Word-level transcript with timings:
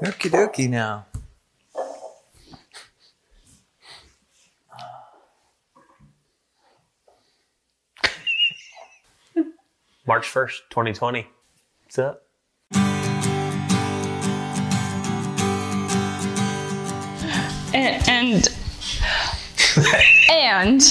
Okie 0.00 0.30
dokie 0.30 0.70
now. 0.70 1.06
March 10.06 10.32
1st, 10.32 10.58
2020. 10.70 11.26
What's 11.82 11.98
up? 11.98 12.22
And 17.74 18.08
and, 18.08 18.48
and 20.30 20.82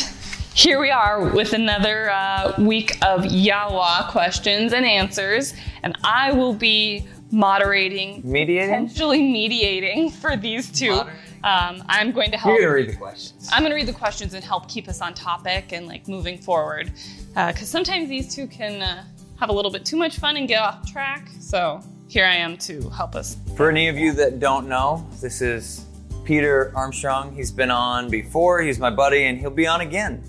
here 0.54 0.82
we 0.82 0.92
are 0.92 1.30
with 1.30 1.54
another 1.54 2.10
uh, 2.10 2.54
week 2.60 2.98
of 3.06 3.24
Yawa 3.24 4.10
questions 4.10 4.74
and 4.74 4.86
answers, 4.86 5.54
and 5.82 5.98
I 6.04 6.34
will 6.34 6.54
be 6.54 7.08
moderating, 7.32 8.22
Mediating? 8.24 8.70
potentially 8.70 9.22
mediating 9.22 10.10
for 10.10 10.36
these 10.36 10.72
two. 10.72 11.02
Um, 11.44 11.84
I'm 11.88 12.12
going 12.12 12.32
to 12.32 12.38
help. 12.38 12.54
You're 12.54 12.64
gonna 12.64 12.74
read 12.74 12.90
the 12.90 12.96
questions. 12.96 13.50
I'm 13.52 13.62
going 13.62 13.72
to 13.72 13.76
read 13.76 13.88
the 13.88 13.94
questions 13.94 14.34
and 14.34 14.44
help 14.44 14.68
keep 14.68 14.88
us 14.88 15.02
on 15.02 15.14
topic 15.14 15.72
and 15.72 15.88
like 15.88 16.08
moving 16.08 16.38
forward, 16.38 16.92
because 17.30 17.70
sometimes 17.70 18.10
these 18.10 18.34
two 18.34 18.48
can 18.48 18.82
uh, 18.82 19.04
have 19.40 19.50
a 19.50 19.54
little 19.54 19.72
bit 19.72 19.86
too 19.86 19.98
much 19.98 20.18
fun 20.18 20.38
and 20.38 20.48
get 20.48 20.62
off 20.62 20.90
track. 20.92 21.30
So 21.40 21.82
here 22.08 22.26
I 22.26 22.36
am 22.36 22.58
to 22.60 22.90
help 22.90 23.16
us. 23.16 23.38
For 23.56 23.70
any 23.70 23.88
of 23.88 23.98
you 23.98 24.14
that 24.14 24.40
don't 24.40 24.68
know, 24.68 25.08
this 25.22 25.42
is 25.42 25.86
Peter 26.24 26.72
Armstrong. 26.76 27.34
He's 27.36 27.52
been 27.52 27.72
on 27.72 28.10
before. 28.10 28.62
He's 28.62 28.80
my 28.80 28.90
buddy, 28.90 29.26
and 29.26 29.38
he'll 29.38 29.50
be 29.50 29.68
on 29.68 29.82
again. 29.82 30.24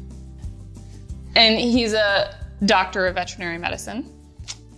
And 1.34 1.58
he's 1.58 1.94
a 1.94 2.36
doctor 2.66 3.06
of 3.06 3.14
veterinary 3.14 3.58
medicine. 3.58 4.12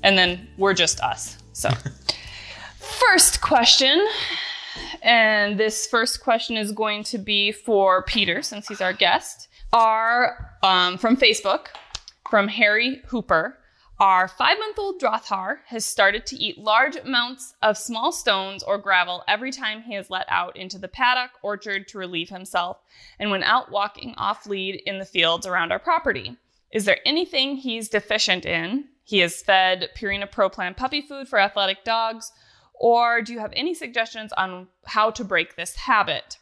And 0.02 0.16
then 0.16 0.48
we're 0.56 0.74
just 0.74 1.00
us. 1.00 1.38
So, 1.60 1.68
first 2.78 3.42
question. 3.42 4.06
And 5.02 5.60
this 5.60 5.86
first 5.86 6.22
question 6.22 6.56
is 6.56 6.72
going 6.72 7.04
to 7.04 7.18
be 7.18 7.52
for 7.52 8.02
Peter, 8.04 8.40
since 8.40 8.66
he's 8.66 8.80
our 8.80 8.94
guest. 8.94 9.48
Are 9.70 10.56
um, 10.62 10.96
from 10.96 11.18
Facebook, 11.18 11.66
from 12.30 12.48
Harry 12.48 13.02
Hooper. 13.08 13.58
Our 13.98 14.26
five 14.26 14.58
month 14.58 14.78
old 14.78 15.02
Drahthaar 15.02 15.58
has 15.66 15.84
started 15.84 16.24
to 16.26 16.36
eat 16.36 16.56
large 16.56 16.96
amounts 16.96 17.52
of 17.60 17.76
small 17.76 18.10
stones 18.10 18.62
or 18.62 18.78
gravel 18.78 19.22
every 19.28 19.52
time 19.52 19.82
he 19.82 19.96
is 19.96 20.08
let 20.08 20.24
out 20.30 20.56
into 20.56 20.78
the 20.78 20.88
paddock 20.88 21.32
orchard 21.42 21.88
to 21.88 21.98
relieve 21.98 22.30
himself 22.30 22.78
and 23.18 23.30
when 23.30 23.42
out 23.42 23.70
walking 23.70 24.14
off 24.16 24.46
lead 24.46 24.76
in 24.86 24.98
the 24.98 25.04
fields 25.04 25.46
around 25.46 25.72
our 25.72 25.78
property. 25.78 26.38
Is 26.72 26.86
there 26.86 27.00
anything 27.04 27.56
he's 27.56 27.90
deficient 27.90 28.46
in? 28.46 28.86
He 29.10 29.22
is 29.22 29.42
fed 29.42 29.88
Purina 29.96 30.30
Pro 30.30 30.48
Plan 30.48 30.72
puppy 30.72 31.02
food 31.02 31.26
for 31.26 31.40
athletic 31.40 31.82
dogs, 31.82 32.30
or 32.74 33.22
do 33.22 33.32
you 33.32 33.40
have 33.40 33.52
any 33.56 33.74
suggestions 33.74 34.32
on 34.34 34.68
how 34.86 35.10
to 35.10 35.24
break 35.24 35.56
this 35.56 35.74
habit? 35.74 36.38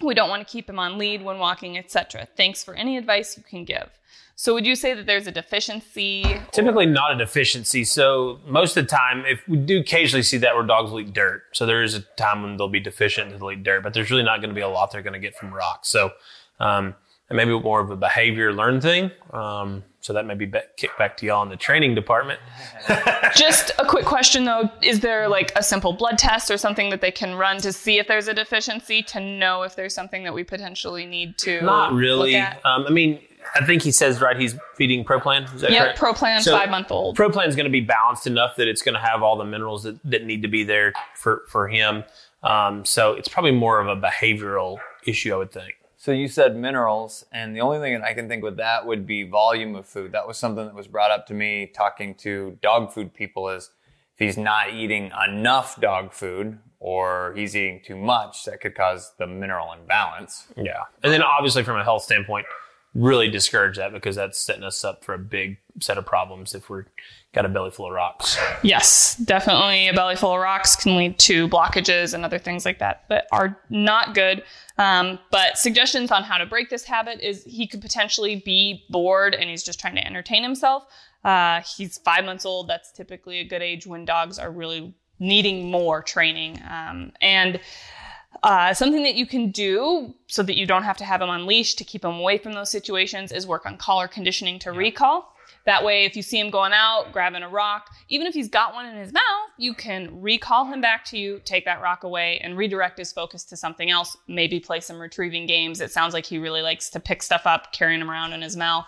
We 0.00 0.14
don't 0.14 0.30
want 0.30 0.48
to 0.48 0.50
keep 0.50 0.70
him 0.70 0.78
on 0.78 0.96
lead 0.96 1.22
when 1.22 1.38
walking, 1.38 1.76
etc. 1.76 2.26
Thanks 2.38 2.64
for 2.64 2.72
any 2.72 2.96
advice 2.96 3.36
you 3.36 3.42
can 3.42 3.66
give. 3.66 3.90
So, 4.34 4.54
would 4.54 4.64
you 4.64 4.76
say 4.76 4.94
that 4.94 5.04
there's 5.04 5.26
a 5.26 5.30
deficiency? 5.30 6.24
Typically 6.52 6.86
not 6.86 7.12
a 7.12 7.18
deficiency. 7.18 7.84
So 7.84 8.40
most 8.46 8.78
of 8.78 8.86
the 8.86 8.88
time, 8.88 9.26
if 9.26 9.46
we 9.46 9.58
do 9.58 9.80
occasionally 9.80 10.22
see 10.22 10.38
that 10.38 10.54
where 10.54 10.64
dogs 10.64 10.90
will 10.90 11.00
eat 11.00 11.12
dirt. 11.12 11.42
So 11.52 11.66
there 11.66 11.82
is 11.82 11.94
a 11.94 12.00
time 12.16 12.40
when 12.40 12.56
they'll 12.56 12.70
be 12.70 12.80
deficient 12.80 13.30
and 13.30 13.38
they'll 13.38 13.50
eat 13.50 13.62
dirt, 13.62 13.82
but 13.82 13.92
there's 13.92 14.10
really 14.10 14.22
not 14.22 14.38
going 14.38 14.48
to 14.48 14.54
be 14.54 14.62
a 14.62 14.68
lot 14.68 14.90
they're 14.90 15.02
going 15.02 15.12
to 15.12 15.18
get 15.18 15.36
from 15.36 15.52
rocks. 15.52 15.90
So 15.90 16.12
um, 16.60 16.94
and 17.28 17.36
maybe 17.36 17.50
more 17.60 17.80
of 17.80 17.90
a 17.90 17.96
behavior 17.96 18.54
learn 18.54 18.80
thing. 18.80 19.10
Um, 19.34 19.84
so 20.00 20.12
that 20.12 20.24
may 20.26 20.34
be 20.34 20.50
kick 20.76 20.96
back 20.98 21.16
to 21.18 21.26
y'all 21.26 21.42
in 21.42 21.48
the 21.48 21.56
training 21.56 21.94
department. 21.94 22.40
Just 23.36 23.70
a 23.78 23.84
quick 23.84 24.04
question 24.04 24.44
though: 24.44 24.70
Is 24.82 25.00
there 25.00 25.28
like 25.28 25.52
a 25.56 25.62
simple 25.62 25.92
blood 25.92 26.18
test 26.18 26.50
or 26.50 26.56
something 26.56 26.90
that 26.90 27.00
they 27.00 27.10
can 27.10 27.34
run 27.34 27.58
to 27.58 27.72
see 27.72 27.98
if 27.98 28.08
there's 28.08 28.28
a 28.28 28.34
deficiency 28.34 29.02
to 29.04 29.20
know 29.20 29.62
if 29.62 29.76
there's 29.76 29.94
something 29.94 30.24
that 30.24 30.34
we 30.34 30.44
potentially 30.44 31.06
need 31.06 31.36
to 31.38 31.60
Not 31.62 31.92
really. 31.92 32.36
Um, 32.36 32.86
I 32.86 32.90
mean, 32.90 33.20
I 33.54 33.64
think 33.64 33.82
he 33.82 33.92
says 33.92 34.20
right. 34.20 34.38
He's 34.38 34.54
feeding 34.76 35.04
ProPlan. 35.04 35.52
Is 35.54 35.60
that 35.62 35.70
Yep, 35.70 35.82
correct? 35.82 35.98
Pro 35.98 36.14
Plan, 36.14 36.42
So- 36.42 36.56
five 36.56 36.70
month 36.70 36.90
old. 36.90 37.16
ProPlan 37.16 37.48
is 37.48 37.56
going 37.56 37.64
to 37.64 37.70
be 37.70 37.80
balanced 37.80 38.26
enough 38.26 38.56
that 38.56 38.68
it's 38.68 38.82
going 38.82 38.94
to 38.94 39.00
have 39.00 39.22
all 39.22 39.36
the 39.36 39.44
minerals 39.44 39.82
that, 39.84 39.98
that 40.04 40.24
need 40.24 40.42
to 40.42 40.48
be 40.48 40.64
there 40.64 40.92
for 41.14 41.42
for 41.48 41.68
him. 41.68 42.04
Um, 42.42 42.84
so 42.86 43.12
it's 43.12 43.28
probably 43.28 43.52
more 43.52 43.80
of 43.80 43.86
a 43.88 44.00
behavioral 44.00 44.78
issue, 45.04 45.34
I 45.34 45.36
would 45.36 45.52
think. 45.52 45.74
So 46.00 46.12
you 46.12 46.28
said 46.28 46.56
minerals, 46.56 47.26
and 47.30 47.54
the 47.54 47.60
only 47.60 47.78
thing 47.78 47.92
that 47.92 48.02
I 48.02 48.14
can 48.14 48.26
think 48.26 48.42
with 48.42 48.56
that 48.56 48.86
would 48.86 49.06
be 49.06 49.24
volume 49.24 49.76
of 49.76 49.86
food. 49.86 50.12
That 50.12 50.26
was 50.26 50.38
something 50.38 50.64
that 50.64 50.74
was 50.74 50.88
brought 50.88 51.10
up 51.10 51.26
to 51.26 51.34
me 51.34 51.70
talking 51.74 52.14
to 52.20 52.56
dog 52.62 52.90
food 52.90 53.12
people 53.12 53.50
is 53.50 53.70
if 54.14 54.26
he's 54.26 54.38
not 54.38 54.72
eating 54.72 55.12
enough 55.28 55.78
dog 55.78 56.14
food 56.14 56.58
or 56.78 57.34
he's 57.36 57.54
eating 57.54 57.82
too 57.84 57.96
much, 57.96 58.46
that 58.46 58.62
could 58.62 58.74
cause 58.74 59.12
the 59.18 59.26
mineral 59.26 59.74
imbalance. 59.74 60.46
Yeah, 60.56 60.84
and 61.02 61.12
then 61.12 61.22
obviously 61.22 61.64
from 61.64 61.76
a 61.76 61.84
health 61.84 62.04
standpoint, 62.04 62.46
really 62.94 63.30
discourage 63.30 63.76
that 63.76 63.92
because 63.92 64.16
that's 64.16 64.38
setting 64.38 64.64
us 64.64 64.84
up 64.84 65.04
for 65.04 65.14
a 65.14 65.18
big 65.18 65.58
set 65.80 65.96
of 65.96 66.04
problems 66.04 66.54
if 66.54 66.68
we're 66.68 66.86
got 67.32 67.46
a 67.46 67.48
belly 67.48 67.70
full 67.70 67.86
of 67.86 67.92
rocks. 67.92 68.36
Yes, 68.62 69.16
definitely. 69.16 69.88
A 69.88 69.94
belly 69.94 70.16
full 70.16 70.32
of 70.34 70.40
rocks 70.40 70.74
can 70.74 70.96
lead 70.96 71.18
to 71.20 71.48
blockages 71.48 72.12
and 72.12 72.24
other 72.24 72.38
things 72.38 72.64
like 72.64 72.80
that 72.80 73.04
that 73.08 73.26
are 73.30 73.56
not 73.70 74.14
good. 74.14 74.42
Um, 74.78 75.18
but 75.30 75.56
suggestions 75.56 76.10
on 76.10 76.24
how 76.24 76.38
to 76.38 76.46
break 76.46 76.70
this 76.70 76.84
habit 76.84 77.20
is 77.20 77.44
he 77.44 77.68
could 77.68 77.80
potentially 77.80 78.42
be 78.44 78.84
bored 78.90 79.34
and 79.34 79.48
he's 79.48 79.62
just 79.62 79.78
trying 79.78 79.94
to 79.94 80.04
entertain 80.04 80.42
himself. 80.42 80.86
Uh, 81.22 81.60
he's 81.76 81.98
five 81.98 82.24
months 82.24 82.44
old. 82.44 82.66
That's 82.66 82.90
typically 82.90 83.38
a 83.38 83.44
good 83.44 83.62
age 83.62 83.86
when 83.86 84.04
dogs 84.04 84.38
are 84.38 84.50
really 84.50 84.94
needing 85.20 85.70
more 85.70 86.02
training. 86.02 86.60
Um, 86.68 87.12
and 87.20 87.60
uh, 88.42 88.72
something 88.72 89.02
that 89.02 89.14
you 89.14 89.26
can 89.26 89.50
do 89.50 90.14
so 90.26 90.42
that 90.42 90.56
you 90.56 90.66
don't 90.66 90.84
have 90.84 90.96
to 90.98 91.04
have 91.04 91.20
him 91.20 91.28
on 91.28 91.46
leash 91.46 91.74
to 91.74 91.84
keep 91.84 92.04
him 92.04 92.14
away 92.14 92.38
from 92.38 92.52
those 92.52 92.70
situations 92.70 93.32
is 93.32 93.46
work 93.46 93.66
on 93.66 93.76
collar 93.76 94.08
conditioning 94.08 94.58
to 94.60 94.72
recall. 94.72 95.34
That 95.66 95.84
way, 95.84 96.04
if 96.04 96.16
you 96.16 96.22
see 96.22 96.40
him 96.40 96.48
going 96.48 96.72
out, 96.72 97.12
grabbing 97.12 97.42
a 97.42 97.48
rock, 97.48 97.90
even 98.08 98.26
if 98.26 98.32
he's 98.32 98.48
got 98.48 98.72
one 98.72 98.86
in 98.86 98.96
his 98.96 99.12
mouth, 99.12 99.50
you 99.58 99.74
can 99.74 100.22
recall 100.22 100.64
him 100.64 100.80
back 100.80 101.04
to 101.06 101.18
you, 101.18 101.40
take 101.44 101.66
that 101.66 101.82
rock 101.82 102.02
away, 102.02 102.40
and 102.42 102.56
redirect 102.56 102.98
his 102.98 103.12
focus 103.12 103.44
to 103.44 103.56
something 103.56 103.90
else. 103.90 104.16
Maybe 104.26 104.58
play 104.58 104.80
some 104.80 104.98
retrieving 104.98 105.46
games. 105.46 105.82
It 105.82 105.90
sounds 105.90 106.14
like 106.14 106.24
he 106.24 106.38
really 106.38 106.62
likes 106.62 106.88
to 106.90 107.00
pick 107.00 107.22
stuff 107.22 107.42
up, 107.44 107.72
carrying 107.72 108.00
them 108.00 108.10
around 108.10 108.32
in 108.32 108.40
his 108.40 108.56
mouth. 108.56 108.86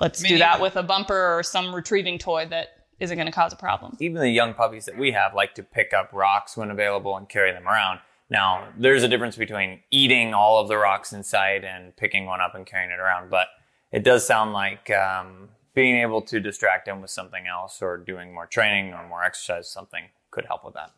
Let's 0.00 0.22
do 0.22 0.38
that 0.38 0.60
with 0.60 0.76
a 0.76 0.82
bumper 0.82 1.36
or 1.38 1.42
some 1.42 1.74
retrieving 1.74 2.18
toy 2.18 2.46
that 2.46 2.68
isn't 2.98 3.16
going 3.16 3.26
to 3.26 3.32
cause 3.32 3.52
a 3.52 3.56
problem. 3.56 3.96
Even 4.00 4.20
the 4.20 4.30
young 4.30 4.54
puppies 4.54 4.86
that 4.86 4.96
we 4.96 5.12
have 5.12 5.34
like 5.34 5.54
to 5.56 5.62
pick 5.62 5.92
up 5.92 6.10
rocks 6.12 6.56
when 6.56 6.70
available 6.70 7.16
and 7.16 7.28
carry 7.28 7.52
them 7.52 7.68
around. 7.68 8.00
Now, 8.32 8.68
there's 8.78 9.02
a 9.02 9.08
difference 9.08 9.36
between 9.36 9.80
eating 9.90 10.32
all 10.32 10.58
of 10.58 10.68
the 10.68 10.78
rocks 10.78 11.12
in 11.12 11.22
sight 11.22 11.64
and 11.64 11.94
picking 11.96 12.24
one 12.24 12.40
up 12.40 12.54
and 12.54 12.64
carrying 12.64 12.90
it 12.90 12.98
around, 12.98 13.28
but 13.28 13.48
it 13.92 14.04
does 14.04 14.26
sound 14.26 14.54
like 14.54 14.90
um, 14.90 15.50
being 15.74 15.98
able 15.98 16.22
to 16.22 16.40
distract 16.40 16.88
him 16.88 17.02
with 17.02 17.10
something 17.10 17.46
else 17.46 17.82
or 17.82 17.98
doing 17.98 18.32
more 18.32 18.46
training 18.46 18.94
or 18.94 19.06
more 19.06 19.22
exercise, 19.22 19.68
something 19.68 20.04
could 20.30 20.46
help 20.46 20.64
with 20.64 20.72
that. 20.72 20.92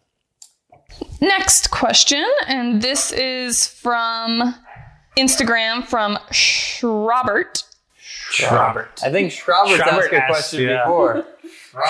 Next 1.20 1.72
question, 1.72 2.24
and 2.46 2.80
this 2.80 3.10
is 3.10 3.66
from 3.66 4.54
Instagram 5.18 5.84
from 5.84 6.16
Schrobert. 6.30 7.64
Robert. 8.48 9.00
I 9.02 9.10
think 9.10 9.32
Schrabert's 9.32 9.74
Schraubert 9.74 10.12
asked 10.12 10.12
a 10.12 10.26
question 10.28 10.68
yeah. 10.68 10.84
before. 10.84 11.26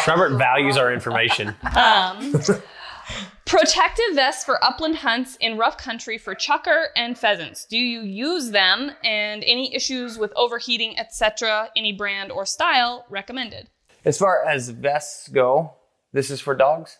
Robert 0.07 0.39
values 0.39 0.79
our 0.79 0.91
information. 0.91 1.55
Um, 1.77 2.35
protective 3.47 4.15
vests 4.15 4.45
for 4.45 4.63
upland 4.65 4.97
hunts 4.97 5.37
in 5.41 5.59
rough 5.59 5.77
country 5.77 6.19
for 6.19 6.35
chukar 6.35 6.87
and 6.97 7.19
pheasants. 7.19 7.67
Do 7.67 7.77
you 7.77 8.01
use 8.01 8.51
them? 8.51 8.93
And 9.03 9.45
any 9.45 9.75
issues 9.75 10.19
with 10.19 10.33
overheating, 10.37 10.99
etc., 10.99 11.71
any 11.77 11.93
brand 11.93 12.33
or 12.33 12.47
style 12.47 13.07
recommended? 13.11 13.69
As 14.05 14.19
far 14.19 14.45
as 14.45 14.69
vests 14.69 15.29
go, 15.29 15.75
this 16.13 16.31
is 16.31 16.41
for 16.41 16.55
dogs. 16.55 16.99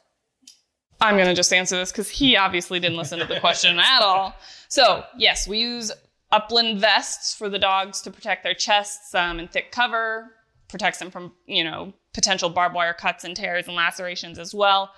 I'm 1.01 1.17
going 1.17 1.29
to 1.29 1.35
just 1.35 1.53
answer 1.53 1.77
this 1.77 1.93
because 1.93 2.09
he 2.09 2.37
obviously 2.37 2.81
didn't 2.81 2.97
listen 2.97 3.19
to 3.19 3.27
the 3.27 3.41
question 3.41 3.79
at 3.79 4.03
all. 4.03 4.35
So, 4.69 5.05
yes, 5.19 5.47
we 5.47 5.59
use 5.59 5.93
upland 6.33 6.81
vests 6.81 7.35
for 7.35 7.49
the 7.49 7.59
dogs 7.59 8.01
to 8.03 8.11
protect 8.11 8.43
their 8.43 8.55
chests 8.55 9.15
um, 9.15 9.39
and 9.39 9.51
thick 9.51 9.71
cover, 9.71 10.31
protects 10.69 10.99
them 10.99 11.11
from, 11.11 11.33
you 11.47 11.63
know, 11.63 11.93
potential 12.15 12.49
barbed 12.49 12.75
wire 12.75 12.95
cuts 12.95 13.25
and 13.25 13.37
tears 13.37 13.67
and 13.67 13.77
lacerations 13.77 14.39
as 14.39 14.55
well. 14.55 14.91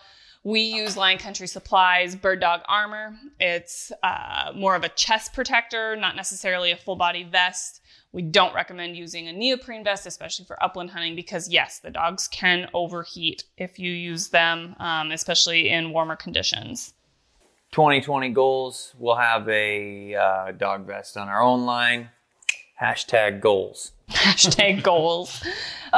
We 0.47 0.61
use 0.61 0.97
Lion 0.97 1.19
Country 1.19 1.49
Supplies 1.49 2.15
Bird 2.15 2.41
Dog 2.41 2.61
Armor. 2.69 3.17
It's 3.41 3.91
uh, 4.05 4.53
more 4.55 4.77
of 4.77 4.85
a 4.85 4.89
chest 4.91 5.33
protector, 5.33 5.97
not 5.97 6.15
necessarily 6.15 6.71
a 6.71 6.77
full 6.77 6.95
body 6.95 7.25
vest. 7.25 7.81
We 8.13 8.23
don't 8.23 8.55
recommend 8.55 8.97
using 8.97 9.27
a 9.27 9.33
neoprene 9.33 9.83
vest, 9.83 10.07
especially 10.07 10.45
for 10.45 10.63
upland 10.63 10.91
hunting, 10.91 11.17
because 11.17 11.49
yes, 11.49 11.81
the 11.81 11.91
dogs 11.91 12.29
can 12.29 12.69
overheat 12.75 13.43
if 13.59 13.81
you 13.81 13.91
use 13.91 14.29
them, 14.29 14.77
um, 14.79 15.11
especially 15.11 15.69
in 15.69 15.91
warmer 15.91 16.15
conditions. 16.15 16.95
2020 17.73 18.29
goals. 18.29 18.95
We'll 19.01 19.17
have 19.17 19.49
a 19.49 20.15
uh, 20.15 20.53
dog 20.53 20.87
vest 20.87 21.17
on 21.17 21.27
our 21.27 21.43
own 21.43 21.67
line. 21.67 22.11
Hashtag 22.81 23.41
goals. 23.41 23.91
Hashtag 24.11 24.85
goals. 24.85 25.43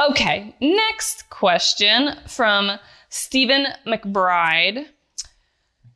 Okay, 0.09 0.55
next 0.59 1.29
question 1.29 2.15
from 2.25 2.79
Stephen 3.09 3.67
McBride. 3.85 4.85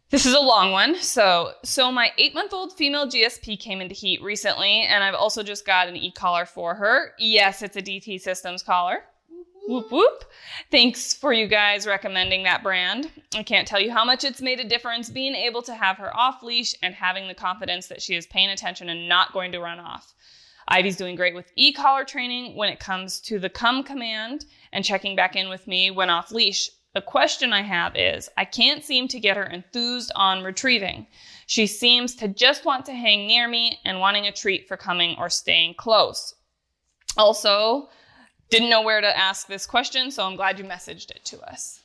This 0.10 0.26
is 0.26 0.34
a 0.34 0.40
long 0.40 0.72
one. 0.72 0.96
So, 0.96 1.54
so 1.64 1.92
my 1.92 2.12
eight 2.18 2.34
month 2.34 2.54
old 2.54 2.74
female 2.74 3.08
GSP 3.08 3.60
came 3.60 3.82
into 3.82 3.96
heat 3.96 4.22
recently, 4.22 4.82
and 4.82 5.04
I've 5.04 5.16
also 5.16 5.42
just 5.42 5.66
got 5.66 5.88
an 5.88 5.96
e 5.96 6.12
collar 6.12 6.46
for 6.46 6.76
her. 6.76 7.14
Yes, 7.18 7.62
it's 7.62 7.78
a 7.78 7.82
DT 7.82 8.20
Systems 8.20 8.62
collar. 8.62 9.04
Whoop 9.68 9.92
whoop. 9.92 10.26
Thanks 10.72 11.14
for 11.14 11.32
you 11.32 11.48
guys 11.48 11.88
recommending 11.88 12.44
that 12.44 12.64
brand. 12.64 13.10
I 13.34 13.44
can't 13.44 13.68
tell 13.68 13.80
you 13.80 13.92
how 13.92 14.04
much 14.04 14.24
it's 14.24 14.42
made 14.42 14.60
a 14.60 14.68
difference 14.68 15.10
being 15.10 15.36
able 15.36 15.62
to 15.64 15.74
have 15.74 15.98
her 15.98 16.16
off 16.16 16.44
leash 16.44 16.76
and 16.84 16.94
having 16.94 17.28
the 17.28 17.34
confidence 17.34 17.88
that 17.88 18.02
she 18.02 18.16
is 18.16 18.28
paying 18.28 18.50
attention 18.50 18.90
and 18.90 19.08
not 19.08 19.32
going 19.32 19.54
to 19.54 19.60
run 19.60 19.80
off. 19.80 20.14
Ivy's 20.68 20.98
doing 20.98 21.16
great 21.16 21.34
with 21.34 21.52
e 21.56 21.72
collar 21.72 22.04
training 22.04 22.58
when 22.58 22.70
it 22.70 22.80
comes 22.80 23.20
to 23.22 23.40
the 23.40 23.50
come 23.50 23.84
command 23.84 24.46
and 24.74 24.84
checking 24.84 25.16
back 25.16 25.36
in 25.36 25.48
with 25.48 25.66
me 25.66 25.92
when 25.92 26.10
off 26.10 26.32
leash. 26.32 26.70
The 26.94 27.02
question 27.02 27.54
I 27.54 27.64
have 27.64 27.96
is 27.96 28.30
I 28.38 28.46
can't 28.46 28.84
seem 28.84 29.08
to 29.10 29.20
get 29.20 29.36
her 29.36 29.44
enthused 29.44 30.12
on 30.16 30.44
retrieving. 30.44 31.08
She 31.48 31.66
seems 31.66 32.16
to 32.18 32.28
just 32.28 32.66
want 32.66 32.86
to 32.86 32.94
hang 32.94 33.26
near 33.26 33.48
me 33.48 33.80
and 33.84 34.00
wanting 34.00 34.28
a 34.28 34.32
treat 34.32 34.68
for 34.68 34.78
coming 34.78 35.16
or 35.18 35.30
staying 35.30 35.74
close. 35.74 36.36
Also, 37.18 37.90
didn't 38.50 38.70
know 38.70 38.84
where 38.84 39.02
to 39.02 39.18
ask 39.18 39.48
this 39.48 39.66
question, 39.66 40.12
so 40.12 40.24
I'm 40.24 40.36
glad 40.36 40.60
you 40.60 40.66
messaged 40.66 41.10
it 41.10 41.26
to 41.26 41.42
us. 41.42 41.82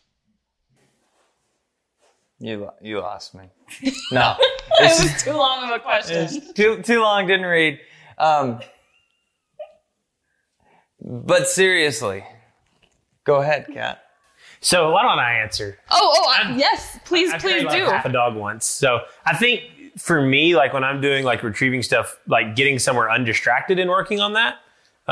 You 2.38 2.70
you 2.81 3.00
lost 3.00 3.34
me. 3.34 3.49
No, 4.12 4.37
it 4.38 5.02
was 5.02 5.22
too 5.22 5.32
long 5.32 5.64
of 5.64 5.70
a 5.70 5.81
question. 5.81 6.54
too 6.54 6.82
too 6.82 7.00
long. 7.00 7.26
Didn't 7.26 7.46
read. 7.46 7.81
Um, 8.16 8.61
but 11.00 11.49
seriously, 11.49 12.25
go 13.25 13.37
ahead, 13.37 13.66
Kat. 13.72 14.02
So 14.60 14.90
why 14.90 15.02
don't 15.02 15.19
I 15.19 15.34
answer? 15.34 15.78
Oh, 15.90 16.14
oh, 16.16 16.31
I, 16.31 16.56
yes, 16.56 16.99
please, 17.05 17.31
I 17.32 17.38
please 17.38 17.62
do. 17.62 17.66
Like 17.66 17.93
half 17.93 18.05
a 18.05 18.12
dog 18.12 18.34
once. 18.34 18.66
So 18.66 19.00
I 19.25 19.37
think 19.37 19.62
for 19.96 20.20
me, 20.20 20.56
like 20.56 20.72
when 20.72 20.84
I'm 20.84 21.00
doing 21.00 21.25
like 21.25 21.43
retrieving 21.43 21.82
stuff, 21.82 22.19
like 22.26 22.56
getting 22.56 22.78
somewhere 22.78 23.10
undistracted 23.10 23.78
and 23.78 23.90
working 23.90 24.20
on 24.20 24.34
that. 24.34 24.56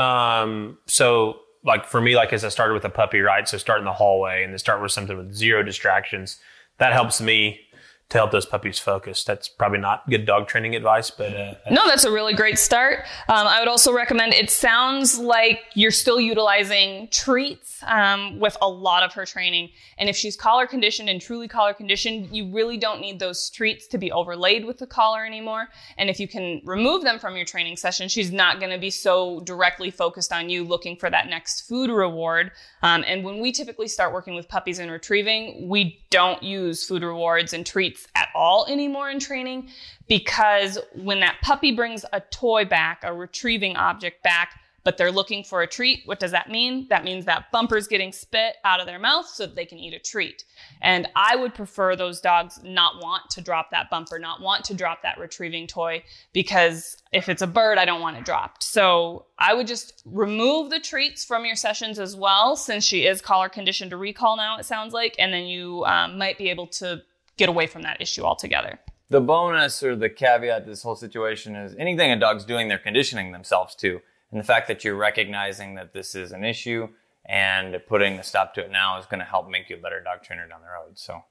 Um, 0.01 0.77
so 0.85 1.41
like 1.63 1.85
for 1.85 2.01
me, 2.01 2.15
like 2.15 2.33
as 2.33 2.43
I 2.43 2.49
started 2.49 2.73
with 2.73 2.85
a 2.85 2.89
puppy, 2.89 3.19
right? 3.19 3.47
So 3.47 3.57
start 3.57 3.79
in 3.79 3.85
the 3.85 3.93
hallway 3.93 4.43
and 4.43 4.53
then 4.53 4.59
start 4.59 4.81
with 4.81 4.91
something 4.91 5.17
with 5.17 5.33
zero 5.33 5.63
distractions. 5.63 6.37
That 6.77 6.93
helps 6.93 7.19
me 7.19 7.59
to 8.09 8.17
help 8.17 8.31
those 8.31 8.45
puppies 8.45 8.79
focus. 8.79 9.25
That's 9.25 9.49
probably 9.49 9.79
not 9.79 10.09
good 10.09 10.25
dog 10.25 10.47
training 10.47 10.75
advice, 10.75 11.11
but 11.11 11.35
uh, 11.35 11.55
No, 11.69 11.85
that's 11.87 12.05
a 12.05 12.11
really 12.11 12.33
great 12.33 12.57
start. 12.57 12.99
Um, 13.27 13.47
I 13.47 13.59
would 13.59 13.67
also 13.67 13.91
recommend. 13.93 14.33
It 14.33 14.49
sounds 14.49 15.19
like 15.19 15.59
you're 15.73 15.91
still 15.91 16.19
utilizing 16.19 17.09
treats 17.11 17.83
um, 17.85 18.39
with 18.39 18.55
a 18.61 18.69
lot 18.69 19.03
of 19.03 19.11
her 19.13 19.25
training, 19.25 19.71
and 19.97 20.09
if 20.09 20.15
she's 20.15 20.37
collar 20.37 20.65
conditioned 20.65 21.09
and 21.09 21.19
truly 21.19 21.49
collar 21.49 21.73
conditioned, 21.73 22.29
you 22.31 22.49
really 22.53 22.77
don't 22.77 23.01
need 23.01 23.19
those 23.19 23.49
treats 23.49 23.87
to 23.87 23.97
be 23.97 24.09
overlaid 24.11 24.63
with 24.63 24.77
the 24.77 24.87
collar 24.87 25.25
anymore. 25.25 25.67
And 25.97 26.09
if 26.09 26.17
you 26.17 26.29
can 26.29 26.61
remove 26.63 27.03
them 27.03 27.19
from 27.19 27.35
your 27.35 27.45
training 27.45 27.75
session, 27.75 28.07
she's 28.07 28.31
not 28.31 28.59
going 28.59 28.71
to 28.71 28.79
be 28.79 28.89
so 28.89 29.41
directly 29.41 29.91
focused 29.91 30.31
on 30.31 30.49
you 30.49 30.63
looking 30.63 30.95
for 30.95 31.09
that 31.09 31.27
next 31.27 31.67
food 31.67 31.89
reward. 31.89 32.51
Um, 32.83 33.03
and 33.07 33.23
when 33.23 33.39
we 33.39 33.51
typically 33.51 33.87
start 33.87 34.13
working 34.13 34.35
with 34.35 34.47
puppies 34.47 34.79
and 34.79 34.91
retrieving, 34.91 35.67
we 35.67 36.03
don't 36.09 36.41
use 36.43 36.85
food 36.85 37.03
rewards 37.03 37.53
and 37.53 37.65
treats 37.65 38.07
at 38.15 38.29
all 38.35 38.65
anymore 38.67 39.09
in 39.09 39.19
training 39.19 39.69
because 40.07 40.77
when 40.95 41.19
that 41.21 41.37
puppy 41.41 41.71
brings 41.71 42.05
a 42.13 42.21
toy 42.21 42.65
back, 42.65 42.99
a 43.03 43.13
retrieving 43.13 43.75
object 43.75 44.21
back, 44.23 44.59
but 44.87 44.95
they're 44.95 45.11
looking 45.11 45.43
for 45.43 45.63
a 45.63 45.67
treat, 45.67 46.03
what 46.05 46.17
does 46.17 46.31
that 46.31 46.49
mean? 46.49 46.87
That 46.89 47.03
means 47.03 47.25
that 47.25 47.51
bumper's 47.51 47.87
getting 47.87 48.13
spit 48.13 48.55
out 48.63 48.79
of 48.79 48.85
their 48.85 48.99
mouth 48.99 49.27
so 49.27 49.45
that 49.45 49.53
they 49.53 49.65
can 49.65 49.77
eat 49.77 49.93
a 49.93 49.99
treat. 49.99 50.45
And 50.81 51.09
I 51.13 51.35
would 51.35 51.53
prefer 51.53 51.97
those 51.97 52.21
dogs 52.21 52.61
not 52.63 53.03
want 53.03 53.29
to 53.31 53.41
drop 53.41 53.69
that 53.71 53.89
bumper, 53.89 54.17
not 54.17 54.39
want 54.39 54.63
to 54.63 54.73
drop 54.73 55.01
that 55.01 55.17
retrieving 55.17 55.67
toy, 55.67 56.05
because 56.31 57.03
if 57.11 57.27
it's 57.27 57.41
a 57.41 57.47
bird, 57.47 57.77
I 57.77 57.83
don't 57.83 57.99
want 57.99 58.15
it 58.15 58.23
dropped. 58.23 58.63
So 58.63 59.25
I 59.37 59.53
would 59.53 59.67
just 59.67 60.03
remove 60.05 60.69
the 60.69 60.79
treats 60.79 61.25
from 61.25 61.43
your 61.43 61.57
sessions 61.57 61.99
as 61.99 62.15
well, 62.15 62.55
since 62.55 62.85
she 62.85 63.05
is 63.05 63.19
collar 63.19 63.49
conditioned 63.49 63.91
to 63.91 63.97
recall 63.97 64.37
now, 64.37 64.57
it 64.57 64.65
sounds 64.65 64.93
like, 64.93 65.17
and 65.19 65.33
then 65.33 65.47
you 65.47 65.83
um, 65.83 66.17
might 66.17 66.37
be 66.37 66.49
able 66.49 66.67
to 66.67 67.01
get 67.35 67.49
away 67.49 67.67
from 67.67 67.81
that 67.81 67.99
issue 67.99 68.23
altogether. 68.23 68.79
The 69.09 69.19
bonus 69.19 69.83
or 69.83 69.97
the 69.97 70.09
caveat 70.09 70.63
to 70.63 70.69
this 70.69 70.83
whole 70.83 70.95
situation 70.95 71.57
is 71.57 71.75
anything 71.77 72.09
a 72.09 72.17
dog's 72.17 72.45
doing, 72.45 72.69
they're 72.69 72.77
conditioning 72.77 73.33
themselves 73.33 73.75
to. 73.75 74.01
And 74.31 74.39
the 74.39 74.43
fact 74.43 74.67
that 74.67 74.83
you're 74.83 74.95
recognizing 74.95 75.75
that 75.75 75.93
this 75.93 76.15
is 76.15 76.31
an 76.31 76.43
issue 76.43 76.87
and 77.25 77.79
putting 77.87 78.17
the 78.17 78.23
stop 78.23 78.55
to 78.55 78.61
it 78.61 78.71
now 78.71 78.97
is 78.99 79.05
going 79.05 79.19
to 79.19 79.25
help 79.25 79.47
make 79.49 79.69
you 79.69 79.77
a 79.77 79.79
better 79.79 80.01
dog 80.01 80.23
trainer 80.23 80.47
down 80.47 80.61
the 80.61 80.67
road. 80.67 80.97
So 80.97 81.21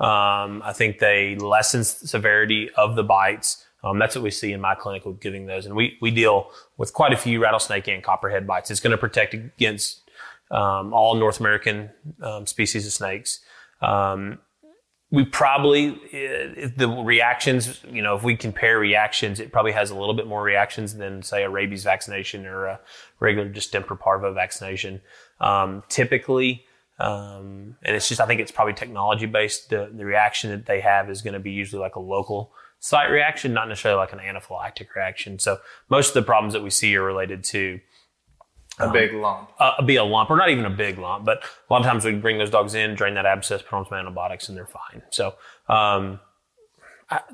Um, 0.00 0.62
I 0.64 0.72
think 0.72 0.98
they 0.98 1.36
lessen 1.36 1.84
severity 1.84 2.70
of 2.76 2.94
the 2.94 3.02
bites. 3.02 3.66
Um, 3.84 3.98
that's 3.98 4.14
what 4.16 4.24
we 4.24 4.30
see 4.30 4.52
in 4.52 4.60
my 4.60 4.74
clinic 4.74 5.04
with 5.06 5.20
giving 5.20 5.46
those. 5.46 5.66
And 5.66 5.74
we, 5.76 5.96
we 6.00 6.10
deal 6.10 6.50
with 6.76 6.92
quite 6.92 7.12
a 7.12 7.16
few 7.16 7.42
rattlesnake 7.42 7.86
and 7.88 8.02
copperhead 8.02 8.46
bites. 8.46 8.70
It's 8.70 8.80
going 8.80 8.90
to 8.90 8.98
protect 8.98 9.34
against 9.34 10.02
um, 10.50 10.92
all 10.92 11.14
North 11.14 11.40
American 11.40 11.90
um, 12.22 12.46
species 12.46 12.86
of 12.86 12.92
snakes. 12.92 13.40
Um, 13.80 14.38
we 15.10 15.24
probably, 15.24 15.92
uh, 15.92 16.68
the 16.76 16.88
reactions, 17.04 17.80
you 17.90 18.02
know, 18.02 18.14
if 18.16 18.22
we 18.22 18.36
compare 18.36 18.78
reactions, 18.78 19.40
it 19.40 19.52
probably 19.52 19.72
has 19.72 19.90
a 19.90 19.96
little 19.96 20.14
bit 20.14 20.26
more 20.26 20.42
reactions 20.42 20.96
than, 20.96 21.22
say, 21.22 21.44
a 21.44 21.48
rabies 21.48 21.84
vaccination 21.84 22.44
or 22.44 22.66
a 22.66 22.80
regular 23.18 23.48
distemper 23.48 23.98
parvo 23.98 24.34
vaccination. 24.34 25.00
Um, 25.40 25.82
typically, 25.88 26.66
um, 26.98 27.76
and 27.84 27.96
it's 27.96 28.08
just, 28.08 28.20
I 28.20 28.26
think 28.26 28.40
it's 28.40 28.50
probably 28.50 28.74
technology 28.74 29.26
based. 29.26 29.70
The, 29.70 29.90
the 29.90 30.04
reaction 30.04 30.50
that 30.50 30.66
they 30.66 30.80
have 30.80 31.08
is 31.08 31.22
going 31.22 31.34
to 31.34 31.40
be 31.40 31.52
usually 31.52 31.80
like 31.80 31.94
a 31.94 32.00
local 32.00 32.52
site 32.80 33.10
reaction, 33.10 33.52
not 33.52 33.68
necessarily 33.68 33.98
like 33.98 34.12
an 34.12 34.18
anaphylactic 34.20 34.94
reaction. 34.94 35.38
So 35.38 35.58
most 35.88 36.08
of 36.08 36.14
the 36.14 36.22
problems 36.22 36.54
that 36.54 36.62
we 36.62 36.70
see 36.70 36.94
are 36.96 37.02
related 37.02 37.44
to 37.44 37.80
A 38.78 38.90
big 38.90 39.12
lump. 39.14 39.50
uh, 39.58 39.82
be 39.82 39.96
a 39.96 40.04
lump 40.04 40.30
or 40.30 40.36
not 40.36 40.50
even 40.50 40.64
a 40.64 40.70
big 40.70 40.98
lump, 40.98 41.24
but 41.24 41.42
a 41.42 41.72
lot 41.72 41.80
of 41.80 41.86
times 41.86 42.04
we 42.04 42.12
bring 42.12 42.38
those 42.38 42.50
dogs 42.50 42.74
in, 42.74 42.94
drain 42.94 43.14
that 43.14 43.26
abscess, 43.26 43.62
put 43.62 43.74
on 43.74 43.86
some 43.86 43.98
antibiotics, 43.98 44.48
and 44.48 44.56
they're 44.56 44.66
fine. 44.66 45.02
So, 45.10 45.34
um, 45.68 46.20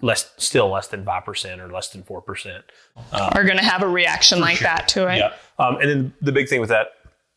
less, 0.00 0.32
still 0.38 0.70
less 0.70 0.86
than 0.88 1.04
5% 1.04 1.58
or 1.58 1.70
less 1.70 1.90
than 1.90 2.02
4%. 2.04 2.62
Are 3.12 3.44
going 3.44 3.58
to 3.58 3.64
have 3.64 3.82
a 3.82 3.88
reaction 3.88 4.40
like 4.40 4.60
that 4.60 4.88
to 4.88 5.08
it? 5.12 5.18
Yeah. 5.18 5.32
Um, 5.58 5.76
and 5.80 5.90
then 5.90 6.14
the 6.22 6.32
big 6.32 6.48
thing 6.48 6.60
with 6.60 6.70
that, 6.70 6.88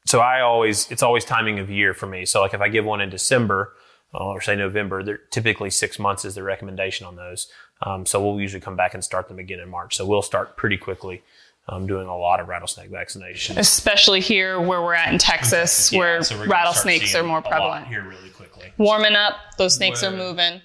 so 0.05 0.19
I 0.19 0.41
always, 0.41 0.89
it's 0.91 1.03
always 1.03 1.25
timing 1.25 1.59
of 1.59 1.69
year 1.69 1.93
for 1.93 2.05
me. 2.05 2.25
So 2.25 2.39
like 2.39 2.53
if 2.53 2.61
I 2.61 2.69
give 2.69 2.85
one 2.85 3.01
in 3.01 3.09
December 3.09 3.73
uh, 4.13 4.25
or 4.25 4.41
say 4.41 4.55
November, 4.55 5.03
they're 5.03 5.17
typically 5.17 5.69
six 5.69 5.99
months 5.99 6.25
is 6.25 6.35
the 6.35 6.43
recommendation 6.43 7.05
on 7.05 7.15
those. 7.15 7.51
Um, 7.81 8.05
so 8.05 8.23
we'll 8.23 8.39
usually 8.39 8.61
come 8.61 8.75
back 8.75 8.93
and 8.93 9.03
start 9.03 9.27
them 9.27 9.39
again 9.39 9.59
in 9.59 9.69
March. 9.69 9.95
So 9.95 10.05
we'll 10.05 10.21
start 10.21 10.57
pretty 10.57 10.77
quickly. 10.77 11.23
Um, 11.69 11.85
doing 11.85 12.07
a 12.07 12.17
lot 12.17 12.39
of 12.39 12.47
rattlesnake 12.47 12.89
vaccination. 12.89 13.57
Especially 13.57 14.21
here 14.21 14.57
where 14.57 14.81
we're 14.81 14.93
at 14.93 15.11
in 15.11 15.19
Texas, 15.19 15.91
Yeah, 15.91 15.99
where 15.99 16.23
so 16.23 16.35
we're 16.35 16.45
gonna 16.45 16.49
start 16.49 16.57
rattlesnakes 16.65 17.13
are 17.13 17.23
more 17.23 17.41
prevalent. 17.41 17.87
here 17.87 18.07
really 18.07 18.29
quickly. 18.29 18.71
Warming 18.77 19.15
up, 19.15 19.35
those 19.57 19.75
snakes 19.75 20.01
are 20.01 20.11
moving. 20.11 20.61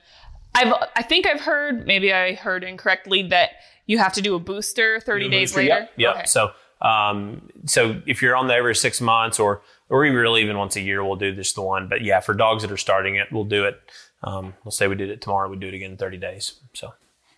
I've, 0.55 0.73
I 0.95 1.03
think 1.03 1.27
I've 1.27 1.41
heard, 1.41 1.89
maybe 1.89 2.13
I 2.13 2.35
heard 2.35 2.63
incorrectly, 2.63 3.27
that 3.29 3.51
you 3.87 3.99
have 3.99 4.13
to 4.13 4.23
do 4.23 4.37
a 4.37 4.39
booster 4.39 5.01
30 5.01 5.29
days 5.29 5.57
later. 5.57 5.69
Yep. 5.71 5.91
yep. 5.97 6.15
Okay. 6.15 6.25
So, 6.27 6.53
um, 6.81 7.49
so 7.67 8.01
if 8.07 8.23
you're 8.23 8.37
on 8.37 8.47
there 8.47 8.59
every 8.59 8.77
six 8.77 9.01
months 9.01 9.41
or, 9.41 9.63
or 9.93 10.01
really 10.01 10.43
even 10.43 10.57
once 10.59 10.75
a 10.77 10.81
year, 10.81 11.05
we'll 11.05 11.17
do 11.17 11.35
just 11.35 11.55
the 11.55 11.63
one. 11.63 11.87
But 11.89 12.03
yeah, 12.03 12.21
for 12.21 12.35
dogs 12.35 12.63
that 12.63 12.73
are 12.73 12.77
starting 12.77 13.17
it, 13.17 13.29
we'll 13.31 13.45
do 13.45 13.65
it. 13.65 13.79
Um, 14.25 14.55
we'll 14.65 14.73
say 14.73 14.89
we 14.89 14.95
did 14.95 15.11
it 15.11 15.21
tomorrow, 15.21 15.49
we 15.51 15.57
do 15.57 15.69
it 15.69 15.75
again 15.75 15.93
in 15.93 15.97
30 15.97 16.17
days. 16.17 16.55
So, 16.75 16.95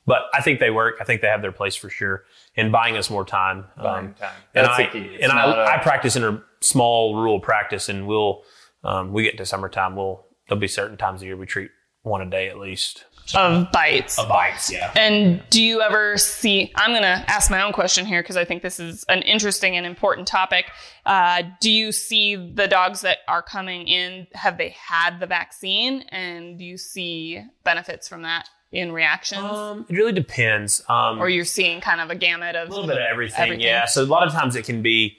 but 0.07 0.23
I 0.35 0.41
think 0.41 0.61
they 0.61 0.71
work. 0.71 0.97
I 1.01 1.05
think 1.05 1.21
they 1.23 1.29
have 1.29 1.43
their 1.43 1.53
place 1.53 1.75
for 1.77 1.89
sure 1.91 2.25
in 2.55 2.71
buying 2.71 2.97
us 2.97 3.11
more 3.11 3.25
time. 3.25 3.65
Buying 3.77 4.07
Um, 4.09 4.15
time. 4.15 4.35
And 4.55 4.67
That's 4.67 4.79
I, 4.79 4.85
the 4.85 4.91
key. 4.91 4.99
It's 5.15 5.23
and 5.25 5.33
I, 5.33 5.45
a- 5.45 5.77
I 5.77 5.79
practice 5.83 6.15
in 6.17 6.25
a 6.25 6.43
small 6.61 7.17
rural 7.17 7.41
practice 7.41 7.89
and 7.89 8.07
we'll, 8.07 8.43
um, 8.85 9.13
we 9.13 9.23
get 9.25 9.37
to 9.39 9.47
summertime, 9.47 9.97
we'll, 9.97 10.27
there'll 10.49 10.61
be 10.61 10.69
certain 10.69 10.97
times 10.97 11.23
of 11.23 11.27
year 11.27 11.37
we 11.37 11.47
treat 11.47 11.71
one 12.03 12.21
a 12.21 12.27
day 12.27 12.49
at 12.49 12.59
least. 12.59 13.05
Of 13.35 13.73
bites. 13.73 14.19
Of 14.19 14.29
bites, 14.29 14.71
yeah. 14.71 14.93
And 14.97 15.43
do 15.51 15.63
you 15.63 15.81
ever 15.81 16.17
see? 16.19 16.73
I'm 16.77 16.91
going 16.91 17.03
to 17.03 17.25
ask 17.31 17.51
my 17.51 17.63
own 17.63 17.73
question 17.73 18.05
here 18.07 18.23
because 18.23 18.37
I 18.37 18.45
think 18.45 18.63
this 18.63 18.79
is 18.79 19.05
an 19.05 19.23
interesting 19.23 19.77
and 19.77 19.87
important 19.87 20.27
topic. 20.27 20.67
Uh, 21.07 21.43
do 21.61 21.71
you 21.71 21.93
see 21.93 22.37
the 22.37 22.69
dogs 22.69 23.01
that 23.03 23.19
are 23.29 23.43
coming 23.43 23.89
in? 23.89 24.27
Have 24.35 24.59
they 24.59 24.71
had 24.71 25.21
the 25.21 25.27
vaccine, 25.27 26.03
and 26.11 26.59
do 26.59 26.65
you 26.65 26.77
see 26.77 27.43
benefits 27.65 28.09
from 28.09 28.23
that 28.23 28.49
in 28.75 28.91
reactions, 28.93 29.41
Um, 29.41 29.87
it 29.89 29.95
really 29.97 30.13
depends. 30.13 30.83
Um, 30.89 31.21
or 31.21 31.29
you're 31.29 31.45
seeing 31.45 31.81
kind 31.81 32.01
of 32.01 32.11
a 32.11 32.15
gamut 32.17 32.57
of 32.57 32.69
a 32.69 32.71
little 32.71 32.89
bit 32.89 32.97
of 32.97 33.05
everything, 33.09 33.41
Everything. 33.41 33.65
Yeah. 33.65 33.87
So 33.87 34.03
a 34.03 34.05
lot 34.05 34.27
of 34.27 34.33
times 34.33 34.57
it 34.57 34.65
can 34.65 34.83
be, 34.83 35.17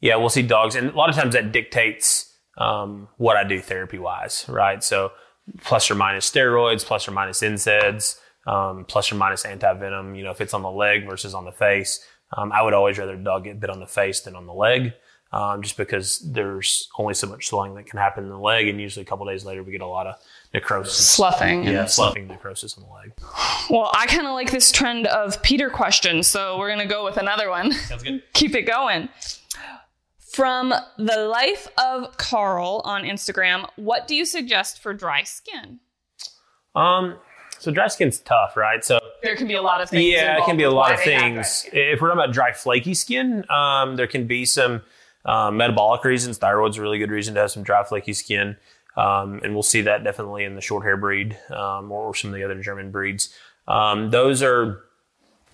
yeah, 0.00 0.16
we'll 0.16 0.28
see 0.28 0.42
dogs, 0.42 0.76
and 0.76 0.90
a 0.90 0.96
lot 0.96 1.10
of 1.10 1.16
times 1.16 1.34
that 1.34 1.52
dictates 1.52 2.32
um, 2.58 3.08
what 3.16 3.36
I 3.36 3.44
do 3.44 3.60
therapy 3.60 3.98
wise, 3.98 4.44
right? 4.48 4.84
So 4.84 5.10
plus 5.62 5.90
or 5.90 5.94
minus 5.94 6.30
steroids, 6.30 6.84
plus 6.84 7.08
or 7.08 7.12
minus 7.12 7.40
NSAIDs, 7.40 8.18
um, 8.46 8.84
plus 8.84 9.10
or 9.12 9.16
minus 9.16 9.44
anti 9.44 9.72
venom. 9.74 10.14
You 10.14 10.24
know, 10.24 10.30
if 10.30 10.40
it's 10.40 10.54
on 10.54 10.62
the 10.62 10.70
leg 10.70 11.06
versus 11.08 11.34
on 11.34 11.44
the 11.44 11.52
face, 11.52 12.04
um, 12.36 12.52
I 12.52 12.62
would 12.62 12.74
always 12.74 12.98
rather 12.98 13.14
a 13.14 13.18
dog 13.22 13.44
get 13.44 13.60
bit 13.60 13.70
on 13.70 13.80
the 13.80 13.86
face 13.86 14.20
than 14.20 14.36
on 14.36 14.46
the 14.46 14.54
leg. 14.54 14.92
Um, 15.32 15.62
just 15.62 15.78
because 15.78 16.18
there's 16.18 16.90
only 16.98 17.14
so 17.14 17.26
much 17.26 17.46
swelling 17.46 17.74
that 17.76 17.86
can 17.86 17.98
happen 17.98 18.24
in 18.24 18.28
the 18.28 18.38
leg, 18.38 18.68
and 18.68 18.78
usually 18.78 19.02
a 19.02 19.06
couple 19.06 19.24
days 19.24 19.46
later 19.46 19.62
we 19.62 19.72
get 19.72 19.80
a 19.80 19.86
lot 19.86 20.06
of 20.06 20.16
necrosis. 20.52 21.08
sloughing. 21.08 21.64
yeah, 21.64 21.86
sloughing 21.86 22.26
necrosis 22.28 22.76
on 22.76 22.84
the 22.84 22.90
leg. 22.92 23.12
Well, 23.70 23.90
I 23.94 24.04
kind 24.08 24.26
of 24.26 24.34
like 24.34 24.50
this 24.50 24.70
trend 24.70 25.06
of 25.06 25.42
Peter 25.42 25.70
questions, 25.70 26.26
so 26.26 26.58
we're 26.58 26.68
gonna 26.68 26.84
go 26.84 27.02
with 27.02 27.16
another 27.16 27.48
one. 27.48 27.72
Sounds 27.72 28.02
good. 28.02 28.22
Keep 28.34 28.56
it 28.56 28.62
going. 28.66 29.08
From 30.32 30.72
the 30.96 31.26
life 31.26 31.68
of 31.76 32.16
Carl 32.16 32.80
on 32.84 33.02
Instagram, 33.02 33.68
what 33.76 34.08
do 34.08 34.14
you 34.14 34.24
suggest 34.24 34.82
for 34.82 34.94
dry 34.94 35.24
skin? 35.24 35.80
Um, 36.74 37.18
so 37.58 37.70
dry 37.70 37.88
skin's 37.88 38.18
tough, 38.18 38.56
right? 38.56 38.82
So 38.82 38.98
There 39.22 39.36
can 39.36 39.46
be 39.46 39.54
a 39.54 39.62
lot 39.62 39.82
of 39.82 39.90
things. 39.90 40.04
Yeah, 40.04 40.38
it 40.38 40.44
can 40.46 40.56
be 40.56 40.62
a 40.62 40.70
lot 40.70 40.92
of 40.92 41.04
they 41.04 41.12
have 41.12 41.20
dry 41.20 41.42
things. 41.42 41.66
If 41.72 42.00
we're 42.00 42.08
talking 42.08 42.22
about 42.24 42.32
dry, 42.32 42.52
flaky 42.52 42.94
skin, 42.94 43.44
um, 43.50 43.96
there 43.96 44.06
can 44.06 44.26
be 44.26 44.46
some 44.46 44.80
um, 45.26 45.58
metabolic 45.58 46.02
reasons. 46.02 46.38
Thyroid's 46.38 46.78
a 46.78 46.82
really 46.82 46.98
good 46.98 47.10
reason 47.10 47.34
to 47.34 47.40
have 47.40 47.50
some 47.50 47.62
dry, 47.62 47.84
flaky 47.84 48.14
skin. 48.14 48.56
Um, 48.96 49.40
and 49.44 49.52
we'll 49.52 49.62
see 49.62 49.82
that 49.82 50.02
definitely 50.02 50.44
in 50.44 50.54
the 50.54 50.60
short 50.62 50.84
hair 50.84 50.96
breed 50.96 51.38
um, 51.50 51.92
or 51.92 52.14
some 52.14 52.30
of 52.30 52.36
the 52.36 52.44
other 52.44 52.60
German 52.62 52.90
breeds. 52.90 53.34
Um, 53.68 54.10
those 54.10 54.42
are 54.42 54.82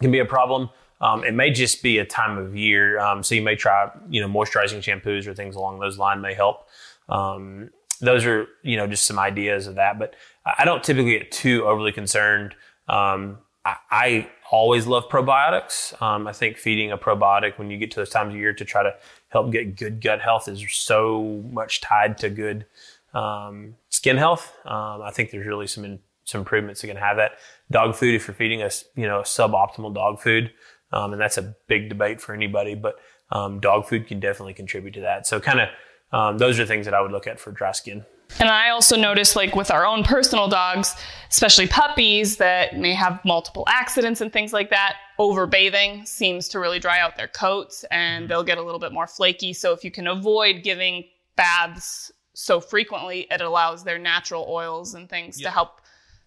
can 0.00 0.12
be 0.12 0.20
a 0.20 0.25
problem. 0.25 0.70
Um, 1.00 1.25
it 1.25 1.35
may 1.35 1.50
just 1.50 1.83
be 1.83 1.99
a 1.99 2.05
time 2.05 2.38
of 2.38 2.57
year, 2.57 2.99
um, 2.99 3.23
so 3.23 3.35
you 3.35 3.43
may 3.43 3.55
try, 3.55 3.90
you 4.11 4.21
know, 4.21 4.28
moisturizing 4.28 4.83
shampoos 4.83 5.26
or 5.26 5.35
things 5.35 5.55
along 5.55 5.78
those 5.78 5.99
lines 5.99 6.21
may 6.23 6.35
help. 6.35 6.67
Um, 7.09 7.71
those 8.00 8.25
are, 8.26 8.47
you 8.62 8.76
know, 8.76 8.87
just 8.87 9.05
some 9.05 9.19
ideas 9.19 9.67
of 9.67 9.76
that. 9.76 9.99
But 9.99 10.14
I 10.45 10.64
don't 10.64 10.83
typically 10.83 11.19
get 11.19 11.31
too 11.31 11.64
overly 11.67 11.93
concerned. 11.93 12.55
Um, 12.88 13.38
I, 13.64 13.76
I 13.90 14.31
always 14.50 14.87
love 14.87 15.09
probiotics. 15.09 16.00
Um, 16.00 16.26
I 16.26 16.33
think 16.33 16.57
feeding 16.57 16.93
a 16.93 16.99
probiotic 16.99 17.59
when 17.59 17.71
you 17.71 17.78
get 17.78 17.90
to 17.93 17.97
those 17.97 18.11
times 18.11 18.35
of 18.35 18.40
year 18.40 18.52
to 18.52 18.64
try 18.64 18.83
to 18.83 18.95
help 19.28 19.52
get 19.52 19.76
good 19.76 20.00
gut 20.00 20.21
health 20.21 20.49
is 20.49 20.64
so 20.71 21.43
much 21.50 21.81
tied 21.81 22.19
to 22.19 22.31
good 22.31 22.67
um, 23.14 23.75
skin 23.88 24.17
health. 24.17 24.52
Um, 24.64 25.02
I 25.02 25.11
think 25.11 25.31
there's 25.31 25.47
really 25.47 25.67
some 25.67 25.85
in, 25.85 25.99
some 26.25 26.40
improvements 26.40 26.81
that 26.81 26.88
can 26.88 26.97
have 26.97 27.17
that. 27.17 27.33
Dog 27.71 27.95
food, 27.95 28.14
if 28.14 28.26
you're 28.26 28.35
feeding 28.35 28.62
us, 28.62 28.85
you 28.95 29.07
know, 29.07 29.21
suboptimal 29.21 29.95
dog 29.95 30.21
food, 30.21 30.50
um, 30.92 31.12
and 31.12 31.21
that's 31.21 31.38
a 31.38 31.54
big 31.66 31.88
debate 31.88 32.21
for 32.21 32.35
anybody, 32.35 32.75
but 32.75 32.97
um, 33.30 33.61
dog 33.61 33.87
food 33.87 34.07
can 34.07 34.21
definitely 34.21 34.54
contribute 34.54 34.95
to 34.95 35.00
that. 35.02 35.26
So, 35.26 35.38
kind 35.40 35.61
of, 35.61 35.68
um, 36.12 36.38
those 36.38 36.59
are 36.59 36.64
things 36.66 36.87
that 36.87 36.95
I 36.95 37.00
would 37.02 37.12
look 37.12 37.26
at 37.26 37.38
for 37.38 37.50
dry 37.52 37.73
skin. 37.73 38.04
And 38.40 38.49
I 38.49 38.71
also 38.71 38.97
noticed, 38.97 39.37
like 39.37 39.57
with 39.57 39.71
our 39.71 39.87
own 39.87 40.02
personal 40.04 40.49
dogs, 40.49 40.95
especially 41.30 41.66
puppies 41.66 42.37
that 42.37 42.76
may 42.76 42.92
have 42.95 43.25
multiple 43.25 43.64
accidents 43.68 44.21
and 44.21 44.33
things 44.33 44.52
like 44.52 44.71
that, 44.71 44.97
overbathing 45.18 46.07
seems 46.07 46.49
to 46.49 46.61
really 46.61 46.78
dry 46.78 47.00
out 47.00 47.16
their 47.16 47.28
coats 47.28 47.85
and 47.90 48.28
they'll 48.28 48.45
get 48.45 48.59
a 48.59 48.62
little 48.62 48.78
bit 48.80 48.92
more 48.92 49.07
flaky. 49.07 49.52
So 49.52 49.73
if 49.73 49.83
you 49.83 49.90
can 49.90 50.07
avoid 50.07 50.62
giving 50.62 51.04
baths 51.37 52.12
so 52.35 52.61
frequently, 52.61 53.26
it 53.30 53.40
allows 53.40 53.85
their 53.85 53.99
natural 53.99 54.47
oils 54.49 54.95
and 54.95 55.09
things 55.09 55.40
to 55.40 55.50
help 55.50 55.80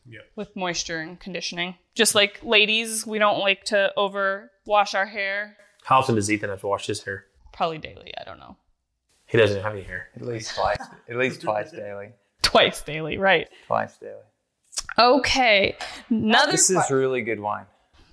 Yep. 0.08 0.22
with 0.36 0.56
moisture 0.56 1.00
and 1.00 1.20
conditioning. 1.20 1.76
Just 1.94 2.16
like 2.16 2.40
ladies, 2.44 3.06
we 3.06 3.20
don't 3.20 3.40
like 3.40 3.64
to 3.66 3.94
over 3.96 4.51
wash 4.66 4.94
our 4.96 5.06
hair. 5.06 5.58
How 5.84 6.00
often 6.00 6.16
does 6.16 6.32
Ethan 6.32 6.50
have 6.50 6.62
to 6.62 6.68
wash 6.68 6.88
his 6.88 7.04
hair? 7.04 7.26
Probably 7.54 7.78
daily. 7.78 8.14
I 8.20 8.24
don't 8.24 8.40
know. 8.40 8.58
He 9.26 9.38
doesn't 9.38 9.62
have 9.62 9.74
any 9.74 9.84
hair. 9.84 10.10
At 10.16 10.24
least 10.24 10.56
twice. 10.56 10.78
At 11.10 11.18
least 11.18 11.42
twice 11.42 11.72
daily. 11.72 12.10
Twice 12.42 12.82
daily, 12.82 13.18
right? 13.18 13.48
Twice 13.68 13.96
daily. 13.98 14.24
Okay. 15.00 15.78
Another. 16.10 16.52
This 16.52 16.70
is 16.70 16.90
really 16.92 17.22
good 17.22 17.40
wine. 17.40 17.66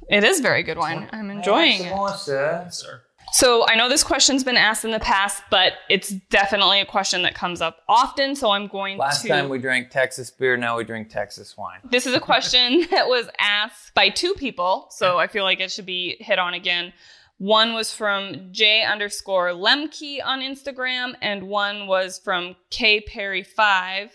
it 0.09 0.23
is 0.23 0.38
very 0.40 0.62
good 0.62 0.78
wine. 0.78 1.09
I'm 1.12 1.31
enjoying 1.31 1.81
it. 1.83 2.14
Sir. 2.19 3.02
So 3.33 3.67
I 3.69 3.75
know 3.75 3.89
this 3.89 4.03
question's 4.03 4.45
been 4.45 4.57
asked 4.57 4.85
in 4.85 4.91
the 4.91 5.01
past, 5.01 5.43
but 5.51 5.75
it's 5.89 6.09
definitely 6.09 6.81
a 6.81 6.87
question 6.87 7.23
that 7.23 7.35
comes 7.35 7.61
up 7.61 7.83
often. 7.89 8.35
So 8.35 8.51
I'm 8.51 8.67
going 8.67 8.99
Last 8.99 9.23
to. 9.23 9.29
Last 9.29 9.41
time 9.41 9.49
we 9.49 9.59
drank 9.59 9.91
Texas 9.91 10.31
beer, 10.31 10.57
now 10.57 10.77
we 10.77 10.85
drink 10.85 11.09
Texas 11.11 11.57
wine. 11.57 11.81
this 11.91 12.07
is 12.07 12.15
a 12.15 12.21
question 12.21 12.87
that 12.91 13.09
was 13.09 13.29
asked 13.39 13.95
by 13.95 14.09
two 14.09 14.35
people, 14.35 14.87
so 14.91 15.19
I 15.19 15.27
feel 15.27 15.45
like 15.45 15.61
it 15.61 15.71
should 15.71 15.87
be 15.87 16.17
hit 16.21 16.39
on 16.39 16.55
again. 16.55 16.93
One 17.39 17.73
was 17.75 17.93
from 17.95 18.49
J 18.51 18.83
underscore 18.83 19.51
Lemke 19.51 20.19
on 20.25 20.41
Instagram, 20.41 21.15
and 21.23 21.45
one 21.45 21.87
was 21.87 22.19
from 22.19 22.57
K 22.71 23.01
Perry 23.01 23.45
five. 23.45 24.11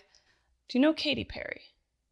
Do 0.68 0.78
you 0.78 0.82
know 0.82 0.94
Katy 0.94 1.24
Perry? 1.24 1.62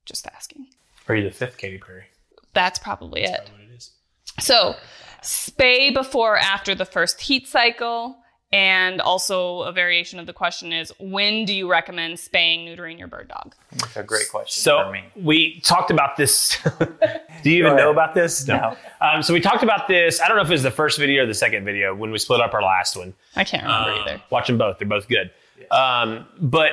Just 0.05 0.25
asking. 0.27 0.67
Are 1.07 1.15
you 1.15 1.23
the 1.23 1.31
fifth 1.35 1.57
Katy 1.57 1.79
Perry? 1.79 2.05
That's 2.53 2.79
probably 2.79 3.23
it. 3.23 3.49
What 3.51 3.61
it 3.61 3.75
is. 3.75 3.91
So, 4.39 4.75
spay 5.21 5.93
before 5.93 6.35
or 6.35 6.37
after 6.39 6.73
the 6.75 6.85
first 6.85 7.21
heat 7.21 7.47
cycle. 7.47 8.17
And 8.53 8.99
also, 8.99 9.61
a 9.61 9.71
variation 9.71 10.19
of 10.19 10.25
the 10.25 10.33
question 10.33 10.73
is 10.73 10.91
when 10.99 11.45
do 11.45 11.53
you 11.53 11.71
recommend 11.71 12.19
spaying, 12.19 12.65
neutering 12.67 12.99
your 12.99 13.07
bird 13.07 13.29
dog? 13.29 13.55
That's 13.71 13.95
a 13.95 14.03
great 14.03 14.27
question 14.29 14.61
So 14.61 14.83
for 14.83 14.91
me. 14.91 15.03
we 15.15 15.61
talked 15.61 15.89
about 15.89 16.17
this. 16.17 16.57
Do 17.43 17.49
you 17.49 17.59
even 17.59 17.71
Go 17.71 17.77
know 17.77 17.91
about 17.91 18.13
this? 18.13 18.45
No. 18.45 18.75
Um, 18.99 19.23
so 19.23 19.33
we 19.33 19.39
talked 19.39 19.63
about 19.63 19.87
this. 19.87 20.19
I 20.19 20.27
don't 20.27 20.35
know 20.35 20.43
if 20.43 20.49
it 20.49 20.53
was 20.53 20.63
the 20.63 20.69
first 20.69 20.99
video 20.99 21.23
or 21.23 21.27
the 21.27 21.33
second 21.33 21.63
video 21.63 21.95
when 21.95 22.11
we 22.11 22.17
split 22.17 22.41
up 22.41 22.53
our 22.53 22.61
last 22.61 22.97
one. 22.97 23.13
I 23.37 23.45
can't 23.45 23.63
remember 23.63 23.89
Uh, 23.89 24.01
either. 24.01 24.21
Watch 24.31 24.47
them 24.47 24.57
both; 24.57 24.79
they're 24.79 24.87
both 24.87 25.07
good. 25.07 25.31
Um, 25.71 26.25
but 26.41 26.71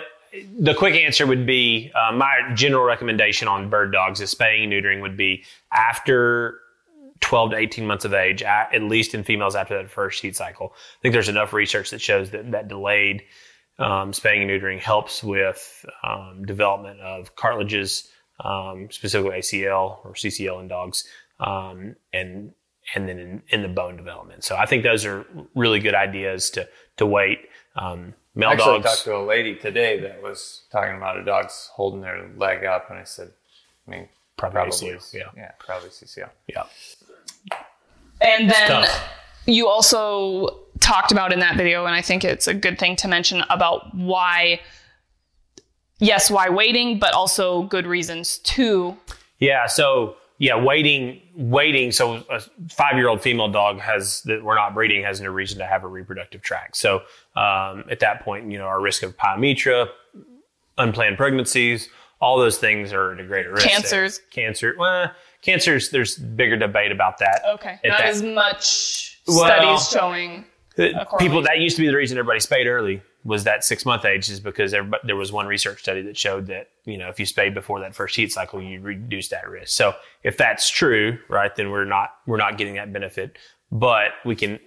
the 0.59 0.75
quick 0.75 0.97
answer 0.97 1.27
would 1.29 1.47
be 1.47 1.93
uh, 1.95 2.11
my 2.11 2.41
general 2.55 2.85
recommendation 2.85 3.47
on 3.47 3.71
bird 3.71 3.93
dogs 3.93 4.21
is 4.21 4.31
spaying 4.31 4.65
and 4.65 4.73
neutering 4.73 5.01
would 5.01 5.17
be 5.17 5.45
after 5.73 6.59
12 7.21 7.51
to 7.51 7.57
18 7.57 7.87
months 7.87 8.05
of 8.05 8.15
age, 8.15 8.43
at, 8.43 8.83
least 8.83 9.15
in 9.15 9.25
females 9.25 9.55
after 9.55 9.77
that 9.77 9.91
first 9.91 10.23
heat 10.23 10.37
cycle. 10.37 10.73
I 10.75 11.03
think 11.03 11.13
there's 11.13 11.29
enough 11.29 11.53
research 11.53 11.91
that 11.91 12.01
shows 12.01 12.31
that 12.31 12.51
that 12.53 12.69
delayed 12.69 13.23
um, 13.79 14.13
spaying 14.13 14.43
and 14.43 14.51
neutering 14.51 14.81
helps 14.81 15.23
with 15.23 15.85
um, 16.03 16.45
development 16.45 17.01
of 17.01 17.37
cartilages, 17.37 18.09
um, 18.45 18.89
specifically 18.91 19.39
ACL 19.39 20.05
or 20.05 20.15
CCL 20.15 20.61
in 20.61 20.69
dogs, 20.69 21.05
um, 21.41 21.97
and 22.13 22.53
and 22.95 23.09
then 23.09 23.19
in, 23.19 23.43
in 23.49 23.63
the 23.63 23.69
bone 23.69 23.97
development. 23.97 24.45
So 24.45 24.57
I 24.57 24.67
think 24.67 24.83
those 24.83 25.05
are 25.05 25.27
really 25.55 25.81
good 25.81 25.95
ideas 25.95 26.51
to 26.51 26.69
to 26.97 27.07
wait. 27.07 27.39
Um, 27.77 28.15
male 28.35 28.51
dogs 28.51 28.63
I 28.63 28.65
actually 28.65 28.83
dogs. 28.83 28.85
talked 28.85 29.05
to 29.05 29.17
a 29.17 29.25
lady 29.25 29.55
today 29.57 30.01
that 30.01 30.23
was 30.23 30.63
talking 30.73 30.97
about 30.97 31.19
a 31.19 31.25
dog's 31.25 31.71
holding 31.75 32.01
their 32.01 32.29
leg 32.37 32.65
up, 32.65 32.91
and 32.91 32.99
I 32.99 33.05
said, 33.05 33.31
I 33.87 33.91
mean, 33.91 34.09
Probably 34.39 34.71
probably, 34.71 34.99
yeah. 35.13 35.25
yeah, 35.37 35.51
probably 35.59 35.89
CCL. 35.91 36.31
yeah. 36.47 36.63
And 38.21 38.51
then 38.51 38.87
you 39.47 39.69
also 39.69 40.61
talked 40.81 41.13
about 41.13 41.33
in 41.33 41.41
that 41.41 41.57
video, 41.57 41.87
and 41.87 41.95
I 41.95 42.03
think 42.03 42.25
it's 42.25 42.47
a 42.47 42.55
good 42.55 42.79
thing 42.79 42.97
to 42.97 43.09
mention 43.09 43.43
about 43.51 43.95
why, 43.95 44.61
yes, 45.99 46.31
why 46.31 46.49
waiting, 46.49 46.99
but 46.99 47.15
also 47.15 47.63
good 47.65 47.87
reasons 47.87 48.39
to. 48.39 48.97
Yeah. 49.39 49.67
So 49.67 50.17
yeah, 50.39 50.57
waiting, 50.63 51.21
waiting. 51.35 51.91
So 51.91 52.25
a 52.31 52.41
five-year-old 52.69 53.21
female 53.21 53.49
dog 53.49 53.81
has 53.81 54.23
that 54.23 54.43
we're 54.43 54.55
not 54.55 54.73
breeding 54.73 55.03
has 55.03 55.21
no 55.21 55.31
reason 55.31 55.59
to 55.59 55.67
have 55.67 55.83
a 55.83 55.89
reproductive 55.89 56.43
tract. 56.43 56.77
So 56.77 57.03
um, 57.35 57.85
at 57.91 58.01
that 58.01 58.23
point, 58.23 58.51
you 58.51 58.59
know, 58.59 58.67
our 58.67 58.81
risk 58.81 59.03
of 59.03 59.17
pyometra, 59.17 59.89
unplanned 60.77 61.17
pregnancies, 61.17 61.89
all 62.21 62.39
those 62.39 62.59
things 62.59 62.93
are 62.93 63.13
at 63.13 63.21
a 63.21 63.25
greater 63.25 63.53
risk. 63.53 63.67
there. 63.67 63.75
Cancers. 63.75 64.21
Cancer. 64.31 64.75
Well, 64.79 65.13
cancers. 65.43 65.91
There's 65.91 66.17
bigger 66.17 66.57
debate 66.57 66.93
about 66.93 67.19
that. 67.19 67.43
Okay. 67.55 67.79
Not 67.85 67.99
that- 67.99 68.07
as 68.09 68.23
much 68.23 69.21
Well- 69.27 69.79
studies 69.79 69.89
showing. 69.91 70.45
People 71.19 71.43
that 71.43 71.59
used 71.59 71.75
to 71.77 71.83
be 71.83 71.89
the 71.89 71.97
reason 71.97 72.19
everybody 72.19 72.39
spayed 72.39 72.69
early 72.69 73.03
was 73.25 73.43
that 73.45 73.65
six 73.65 73.85
month 73.85 74.05
age 74.05 74.29
is 74.29 74.39
because 74.39 74.71
there 74.71 75.17
was 75.17 75.33
one 75.33 75.47
research 75.47 75.81
study 75.81 76.03
that 76.03 76.17
showed 76.17 76.47
that 76.47 76.69
you 76.85 76.97
know 76.97 77.09
if 77.09 77.19
you 77.19 77.27
spayed 77.27 77.53
before 77.53 77.81
that 77.81 77.95
first 77.95 78.15
heat 78.15 78.31
cycle 78.31 78.63
you 78.63 78.81
reduce 78.81 79.29
that 79.29 79.49
risk 79.49 79.77
so 79.77 79.93
if 80.23 80.37
that's 80.37 80.71
true 80.71 81.19
right 81.29 81.57
then 81.57 81.71
we're 81.71 81.85
not 81.85 82.11
we're 82.29 82.37
not 82.37 82.57
getting 82.57 82.75
that 82.77 82.93
benefit 82.93 83.37
but 83.73 84.13
we 84.25 84.37
can 84.37 84.59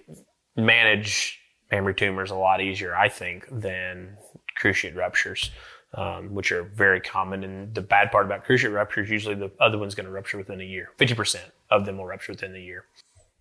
manage 0.54 1.40
mammary 1.70 1.94
tumors 1.94 2.30
a 2.30 2.34
lot 2.34 2.60
easier 2.60 2.94
i 2.94 3.08
think 3.08 3.46
than 3.50 4.16
cruciate 4.60 4.94
ruptures 4.94 5.50
um, 5.94 6.34
which 6.34 6.52
are 6.52 6.62
very 6.62 7.00
common. 7.00 7.44
And 7.44 7.74
the 7.74 7.82
bad 7.82 8.10
part 8.10 8.26
about 8.26 8.44
cruciate 8.44 8.72
rupture 8.72 9.02
is 9.02 9.10
usually 9.10 9.34
the 9.34 9.50
other 9.60 9.78
one's 9.78 9.94
going 9.94 10.06
to 10.06 10.12
rupture 10.12 10.38
within 10.38 10.60
a 10.60 10.64
year. 10.64 10.90
50% 10.98 11.36
of 11.70 11.84
them 11.86 11.98
will 11.98 12.06
rupture 12.06 12.32
within 12.32 12.54
a 12.54 12.58
year. 12.58 12.84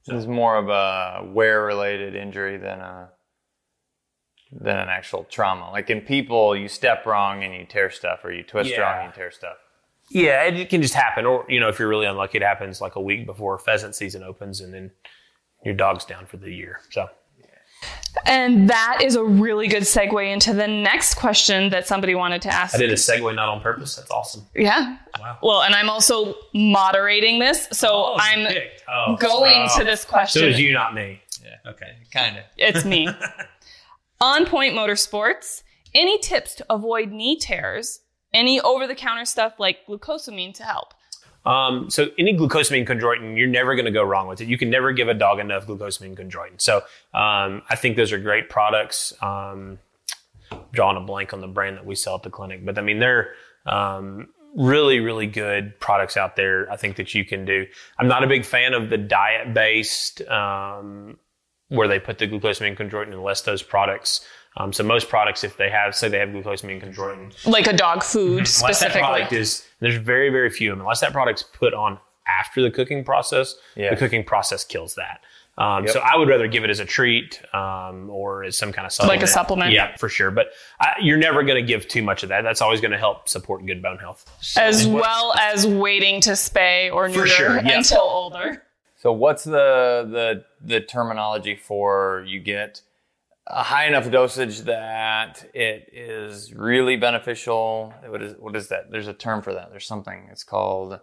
This 0.05 0.17
is 0.17 0.27
more 0.27 0.57
of 0.57 0.67
a 0.69 1.23
wear-related 1.31 2.15
injury 2.15 2.57
than 2.57 2.79
a 2.79 3.09
than 4.51 4.77
an 4.77 4.89
actual 4.89 5.23
trauma. 5.25 5.71
Like 5.71 5.89
in 5.89 6.01
people, 6.01 6.55
you 6.57 6.67
step 6.67 7.05
wrong 7.05 7.43
and 7.43 7.53
you 7.53 7.65
tear 7.65 7.89
stuff, 7.89 8.25
or 8.25 8.33
you 8.33 8.43
twist 8.43 8.69
Yeah. 8.71 8.81
wrong 8.81 9.05
and 9.05 9.13
you 9.13 9.15
tear 9.15 9.31
stuff. 9.31 9.57
Yeah, 10.09 10.43
it 10.43 10.69
can 10.69 10.81
just 10.81 10.93
happen. 10.93 11.25
Or, 11.25 11.45
you 11.47 11.59
know, 11.61 11.69
if 11.69 11.79
you're 11.79 11.87
really 11.87 12.05
unlucky, 12.05 12.37
it 12.39 12.43
happens 12.43 12.81
like 12.81 12.95
a 12.97 13.01
week 13.01 13.25
before 13.25 13.57
pheasant 13.57 13.95
season 13.95 14.23
opens 14.23 14.59
and 14.59 14.73
then 14.73 14.91
your 15.63 15.73
dog's 15.73 16.03
down 16.03 16.25
for 16.25 16.35
the 16.35 16.51
year. 16.53 16.81
So, 16.89 17.07
And 18.25 18.69
that 18.69 18.99
is 19.03 19.15
a 19.15 19.23
really 19.23 19.67
good 19.67 19.83
segue 19.83 20.31
into 20.31 20.53
the 20.53 20.67
next 20.67 21.15
question 21.15 21.69
that 21.69 21.87
somebody 21.87 22.15
wanted 22.15 22.41
to 22.43 22.49
ask. 22.49 22.75
I 22.75 22.77
did 22.77 22.91
a 22.91 22.95
segue 22.95 23.33
not 23.35 23.49
on 23.49 23.61
purpose. 23.61 23.95
That's 23.95 24.11
awesome. 24.11 24.45
Yeah. 24.55 24.97
Wow. 25.19 25.37
Well, 25.41 25.61
and 25.61 25.73
I'm 25.73 25.89
also 25.89 26.35
moderating 26.53 27.39
this, 27.39 27.67
so 27.71 27.89
oh, 27.91 28.17
I'm 28.19 28.47
oh, 28.89 29.15
going 29.17 29.67
oh. 29.69 29.77
to 29.77 29.83
this 29.83 30.05
question. 30.05 30.41
So 30.41 30.45
question. 30.47 30.53
is 30.53 30.59
you, 30.59 30.73
not 30.73 30.93
me. 30.93 31.21
Yeah. 31.43 31.71
Okay. 31.71 31.95
Kind 32.13 32.37
of. 32.37 32.43
It's 32.57 32.85
me. 32.85 33.07
On 34.21 34.45
Point 34.45 34.75
Motorsports, 34.75 35.63
any 35.93 36.19
tips 36.19 36.55
to 36.55 36.65
avoid 36.69 37.11
knee 37.11 37.37
tears? 37.37 38.01
Any 38.33 38.61
over 38.61 38.87
the 38.87 38.95
counter 38.95 39.25
stuff 39.25 39.53
like 39.59 39.85
glucosamine 39.87 40.53
to 40.55 40.63
help? 40.63 40.93
Um, 41.45 41.89
so 41.89 42.07
any 42.17 42.37
glucosamine 42.37 42.87
chondroitin, 42.87 43.37
you're 43.37 43.47
never 43.47 43.75
going 43.75 43.85
to 43.85 43.91
go 43.91 44.03
wrong 44.03 44.27
with 44.27 44.41
it. 44.41 44.47
You 44.47 44.57
can 44.57 44.69
never 44.69 44.91
give 44.91 45.07
a 45.07 45.13
dog 45.13 45.39
enough 45.39 45.65
glucosamine 45.65 46.15
chondroitin. 46.15 46.61
So 46.61 46.77
um, 47.13 47.63
I 47.69 47.75
think 47.75 47.97
those 47.97 48.11
are 48.11 48.19
great 48.19 48.49
products. 48.49 49.13
Um, 49.21 49.79
drawing 50.71 50.97
a 50.97 51.01
blank 51.01 51.33
on 51.33 51.41
the 51.41 51.47
brand 51.47 51.77
that 51.77 51.85
we 51.85 51.95
sell 51.95 52.15
at 52.15 52.23
the 52.23 52.29
clinic, 52.29 52.65
but 52.65 52.77
I 52.77 52.81
mean 52.81 52.99
they're 52.99 53.33
um, 53.65 54.29
really 54.55 54.99
really 54.99 55.27
good 55.27 55.79
products 55.79 56.17
out 56.17 56.35
there. 56.35 56.71
I 56.71 56.77
think 56.77 56.95
that 56.97 57.13
you 57.13 57.25
can 57.25 57.45
do. 57.45 57.65
I'm 57.97 58.07
not 58.07 58.23
a 58.23 58.27
big 58.27 58.45
fan 58.45 58.73
of 58.73 58.89
the 58.89 58.97
diet 58.97 59.53
based 59.53 60.21
um, 60.23 61.17
where 61.69 61.87
they 61.87 61.99
put 61.99 62.17
the 62.17 62.27
glucosamine 62.27 62.77
chondroitin 62.77 63.13
unless 63.13 63.41
those 63.41 63.63
products. 63.63 64.25
Um, 64.57 64.73
so 64.73 64.83
most 64.83 65.07
products, 65.07 65.43
if 65.45 65.55
they 65.55 65.69
have, 65.69 65.95
say 65.95 66.09
they 66.09 66.19
have 66.19 66.29
glucosamine 66.29 66.83
chondroitin, 66.83 67.47
Like 67.47 67.67
a 67.67 67.73
dog 67.73 68.03
food 68.03 68.31
unless 68.39 68.59
that 68.61 68.75
specifically. 68.75 68.99
product 69.01 69.33
is 69.33 69.65
there's 69.79 69.95
very 69.95 70.29
very 70.29 70.49
few 70.49 70.71
of 70.71 70.77
them 70.77 70.85
unless 70.85 70.99
that 70.99 71.13
product's 71.13 71.43
put 71.43 71.73
on 71.73 71.97
after 72.27 72.61
the 72.61 72.69
cooking 72.69 73.03
process 73.03 73.55
Yeah. 73.75 73.89
the 73.91 73.95
cooking 73.95 74.23
process 74.23 74.63
kills 74.65 74.95
that 74.95 75.21
um, 75.57 75.85
Yep. 75.85 75.93
so 75.93 75.99
i 76.01 76.15
would 76.17 76.27
rather 76.29 76.47
give 76.47 76.63
it 76.63 76.69
as 76.69 76.79
a 76.79 76.85
treat 76.85 77.41
um, 77.53 78.09
or 78.09 78.43
as 78.43 78.57
some 78.57 78.71
kind 78.71 78.85
of 78.85 78.91
supplement 78.91 79.19
Like 79.21 79.23
a 79.27 79.31
supplement? 79.31 79.71
yeah 79.73 79.95
for 79.97 80.07
sure 80.09 80.31
but 80.31 80.47
I, 80.79 80.93
you're 81.01 81.17
never 81.17 81.43
going 81.43 81.55
to 81.61 81.67
give 81.67 81.87
too 81.87 82.03
much 82.03 82.21
of 82.23 82.29
that 82.29 82.41
that's 82.43 82.61
always 82.61 82.79
going 82.81 82.91
to 82.91 82.97
help 82.97 83.27
support 83.29 83.65
good 83.65 83.81
bone 83.81 83.97
health 83.97 84.25
as 84.57 84.85
well 84.87 85.33
as 85.39 85.65
waiting 85.65 86.21
to 86.21 86.31
spay 86.31 86.93
or 86.93 87.07
neuter 87.09 87.25
sure, 87.27 87.55
yeah. 87.55 87.77
until 87.77 88.01
older. 88.01 88.63
So 88.97 89.11
what's 89.13 89.43
the 89.45 90.05
the 90.11 90.45
the 90.63 90.79
terminology 90.81 91.55
for 91.55 92.23
you 92.27 92.39
get 92.39 92.81
a 93.51 93.63
high 93.63 93.85
enough 93.87 94.09
dosage 94.09 94.61
that 94.61 95.45
it 95.53 95.89
is 95.93 96.53
really 96.53 96.95
beneficial? 96.97 97.93
What 98.07 98.21
is 98.21 98.35
what 98.39 98.55
is 98.55 98.69
that? 98.69 98.89
There's 98.91 99.07
a 99.07 99.13
term 99.13 99.41
for 99.41 99.53
that. 99.53 99.69
There's 99.71 99.85
something. 99.87 100.27
It's 100.31 100.43
called 100.43 100.99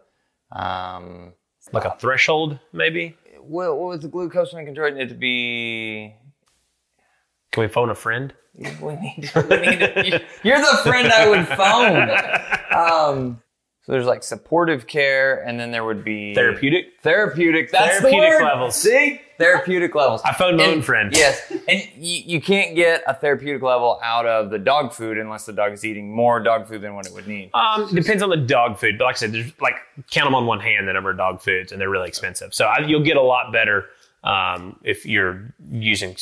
um 0.52 1.34
like 1.74 1.84
a 1.84 1.94
threshold 2.00 2.58
maybe 2.72 3.14
what, 3.40 3.76
what 3.76 3.88
was 3.88 4.00
the 4.00 4.08
glucosamine 4.08 4.64
control? 4.64 4.96
It 4.96 5.08
to 5.08 5.14
be 5.14 6.14
can 7.52 7.62
we 7.62 7.68
phone 7.68 7.90
a 7.90 7.94
friend 7.94 8.32
we 8.80 8.96
need, 8.96 9.30
we 9.36 9.56
need 9.60 10.24
you're 10.42 10.58
the 10.60 10.80
friend 10.82 11.12
I 11.12 11.28
would 11.28 11.46
phone. 11.48 12.78
Um 12.78 13.42
so 13.82 13.92
there's 13.92 14.06
like 14.06 14.22
supportive 14.22 14.86
care 14.86 15.46
and 15.46 15.60
then 15.60 15.70
there 15.70 15.84
would 15.84 16.04
be 16.04 16.34
therapeutic 16.34 17.00
Therapeutic. 17.02 17.70
That's 17.70 18.00
Therapeutic 18.00 18.30
the 18.30 18.36
word. 18.36 18.44
levels. 18.44 18.74
See, 18.76 19.20
therapeutic 19.38 19.94
levels. 19.94 20.20
I 20.24 20.32
phoned 20.34 20.56
my 20.58 20.64
And- 20.64 20.72
own 20.74 20.82
friend. 20.82 21.12
Yes, 21.16 21.50
and 21.68 21.82
you, 21.96 22.22
you 22.26 22.40
can't 22.40 22.74
get 22.76 23.02
a 23.06 23.14
therapeutic 23.14 23.62
level 23.62 23.98
out 24.02 24.26
of 24.26 24.50
the 24.50 24.58
dog 24.58 24.92
food 24.92 25.16
unless 25.18 25.46
the 25.46 25.52
dog 25.52 25.72
is 25.72 25.84
eating 25.84 26.14
more 26.14 26.40
dog 26.40 26.66
food 26.68 26.82
than 26.82 26.94
what 26.94 27.06
it 27.06 27.12
would 27.14 27.26
need. 27.26 27.50
Um, 27.54 27.92
depends 27.94 28.22
on 28.22 28.28
the 28.30 28.36
dog 28.36 28.78
food, 28.78 28.98
but 28.98 29.04
like 29.06 29.16
I 29.16 29.18
said, 29.18 29.32
there's 29.32 29.52
like 29.60 29.76
count 30.10 30.26
them 30.26 30.34
on 30.34 30.46
one 30.46 30.60
hand 30.60 30.86
the 30.88 30.92
number 30.92 31.10
of 31.10 31.16
dog 31.16 31.40
foods, 31.40 31.72
and 31.72 31.80
they're 31.80 31.90
really 31.90 32.08
expensive. 32.08 32.52
So 32.52 32.66
I, 32.66 32.80
you'll 32.80 33.04
get 33.04 33.16
a 33.16 33.22
lot 33.22 33.52
better 33.52 33.86
um, 34.24 34.78
if 34.82 35.06
you're 35.06 35.54
using 35.70 36.16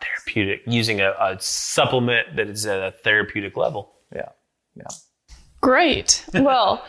therapeutic, 0.00 0.62
using 0.66 1.00
a, 1.00 1.10
a 1.20 1.36
supplement 1.40 2.36
that 2.36 2.48
is 2.48 2.64
at 2.66 2.80
a 2.80 2.92
therapeutic 2.92 3.56
level. 3.56 3.92
Yeah, 4.14 4.28
yeah. 4.76 4.86
Great. 5.60 6.24
Well, 6.32 6.84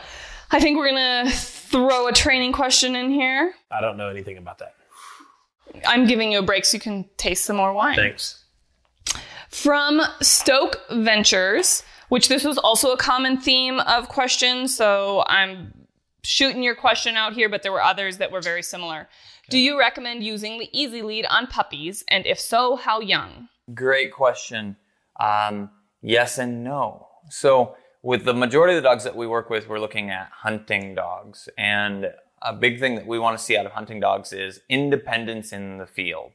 I 0.52 0.60
think 0.60 0.76
we're 0.78 0.90
going 0.90 1.26
to 1.26 1.32
throw 1.32 2.06
a 2.06 2.12
training 2.12 2.52
question 2.52 2.94
in 2.94 3.10
here. 3.10 3.52
I 3.72 3.80
don't 3.80 3.96
know 3.96 4.08
anything 4.08 4.38
about 4.38 4.58
that. 4.58 4.75
I'm 5.86 6.06
giving 6.06 6.32
you 6.32 6.38
a 6.38 6.42
break 6.42 6.64
so 6.64 6.76
you 6.76 6.80
can 6.80 7.04
taste 7.16 7.44
some 7.44 7.56
more 7.56 7.72
wine. 7.72 7.96
Thanks. 7.96 8.44
From 9.50 10.02
Stoke 10.20 10.80
Ventures, 10.90 11.82
which 12.08 12.28
this 12.28 12.44
was 12.44 12.58
also 12.58 12.92
a 12.92 12.96
common 12.96 13.38
theme 13.38 13.80
of 13.80 14.08
questions, 14.08 14.76
so 14.76 15.24
I'm 15.26 15.72
shooting 16.22 16.62
your 16.62 16.74
question 16.74 17.16
out 17.16 17.32
here, 17.32 17.48
but 17.48 17.62
there 17.62 17.72
were 17.72 17.82
others 17.82 18.18
that 18.18 18.30
were 18.30 18.40
very 18.40 18.62
similar. 18.62 19.08
Do 19.48 19.58
you 19.58 19.78
recommend 19.78 20.24
using 20.24 20.58
the 20.58 20.68
Easy 20.72 21.02
Lead 21.02 21.24
on 21.26 21.46
puppies? 21.46 22.04
And 22.08 22.26
if 22.26 22.40
so, 22.40 22.76
how 22.76 23.00
young? 23.00 23.48
Great 23.74 24.12
question. 24.12 24.76
Um, 25.20 25.70
yes 26.02 26.38
and 26.38 26.64
no. 26.64 27.06
So, 27.30 27.76
with 28.02 28.24
the 28.24 28.34
majority 28.34 28.76
of 28.76 28.82
the 28.82 28.88
dogs 28.88 29.04
that 29.04 29.16
we 29.16 29.26
work 29.26 29.50
with, 29.50 29.68
we're 29.68 29.80
looking 29.80 30.10
at 30.10 30.28
hunting 30.32 30.94
dogs. 30.94 31.48
And 31.56 32.10
a 32.42 32.52
big 32.52 32.78
thing 32.78 32.94
that 32.96 33.06
we 33.06 33.18
want 33.18 33.38
to 33.38 33.42
see 33.42 33.56
out 33.56 33.66
of 33.66 33.72
hunting 33.72 34.00
dogs 34.00 34.32
is 34.32 34.60
independence 34.68 35.52
in 35.52 35.78
the 35.78 35.86
field. 35.86 36.32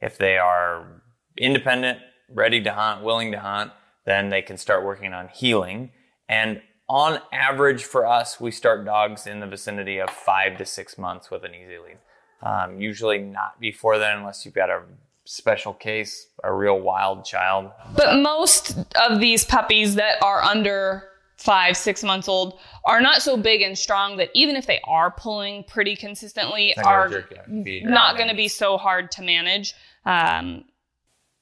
If 0.00 0.18
they 0.18 0.36
are 0.36 1.02
independent, 1.38 2.00
ready 2.28 2.62
to 2.62 2.72
hunt, 2.72 3.02
willing 3.02 3.32
to 3.32 3.40
hunt, 3.40 3.72
then 4.04 4.28
they 4.28 4.42
can 4.42 4.58
start 4.58 4.84
working 4.84 5.12
on 5.12 5.28
heeling. 5.28 5.90
And 6.28 6.60
on 6.88 7.20
average 7.32 7.84
for 7.84 8.06
us, 8.06 8.40
we 8.40 8.50
start 8.50 8.84
dogs 8.84 9.26
in 9.26 9.40
the 9.40 9.46
vicinity 9.46 9.98
of 9.98 10.10
five 10.10 10.58
to 10.58 10.66
six 10.66 10.98
months 10.98 11.30
with 11.30 11.44
an 11.44 11.54
easy 11.54 11.78
lead. 11.78 11.98
Um, 12.42 12.80
usually 12.80 13.18
not 13.18 13.58
before 13.58 13.98
then, 13.98 14.18
unless 14.18 14.44
you've 14.44 14.54
got 14.54 14.68
a 14.68 14.82
special 15.24 15.72
case, 15.72 16.26
a 16.42 16.52
real 16.52 16.78
wild 16.78 17.24
child. 17.24 17.70
But 17.96 18.20
most 18.20 18.76
of 19.08 19.20
these 19.20 19.44
puppies 19.44 19.94
that 19.94 20.22
are 20.22 20.42
under 20.42 21.04
five, 21.36 21.76
six 21.76 22.02
months 22.02 22.28
old 22.28 22.58
are 22.84 23.00
not 23.00 23.22
so 23.22 23.36
big 23.36 23.62
and 23.62 23.76
strong 23.76 24.16
that 24.16 24.30
even 24.34 24.56
if 24.56 24.66
they 24.66 24.80
are 24.86 25.10
pulling 25.10 25.64
pretty 25.64 25.96
consistently, 25.96 26.76
are 26.78 27.08
not 27.48 28.16
going 28.16 28.28
to 28.28 28.36
be 28.36 28.48
so 28.48 28.76
hard 28.76 29.10
to 29.12 29.22
manage. 29.22 29.74
Um, 30.04 30.64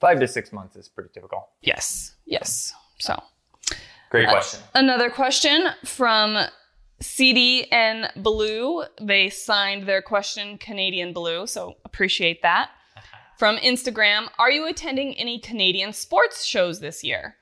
Five 0.01 0.19
to 0.21 0.27
six 0.27 0.53
months 0.53 0.77
is 0.77 0.89
pretty 0.89 1.11
typical. 1.15 1.49
yes, 1.61 2.15
yes. 2.25 2.73
So. 2.99 3.23
Great 4.11 4.29
question. 4.29 4.61
Another 4.75 5.09
question 5.09 5.69
from 5.87 6.37
CD 7.01 7.65
and 7.73 8.11
Blue. 8.17 8.85
They 9.01 9.31
signed 9.31 9.89
their 9.89 10.03
question 10.03 10.59
Canadian 10.59 11.13
Blue, 11.15 11.47
so 11.47 11.77
appreciate 11.85 12.43
that. 12.43 12.71
From 13.39 13.57
Instagram, 13.57 14.29
are 14.39 14.51
you 14.51 14.69
attending 14.69 15.15
any 15.15 15.39
Canadian 15.39 15.93
sports 15.93 16.45
shows 16.45 16.81
this 16.81 17.03
year? 17.03 17.37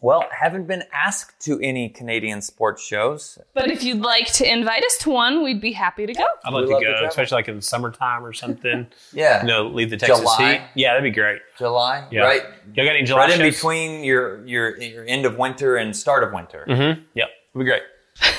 Well, 0.00 0.24
haven't 0.30 0.68
been 0.68 0.84
asked 0.92 1.40
to 1.46 1.58
any 1.60 1.88
Canadian 1.88 2.40
sports 2.40 2.84
shows. 2.86 3.36
But 3.52 3.68
if 3.70 3.82
you'd 3.82 4.00
like 4.00 4.26
to 4.34 4.48
invite 4.50 4.84
us 4.84 4.96
to 4.98 5.10
one, 5.10 5.42
we'd 5.42 5.60
be 5.60 5.72
happy 5.72 6.06
to 6.06 6.12
go. 6.14 6.24
I'd 6.44 6.52
like 6.52 6.66
to 6.66 6.70
love 6.70 6.82
to 6.82 6.86
go, 7.00 7.06
especially 7.08 7.34
like 7.34 7.48
in 7.48 7.56
the 7.56 7.62
summertime 7.62 8.24
or 8.24 8.32
something. 8.32 8.86
Yeah. 9.12 9.40
you 9.42 9.48
know, 9.48 9.66
leave 9.66 9.90
the 9.90 9.96
Texas 9.96 10.20
July. 10.20 10.52
heat. 10.54 10.60
Yeah, 10.76 10.90
that'd 10.94 11.02
be 11.02 11.10
great. 11.10 11.40
July, 11.58 12.06
Yeah. 12.12 12.20
right? 12.22 12.42
Y'all 12.74 12.86
got 12.86 12.94
any 12.94 13.02
July 13.04 13.20
Right 13.22 13.30
in 13.32 13.38
shows? 13.40 13.54
between 13.56 14.04
your, 14.04 14.46
your 14.46 14.80
your 14.80 15.04
end 15.06 15.26
of 15.26 15.36
winter 15.36 15.76
and 15.76 15.96
start 15.96 16.22
of 16.22 16.32
winter. 16.32 16.64
Mm-hmm. 16.68 17.00
Yep, 17.14 17.28
that'd 17.54 17.58
be 17.58 17.64
great. 17.64 17.82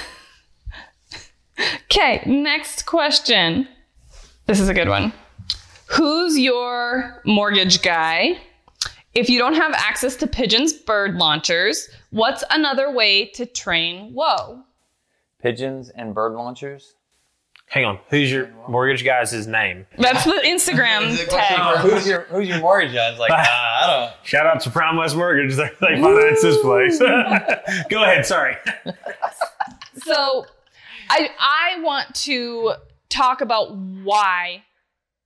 Okay, 1.91 2.22
next 2.26 2.86
question. 2.86 3.67
This 4.45 4.60
is 4.62 4.69
a 4.69 4.74
good 4.74 4.88
one. 4.88 5.12
Who's 5.88 6.38
your 6.38 7.22
mortgage 7.26 7.82
guy? 7.82 8.38
If 9.13 9.30
you 9.30 9.39
don't 9.39 9.56
have 9.56 9.74
access 9.74 10.15
to 10.17 10.28
Pigeon's 10.28 10.74
bird 10.74 11.15
launchers, 11.15 11.89
what's 12.12 12.43
another 12.52 12.91
way 12.91 13.26
to 13.32 13.45
train 13.45 14.13
Whoa? 14.13 14.63
Pigeons 15.41 15.89
and 15.89 16.13
bird 16.13 16.34
launchers. 16.34 16.95
Hang 17.69 17.86
on, 17.86 18.00
who's 18.10 18.32
your 18.32 18.50
mortgage 18.67 19.06
guy's 19.06 19.45
name? 19.45 19.86
That's 19.98 20.26
the 20.26 20.41
Instagram 20.43 21.15
tag. 21.30 21.78
who's 21.80 22.08
your 22.08 22.22
who's 22.22 22.48
your 22.48 22.60
mortgage 22.60 22.95
on? 22.95 23.12
It's 23.12 23.19
like 23.19 23.30
uh, 23.32 23.36
I 23.38 23.88
don't 23.88 24.10
know. 24.10 24.13
Shout 24.24 24.48
out 24.48 24.60
to 24.62 24.72
Prime 24.72 24.98
West 24.98 25.15
Mortgage. 25.15 25.56
They 25.56 25.69
they 25.80 26.02
finance 26.02 26.41
this 26.41 26.60
place. 26.62 26.98
Go 27.89 28.04
ahead. 28.04 28.26
Sorry. 28.26 28.56
So 29.98 30.48
I 31.10 31.30
I 31.39 31.82
want 31.82 32.15
to 32.15 32.74
talk 33.10 33.41
about 33.41 33.76
why 33.76 34.63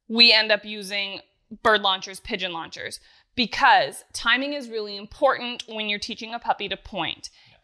we 0.10 0.34
end 0.34 0.52
up 0.52 0.66
using 0.66 1.22
bird 1.62 1.82
launchers, 1.82 2.20
pigeon 2.20 2.52
launchers, 2.52 3.00
because 3.36 4.04
timing 4.14 4.54
is 4.54 4.70
really 4.70 4.98
important 4.98 5.64
when 5.68 5.90
you're 5.90 6.00
teaching 6.00 6.34
a 6.34 6.40
puppy 6.40 6.70
to 6.70 6.78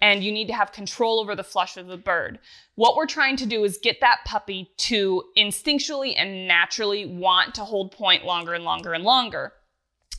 and 0.02 0.24
you 0.24 0.32
need 0.32 0.48
to 0.48 0.54
have 0.54 0.72
control 0.72 1.20
over 1.20 1.36
the 1.36 1.44
flush 1.44 1.78
of 1.78 1.88
the 1.88 1.98
bird. 1.98 2.40
What 2.76 2.96
we're 2.96 3.06
trying 3.06 3.36
to 3.38 3.46
do 3.46 3.64
is 3.64 3.78
get 3.82 4.00
that 4.02 4.20
puppy 4.26 4.72
to 4.78 5.24
instinctually 5.38 6.14
and 6.18 6.48
naturally 6.48 7.06
want 7.06 7.56
to 7.56 7.66
hold 7.66 7.92
point 7.92 8.26
longer 8.26 8.54
and 8.54 8.64
longer 8.64 8.94
and 8.94 9.04
longer. 9.04 9.54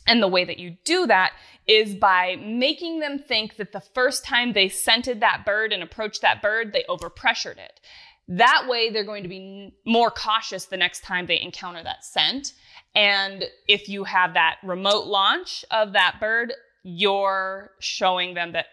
And 0.07 0.21
the 0.21 0.27
way 0.27 0.43
that 0.45 0.59
you 0.59 0.77
do 0.83 1.07
that 1.07 1.33
is 1.67 1.95
by 1.95 2.35
making 2.41 2.99
them 2.99 3.19
think 3.19 3.57
that 3.57 3.71
the 3.71 3.81
first 3.81 4.25
time 4.25 4.53
they 4.53 4.69
scented 4.69 5.19
that 5.19 5.43
bird 5.45 5.73
and 5.73 5.83
approached 5.83 6.21
that 6.21 6.41
bird, 6.41 6.73
they 6.73 6.83
overpressured 6.89 7.57
it. 7.57 7.79
That 8.27 8.65
way, 8.67 8.89
they're 8.89 9.03
going 9.03 9.23
to 9.23 9.29
be 9.29 9.75
more 9.85 10.09
cautious 10.09 10.65
the 10.65 10.77
next 10.77 11.01
time 11.03 11.25
they 11.25 11.41
encounter 11.41 11.83
that 11.83 12.05
scent. 12.05 12.53
And 12.95 13.45
if 13.67 13.87
you 13.87 14.03
have 14.03 14.33
that 14.33 14.57
remote 14.63 15.05
launch 15.05 15.63
of 15.71 15.93
that 15.93 16.17
bird, 16.19 16.53
you're 16.83 17.71
showing 17.79 18.33
them 18.33 18.51
that, 18.53 18.65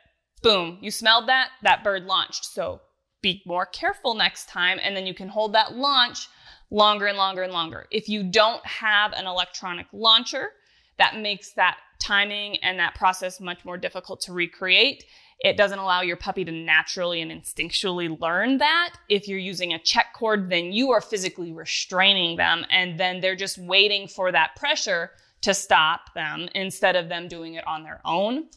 boom, 0.42 0.78
you 0.80 0.90
smelled 0.90 1.28
that, 1.28 1.50
that 1.62 1.84
bird 1.84 2.04
launched. 2.04 2.44
So 2.46 2.80
be 3.22 3.42
more 3.46 3.66
careful 3.66 4.14
next 4.14 4.48
time. 4.48 4.78
And 4.82 4.96
then 4.96 5.06
you 5.06 5.14
can 5.14 5.28
hold 5.28 5.54
that 5.54 5.74
launch 5.74 6.28
longer 6.70 7.06
and 7.06 7.16
longer 7.16 7.42
and 7.42 7.52
longer. 7.52 7.86
If 7.90 8.08
you 8.08 8.22
don't 8.22 8.64
have 8.66 9.12
an 9.12 9.26
electronic 9.26 9.86
launcher, 9.92 10.50
that 10.98 11.16
makes 11.16 11.52
that 11.52 11.78
timing 11.98 12.56
and 12.58 12.78
that 12.78 12.94
process 12.94 13.40
much 13.40 13.64
more 13.64 13.76
difficult 13.76 14.20
to 14.22 14.32
recreate. 14.32 15.04
It 15.40 15.56
doesn't 15.56 15.78
allow 15.78 16.00
your 16.00 16.16
puppy 16.16 16.44
to 16.44 16.50
naturally 16.50 17.20
and 17.20 17.30
instinctually 17.30 18.20
learn 18.20 18.58
that. 18.58 18.94
If 19.08 19.28
you're 19.28 19.38
using 19.38 19.72
a 19.72 19.78
check 19.78 20.06
cord, 20.14 20.50
then 20.50 20.72
you 20.72 20.90
are 20.90 21.00
physically 21.00 21.52
restraining 21.52 22.36
them 22.36 22.66
and 22.70 22.98
then 22.98 23.20
they're 23.20 23.36
just 23.36 23.58
waiting 23.58 24.08
for 24.08 24.32
that 24.32 24.56
pressure 24.56 25.12
to 25.42 25.54
stop 25.54 26.12
them 26.14 26.48
instead 26.54 26.96
of 26.96 27.08
them 27.08 27.28
doing 27.28 27.54
it 27.54 27.66
on 27.66 27.84
their 27.84 28.00
own. 28.04 28.48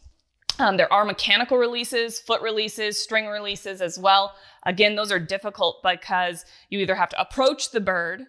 Um, 0.59 0.77
there 0.77 0.91
are 0.91 1.05
mechanical 1.05 1.57
releases, 1.57 2.19
foot 2.19 2.41
releases, 2.41 2.99
string 2.99 3.27
releases 3.27 3.81
as 3.81 3.97
well. 3.97 4.35
Again, 4.63 4.95
those 4.95 5.11
are 5.11 5.19
difficult 5.19 5.81
because 5.83 6.45
you 6.69 6.79
either 6.79 6.95
have 6.95 7.09
to 7.09 7.21
approach 7.21 7.71
the 7.71 7.79
bird 7.79 8.25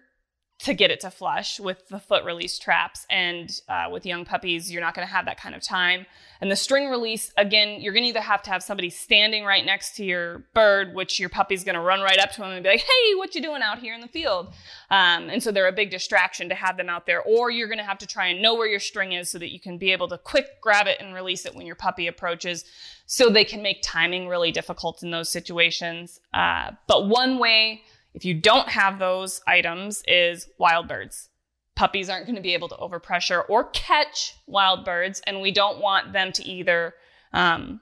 to 0.63 0.73
get 0.73 0.89
it 0.91 1.01
to 1.01 1.11
flush 1.11 1.59
with 1.59 1.89
the 1.89 1.99
foot 1.99 2.23
release 2.23 2.57
traps. 2.57 3.05
And 3.09 3.51
uh, 3.67 3.87
with 3.91 4.05
young 4.05 4.23
puppies, 4.23 4.71
you're 4.71 4.81
not 4.81 4.95
going 4.95 5.05
to 5.05 5.13
have 5.13 5.25
that 5.25 5.37
kind 5.37 5.53
of 5.53 5.61
time. 5.61 6.05
And 6.39 6.49
the 6.49 6.55
string 6.55 6.89
release, 6.89 7.33
again, 7.35 7.81
you're 7.81 7.91
going 7.91 8.03
to 8.03 8.09
either 8.09 8.21
have 8.21 8.41
to 8.43 8.49
have 8.49 8.63
somebody 8.63 8.89
standing 8.89 9.43
right 9.43 9.65
next 9.65 9.95
to 9.97 10.05
your 10.05 10.45
bird, 10.53 10.93
which 10.93 11.19
your 11.19 11.27
puppy's 11.27 11.65
going 11.65 11.75
to 11.75 11.81
run 11.81 11.99
right 11.99 12.17
up 12.17 12.31
to 12.33 12.43
him 12.43 12.51
and 12.51 12.63
be 12.63 12.69
like, 12.69 12.81
"Hey, 12.81 13.15
what 13.15 13.35
you 13.35 13.41
doing 13.41 13.61
out 13.61 13.79
here 13.79 13.93
in 13.93 13.99
the 13.99 14.07
field?" 14.07 14.47
Um, 14.89 15.29
and 15.29 15.43
so 15.43 15.51
they're 15.51 15.67
a 15.67 15.73
big 15.73 15.89
distraction 15.89 16.47
to 16.49 16.55
have 16.55 16.77
them 16.77 16.89
out 16.89 17.05
there. 17.05 17.21
Or 17.21 17.51
you're 17.51 17.67
going 17.67 17.77
to 17.77 17.83
have 17.83 17.97
to 17.99 18.07
try 18.07 18.27
and 18.27 18.41
know 18.41 18.55
where 18.55 18.67
your 18.67 18.79
string 18.79 19.11
is 19.11 19.29
so 19.29 19.39
that 19.39 19.51
you 19.51 19.59
can 19.59 19.77
be 19.77 19.91
able 19.91 20.07
to 20.09 20.17
quick 20.17 20.61
grab 20.61 20.87
it 20.87 20.97
and 21.01 21.13
release 21.13 21.45
it 21.45 21.55
when 21.55 21.65
your 21.65 21.75
puppy 21.75 22.07
approaches. 22.07 22.63
So 23.05 23.29
they 23.29 23.43
can 23.45 23.61
make 23.61 23.81
timing 23.81 24.27
really 24.29 24.51
difficult 24.51 25.03
in 25.03 25.11
those 25.11 25.29
situations. 25.29 26.21
Uh, 26.33 26.71
but 26.87 27.07
one 27.07 27.37
way 27.37 27.83
if 28.13 28.25
you 28.25 28.33
don't 28.33 28.69
have 28.69 28.99
those 28.99 29.41
items 29.47 30.03
is 30.07 30.49
wild 30.57 30.87
birds. 30.87 31.29
Puppies 31.75 32.09
aren't 32.09 32.25
going 32.27 32.35
to 32.35 32.41
be 32.41 32.53
able 32.53 32.69
to 32.69 32.75
overpressure 32.75 33.43
or 33.49 33.65
catch 33.71 34.35
wild 34.45 34.85
birds, 34.85 35.21
and 35.25 35.41
we 35.41 35.51
don't 35.51 35.79
want 35.79 36.13
them 36.13 36.31
to 36.33 36.43
either 36.45 36.93
um, 37.33 37.79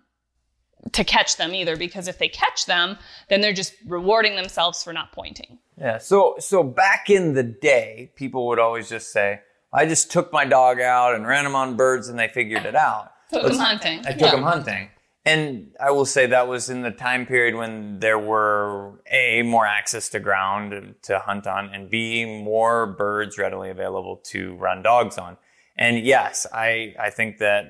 to 0.93 1.03
catch 1.03 1.35
them 1.37 1.53
either 1.53 1.75
because 1.75 2.07
if 2.07 2.17
they 2.17 2.29
catch 2.29 2.65
them, 2.65 2.97
then 3.29 3.41
they're 3.41 3.53
just 3.53 3.73
rewarding 3.85 4.35
themselves 4.35 4.81
for 4.83 4.93
not 4.93 5.11
pointing. 5.11 5.59
Yeah. 5.77 5.97
So 5.97 6.35
so 6.39 6.63
back 6.63 7.09
in 7.09 7.33
the 7.33 7.43
day, 7.43 8.11
people 8.15 8.47
would 8.47 8.59
always 8.59 8.87
just 8.87 9.11
say, 9.11 9.41
"I 9.73 9.85
just 9.85 10.09
took 10.09 10.31
my 10.31 10.45
dog 10.45 10.79
out 10.79 11.13
and 11.13 11.27
ran 11.27 11.45
him 11.45 11.55
on 11.55 11.75
birds, 11.75 12.07
and 12.07 12.17
they 12.17 12.29
figured 12.29 12.65
it 12.65 12.75
out." 12.75 13.11
Took 13.31 13.43
them 13.43 13.57
hunting. 13.57 13.99
I 14.05 14.11
took 14.11 14.21
Yeah. 14.21 14.31
them 14.31 14.43
hunting. 14.43 14.89
And 15.23 15.75
I 15.79 15.91
will 15.91 16.05
say 16.05 16.25
that 16.27 16.47
was 16.47 16.69
in 16.69 16.81
the 16.81 16.89
time 16.89 17.27
period 17.27 17.55
when 17.55 17.99
there 17.99 18.17
were 18.17 19.01
A, 19.11 19.43
more 19.43 19.67
access 19.67 20.09
to 20.09 20.19
ground 20.19 20.95
to 21.03 21.19
hunt 21.19 21.45
on, 21.45 21.69
and 21.69 21.91
B, 21.91 22.25
more 22.25 22.87
birds 22.87 23.37
readily 23.37 23.69
available 23.69 24.17
to 24.25 24.55
run 24.55 24.81
dogs 24.81 25.19
on. 25.19 25.37
And 25.77 25.99
yes, 25.99 26.47
I, 26.51 26.95
I 26.99 27.11
think 27.11 27.37
that 27.37 27.65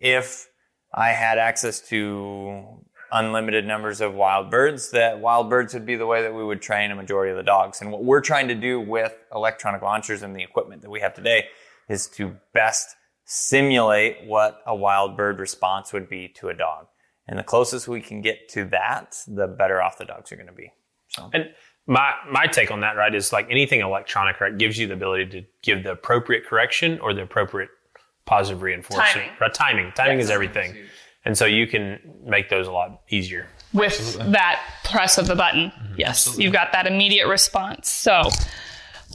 if 0.00 0.48
I 0.92 1.10
had 1.10 1.38
access 1.38 1.80
to 1.88 2.84
unlimited 3.12 3.64
numbers 3.64 4.00
of 4.00 4.14
wild 4.14 4.50
birds, 4.50 4.90
that 4.90 5.20
wild 5.20 5.48
birds 5.48 5.74
would 5.74 5.86
be 5.86 5.96
the 5.96 6.06
way 6.06 6.22
that 6.22 6.34
we 6.34 6.44
would 6.44 6.60
train 6.60 6.90
a 6.90 6.96
majority 6.96 7.30
of 7.30 7.36
the 7.36 7.42
dogs. 7.42 7.80
And 7.80 7.92
what 7.92 8.04
we're 8.04 8.20
trying 8.20 8.48
to 8.48 8.54
do 8.54 8.80
with 8.80 9.16
electronic 9.32 9.82
launchers 9.82 10.22
and 10.22 10.34
the 10.34 10.42
equipment 10.42 10.82
that 10.82 10.90
we 10.90 11.00
have 11.00 11.14
today 11.14 11.44
is 11.88 12.06
to 12.08 12.36
best 12.52 12.96
simulate 13.30 14.24
what 14.24 14.62
a 14.66 14.74
wild 14.74 15.14
bird 15.14 15.38
response 15.38 15.92
would 15.92 16.08
be 16.08 16.28
to 16.28 16.48
a 16.48 16.54
dog. 16.54 16.86
And 17.28 17.38
the 17.38 17.42
closest 17.44 17.86
we 17.86 18.00
can 18.00 18.22
get 18.22 18.48
to 18.50 18.64
that, 18.66 19.18
the 19.28 19.46
better 19.46 19.82
off 19.82 19.98
the 19.98 20.06
dogs 20.06 20.32
are 20.32 20.36
going 20.36 20.46
to 20.46 20.52
be. 20.54 20.72
So 21.08 21.28
And 21.34 21.50
my 21.86 22.14
my 22.30 22.46
take 22.46 22.70
on 22.70 22.80
that, 22.80 22.96
right, 22.96 23.14
is 23.14 23.30
like 23.30 23.46
anything 23.50 23.80
electronic, 23.80 24.40
right, 24.40 24.56
gives 24.56 24.78
you 24.78 24.86
the 24.86 24.94
ability 24.94 25.26
to 25.26 25.46
give 25.62 25.82
the 25.84 25.92
appropriate 25.92 26.46
correction 26.46 26.98
or 27.00 27.12
the 27.12 27.22
appropriate 27.22 27.68
positive 28.24 28.62
reinforcement. 28.62 29.12
Timing. 29.12 29.30
Right, 29.38 29.54
timing. 29.54 29.92
Timing 29.92 30.20
is 30.20 30.30
everything. 30.30 30.74
And 31.26 31.36
so 31.36 31.44
you 31.44 31.66
can 31.66 31.98
make 32.24 32.48
those 32.48 32.66
a 32.66 32.72
lot 32.72 33.02
easier. 33.10 33.46
with 33.74 34.16
that 34.32 34.62
press 34.84 35.18
of 35.18 35.26
the 35.26 35.36
button. 35.36 35.70
Mm-hmm. 35.70 35.94
Yes, 35.98 36.38
you've 36.38 36.54
got 36.54 36.72
that 36.72 36.86
immediate 36.86 37.28
response. 37.28 37.90
So, 37.90 38.22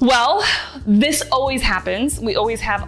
well, 0.02 0.45
this 0.86 1.23
always 1.32 1.63
happens. 1.63 2.19
We 2.19 2.36
always 2.36 2.62
have 2.62 2.88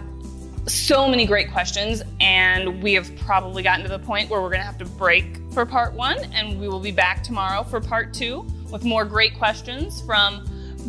so 0.66 1.08
many 1.08 1.26
great 1.26 1.50
questions, 1.52 2.02
and 2.20 2.82
we 2.82 2.92
have 2.94 3.14
probably 3.18 3.62
gotten 3.62 3.82
to 3.84 3.88
the 3.88 3.98
point 3.98 4.28
where 4.28 4.40
we're 4.40 4.48
going 4.50 4.60
to 4.60 4.66
have 4.66 4.78
to 4.78 4.84
break 4.84 5.38
for 5.52 5.64
part 5.64 5.92
one, 5.94 6.18
and 6.34 6.60
we 6.60 6.68
will 6.68 6.80
be 6.80 6.90
back 6.90 7.22
tomorrow 7.22 7.62
for 7.62 7.80
part 7.80 8.12
two 8.12 8.46
with 8.70 8.84
more 8.84 9.04
great 9.04 9.36
questions 9.38 10.02
from 10.02 10.44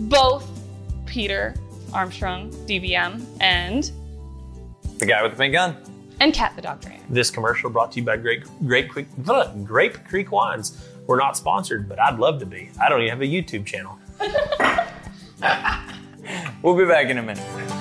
both 0.09 0.47
Peter 1.05 1.55
Armstrong, 1.93 2.49
DVM, 2.67 3.23
and 3.39 3.91
the 4.99 5.05
guy 5.05 5.21
with 5.21 5.31
the 5.31 5.37
pink 5.37 5.53
gun. 5.53 5.77
and 6.19 6.33
Cat 6.33 6.55
the 6.55 6.61
dog 6.61 6.81
trainer. 6.81 7.03
This 7.09 7.29
commercial 7.29 7.69
brought 7.69 7.91
to 7.93 7.99
you 7.99 8.05
by 8.05 8.17
Great 8.17 8.43
Great 8.65 8.89
Creek 8.89 9.07
Grape 9.63 10.03
Creek 10.05 10.31
Wines. 10.31 10.83
We're 11.05 11.19
not 11.19 11.37
sponsored, 11.37 11.87
but 11.87 11.99
I'd 11.99 12.19
love 12.19 12.39
to 12.39 12.45
be. 12.45 12.69
I 12.81 12.89
don't 12.89 13.01
even 13.01 13.11
have 13.11 13.21
a 13.21 13.25
YouTube 13.25 13.65
channel. 13.65 13.97
We'll 16.61 16.75
be 16.75 16.85
back 16.85 17.07
in 17.09 17.19
a 17.19 17.23
minute. 17.23 17.76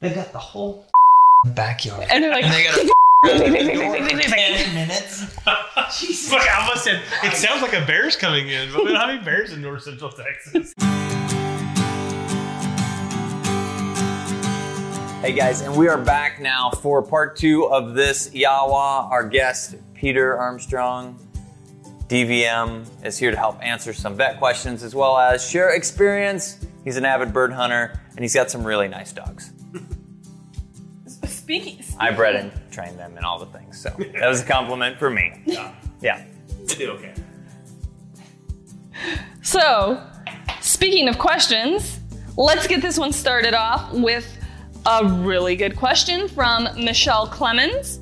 They 0.00 0.14
got 0.14 0.32
the 0.32 0.38
whole 0.38 0.86
backyard. 1.44 2.06
And 2.10 2.24
they're 2.24 2.30
like, 2.30 2.44
And 2.44 2.54
they 2.54 2.64
got 2.64 2.78
a 2.78 2.90
ten 3.22 4.74
minutes. 4.74 5.20
Jesus. 6.00 6.32
Look, 6.32 6.40
I 6.40 6.62
almost 6.62 6.84
said 6.84 7.02
it 7.22 7.34
sounds 7.34 7.60
like 7.60 7.74
a 7.74 7.84
bear's 7.84 8.16
coming 8.16 8.48
in, 8.48 8.72
but 8.72 8.82
we 8.82 8.92
don't 8.92 8.96
have 9.00 9.10
any 9.10 9.22
bears 9.22 9.52
in 9.52 9.60
North 9.60 9.82
Central 9.82 10.10
Texas. 10.10 10.72
Hey 15.20 15.34
guys, 15.34 15.60
and 15.60 15.76
we 15.76 15.86
are 15.86 15.98
back 15.98 16.40
now 16.40 16.70
for 16.70 17.02
part 17.02 17.36
two 17.36 17.70
of 17.70 17.92
this 17.92 18.30
Yawa. 18.30 19.10
Our 19.10 19.28
guest, 19.28 19.74
Peter 19.92 20.38
Armstrong, 20.38 21.18
DVM, 22.08 22.86
is 23.04 23.18
here 23.18 23.30
to 23.30 23.36
help 23.36 23.62
answer 23.62 23.92
some 23.92 24.16
vet 24.16 24.38
questions 24.38 24.82
as 24.82 24.94
well 24.94 25.18
as 25.18 25.46
share 25.46 25.74
experience. 25.74 26.64
He's 26.84 26.96
an 26.96 27.04
avid 27.04 27.34
bird 27.34 27.52
hunter 27.52 28.00
and 28.12 28.20
he's 28.20 28.32
got 28.32 28.50
some 28.50 28.64
really 28.64 28.88
nice 28.88 29.12
dogs. 29.12 29.52
Speaking. 31.58 31.84
I 31.98 32.12
bred 32.12 32.36
and 32.36 32.52
trained 32.70 32.98
them 32.98 33.16
and 33.16 33.26
all 33.26 33.38
the 33.38 33.46
things, 33.46 33.80
so 33.80 33.90
that 33.90 34.28
was 34.28 34.42
a 34.42 34.44
compliment 34.44 34.98
for 34.98 35.10
me. 35.10 35.42
Yeah, 35.46 35.74
Yeah. 36.00 36.24
they 36.66 36.74
did 36.76 36.88
okay. 36.90 37.14
So, 39.42 40.00
speaking 40.60 41.08
of 41.08 41.18
questions, 41.18 41.98
let's 42.36 42.66
get 42.68 42.82
this 42.82 42.98
one 42.98 43.12
started 43.12 43.54
off 43.54 43.92
with 43.92 44.26
a 44.86 45.04
really 45.04 45.56
good 45.56 45.76
question 45.76 46.28
from 46.28 46.68
Michelle 46.76 47.26
Clemens. 47.26 47.98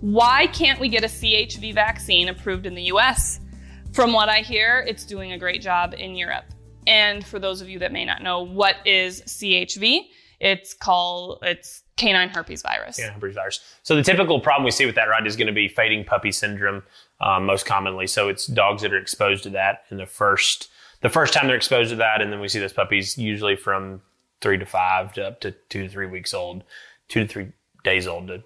Why 0.00 0.46
can't 0.48 0.78
we 0.78 0.88
get 0.88 1.02
a 1.02 1.08
CHV 1.08 1.74
vaccine 1.74 2.28
approved 2.28 2.66
in 2.66 2.74
the 2.74 2.84
US? 2.84 3.40
From 3.92 4.12
what 4.12 4.28
I 4.28 4.38
hear, 4.40 4.84
it's 4.86 5.04
doing 5.04 5.32
a 5.32 5.38
great 5.38 5.60
job 5.60 5.94
in 5.98 6.14
Europe. 6.14 6.44
And 6.86 7.24
for 7.26 7.38
those 7.40 7.60
of 7.60 7.68
you 7.68 7.78
that 7.80 7.92
may 7.92 8.04
not 8.04 8.22
know, 8.22 8.42
what 8.42 8.76
is 8.86 9.22
CHV? 9.22 10.02
It's 10.40 10.74
called 10.74 11.38
it's 11.42 11.81
canine 11.96 12.28
herpes 12.28 12.62
virus. 12.62 12.98
Yeah, 12.98 13.10
herpes 13.10 13.34
virus. 13.34 13.60
So 13.82 13.94
the 13.94 14.02
typical 14.02 14.40
problem 14.40 14.64
we 14.64 14.70
see 14.70 14.86
with 14.86 14.94
that, 14.94 15.04
right, 15.04 15.26
is 15.26 15.36
going 15.36 15.46
to 15.46 15.52
be 15.52 15.68
fading 15.68 16.04
puppy 16.04 16.32
syndrome, 16.32 16.82
um, 17.20 17.46
most 17.46 17.66
commonly. 17.66 18.06
So 18.06 18.28
it's 18.28 18.46
dogs 18.46 18.82
that 18.82 18.92
are 18.92 18.98
exposed 18.98 19.42
to 19.44 19.50
that 19.50 19.84
in 19.90 19.96
the 19.96 20.06
first 20.06 20.68
the 21.02 21.08
first 21.08 21.34
time 21.34 21.48
they're 21.48 21.56
exposed 21.56 21.90
to 21.90 21.96
that, 21.96 22.22
and 22.22 22.32
then 22.32 22.40
we 22.40 22.48
see 22.48 22.60
those 22.60 22.72
puppies 22.72 23.18
usually 23.18 23.56
from 23.56 24.00
three 24.40 24.56
to 24.56 24.64
five 24.64 25.12
to 25.14 25.26
up 25.26 25.40
to 25.40 25.50
two 25.68 25.82
to 25.82 25.88
three 25.88 26.06
weeks 26.06 26.32
old, 26.32 26.64
two 27.08 27.22
to 27.22 27.26
three 27.26 27.52
days 27.84 28.06
old 28.06 28.28
to 28.28 28.42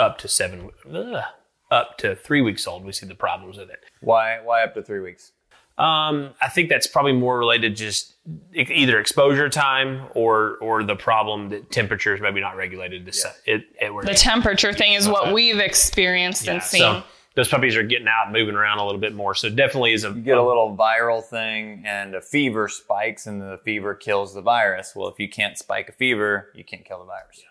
up 0.00 0.18
to 0.18 0.28
seven. 0.28 0.70
Ugh, 0.92 1.22
up 1.70 1.98
to 1.98 2.16
three 2.16 2.40
weeks 2.40 2.66
old, 2.66 2.84
we 2.84 2.92
see 2.92 3.06
the 3.06 3.14
problems 3.14 3.58
with 3.58 3.70
it. 3.70 3.80
Why 4.00 4.40
why 4.42 4.64
up 4.64 4.74
to 4.74 4.82
three 4.82 5.00
weeks? 5.00 5.32
Um, 5.76 6.30
I 6.40 6.48
think 6.48 6.70
that's 6.70 6.88
probably 6.88 7.12
more 7.12 7.38
related 7.38 7.76
just 7.76 8.14
either 8.52 8.98
exposure 8.98 9.48
time 9.48 10.06
or 10.14 10.56
or 10.60 10.82
the 10.82 10.96
problem 10.96 11.48
that 11.48 11.70
temperature 11.70 12.14
is 12.14 12.20
maybe 12.20 12.40
not 12.40 12.56
regulated 12.56 13.06
to 13.06 13.12
set 13.12 13.36
it, 13.46 13.64
it 13.80 13.92
The 14.04 14.14
temperature 14.14 14.72
thing 14.72 14.92
is 14.92 15.08
what 15.08 15.32
we've 15.32 15.58
experienced 15.58 16.46
yeah, 16.46 16.54
and 16.54 16.62
seen. 16.62 16.80
so 16.80 17.02
those 17.34 17.48
puppies 17.48 17.76
are 17.76 17.84
getting 17.84 18.08
out 18.08 18.24
and 18.24 18.32
moving 18.32 18.56
around 18.56 18.78
a 18.78 18.84
little 18.84 19.00
bit 19.00 19.14
more. 19.14 19.32
So 19.32 19.48
definitely 19.48 19.92
is 19.92 20.04
a 20.04 20.08
You 20.08 20.22
get 20.22 20.38
a 20.38 20.42
little 20.42 20.76
viral 20.76 21.22
thing 21.22 21.84
and 21.86 22.16
a 22.16 22.20
fever 22.20 22.68
spikes 22.68 23.28
and 23.28 23.40
the 23.40 23.60
fever 23.64 23.94
kills 23.94 24.34
the 24.34 24.42
virus. 24.42 24.92
Well, 24.96 25.06
if 25.06 25.20
you 25.20 25.28
can't 25.28 25.56
spike 25.56 25.88
a 25.88 25.92
fever, 25.92 26.50
you 26.54 26.64
can't 26.64 26.84
kill 26.84 26.98
the 26.98 27.04
virus. 27.04 27.44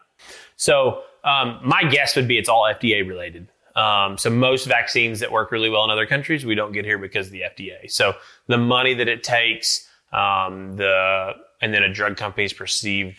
So 0.58 1.04
um, 1.24 1.60
my 1.64 1.84
guess 1.84 2.18
would 2.18 2.28
be 2.28 2.38
it's 2.38 2.50
all 2.50 2.64
FDA 2.64 3.08
related. 3.08 3.48
Um, 3.78 4.18
so 4.18 4.30
most 4.30 4.66
vaccines 4.66 5.20
that 5.22 5.32
work 5.32 5.52
really 5.52 5.70
well 5.70 5.86
in 5.86 5.90
other 5.90 6.08
countries, 6.08 6.46
we 6.46 6.56
don't 6.56 6.74
get 6.74 6.84
here 6.84 6.98
because 6.98 7.28
of 7.28 7.32
the 7.32 7.44
FDA. 7.44 7.90
So 7.90 8.14
the 8.48 8.58
money 8.58 8.94
that 8.96 9.08
it 9.08 9.24
takes, 9.24 9.87
um, 10.12 10.76
the 10.78 11.34
and 11.62 11.74
then 11.74 11.84
a 11.84 11.92
drug 11.92 12.18
company's 12.18 12.54
perceived, 12.54 13.18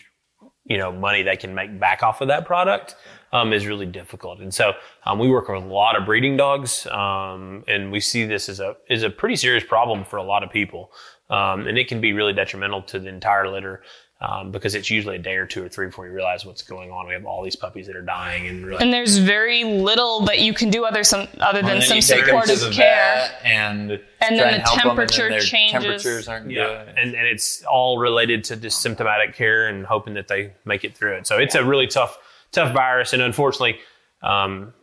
you 0.65 0.77
know, 0.77 0.91
money 0.91 1.23
they 1.23 1.35
can 1.35 1.53
make 1.53 1.79
back 1.79 2.03
off 2.03 2.21
of 2.21 2.27
that 2.29 2.45
product 2.45 2.95
um, 3.33 3.53
is 3.53 3.67
really 3.67 3.85
difficult. 3.85 4.39
And 4.39 4.53
so 4.53 4.73
um, 5.05 5.19
we 5.19 5.29
work 5.29 5.49
with 5.49 5.63
a 5.63 5.65
lot 5.65 5.95
of 5.95 6.05
breeding 6.05 6.37
dogs, 6.37 6.87
um, 6.87 7.63
and 7.67 7.91
we 7.91 7.99
see 7.99 8.25
this 8.25 8.49
as 8.49 8.59
a 8.59 8.75
is 8.89 9.03
a 9.03 9.09
pretty 9.09 9.35
serious 9.35 9.63
problem 9.63 10.03
for 10.03 10.17
a 10.17 10.23
lot 10.23 10.43
of 10.43 10.49
people, 10.49 10.91
um, 11.29 11.67
and 11.67 11.77
it 11.77 11.87
can 11.87 12.01
be 12.01 12.13
really 12.13 12.33
detrimental 12.33 12.81
to 12.83 12.99
the 12.99 13.09
entire 13.09 13.49
litter 13.49 13.83
um, 14.21 14.51
because 14.51 14.75
it's 14.75 14.89
usually 14.89 15.15
a 15.15 15.19
day 15.19 15.35
or 15.35 15.45
two 15.45 15.63
or 15.63 15.69
three 15.69 15.85
before 15.85 16.05
you 16.05 16.11
realize 16.11 16.45
what's 16.45 16.61
going 16.61 16.91
on. 16.91 17.07
We 17.07 17.13
have 17.13 17.25
all 17.25 17.41
these 17.43 17.55
puppies 17.55 17.87
that 17.87 17.95
are 17.95 18.01
dying, 18.01 18.47
and 18.47 18.65
really, 18.65 18.83
and 18.83 18.91
there's 18.93 19.17
very 19.17 19.63
little 19.63 20.21
that 20.25 20.39
you 20.39 20.53
can 20.53 20.69
do 20.69 20.83
other 20.85 21.03
some 21.03 21.27
other 21.39 21.61
than 21.61 21.81
some 21.81 21.95
you 21.97 22.01
take 22.01 22.27
'em 22.27 22.41
to 22.41 22.47
supportive 22.47 22.73
care. 22.73 23.31
and 23.43 23.91
And 24.21 24.37
then 24.37 24.37
the 24.37 24.59
help 24.59 24.79
'em, 24.85 24.89
and 24.89 24.99
then 24.99 25.07
temperature 25.07 25.39
changes. 25.39 25.71
Temperatures 25.71 26.27
aren't 26.27 26.51
yeah, 26.51 26.83
good. 26.85 26.95
and 26.97 27.15
and 27.15 27.27
it's 27.27 27.63
all 27.63 27.97
related 27.97 28.43
to 28.45 28.57
just 28.57 28.81
symptomatic 28.81 29.35
care 29.35 29.67
and 29.67 29.85
hoping 29.85 30.15
that 30.15 30.27
they 30.27 30.51
make 30.65 30.83
it 30.83 30.97
through 30.97 31.13
it. 31.15 31.27
So 31.27 31.37
it's 31.37 31.55
a 31.55 31.63
really 31.63 31.87
tough 31.87 32.17
tough 32.51 32.73
virus, 32.73 33.13
and 33.13 33.21
unfortunately, 33.21 33.79
um, 34.21 34.73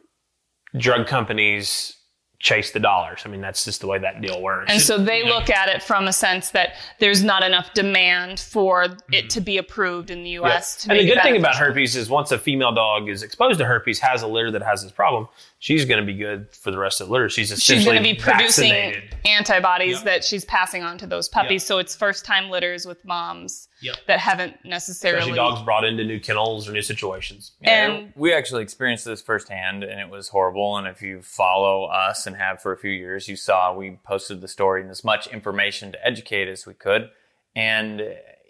drug 0.76 1.06
companies 1.06 1.95
chase 2.38 2.72
the 2.72 2.80
dollars. 2.80 3.22
I 3.24 3.28
mean, 3.28 3.40
that's 3.40 3.64
just 3.64 3.80
the 3.80 3.86
way 3.86 3.98
that 3.98 4.20
deal 4.20 4.42
works. 4.42 4.70
And 4.70 4.80
so 4.80 4.98
they 4.98 5.24
look 5.24 5.48
at 5.48 5.68
it 5.68 5.82
from 5.82 6.06
a 6.06 6.12
sense 6.12 6.50
that 6.50 6.74
there's 6.98 7.24
not 7.24 7.42
enough 7.42 7.72
demand 7.74 8.40
for 8.40 8.84
it 8.84 8.90
mm-hmm. 8.90 9.28
to 9.28 9.40
be 9.40 9.58
approved 9.58 10.10
in 10.10 10.22
the 10.22 10.30
U.S. 10.30 10.84
to 10.84 10.90
and 10.90 11.00
the 11.00 11.06
good 11.06 11.22
thing 11.22 11.36
about 11.36 11.56
herpes 11.56 11.96
is 11.96 12.10
once 12.10 12.32
a 12.32 12.38
female 12.38 12.72
dog 12.72 13.08
is 13.08 13.22
exposed 13.22 13.58
to 13.58 13.64
herpes, 13.64 13.98
has 14.00 14.22
a 14.22 14.26
litter 14.26 14.50
that 14.50 14.62
has 14.62 14.82
this 14.82 14.92
problem, 14.92 15.28
she's 15.66 15.84
going 15.84 15.98
to 15.98 16.06
be 16.06 16.16
good 16.16 16.46
for 16.54 16.70
the 16.70 16.78
rest 16.78 17.00
of 17.00 17.08
the 17.08 17.12
litter. 17.12 17.28
She's 17.28 17.48
she's 17.48 17.58
essentially 17.58 17.96
going 17.96 18.04
to 18.04 18.14
be 18.14 18.20
producing 18.20 18.70
vaccinated. 18.70 19.16
antibodies 19.24 19.96
Yep. 19.96 20.04
that 20.04 20.24
she's 20.24 20.44
passing 20.44 20.84
on 20.84 20.96
to 20.98 21.08
those 21.08 21.28
puppies. 21.28 21.62
Yep. 21.64 21.66
So 21.66 21.78
it's 21.78 21.96
first 21.96 22.24
time 22.24 22.50
litters 22.50 22.86
with 22.86 23.04
moms 23.04 23.66
Yep. 23.82 23.96
that 24.06 24.20
haven't 24.20 24.64
necessarily. 24.64 25.18
Especially 25.18 25.36
dogs 25.36 25.62
brought 25.62 25.84
into 25.84 26.04
new 26.04 26.20
kennels 26.20 26.68
or 26.68 26.72
new 26.72 26.82
situations. 26.82 27.50
And 27.62 28.12
we 28.14 28.32
actually 28.32 28.62
experienced 28.62 29.04
this 29.06 29.20
firsthand 29.20 29.82
and 29.82 29.98
it 29.98 30.08
was 30.08 30.28
horrible. 30.28 30.76
And 30.76 30.86
if 30.86 31.02
you 31.02 31.20
follow 31.20 31.86
us 31.86 32.28
and 32.28 32.36
have 32.36 32.62
for 32.62 32.70
a 32.72 32.78
few 32.78 32.92
years, 32.92 33.26
you 33.26 33.34
saw 33.34 33.74
we 33.74 33.98
posted 34.04 34.40
the 34.42 34.48
story 34.48 34.82
and 34.82 34.90
as 34.92 35.02
much 35.02 35.26
information 35.26 35.90
to 35.90 36.06
educate 36.06 36.46
as 36.46 36.64
we 36.64 36.74
could. 36.74 37.10
And 37.56 38.00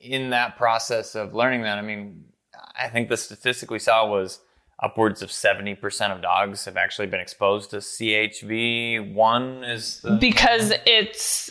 in 0.02 0.28
that 0.30 0.58
process 0.58 1.14
of 1.14 1.32
learning 1.32 1.62
that, 1.62 1.78
I 1.78 1.82
mean, 1.82 2.26
I 2.78 2.88
think 2.88 3.08
the 3.08 3.16
statistic 3.16 3.70
we 3.70 3.78
saw 3.78 4.06
was 4.06 4.40
upwards 4.82 5.22
of 5.22 5.30
70% 5.30 6.12
of 6.14 6.20
dogs 6.20 6.66
have 6.66 6.76
actually 6.76 7.06
been 7.06 7.20
exposed 7.20 7.70
to 7.70 7.76
CHV1 7.76 9.70
is 9.70 10.00
the 10.02 10.18
because 10.20 10.72
it's 10.84 11.50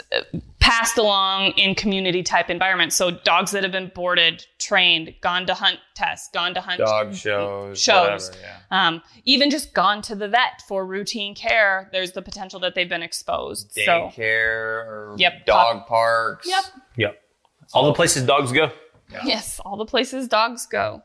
passed 0.60 0.98
along 0.98 1.52
in 1.58 1.74
community 1.74 2.22
type 2.22 2.52
environments. 2.52 2.96
So 2.96 3.12
dogs 3.12 3.52
that 3.52 3.64
have 3.64 3.72
been 3.72 3.92
boarded, 3.94 4.46
trained, 4.60 5.14
gone 5.22 5.48
to 5.48 5.56
hunt 5.56 5.80
tests, 5.96 6.30
gone 6.34 6.54
to 6.54 6.62
hunt 6.62 6.80
dog 6.80 7.16
shows, 7.16 7.80
shows. 7.80 8.30
whatever, 8.30 8.48
yeah. 8.72 8.88
um, 8.88 9.02
even 9.26 9.50
just 9.50 9.74
gone 9.74 10.04
to 10.04 10.16
the 10.16 10.28
vet 10.28 10.62
for 10.68 10.86
routine 10.86 11.34
care, 11.34 11.90
there's 11.92 12.12
the 12.12 12.22
potential 12.22 12.60
that 12.60 12.76
they've 12.76 12.90
been 12.90 13.04
exposed. 13.04 13.72
So 13.72 13.82
Daycare 13.82 14.86
or 14.86 15.16
Yep, 15.18 15.46
dog 15.48 15.88
parks. 15.88 16.48
Yep. 16.48 16.64
Yep. 16.98 17.22
All 17.74 17.88
the 17.88 17.94
places 17.94 18.24
dogs 18.24 18.52
go. 18.52 18.72
yes, 19.26 19.60
all 19.66 19.78
the 19.78 19.86
places 19.86 20.28
dogs 20.28 20.68
go. 20.68 21.02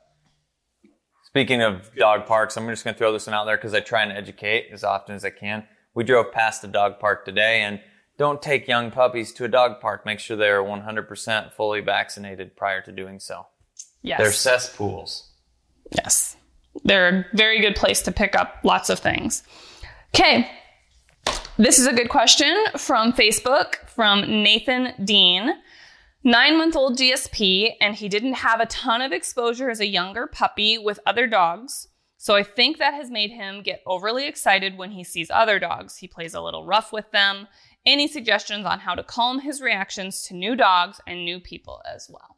Speaking 1.30 1.62
of 1.62 1.94
dog 1.94 2.26
parks, 2.26 2.56
I'm 2.56 2.66
just 2.68 2.82
going 2.82 2.94
to 2.94 2.98
throw 2.98 3.12
this 3.12 3.28
one 3.28 3.34
out 3.34 3.44
there 3.44 3.56
because 3.56 3.72
I 3.72 3.78
try 3.78 4.02
and 4.02 4.10
educate 4.10 4.68
as 4.72 4.82
often 4.82 5.14
as 5.14 5.24
I 5.24 5.30
can. 5.30 5.64
We 5.94 6.02
drove 6.02 6.32
past 6.32 6.64
a 6.64 6.66
dog 6.66 6.98
park 6.98 7.24
today 7.24 7.62
and 7.62 7.80
don't 8.18 8.42
take 8.42 8.66
young 8.66 8.90
puppies 8.90 9.32
to 9.34 9.44
a 9.44 9.48
dog 9.48 9.80
park. 9.80 10.04
Make 10.04 10.18
sure 10.18 10.36
they're 10.36 10.62
100% 10.62 11.52
fully 11.52 11.82
vaccinated 11.82 12.56
prior 12.56 12.82
to 12.82 12.90
doing 12.90 13.20
so. 13.20 13.46
Yes. 14.02 14.18
They're 14.18 14.32
cesspools. 14.32 15.30
Yes. 15.92 16.36
They're 16.82 17.08
a 17.08 17.36
very 17.36 17.60
good 17.60 17.76
place 17.76 18.02
to 18.02 18.12
pick 18.12 18.34
up 18.34 18.56
lots 18.64 18.90
of 18.90 18.98
things. 18.98 19.44
Okay. 20.12 20.50
This 21.58 21.78
is 21.78 21.86
a 21.86 21.92
good 21.92 22.08
question 22.08 22.56
from 22.76 23.12
Facebook 23.12 23.76
from 23.86 24.22
Nathan 24.22 24.94
Dean. 25.04 25.52
Nine 26.22 26.58
month 26.58 26.76
old 26.76 26.98
GSP, 26.98 27.76
and 27.80 27.94
he 27.94 28.08
didn't 28.08 28.34
have 28.34 28.60
a 28.60 28.66
ton 28.66 29.00
of 29.00 29.10
exposure 29.12 29.70
as 29.70 29.80
a 29.80 29.86
younger 29.86 30.26
puppy 30.26 30.76
with 30.76 31.00
other 31.06 31.26
dogs. 31.26 31.88
So 32.18 32.36
I 32.36 32.42
think 32.42 32.76
that 32.76 32.92
has 32.92 33.10
made 33.10 33.30
him 33.30 33.62
get 33.62 33.82
overly 33.86 34.26
excited 34.26 34.76
when 34.76 34.90
he 34.90 35.02
sees 35.02 35.30
other 35.30 35.58
dogs. 35.58 35.96
He 35.96 36.06
plays 36.06 36.34
a 36.34 36.42
little 36.42 36.66
rough 36.66 36.92
with 36.92 37.10
them. 37.12 37.48
Any 37.86 38.06
suggestions 38.06 38.66
on 38.66 38.80
how 38.80 38.94
to 38.94 39.02
calm 39.02 39.40
his 39.40 39.62
reactions 39.62 40.22
to 40.24 40.34
new 40.34 40.54
dogs 40.54 41.00
and 41.06 41.24
new 41.24 41.40
people 41.40 41.80
as 41.90 42.10
well? 42.10 42.36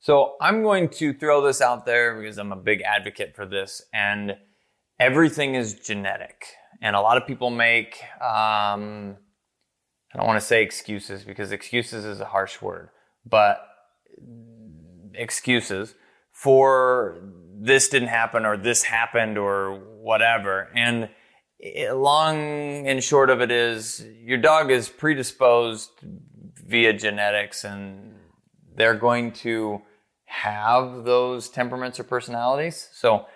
So 0.00 0.36
I'm 0.40 0.62
going 0.62 0.88
to 0.90 1.12
throw 1.12 1.42
this 1.42 1.60
out 1.60 1.84
there 1.84 2.18
because 2.18 2.38
I'm 2.38 2.52
a 2.52 2.56
big 2.56 2.80
advocate 2.80 3.36
for 3.36 3.44
this, 3.44 3.82
and 3.92 4.38
everything 4.98 5.54
is 5.54 5.74
genetic. 5.74 6.46
And 6.80 6.96
a 6.96 7.00
lot 7.02 7.18
of 7.18 7.26
people 7.26 7.50
make, 7.50 8.00
um, 8.22 9.18
I 10.18 10.22
don't 10.22 10.26
want 10.26 10.40
to 10.40 10.46
say 10.46 10.64
excuses 10.64 11.22
because 11.22 11.52
excuses 11.52 12.04
is 12.04 12.18
a 12.18 12.24
harsh 12.24 12.60
word, 12.60 12.88
but 13.24 13.64
excuses 15.14 15.94
for 16.32 17.20
this 17.56 17.88
didn't 17.88 18.08
happen 18.08 18.44
or 18.44 18.56
this 18.56 18.82
happened 18.82 19.38
or 19.38 19.78
whatever. 19.78 20.70
And 20.74 21.08
it, 21.60 21.94
long 21.94 22.36
and 22.88 23.02
short 23.02 23.30
of 23.30 23.40
it 23.40 23.52
is 23.52 24.04
your 24.20 24.38
dog 24.38 24.72
is 24.72 24.88
predisposed 24.88 25.90
via 26.66 26.94
genetics 26.94 27.62
and 27.62 28.16
they're 28.74 28.96
going 28.96 29.30
to 29.34 29.82
have 30.24 31.04
those 31.04 31.48
temperaments 31.48 32.00
or 32.00 32.02
personalities. 32.02 32.88
So 32.92 33.26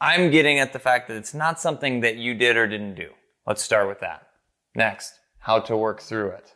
I'm 0.00 0.30
getting 0.30 0.60
at 0.60 0.72
the 0.72 0.78
fact 0.78 1.08
that 1.08 1.16
it's 1.16 1.34
not 1.34 1.60
something 1.60 2.02
that 2.02 2.18
you 2.18 2.34
did 2.34 2.56
or 2.56 2.68
didn't 2.68 2.94
do. 2.94 3.10
Let's 3.48 3.62
start 3.62 3.88
with 3.88 3.98
that. 3.98 4.28
Next, 4.76 5.19
how 5.40 5.58
to 5.60 5.76
work 5.76 6.00
through 6.00 6.28
it. 6.30 6.54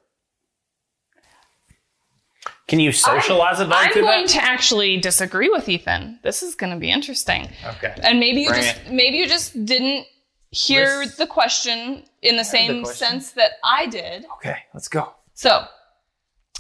Can 2.67 2.81
you 2.81 2.93
socialize 2.93 3.61
a 3.61 3.65
dog 3.65 3.73
I'm 3.75 3.93
through 3.93 4.03
going 4.03 4.23
that? 4.27 4.33
to 4.33 4.43
actually 4.43 4.99
disagree 4.99 5.51
with 5.51 5.69
Ethan. 5.69 6.19
This 6.23 6.43
is 6.43 6.55
going 6.55 6.73
to 6.73 6.79
be 6.79 6.91
interesting. 6.91 7.49
Okay. 7.77 7.95
And 8.03 8.19
maybe 8.19 8.41
you 8.41 8.49
Bring 8.49 8.63
just 8.63 8.77
it. 8.87 8.91
maybe 8.93 9.19
you 9.19 9.29
just 9.29 9.67
didn't 9.67 10.07
hear 10.51 11.01
Listen. 11.01 11.15
the 11.19 11.27
question 11.27 12.05
in 12.23 12.37
the 12.37 12.45
same 12.45 12.83
question. 12.85 13.07
sense 13.07 13.33
that 13.33 13.53
I 13.63 13.87
did. 13.87 14.25
Okay, 14.37 14.57
let's 14.73 14.89
go. 14.89 15.13
So, 15.35 15.65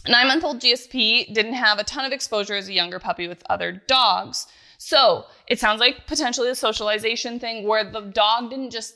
nine 0.07 0.27
month 0.27 0.45
old 0.45 0.61
GSP 0.61 1.33
didn't 1.33 1.55
have 1.55 1.79
a 1.79 1.85
ton 1.85 2.05
of 2.05 2.13
exposure 2.13 2.55
as 2.55 2.69
a 2.69 2.73
younger 2.75 2.99
puppy 2.99 3.27
with 3.29 3.43
other 3.49 3.73
dogs. 3.87 4.47
So, 4.77 5.25
it 5.47 5.59
sounds 5.59 5.81
like 5.81 6.07
potentially 6.07 6.51
a 6.51 6.55
socialization 6.55 7.39
thing 7.41 7.67
where 7.67 7.85
the 7.91 8.01
dog 8.03 8.51
didn't 8.51 8.73
just 8.73 8.95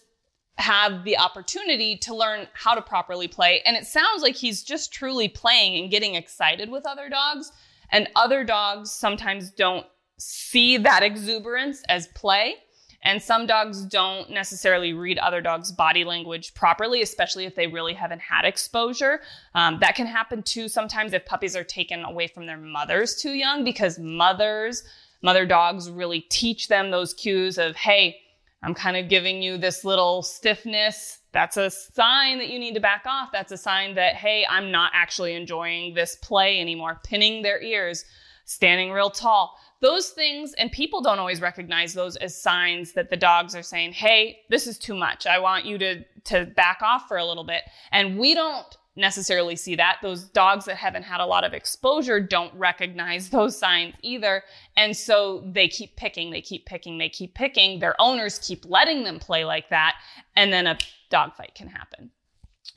have 0.59 1.05
the 1.05 1.16
opportunity 1.16 1.97
to 1.97 2.14
learn 2.14 2.47
how 2.53 2.75
to 2.75 2.83
properly 2.83 3.29
play. 3.29 3.62
And 3.64 3.77
it 3.77 3.87
sounds 3.87 4.23
like 4.23 4.35
he's 4.35 4.62
just 4.62 4.92
truly 4.92 5.29
playing 5.29 5.81
and 5.81 5.90
getting 5.90 6.14
excited 6.14 6.68
with 6.71 6.85
other 6.85 7.09
dogs. 7.09 7.53
And 7.90 8.09
other 8.16 8.44
dogs 8.44 8.90
sometimes 8.90 9.51
don't 9.51 9.87
see 10.18 10.77
that 10.79 11.03
exuberance 11.03 11.83
as 11.88 12.09
play. 12.09 12.57
And 13.03 13.23
some 13.23 13.47
dogs 13.47 13.85
don't 13.85 14.29
necessarily 14.31 14.92
read 14.92 15.18
other 15.18 15.40
dogs' 15.40 15.71
body 15.71 16.05
language 16.05 16.53
properly, 16.55 17.01
especially 17.01 17.44
if 17.44 17.55
they 17.55 17.68
really 17.68 17.94
haven't 17.94 18.21
had 18.21 18.44
exposure. 18.44 19.21
Um, 19.55 19.79
that 19.81 19.94
can 19.94 20.07
happen 20.07 20.42
too 20.42 20.68
sometimes 20.68 21.12
if 21.12 21.25
puppies 21.25 21.55
are 21.55 21.64
taken 21.64 22.05
away 22.05 22.27
from 22.27 22.47
their 22.47 22.59
mothers 22.59 23.14
too 23.14 23.31
young 23.31 23.62
because 23.62 24.01
mothers, 24.01 24.83
mother 25.23 25.47
dogs 25.47 25.88
really 25.88 26.23
teach 26.23 26.66
them 26.66 26.90
those 26.90 27.14
cues 27.14 27.57
of, 27.57 27.77
hey, 27.77 28.21
I'm 28.62 28.75
kind 28.75 28.97
of 28.97 29.09
giving 29.09 29.40
you 29.40 29.57
this 29.57 29.85
little 29.85 30.23
stiffness. 30.23 31.18
That's 31.33 31.57
a 31.57 31.71
sign 31.71 32.38
that 32.38 32.49
you 32.49 32.59
need 32.59 32.75
to 32.75 32.81
back 32.81 33.05
off. 33.07 33.31
That's 33.33 33.53
a 33.53 33.57
sign 33.57 33.94
that, 33.94 34.14
hey, 34.14 34.44
I'm 34.51 34.73
not 34.73 34.90
actually 34.94 35.35
enjoying 35.35 35.94
this 35.94 36.16
play 36.16 36.61
anymore, 36.61 37.01
pinning 37.05 37.42
their 37.42 37.62
ears. 37.62 38.05
standing 38.49 38.90
real 38.90 39.11
tall. 39.11 39.57
Those 39.81 40.09
things, 40.09 40.55
and 40.55 40.73
people 40.73 41.03
don't 41.03 41.18
always 41.18 41.40
recognize 41.40 41.92
those 41.92 42.16
as 42.16 42.40
signs 42.40 42.94
that 42.94 43.11
the 43.11 43.16
dogs 43.16 43.55
are 43.55 43.62
saying, 43.62 43.92
hey, 43.92 44.38
this 44.49 44.66
is 44.66 44.79
too 44.79 44.94
much. 44.94 45.27
I 45.27 45.38
want 45.38 45.66
you 45.66 45.79
to, 45.79 46.03
to 46.25 46.47
back 46.47 46.81
off 46.83 47.07
for 47.07 47.18
a 47.18 47.25
little 47.25 47.44
bit. 47.44 47.62
And 47.92 48.18
we 48.18 48.35
don't 48.35 48.66
necessarily 48.98 49.56
see 49.56 49.76
that. 49.76 49.98
Those 50.02 50.24
dogs 50.24 50.66
that 50.66 50.76
haven't 50.76 51.04
had 51.04 51.20
a 51.20 51.26
lot 51.26 51.44
of 51.44 51.54
exposure 51.54 52.20
don't 52.20 52.52
recognize 52.54 53.30
those 53.30 53.56
signs 53.58 53.94
either. 54.02 54.42
And 54.76 54.96
so 54.96 55.42
they 55.46 55.68
keep 55.68 55.96
picking, 55.96 56.30
they 56.30 56.42
keep 56.42 56.66
picking, 56.66 56.98
they 56.98 57.08
keep 57.08 57.34
picking. 57.34 57.78
Their 57.78 57.94
owners 58.00 58.38
keep 58.38 58.64
letting 58.66 59.04
them 59.04 59.18
play 59.18 59.44
like 59.44 59.70
that. 59.70 59.96
And 60.37 60.52
then 60.52 60.66
a 60.66 60.78
dog 61.11 61.34
fight 61.34 61.54
can 61.54 61.68
happen. 61.68 62.11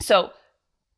So 0.01 0.31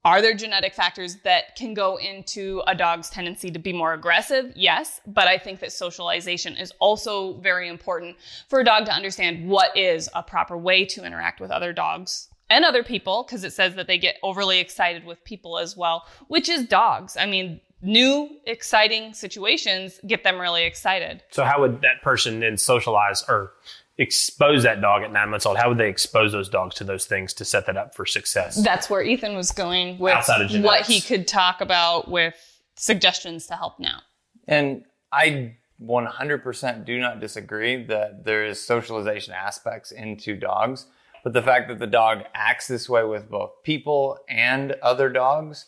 are 0.05 0.21
there 0.21 0.33
genetic 0.33 0.73
factors 0.73 1.17
that 1.23 1.55
can 1.55 1.73
go 1.73 1.95
into 1.95 2.61
a 2.67 2.75
dog's 2.75 3.09
tendency 3.09 3.49
to 3.51 3.59
be 3.59 3.71
more 3.71 3.93
aggressive? 3.93 4.51
Yes, 4.53 4.99
but 5.07 5.27
I 5.29 5.37
think 5.37 5.61
that 5.61 5.71
socialization 5.71 6.57
is 6.57 6.73
also 6.79 7.39
very 7.39 7.69
important 7.69 8.17
for 8.49 8.59
a 8.59 8.65
dog 8.65 8.85
to 8.85 8.91
understand 8.91 9.47
what 9.47 9.75
is 9.77 10.09
a 10.13 10.21
proper 10.21 10.57
way 10.57 10.83
to 10.87 11.05
interact 11.05 11.39
with 11.39 11.51
other 11.51 11.71
dogs 11.71 12.27
and 12.49 12.65
other 12.65 12.83
people, 12.83 13.23
because 13.23 13.43
it 13.43 13.51
says 13.53 13.75
that 13.75 13.87
they 13.87 13.97
get 13.97 14.17
overly 14.23 14.59
excited 14.59 15.05
with 15.05 15.23
people 15.23 15.57
as 15.57 15.75
well, 15.75 16.05
which 16.27 16.49
is 16.49 16.65
dogs. 16.65 17.17
I 17.17 17.25
mean, 17.25 17.61
new 17.81 18.29
exciting 18.45 19.13
situations 19.13 19.99
get 20.07 20.23
them 20.23 20.39
really 20.39 20.63
excited. 20.63 21.23
So 21.31 21.43
how 21.43 21.61
would 21.61 21.81
that 21.81 22.01
person 22.01 22.39
then 22.39 22.57
socialize 22.57 23.23
or 23.27 23.53
expose 23.97 24.63
that 24.63 24.81
dog 24.81 25.03
at 25.03 25.11
nine 25.11 25.29
months 25.29 25.45
old? 25.45 25.57
How 25.57 25.69
would 25.69 25.77
they 25.77 25.89
expose 25.89 26.31
those 26.31 26.49
dogs 26.49 26.75
to 26.75 26.83
those 26.83 27.05
things 27.05 27.33
to 27.33 27.45
set 27.45 27.65
that 27.67 27.77
up 27.77 27.95
for 27.95 28.05
success? 28.05 28.63
That's 28.63 28.89
where 28.89 29.03
Ethan 29.03 29.35
was 29.35 29.51
going 29.51 29.99
with 29.99 30.13
Outside 30.13 30.41
of 30.41 30.49
genetics. 30.49 30.65
what 30.65 30.85
he 30.85 31.01
could 31.01 31.27
talk 31.27 31.61
about 31.61 32.09
with 32.09 32.35
suggestions 32.75 33.47
to 33.47 33.55
help 33.55 33.79
now. 33.79 33.99
And 34.47 34.83
I 35.11 35.55
100% 35.81 36.85
do 36.85 36.99
not 36.99 37.19
disagree 37.19 37.83
that 37.85 38.25
there 38.25 38.45
is 38.45 38.65
socialization 38.65 39.33
aspects 39.33 39.91
into 39.91 40.35
dogs, 40.35 40.87
but 41.23 41.33
the 41.33 41.41
fact 41.41 41.67
that 41.69 41.79
the 41.79 41.87
dog 41.87 42.23
acts 42.33 42.67
this 42.67 42.89
way 42.89 43.03
with 43.03 43.29
both 43.29 43.51
people 43.63 44.17
and 44.29 44.73
other 44.81 45.09
dogs 45.09 45.67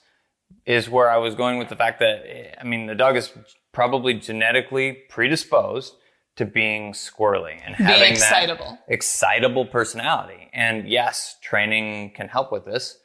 is 0.66 0.90
where 0.90 1.10
I 1.10 1.18
was 1.18 1.36
going 1.36 1.58
with 1.58 1.70
the 1.70 1.76
fact 1.76 2.00
that 2.00 2.60
I 2.60 2.64
mean 2.64 2.88
the 2.88 2.96
dog 2.96 3.16
is 3.16 3.32
probably 3.72 4.14
genetically 4.14 4.94
predisposed 5.10 5.96
to 6.36 6.46
being 6.46 6.92
squirrely 6.92 7.60
and 7.66 7.78
Being 7.78 7.90
having 7.90 8.12
excitable. 8.12 8.78
that 8.88 8.94
excitable 8.94 9.66
personality. 9.66 10.50
And 10.54 10.88
yes, 10.88 11.38
training 11.42 12.12
can 12.12 12.28
help 12.28 12.52
with 12.52 12.66
this. 12.66 12.98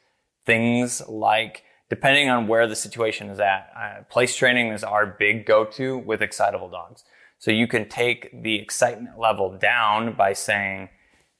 Things 0.46 1.00
like 1.08 1.62
depending 1.88 2.28
on 2.28 2.46
where 2.46 2.66
the 2.66 2.76
situation 2.76 3.28
is 3.28 3.40
at, 3.40 3.70
uh, 3.76 4.02
place 4.10 4.34
training 4.34 4.68
is 4.72 4.82
our 4.84 5.06
big 5.06 5.44
go-to 5.44 5.98
with 5.98 6.22
excitable 6.22 6.68
dogs. 6.68 7.04
So 7.38 7.50
you 7.50 7.66
can 7.66 7.88
take 7.88 8.42
the 8.42 8.56
excitement 8.56 9.18
level 9.18 9.56
down 9.56 10.12
by 10.14 10.32
saying, 10.32 10.88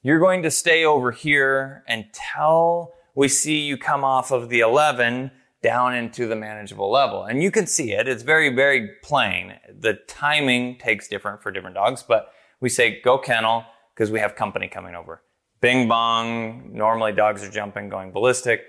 you're 0.03 0.19
going 0.19 0.43
to 0.43 0.51
stay 0.51 0.83
over 0.83 1.11
here 1.11 1.83
until 1.87 2.93
we 3.15 3.27
see 3.27 3.59
you 3.59 3.77
come 3.77 4.03
off 4.03 4.31
of 4.31 4.49
the 4.49 4.59
11 4.59 5.31
down 5.61 5.95
into 5.95 6.27
the 6.27 6.35
manageable 6.35 6.91
level. 6.91 7.23
And 7.23 7.43
you 7.43 7.51
can 7.51 7.67
see 7.67 7.93
it. 7.93 8.07
It's 8.07 8.23
very, 8.23 8.53
very 8.53 8.89
plain. 9.03 9.53
The 9.79 9.93
timing 10.07 10.77
takes 10.79 11.07
different 11.07 11.41
for 11.41 11.51
different 11.51 11.75
dogs, 11.75 12.03
but 12.03 12.31
we 12.59 12.69
say 12.69 12.99
go 13.01 13.17
kennel 13.17 13.65
because 13.93 14.09
we 14.09 14.19
have 14.19 14.35
company 14.35 14.67
coming 14.67 14.95
over. 14.95 15.21
Bing 15.59 15.87
bong. 15.87 16.71
Normally 16.73 17.11
dogs 17.11 17.43
are 17.43 17.51
jumping, 17.51 17.89
going 17.89 18.11
ballistic. 18.11 18.63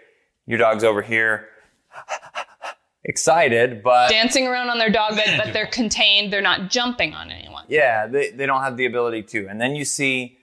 Your 0.47 0.59
dog's 0.59 0.85
over 0.85 1.01
here. 1.01 1.49
Excited, 3.05 3.83
but 3.83 4.11
Dancing 4.11 4.47
around 4.47 4.68
on 4.68 4.79
their 4.79 4.90
dog 4.90 5.16
bed, 5.16 5.40
but 5.42 5.53
they're 5.53 5.66
contained. 5.66 6.33
They're 6.33 6.40
not 6.40 6.71
jumping 6.71 7.14
on 7.14 7.33
anyone. 7.33 7.64
yeah, 7.68 8.07
they, 8.07 8.31
they 8.31 8.47
don't 8.47 8.62
have 8.62 8.77
the 8.77 8.87
ability 8.87 9.25
to. 9.25 9.49
And 9.49 9.61
then 9.61 9.75
you 9.75 9.85
see 9.85 10.38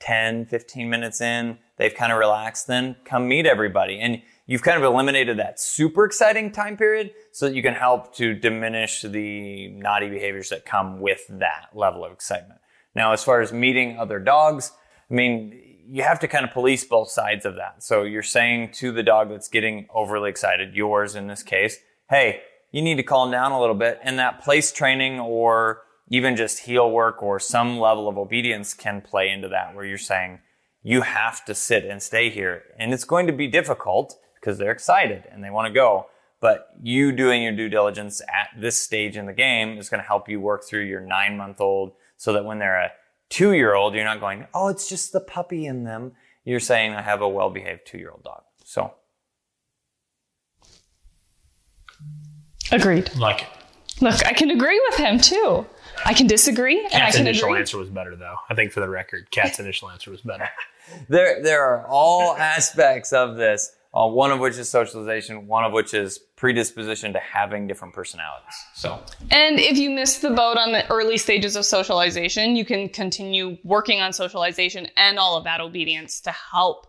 10, 0.00 0.46
15 0.46 0.90
minutes 0.90 1.20
in, 1.20 1.58
they've 1.76 1.94
kind 1.94 2.12
of 2.12 2.18
relaxed, 2.18 2.66
then 2.66 2.96
come 3.04 3.28
meet 3.28 3.46
everybody. 3.46 3.98
And 4.00 4.22
you've 4.46 4.62
kind 4.62 4.76
of 4.76 4.84
eliminated 4.84 5.38
that 5.38 5.60
super 5.60 6.04
exciting 6.04 6.50
time 6.50 6.76
period 6.76 7.12
so 7.32 7.48
that 7.48 7.54
you 7.54 7.62
can 7.62 7.74
help 7.74 8.14
to 8.16 8.34
diminish 8.34 9.02
the 9.02 9.68
naughty 9.68 10.08
behaviors 10.08 10.48
that 10.50 10.64
come 10.64 11.00
with 11.00 11.26
that 11.28 11.68
level 11.74 12.04
of 12.04 12.12
excitement. 12.12 12.60
Now, 12.94 13.12
as 13.12 13.24
far 13.24 13.40
as 13.40 13.52
meeting 13.52 13.98
other 13.98 14.18
dogs, 14.18 14.72
I 15.10 15.14
mean, 15.14 15.58
you 15.86 16.02
have 16.02 16.20
to 16.20 16.28
kind 16.28 16.44
of 16.44 16.52
police 16.52 16.84
both 16.84 17.10
sides 17.10 17.44
of 17.44 17.56
that. 17.56 17.82
So 17.82 18.02
you're 18.02 18.22
saying 18.22 18.72
to 18.74 18.92
the 18.92 19.02
dog 19.02 19.30
that's 19.30 19.48
getting 19.48 19.86
overly 19.92 20.30
excited, 20.30 20.74
yours 20.74 21.14
in 21.14 21.26
this 21.26 21.42
case, 21.42 21.78
hey, 22.08 22.42
you 22.70 22.82
need 22.82 22.96
to 22.96 23.02
calm 23.02 23.30
down 23.30 23.52
a 23.52 23.60
little 23.60 23.74
bit. 23.74 24.00
And 24.02 24.18
that 24.18 24.42
place 24.42 24.72
training 24.72 25.20
or 25.20 25.82
even 26.12 26.36
just 26.36 26.60
heel 26.60 26.90
work 26.90 27.22
or 27.22 27.40
some 27.40 27.78
level 27.78 28.06
of 28.06 28.18
obedience 28.18 28.74
can 28.74 29.00
play 29.00 29.30
into 29.30 29.48
that 29.48 29.74
where 29.74 29.86
you're 29.86 29.96
saying, 29.96 30.38
you 30.82 31.00
have 31.00 31.42
to 31.46 31.54
sit 31.54 31.86
and 31.86 32.02
stay 32.02 32.28
here. 32.28 32.64
And 32.78 32.92
it's 32.92 33.04
going 33.04 33.26
to 33.28 33.32
be 33.32 33.48
difficult 33.48 34.14
because 34.34 34.58
they're 34.58 34.72
excited 34.72 35.24
and 35.32 35.42
they 35.42 35.48
want 35.48 35.68
to 35.68 35.72
go. 35.72 36.06
But 36.38 36.68
you 36.82 37.12
doing 37.12 37.42
your 37.42 37.52
due 37.52 37.70
diligence 37.70 38.20
at 38.28 38.48
this 38.60 38.78
stage 38.78 39.16
in 39.16 39.24
the 39.24 39.32
game 39.32 39.78
is 39.78 39.88
going 39.88 40.02
to 40.02 40.06
help 40.06 40.28
you 40.28 40.38
work 40.38 40.64
through 40.64 40.84
your 40.84 41.00
nine 41.00 41.38
month 41.38 41.62
old 41.62 41.92
so 42.18 42.34
that 42.34 42.44
when 42.44 42.58
they're 42.58 42.82
a 42.82 42.92
two 43.30 43.54
year 43.54 43.74
old, 43.74 43.94
you're 43.94 44.04
not 44.04 44.20
going, 44.20 44.46
oh, 44.52 44.68
it's 44.68 44.90
just 44.90 45.14
the 45.14 45.20
puppy 45.20 45.64
in 45.64 45.84
them. 45.84 46.12
You're 46.44 46.60
saying, 46.60 46.92
I 46.92 47.00
have 47.00 47.22
a 47.22 47.28
well 47.28 47.48
behaved 47.48 47.86
two 47.86 47.96
year 47.96 48.10
old 48.10 48.22
dog. 48.22 48.42
So 48.64 48.92
Agreed. 52.70 53.14
like 53.16 53.42
it. 53.42 53.48
Look, 54.02 54.26
I 54.26 54.34
can 54.34 54.50
agree 54.50 54.80
with 54.90 54.98
him 54.98 55.18
too. 55.18 55.64
I 56.04 56.14
can 56.14 56.26
disagree 56.26 56.78
and 56.78 56.86
I 56.86 56.90
Cat's 56.90 57.16
can 57.16 57.26
initial 57.26 57.48
agree. 57.48 57.60
answer 57.60 57.78
was 57.78 57.88
better 57.88 58.16
though. 58.16 58.36
I 58.48 58.54
think 58.54 58.72
for 58.72 58.80
the 58.80 58.88
record, 58.88 59.30
Cat's 59.30 59.58
initial 59.58 59.90
answer 59.90 60.10
was 60.10 60.20
better. 60.20 60.48
there, 61.08 61.42
there 61.42 61.64
are 61.64 61.86
all 61.86 62.36
aspects 62.36 63.12
of 63.12 63.36
this, 63.36 63.74
uh, 63.94 64.06
one 64.06 64.30
of 64.30 64.40
which 64.40 64.56
is 64.56 64.68
socialization, 64.68 65.46
one 65.46 65.64
of 65.64 65.72
which 65.72 65.94
is 65.94 66.18
predisposition 66.36 67.12
to 67.12 67.20
having 67.20 67.66
different 67.66 67.94
personalities. 67.94 68.54
So 68.74 69.00
And 69.30 69.58
if 69.60 69.78
you 69.78 69.90
miss 69.90 70.18
the 70.18 70.30
boat 70.30 70.56
on 70.56 70.72
the 70.72 70.88
early 70.90 71.18
stages 71.18 71.56
of 71.56 71.64
socialization, 71.64 72.56
you 72.56 72.64
can 72.64 72.88
continue 72.88 73.58
working 73.62 74.00
on 74.00 74.12
socialization 74.12 74.88
and 74.96 75.18
all 75.18 75.36
of 75.36 75.44
that 75.44 75.60
obedience 75.60 76.20
to 76.22 76.32
help 76.32 76.86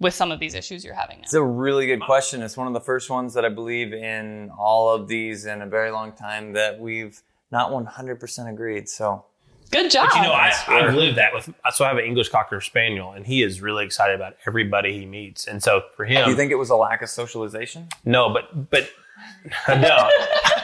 with 0.00 0.14
some 0.14 0.32
of 0.32 0.40
these 0.40 0.54
issues 0.54 0.84
you're 0.84 0.94
having 0.94 1.18
now. 1.18 1.24
It's 1.24 1.34
a 1.34 1.42
really 1.42 1.86
good 1.86 2.00
question. 2.00 2.42
It's 2.42 2.56
one 2.56 2.66
of 2.66 2.72
the 2.72 2.80
first 2.80 3.10
ones 3.10 3.34
that 3.34 3.44
I 3.44 3.50
believe 3.50 3.92
in 3.92 4.50
all 4.58 4.88
of 4.90 5.08
these 5.08 5.44
in 5.46 5.60
a 5.62 5.66
very 5.66 5.90
long 5.90 6.12
time 6.12 6.54
that 6.54 6.80
we've 6.80 7.20
not 7.50 7.70
100% 7.70 8.50
agreed. 8.50 8.88
So 8.88 9.24
Good 9.70 9.90
job. 9.90 10.08
But 10.10 10.16
You 10.16 10.22
know, 10.24 10.32
I, 10.32 10.52
I've 10.66 10.94
lived 10.94 11.16
that 11.18 11.32
with. 11.32 11.48
So 11.72 11.84
I 11.84 11.88
have 11.88 11.96
an 11.96 12.04
English 12.04 12.28
Cocker 12.28 12.60
Spaniel, 12.60 13.12
and 13.12 13.24
he 13.24 13.42
is 13.42 13.60
really 13.60 13.84
excited 13.84 14.16
about 14.16 14.34
everybody 14.46 14.98
he 14.98 15.06
meets. 15.06 15.46
And 15.46 15.62
so 15.62 15.82
for 15.96 16.04
him, 16.04 16.24
do 16.24 16.30
you 16.30 16.36
think 16.36 16.50
it 16.50 16.56
was 16.56 16.70
a 16.70 16.76
lack 16.76 17.02
of 17.02 17.08
socialization? 17.08 17.88
no, 18.04 18.30
but 18.30 18.70
but 18.70 18.90
no, 19.68 20.08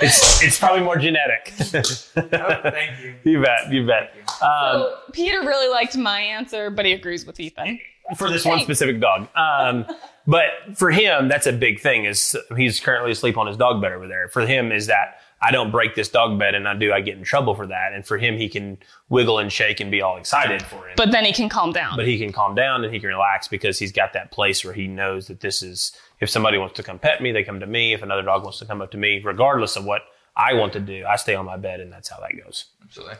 it's 0.02 0.42
it's 0.42 0.58
probably 0.58 0.82
more 0.82 0.96
genetic. 0.96 1.48
thank 1.50 3.00
you. 3.00 3.14
you 3.24 3.42
bet, 3.42 3.70
you 3.72 3.86
bet. 3.86 4.12
Um, 4.42 4.82
So 4.82 4.98
Peter 5.12 5.40
really 5.40 5.68
liked 5.70 5.96
my 5.96 6.20
answer, 6.20 6.70
but 6.70 6.84
he 6.84 6.92
agrees 6.92 7.24
with 7.24 7.38
Ethan. 7.38 7.78
for 8.16 8.28
this 8.28 8.44
one 8.44 8.58
specific 8.60 9.00
dog. 9.00 9.28
Um, 9.36 9.86
but 10.26 10.46
for 10.74 10.90
him, 10.90 11.28
that's 11.28 11.46
a 11.46 11.52
big 11.52 11.78
thing. 11.78 12.06
Is 12.06 12.34
he's 12.56 12.80
currently 12.80 13.12
asleep 13.12 13.36
on 13.38 13.46
his 13.46 13.56
dog 13.56 13.80
bed 13.80 13.92
over 13.92 14.08
there. 14.08 14.28
For 14.30 14.44
him, 14.44 14.72
is 14.72 14.88
that 14.88 15.20
I 15.40 15.50
don't 15.50 15.70
break 15.70 15.94
this 15.94 16.08
dog 16.08 16.38
bed, 16.38 16.54
and 16.54 16.66
I 16.66 16.74
do, 16.74 16.92
I 16.92 17.00
get 17.02 17.18
in 17.18 17.24
trouble 17.24 17.54
for 17.54 17.66
that. 17.66 17.92
And 17.92 18.06
for 18.06 18.16
him, 18.16 18.36
he 18.38 18.48
can 18.48 18.78
wiggle 19.10 19.38
and 19.38 19.52
shake 19.52 19.80
and 19.80 19.90
be 19.90 20.00
all 20.00 20.16
excited 20.16 20.62
for 20.62 20.88
it. 20.88 20.96
But 20.96 21.12
then 21.12 21.24
he 21.24 21.32
can 21.32 21.48
calm 21.48 21.72
down. 21.72 21.96
but 21.96 22.06
he 22.06 22.18
can 22.18 22.32
calm 22.32 22.54
down 22.54 22.84
and 22.84 22.92
he 22.92 22.98
can 23.00 23.10
relax 23.10 23.46
because 23.46 23.78
he's 23.78 23.92
got 23.92 24.12
that 24.14 24.30
place 24.32 24.64
where 24.64 24.72
he 24.72 24.86
knows 24.86 25.26
that 25.28 25.40
this 25.40 25.62
is 25.62 25.92
if 26.20 26.30
somebody 26.30 26.56
wants 26.56 26.74
to 26.76 26.82
come 26.82 26.98
pet 26.98 27.22
me 27.22 27.30
they 27.32 27.44
come 27.44 27.60
to 27.60 27.66
me 27.66 27.92
if 27.92 28.02
another 28.02 28.22
dog 28.22 28.42
wants 28.42 28.58
to 28.58 28.64
come 28.64 28.80
up 28.80 28.90
to 28.90 28.96
me 28.96 29.20
regardless 29.22 29.76
of 29.76 29.84
what 29.84 30.02
i 30.36 30.54
want 30.54 30.72
to 30.72 30.80
do 30.80 31.04
i 31.06 31.14
stay 31.16 31.34
on 31.34 31.44
my 31.44 31.58
bed 31.58 31.78
and 31.80 31.92
that's 31.92 32.08
how 32.08 32.18
that 32.20 32.32
goes 32.42 32.64
Absolutely. 32.84 33.16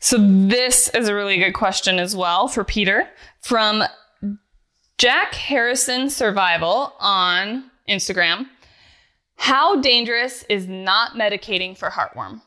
So 0.00 0.16
this 0.18 0.88
is 0.90 1.08
a 1.08 1.14
really 1.14 1.38
good 1.38 1.52
question 1.54 1.98
as 1.98 2.14
well 2.14 2.46
for 2.48 2.62
Peter 2.64 3.08
from 3.40 3.82
Jack 4.98 5.34
Harrison 5.34 6.10
Survival 6.10 6.94
on 7.00 7.70
Instagram. 7.88 8.46
How 9.40 9.80
dangerous 9.80 10.44
is 10.48 10.68
not 10.68 11.12
medicating 11.12 11.76
for 11.76 11.90
heartworm? 11.90 12.42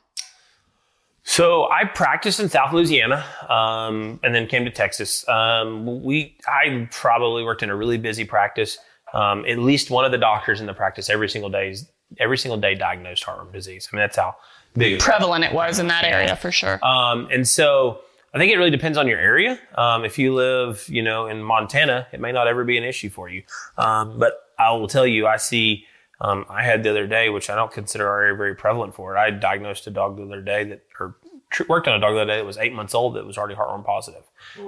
so 1.26 1.72
i 1.72 1.86
practiced 1.86 2.38
in 2.42 2.50
south 2.50 2.74
louisiana 2.74 3.24
um, 3.48 4.20
and 4.24 4.36
then 4.36 4.46
came 4.46 4.66
to 4.66 4.70
texas 4.70 5.26
um, 5.30 6.04
we 6.04 6.36
i 6.50 6.86
probably 6.92 7.46
worked 7.46 7.64
in 7.64 7.70
a 7.70 7.76
really 7.78 7.98
busy 7.98 8.26
practice 8.26 8.78
um, 9.14 9.46
at 9.46 9.58
least 9.58 9.90
one 9.90 10.04
of 10.04 10.12
the 10.12 10.18
doctors 10.18 10.60
in 10.60 10.68
the 10.68 10.74
practice 10.74 11.10
every 11.10 11.30
single 11.30 11.50
day 11.50 11.70
is 11.70 11.90
every 12.20 12.38
single 12.38 12.60
day 12.60 12.76
diagnosed 12.76 13.24
heartworm 13.24 13.54
disease 13.54 13.88
i 13.90 13.96
mean 13.96 14.02
that's 14.02 14.18
how 14.18 14.36
big 14.76 15.00
Prevalent 15.00 15.44
it 15.44 15.54
was 15.54 15.80
in 15.80 15.88
that 15.88 16.04
area 16.04 16.36
for 16.36 16.52
sure. 16.52 16.84
Um, 16.86 17.28
and 17.32 17.48
so 17.48 18.02
I 18.34 18.38
think 18.38 18.52
it 18.52 18.58
really 18.58 18.72
depends 18.72 18.98
on 18.98 19.08
your 19.08 19.20
area. 19.20 19.60
Um, 19.76 20.06
if 20.06 20.18
you 20.18 20.34
live, 20.34 20.86
you 20.90 21.04
know, 21.04 21.28
in 21.28 21.44
Montana, 21.44 22.08
it 22.12 22.20
may 22.20 22.32
not 22.32 22.48
ever 22.48 22.64
be 22.64 22.78
an 22.78 22.84
issue 22.84 23.10
for 23.10 23.30
you. 23.30 23.44
Um, 23.78 24.18
but 24.18 24.40
I 24.58 24.72
will 24.72 24.88
tell 24.88 25.06
you, 25.06 25.28
I 25.28 25.38
see 25.38 25.86
um, 26.24 26.46
I 26.50 26.64
had 26.64 26.84
the 26.84 26.90
other 26.90 27.06
day, 27.06 27.30
which 27.30 27.50
I 27.50 27.56
don't 27.56 27.72
consider 27.72 28.06
very, 28.06 28.36
very 28.36 28.56
prevalent 28.56 28.96
for 28.96 29.16
it. 29.16 29.20
I 29.20 29.30
diagnosed 29.30 29.86
a 29.88 29.92
dog 29.92 30.18
the 30.18 30.24
other 30.24 30.42
day 30.42 30.64
that, 30.64 30.84
or 31.00 31.18
tr- 31.50 31.64
worked 31.68 31.88
on 31.88 31.96
a 31.96 32.00
dog 32.00 32.14
the 32.16 32.22
other 32.22 32.32
day 32.32 32.38
that 32.38 32.46
was 32.46 32.58
eight 32.58 32.74
months 32.74 32.96
old 32.96 33.16
that 33.16 33.26
was 33.26 33.38
already 33.38 33.56
heartworm 33.56 33.86
positive. 33.86 34.24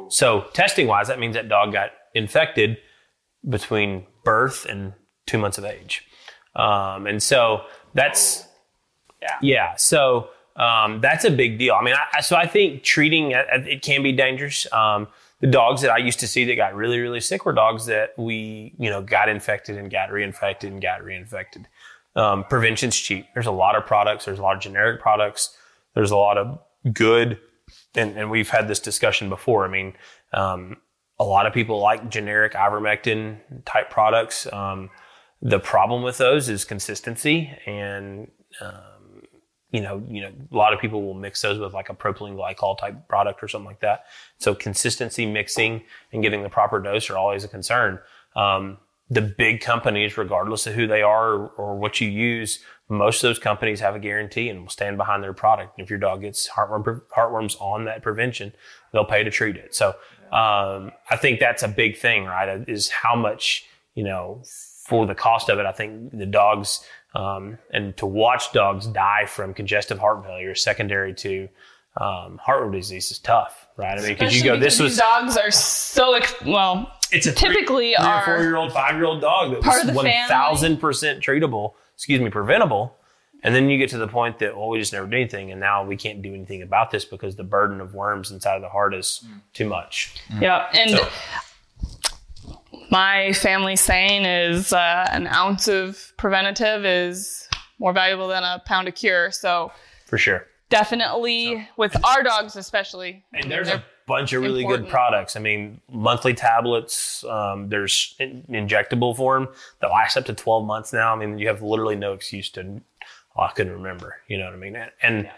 So 0.10 0.42
testing 0.54 0.86
wise, 0.88 1.08
that 1.08 1.18
means 1.18 1.34
that 1.36 1.50
dog 1.50 1.72
got 1.72 1.92
infected 2.14 2.78
between 3.48 4.06
birth 4.24 4.66
and 4.66 4.94
two 5.26 5.38
months 5.38 5.58
of 5.58 5.66
age. 5.66 6.06
Um, 6.56 7.08
and 7.08 7.24
so 7.24 7.62
that's, 7.94 8.46
yeah. 9.22 9.38
yeah. 9.42 9.76
So, 9.76 10.30
um, 10.56 11.02
that's 11.02 11.26
a 11.26 11.32
big 11.32 11.58
deal. 11.60 11.76
I 11.76 11.84
mean, 11.84 11.96
I, 12.14 12.22
so 12.22 12.36
I 12.36 12.48
think 12.48 12.84
treating 12.84 13.32
it, 13.32 13.46
it 13.68 13.82
can 13.82 14.04
be 14.04 14.14
dangerous. 14.14 14.72
Um, 14.72 15.08
the 15.46 15.52
dogs 15.52 15.84
that 15.84 15.92
I 15.92 16.00
used 16.00 16.20
to 16.22 16.28
see 16.28 16.44
that 16.46 16.56
got 16.56 16.74
really, 16.74 17.00
really 17.00 17.22
sick 17.22 17.46
were 17.46 17.54
dogs 17.54 17.86
that 17.86 18.18
we, 18.18 18.74
you 18.80 18.90
know, 18.90 19.04
got 19.04 19.30
infected 19.30 19.78
and 19.78 19.92
got 19.92 20.10
reinfected 20.10 20.64
and 20.64 20.82
got 20.82 21.02
reinfected. 21.02 21.66
Um, 22.16 22.46
prevention's 22.46 22.98
cheap. 22.98 23.28
There's 23.36 23.46
a 23.46 23.52
lot 23.52 23.76
of 23.76 23.86
products. 23.86 24.26
There's 24.26 24.40
a 24.40 24.42
lot 24.42 24.56
of 24.56 24.62
generic 24.64 25.00
products. 25.00 25.56
There's 25.94 26.10
a 26.10 26.16
lot 26.16 26.40
of 26.40 26.58
good, 26.92 27.38
and, 27.94 28.18
and 28.18 28.32
we've 28.32 28.50
had 28.50 28.68
this 28.68 28.80
discussion 28.80 29.30
before. 29.30 29.66
I 29.66 29.68
mean, 29.68 29.94
um, 30.34 30.78
a 31.20 31.24
lot 31.24 31.46
of 31.46 31.54
people 31.54 31.80
like 31.80 32.10
generic 32.10 32.54
ivermectin 32.54 33.38
type 33.66 33.92
products. 33.92 34.52
Um, 34.52 34.90
the 35.44 35.60
problem 35.60 36.02
with 36.02 36.18
those 36.18 36.50
is 36.50 36.66
consistency 36.66 37.52
and, 37.68 38.32
um, 38.62 38.95
you 39.72 39.82
know, 39.82 40.04
you 40.08 40.22
know, 40.22 40.32
a 40.52 40.56
lot 40.56 40.74
of 40.74 40.80
people 40.80 41.04
will 41.04 41.14
mix 41.14 41.42
those 41.42 41.60
with 41.60 41.74
like 41.74 41.90
a 41.90 41.94
propylene 41.94 42.36
glycol 42.36 42.78
type 42.78 43.08
product 43.08 43.44
or 43.44 43.48
something 43.48 43.68
like 43.68 43.82
that. 43.82 44.06
So 44.38 44.56
consistency 44.56 45.26
mixing 45.26 45.84
and 46.14 46.22
getting 46.22 46.44
the 46.44 46.50
proper 46.50 46.80
dose 46.80 47.10
are 47.10 47.18
always 47.18 47.44
a 47.44 47.48
concern. 47.48 48.00
Um, 48.36 48.78
the 49.10 49.22
big 49.22 49.62
companies, 49.62 50.18
regardless 50.18 50.66
of 50.66 50.74
who 50.74 50.88
they 50.88 51.02
are 51.02 51.34
or, 51.34 51.48
or, 51.50 51.76
what 51.78 52.02
you 52.02 52.10
use, 52.10 52.60
most 52.90 53.24
of 53.24 53.30
those 53.30 53.38
companies 53.38 53.80
have 53.80 53.96
a 53.96 54.00
guarantee 54.00 54.50
and 54.50 54.62
will 54.62 54.70
stand 54.70 54.98
behind 54.98 55.24
their 55.24 55.34
product. 55.34 55.78
And 55.78 55.84
if 55.84 55.92
your 55.92 56.00
dog 56.00 56.22
gets 56.22 56.50
heartworm, 56.50 57.02
heartworms 57.16 57.60
on 57.62 57.86
that 57.86 58.02
prevention, 58.02 58.54
they'll 58.92 59.06
pay 59.06 59.24
to 59.24 59.30
treat 59.30 59.58
it. 59.58 59.76
So 59.76 59.90
um, 60.32 60.92
I 61.10 61.18
think 61.18 61.40
that's 61.40 61.62
a 61.62 61.68
big 61.68 61.98
thing, 61.98 62.26
right? 62.26 62.68
Is 62.68 62.90
how 62.90 63.16
much 63.16 63.68
you 63.94 64.04
know 64.04 64.42
for 64.86 65.06
the 65.06 65.16
cost 65.16 65.50
of 65.50 65.60
it. 65.60 65.66
I 65.66 65.72
think 65.72 66.18
the 66.18 66.26
dogs 66.26 66.86
um, 67.16 67.58
and 67.72 67.96
to 67.98 68.06
watch 68.06 68.52
dogs 68.52 68.88
die 68.88 69.26
from 69.26 69.54
congestive 69.54 69.98
heart 69.98 70.24
failure 70.24 70.54
secondary 70.54 71.14
to 71.16 71.48
um, 72.00 72.38
heart 72.38 72.70
disease 72.74 73.10
is 73.10 73.20
tough, 73.20 73.68
right? 73.78 73.98
I 73.98 74.02
mean, 74.02 74.14
because 74.14 74.36
you 74.36 74.44
go, 74.44 74.60
this 74.60 74.80
was 74.80 74.98
dogs 74.98 75.38
are 75.38 75.52
so 75.52 76.20
well. 76.46 76.92
It's 77.12 77.26
a 77.26 77.32
typically 77.32 77.94
three, 77.94 78.06
three 78.06 78.14
or 78.14 78.22
four 78.26 78.42
year 78.42 78.56
old, 78.58 78.74
five 78.74 78.96
year 78.96 79.06
old 79.06 79.22
dog 79.22 79.52
that 79.52 79.64
was 79.64 79.96
one 79.96 80.06
thousand 80.28 80.78
percent 80.78 81.24
treatable. 81.24 81.74
Excuse 81.94 82.20
me, 82.20 82.30
preventable. 82.30 82.98
And 83.44 83.54
then 83.54 83.70
you 83.70 83.78
get 83.78 83.92
to 83.92 83.98
the 83.98 84.08
point 84.08 84.40
that 84.40 84.58
well, 84.58 84.70
we 84.70 84.80
just 84.80 84.92
never 84.92 85.06
did 85.06 85.16
anything, 85.16 85.52
and 85.52 85.60
now 85.60 85.86
we 85.86 85.96
can't 85.96 86.22
do 86.22 86.34
anything 86.34 86.64
about 86.64 86.90
this 86.90 87.06
because 87.06 87.36
the 87.36 87.44
burden 87.44 87.80
of 87.80 87.94
worms 87.94 88.32
inside 88.32 88.56
of 88.56 88.62
the 88.62 88.70
heart 88.70 88.94
is 88.94 89.24
too 89.54 89.70
much. 89.70 90.16
Yeah, 90.42 90.68
and 90.74 90.90
so, 90.90 91.08
my 92.90 93.34
family 93.34 93.76
saying 93.76 94.26
is 94.26 94.74
uh, 94.74 95.08
an 95.12 95.28
ounce 95.28 95.68
of 95.68 96.14
preventative 96.18 96.86
is 96.86 97.48
more 97.80 97.94
valuable 97.94 98.28
than 98.28 98.44
a 98.44 98.62
pound 98.66 98.88
of 98.88 98.96
cure. 98.96 99.32
So 99.32 99.72
for 100.06 100.18
sure, 100.18 100.46
definitely 100.70 101.56
so. 101.56 101.66
with 101.78 102.06
our 102.06 102.24
dogs 102.24 102.56
especially. 102.56 103.24
And 103.34 103.52
there's 103.52 103.70
a 103.70 103.84
bunch 104.08 104.34
of 104.34 104.42
really 104.42 104.62
important. 104.62 104.88
good 104.88 104.92
products. 104.92 105.36
I 105.36 105.40
mean, 105.40 105.82
monthly 105.92 106.34
tablets. 106.34 107.24
Um, 107.26 107.70
there's 107.70 108.16
in- 108.20 108.44
injectable 108.50 109.16
form 109.16 109.50
that 109.82 109.88
lasts 109.88 110.18
up 110.18 110.26
to 110.26 110.34
12 110.34 110.66
months 110.66 110.94
now. 110.94 111.14
I 111.14 111.18
mean, 111.18 111.40
you 111.40 111.48
have 111.48 111.62
literally 111.62 111.96
no 111.96 112.14
excuse 112.14 112.50
to. 112.52 112.82
Oh, 113.38 113.44
I 113.44 113.52
couldn't 113.52 113.74
remember. 113.74 114.18
You 114.28 114.38
know 114.38 114.46
what 114.46 114.54
I 114.54 114.58
mean? 114.58 114.78
And 115.02 115.26
yeah. 115.26 115.32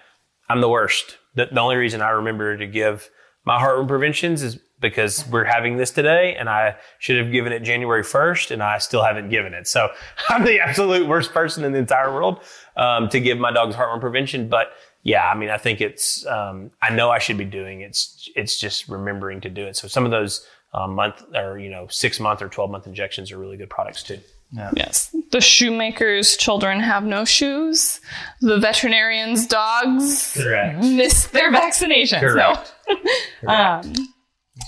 I'm 0.50 0.62
the 0.62 0.70
worst. 0.70 1.18
The, 1.36 1.48
the 1.52 1.60
only 1.60 1.76
reason 1.78 2.02
I 2.02 2.10
remember 2.10 2.56
to 2.58 2.68
give 2.68 3.10
my 3.44 3.60
heartworm 3.60 3.88
preventions 3.88 4.44
is 4.44 4.60
because 4.80 5.28
we're 5.28 5.44
having 5.44 5.78
this 5.78 5.92
today 5.92 6.36
and 6.36 6.50
I 6.50 6.76
should 7.00 7.18
have 7.18 7.32
given 7.32 7.52
it 7.52 7.62
January 7.62 8.04
1st 8.04 8.52
and 8.52 8.62
I 8.62 8.78
still 8.78 9.04
haven't 9.04 9.30
given 9.30 9.54
it. 9.54 9.68
So 9.68 9.90
I'm 10.30 10.44
the 10.46 10.60
absolute 10.60 11.08
worst 11.08 11.34
person 11.34 11.64
in 11.64 11.72
the 11.72 11.80
entire 11.80 12.12
world 12.14 12.42
um, 12.76 13.10
to 13.10 13.20
give 13.20 13.38
my 13.38 13.52
dog's 13.52 13.76
heartworm 13.76 14.02
prevention. 14.02 14.50
But 14.50 14.72
yeah, 15.04 15.30
I 15.30 15.36
mean, 15.36 15.50
I 15.50 15.58
think 15.58 15.82
it's, 15.82 16.26
um, 16.26 16.72
I 16.82 16.94
know 16.94 17.10
I 17.10 17.20
should 17.20 17.38
be 17.38 17.46
doing 17.46 17.82
it. 17.82 17.86
It's, 17.86 18.30
it's 18.36 18.60
just 18.60 18.88
remembering 18.88 19.42
to 19.42 19.50
do 19.50 19.66
it. 19.66 19.76
So 19.76 19.88
some 19.88 20.06
of 20.06 20.12
those 20.12 20.46
um, 20.74 20.94
month 20.94 21.24
or, 21.34 21.58
you 21.58 21.70
know, 21.70 21.88
six 21.88 22.20
month 22.20 22.42
or 22.42 22.50
12 22.50 22.70
month 22.70 22.88
injections 22.88 23.32
are 23.32 23.38
really 23.38 23.58
good 23.58 23.70
products 23.70 24.04
too. 24.04 24.20
Yeah. 24.52 24.72
Yes. 24.76 25.14
The 25.32 25.42
shoemaker's 25.42 26.38
children 26.38 26.80
have 26.80 27.04
no 27.04 27.26
shoes. 27.26 28.00
The 28.42 28.60
veterinarian's 28.60 29.46
dogs 29.46 30.34
Correct. 30.34 30.80
miss 30.80 31.28
their 31.28 31.52
vaccination. 31.52 32.20
Correct. 32.20 32.74
So, 32.88 32.96
Correct. 32.96 33.08
Um, 33.48 33.94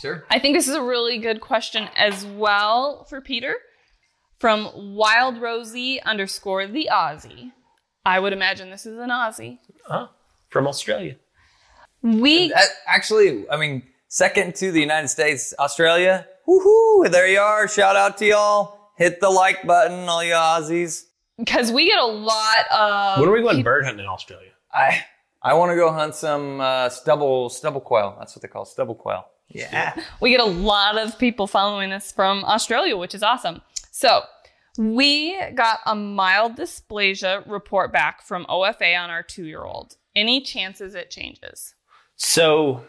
Sure. 0.01 0.25
I 0.29 0.39
think 0.39 0.55
this 0.55 0.67
is 0.67 0.75
a 0.75 0.83
really 0.83 1.17
good 1.17 1.41
question 1.41 1.89
as 1.95 2.25
well 2.25 3.05
for 3.09 3.21
Peter 3.21 3.55
from 4.39 4.69
Wild 4.95 5.41
Rosie 5.41 6.01
underscore 6.01 6.67
the 6.67 6.89
Aussie. 6.91 7.51
I 8.05 8.19
would 8.19 8.33
imagine 8.33 8.69
this 8.69 8.85
is 8.85 8.97
an 8.97 9.09
Aussie. 9.09 9.59
Huh? 9.85 10.07
From 10.49 10.67
Australia. 10.67 11.17
We 12.01 12.49
that, 12.49 12.67
actually, 12.87 13.49
I 13.49 13.57
mean, 13.57 13.83
second 14.07 14.55
to 14.55 14.71
the 14.71 14.79
United 14.79 15.09
States, 15.09 15.53
Australia. 15.59 16.25
Woohoo! 16.47 17.11
There 17.11 17.27
you 17.27 17.39
are. 17.39 17.67
Shout 17.67 17.95
out 17.95 18.17
to 18.19 18.25
y'all. 18.25 18.91
Hit 18.97 19.19
the 19.19 19.29
like 19.29 19.67
button, 19.67 20.09
all 20.09 20.23
you 20.23 20.33
Aussies. 20.33 21.03
Because 21.37 21.71
we 21.71 21.85
get 21.85 21.99
a 21.99 22.05
lot 22.05 22.71
of. 22.71 23.19
When 23.19 23.29
are 23.29 23.33
we 23.33 23.41
going 23.41 23.63
bird 23.63 23.85
hunting 23.85 24.03
in 24.03 24.09
Australia? 24.09 24.51
I 24.73 25.03
I 25.41 25.53
want 25.53 25.71
to 25.71 25.75
go 25.75 25.91
hunt 25.91 26.15
some 26.15 26.59
uh, 26.59 26.89
stubble 26.89 27.49
stubble 27.49 27.81
quail. 27.81 28.15
That's 28.17 28.35
what 28.35 28.41
they 28.41 28.47
call 28.47 28.65
stubble 28.65 28.95
quail. 28.95 29.25
Yeah. 29.49 29.99
We 30.21 30.29
get 30.29 30.39
a 30.39 30.45
lot 30.45 30.97
of 30.97 31.17
people 31.17 31.47
following 31.47 31.91
us 31.91 32.11
from 32.11 32.43
Australia, 32.45 32.97
which 32.97 33.15
is 33.15 33.23
awesome. 33.23 33.61
So 33.91 34.21
we 34.77 35.37
got 35.55 35.79
a 35.85 35.95
mild 35.95 36.55
dysplasia 36.55 37.49
report 37.49 37.91
back 37.91 38.21
from 38.21 38.45
OFA 38.45 38.97
on 38.97 39.09
our 39.09 39.23
two 39.23 39.45
year 39.45 39.63
old. 39.63 39.97
Any 40.15 40.41
chances 40.41 40.95
it 40.95 41.09
changes? 41.09 41.75
So, 42.15 42.83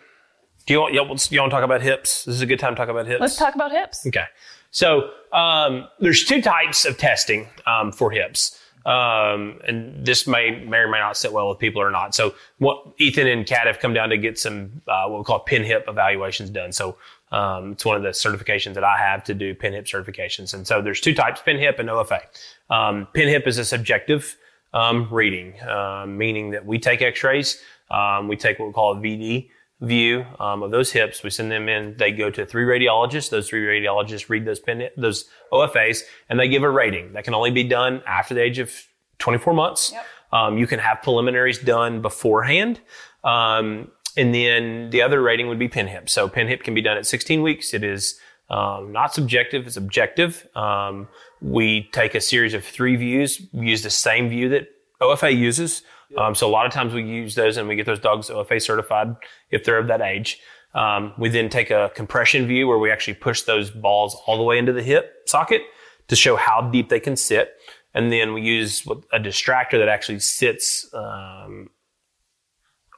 do 0.67 0.75
you 0.75 0.81
want, 0.81 0.95
you 0.95 1.01
want 1.01 1.21
to 1.21 1.49
talk 1.51 1.65
about 1.65 1.83
hips? 1.83 2.25
This 2.25 2.37
is 2.37 2.43
a 2.43 2.47
good 2.47 2.59
time 2.59 2.75
to 2.75 2.77
talk 2.77 2.89
about 2.89 3.07
hips. 3.07 3.21
Let's 3.21 3.37
talk 3.37 3.55
about 3.55 3.73
hips. 3.73 4.07
Okay. 4.07 4.25
So, 4.71 5.11
um, 5.33 5.89
there's 5.99 6.25
two 6.25 6.41
types 6.43 6.85
of 6.85 6.99
testing 6.99 7.49
um, 7.67 7.93
for 7.93 8.11
hips. 8.11 8.60
Um, 8.87 9.61
and 9.67 10.07
this 10.07 10.27
may, 10.27 10.65
may 10.65 10.79
or 10.79 10.89
may 10.89 10.99
not 10.99 11.17
sit 11.17 11.33
well 11.33 11.49
with 11.49 11.59
people 11.59 11.83
or 11.83 11.91
not. 11.91 12.15
So 12.15 12.35
what 12.59 12.83
Ethan 12.99 13.27
and 13.27 13.47
Kat 13.47 13.67
have 13.67 13.79
come 13.79 13.93
down 13.93 14.09
to 14.09 14.17
get 14.17 14.39
some, 14.39 14.81
uh, 14.89 15.07
what 15.07 15.19
we 15.19 15.25
call 15.25 15.45
PennHIP 15.45 15.89
evaluations 15.89 16.51
done. 16.51 16.73
So, 16.73 16.97
um, 17.33 17.73
it's 17.73 17.85
one 17.85 17.97
of 17.97 18.03
the 18.03 18.09
certifications 18.09 18.75
that 18.75 18.83
I 18.85 18.97
have 18.97 19.23
to 19.25 19.35
do 19.35 19.55
PennHIP 19.55 19.85
certifications. 19.85 20.55
And 20.55 20.67
so 20.67 20.83
there's 20.83 21.01
two 21.01 21.15
types, 21.15 21.41
PennHIP 21.41 21.79
and 21.79 21.89
OFA. 21.89 22.23
Um, 22.71 23.07
PennHIP 23.15 23.47
is 23.47 23.59
a 23.59 23.65
subjective, 23.65 24.37
um, 24.73 25.09
reading, 25.13 25.61
uh, 25.61 26.07
meaning 26.09 26.51
that 26.51 26.65
we 26.65 26.79
take 26.79 27.03
x-rays, 27.03 27.61
um, 27.91 28.29
we 28.29 28.37
take 28.37 28.59
what 28.59 28.69
we 28.69 28.73
call 28.73 28.93
a 28.93 28.97
VD, 28.97 29.51
view 29.81 30.27
um, 30.39 30.63
of 30.63 30.71
those 30.71 30.93
hips. 30.93 31.23
We 31.23 31.31
send 31.31 31.51
them 31.51 31.69
in. 31.69 31.97
They 31.97 32.13
go 32.13 32.31
to 32.31 32.45
three 32.45 32.65
radiologists. 32.65 33.31
Those 33.31 33.49
three 33.49 33.65
radiologists 33.65 34.29
read 34.29 34.45
those 34.45 34.61
pen, 34.61 34.89
those 34.97 35.29
OFAs, 35.53 36.03
and 36.29 36.39
they 36.39 36.49
give 36.49 36.63
a 36.63 36.71
rating. 36.71 37.13
That 37.15 37.25
can 37.25 37.35
only 37.35 37.51
be 37.51 37.65
done 37.65 38.03
after 38.07 38.35
the 38.35 38.43
age 38.43 38.59
of 38.59 38.73
24 39.19 39.55
months. 39.55 39.93
Yep. 39.93 40.07
Um, 40.33 40.59
you 40.59 40.67
can 40.67 40.79
have 40.79 41.03
preliminaries 41.03 41.59
done 41.59 42.03
beforehand. 42.03 42.81
Um, 43.25 43.91
and 44.17 44.35
then 44.35 44.91
the 44.91 45.03
other 45.03 45.23
rating 45.23 45.49
would 45.49 45.59
be 45.59 45.69
PennHIP. 45.69 46.09
So 46.09 46.29
PennHIP 46.29 46.63
can 46.63 46.75
be 46.75 46.83
done 46.83 46.97
at 46.97 47.07
16 47.07 47.43
weeks. 47.43 47.73
It 47.73 47.85
is 47.85 48.19
um, 48.49 48.93
not 48.93 49.15
subjective; 49.15 49.67
it's 49.67 49.77
objective. 49.77 50.47
Um, 50.57 51.09
we 51.41 51.89
take 51.93 52.15
a 52.15 52.21
series 52.21 52.53
of 52.53 52.65
three 52.65 52.97
views. 52.97 53.41
We 53.53 53.69
use 53.69 53.83
the 53.83 53.91
same 53.91 54.29
view 54.29 54.49
that 54.51 54.69
OFA 55.01 55.37
uses. 55.37 55.83
Um, 56.17 56.35
so 56.35 56.49
a 56.49 56.51
lot 56.51 56.67
of 56.67 56.73
times 56.73 56.93
we 56.93 57.03
use 57.03 57.35
those 57.35 57.57
and 57.57 57.69
we 57.69 57.77
get 57.77 57.87
those 57.87 58.01
dogs 58.01 58.29
OFA 58.29 58.61
certified 58.61 59.15
if 59.51 59.65
they're 59.65 59.79
of 59.79 59.87
that 59.89 60.01
age. 60.01 60.39
Um, 60.75 61.13
we 61.19 61.29
then 61.29 61.49
take 61.49 61.71
a 61.71 61.91
compression 61.95 62.47
view 62.47 62.69
where 62.69 62.79
we 62.79 62.91
actually 62.91 63.15
push 63.15 63.43
those 63.43 63.71
balls 63.71 64.17
all 64.27 64.37
the 64.37 64.43
way 64.43 64.59
into 64.59 64.73
the 64.73 64.83
hip 64.83 65.23
socket 65.27 65.63
to 66.09 66.17
show 66.17 66.37
how 66.37 66.69
deep 66.71 66.89
they 66.89 67.01
can 67.01 67.17
sit. 67.17 67.55
And 67.95 68.13
then 68.13 68.35
we 68.35 68.43
use 68.43 68.87
a 69.13 69.19
distractor 69.19 69.73
that 69.73 69.89
actually 69.89 70.21
sits 70.21 70.89
um, 70.95 71.71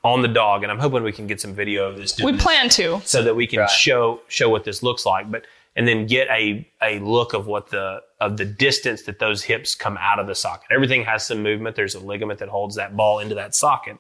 on 0.05 0.21
the 0.21 0.29
dog. 0.29 0.63
And 0.63 0.73
I'm 0.73 0.79
hoping 0.79 1.03
we 1.03 1.13
can 1.13 1.27
get 1.27 1.41
some 1.41 1.55
video 1.55 1.89
of 1.89 1.97
this. 1.97 2.21
We 2.21 2.37
plan 2.37 2.69
to, 2.71 3.01
so 3.05 3.23
that 3.23 3.35
we 3.35 3.47
can 3.47 3.61
right. 3.61 3.71
show 3.71 4.21
show 4.29 4.51
what 4.51 4.65
this 4.65 4.83
looks 4.83 5.07
like. 5.07 5.31
But 5.31 5.47
and 5.77 5.89
then 5.89 6.07
get 6.07 6.29
a, 6.29 6.69
a 6.83 6.99
look 6.99 7.33
of 7.33 7.47
what 7.47 7.71
the 7.71 8.03
of 8.23 8.37
the 8.37 8.45
distance 8.45 9.03
that 9.03 9.19
those 9.19 9.43
hips 9.43 9.75
come 9.75 9.99
out 10.01 10.19
of 10.19 10.27
the 10.27 10.35
socket. 10.35 10.67
Everything 10.71 11.05
has 11.05 11.27
some 11.27 11.43
movement. 11.43 11.75
There's 11.77 11.95
a 11.95 12.01
ligament 12.01 12.39
that 12.39 12.49
holds 12.49 12.77
that 12.77 12.97
ball 12.97 13.19
into 13.19 13.35
that 13.35 13.55
socket, 13.55 13.99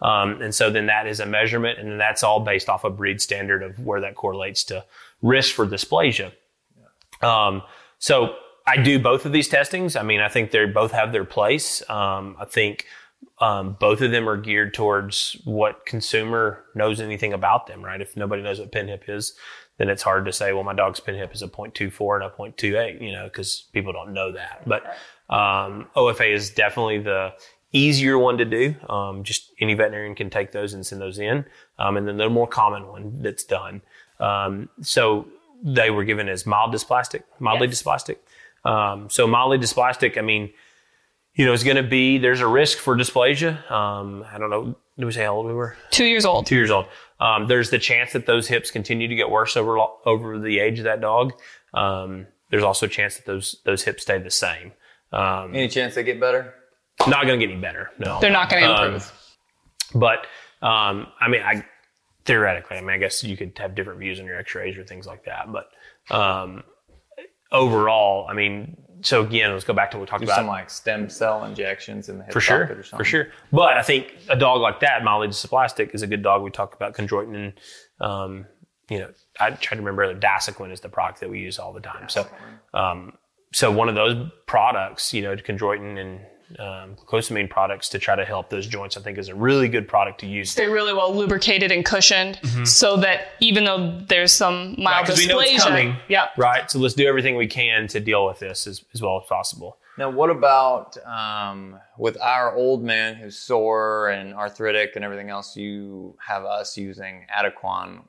um, 0.00 0.40
and 0.40 0.54
so 0.54 0.70
then 0.70 0.86
that 0.86 1.06
is 1.06 1.20
a 1.20 1.26
measurement, 1.26 1.78
and 1.78 1.90
then 1.90 1.98
that's 1.98 2.22
all 2.22 2.40
based 2.40 2.68
off 2.68 2.84
a 2.84 2.90
breed 2.90 3.20
standard 3.20 3.62
of 3.62 3.78
where 3.80 4.00
that 4.00 4.14
correlates 4.14 4.64
to 4.64 4.84
risk 5.22 5.54
for 5.54 5.66
dysplasia. 5.66 6.32
Um, 7.20 7.62
so 7.98 8.36
I 8.66 8.76
do 8.76 8.98
both 8.98 9.26
of 9.26 9.32
these 9.32 9.48
testings. 9.48 9.96
I 9.96 10.02
mean, 10.02 10.20
I 10.20 10.28
think 10.28 10.50
they 10.50 10.64
both 10.66 10.92
have 10.92 11.12
their 11.12 11.24
place. 11.24 11.82
Um, 11.90 12.36
I 12.38 12.44
think 12.44 12.86
um, 13.40 13.76
both 13.80 14.00
of 14.00 14.10
them 14.10 14.28
are 14.28 14.36
geared 14.36 14.74
towards 14.74 15.36
what 15.44 15.84
consumer 15.86 16.64
knows 16.74 17.00
anything 17.00 17.32
about 17.32 17.66
them, 17.66 17.84
right? 17.84 18.00
If 18.00 18.16
nobody 18.16 18.42
knows 18.42 18.60
what 18.60 18.72
PennHIP 18.72 19.08
is, 19.08 19.34
then 19.78 19.88
it's 19.88 20.02
hard 20.02 20.24
to 20.26 20.32
say, 20.32 20.52
well, 20.52 20.62
my 20.64 20.72
dog's 20.74 21.00
PennHIP 21.00 21.32
is 21.34 21.42
a 21.42 21.48
0.24 21.48 22.14
and 22.16 22.24
a 22.24 22.30
0.28, 22.30 23.00
you 23.02 23.12
know, 23.12 23.24
because 23.24 23.64
people 23.72 23.92
don't 23.92 24.12
know 24.12 24.32
that. 24.32 24.62
But 24.66 24.84
um, 25.34 25.88
OFA 25.96 26.32
is 26.32 26.50
definitely 26.50 26.98
the 27.00 27.32
easier 27.72 28.16
one 28.18 28.38
to 28.38 28.44
do. 28.44 28.74
Um, 28.88 29.24
just 29.24 29.50
any 29.60 29.74
veterinarian 29.74 30.14
can 30.14 30.30
take 30.30 30.52
those 30.52 30.74
and 30.74 30.86
send 30.86 31.00
those 31.00 31.18
in. 31.18 31.44
Um, 31.78 31.96
and 31.96 32.06
then 32.06 32.16
the 32.18 32.30
more 32.30 32.46
common 32.46 32.86
one 32.86 33.20
that's 33.22 33.42
done. 33.44 33.82
Um, 34.20 34.68
so 34.80 35.26
they 35.62 35.90
were 35.90 36.04
given 36.04 36.28
as 36.28 36.46
mild 36.46 36.72
dysplastic, 36.72 37.22
mildly 37.40 37.66
Yes. 37.66 37.82
dysplastic. 37.82 38.16
Um, 38.64 39.10
so 39.10 39.26
mildly 39.26 39.58
dysplastic, 39.58 40.16
I 40.16 40.20
mean, 40.20 40.52
you 41.34 41.44
know, 41.44 41.52
it's 41.52 41.64
going 41.64 41.76
to 41.76 41.82
be, 41.82 42.18
there's 42.18 42.40
a 42.40 42.46
risk 42.46 42.78
for 42.78 42.94
dysplasia. 42.96 43.68
Um, 43.70 44.24
I 44.32 44.38
don't 44.38 44.50
know. 44.50 44.76
Did 44.96 45.04
we 45.06 45.10
say 45.12 45.24
how 45.24 45.34
old 45.34 45.46
we 45.46 45.52
were? 45.52 45.76
Two 45.90 46.04
years 46.04 46.24
old. 46.24 46.46
Two 46.46 46.54
years 46.54 46.70
old. 46.70 46.86
Um, 47.24 47.46
there's 47.48 47.70
the 47.70 47.78
chance 47.78 48.12
that 48.12 48.26
those 48.26 48.46
hips 48.48 48.70
continue 48.70 49.08
to 49.08 49.14
get 49.14 49.30
worse 49.30 49.56
over, 49.56 49.78
over 50.04 50.38
the 50.38 50.58
age 50.58 50.78
of 50.78 50.84
that 50.84 51.00
dog. 51.00 51.32
Um, 51.72 52.26
there's 52.50 52.62
also 52.62 52.86
a 52.86 52.88
chance 52.88 53.16
that 53.16 53.24
those, 53.26 53.56
those 53.64 53.82
hips 53.82 54.02
stay 54.02 54.18
the 54.18 54.30
same. 54.30 54.72
Um, 55.12 55.54
Any 55.54 55.68
chance 55.68 55.94
they 55.94 56.02
get 56.02 56.20
better? 56.20 56.54
not 57.08 57.26
going 57.26 57.38
to 57.40 57.46
get 57.46 57.52
any 57.52 57.60
better. 57.60 57.90
No. 57.98 58.18
They're 58.20 58.30
not 58.30 58.50
going 58.50 58.62
to 58.62 58.70
Um, 58.70 58.84
improve. 58.84 59.12
But 59.94 60.26
um, 60.62 61.06
I 61.20 61.28
mean, 61.28 61.42
I 61.42 61.64
theoretically, 62.24 62.76
I 62.76 62.80
mean, 62.80 62.90
I 62.90 62.98
guess 62.98 63.22
you 63.24 63.36
could 63.36 63.56
have 63.58 63.74
different 63.74 64.00
views 64.00 64.18
on 64.20 64.26
your 64.26 64.38
X-rays 64.38 64.76
or 64.76 64.84
things 64.84 65.06
like 65.06 65.24
that. 65.24 65.46
But 65.52 65.70
um, 66.14 66.62
overall, 67.52 68.26
I 68.28 68.34
mean, 68.34 68.76
so 69.04 69.22
again, 69.22 69.52
let's 69.52 69.64
go 69.64 69.74
back 69.74 69.90
to 69.90 69.98
what 69.98 70.02
we 70.02 70.06
talked 70.06 70.22
Do 70.22 70.26
about 70.26 70.36
some 70.36 70.46
like 70.46 70.70
stem 70.70 71.08
cell 71.08 71.44
injections 71.44 72.08
in 72.08 72.18
the 72.18 72.24
hip 72.24 72.32
for 72.32 72.40
sure, 72.40 72.64
or 72.64 72.82
something. 72.82 72.98
for 72.98 73.04
sure. 73.04 73.28
But 73.52 73.76
I 73.76 73.82
think 73.82 74.12
a 74.28 74.36
dog 74.36 74.60
like 74.60 74.80
that, 74.80 75.04
mildly 75.04 75.28
dysplastic, 75.28 75.94
is 75.94 76.02
a 76.02 76.06
good 76.06 76.22
dog. 76.22 76.42
We 76.42 76.50
talked 76.50 76.74
about 76.74 76.94
chondroitin 76.94 77.36
and 77.36 77.52
um, 78.00 78.46
you 78.90 78.98
know, 78.98 79.10
I 79.40 79.50
try 79.50 79.76
to 79.76 79.82
remember 79.82 80.12
the 80.12 80.18
Dasuquin 80.18 80.72
is 80.72 80.80
the 80.80 80.88
product 80.88 81.20
that 81.20 81.30
we 81.30 81.40
use 81.40 81.58
all 81.58 81.72
the 81.72 81.80
time. 81.80 82.08
So, 82.08 82.26
um, 82.74 83.14
so 83.52 83.70
one 83.70 83.88
of 83.88 83.94
those 83.94 84.30
products, 84.46 85.14
you 85.14 85.22
know, 85.22 85.36
chondroitin 85.36 85.98
and 85.98 86.20
um, 86.58 86.96
glucosamine 86.96 87.48
products 87.48 87.88
to 87.90 87.98
try 87.98 88.14
to 88.14 88.24
help 88.24 88.50
those 88.50 88.66
joints, 88.66 88.96
I 88.96 89.00
think 89.00 89.18
is 89.18 89.28
a 89.28 89.34
really 89.34 89.68
good 89.68 89.88
product 89.88 90.20
to 90.20 90.26
use. 90.26 90.54
They're 90.54 90.70
really 90.70 90.92
well 90.92 91.14
lubricated 91.14 91.72
and 91.72 91.84
cushioned 91.84 92.38
so 92.64 92.96
that 92.98 93.28
even 93.40 93.64
though 93.64 94.00
there's 94.08 94.32
some 94.32 94.74
mild 94.78 95.06
Because 95.06 95.20
dysplasia. 95.20 95.26
we 95.26 95.32
know 95.32 95.40
it's 95.40 95.64
coming. 95.64 95.96
Yep. 96.08 96.28
Right. 96.38 96.70
So 96.70 96.78
let's 96.78 96.94
do 96.94 97.06
everything 97.06 97.36
we 97.36 97.46
can 97.46 97.88
to 97.88 98.00
deal 98.00 98.26
with 98.26 98.38
this 98.38 98.66
as, 98.66 98.84
as 98.94 99.02
well 99.02 99.20
as 99.22 99.28
possible. 99.28 99.78
Now, 99.96 100.10
what 100.10 100.30
about 100.30 100.96
um, 101.06 101.78
with 101.98 102.20
our 102.20 102.54
old 102.56 102.82
man 102.82 103.14
who's 103.14 103.38
sore 103.38 104.08
and 104.08 104.34
arthritic 104.34 104.96
and 104.96 105.04
everything 105.04 105.30
else? 105.30 105.56
You 105.56 106.16
have 106.18 106.44
us 106.44 106.76
using 106.76 107.26
Adequan. 107.32 108.00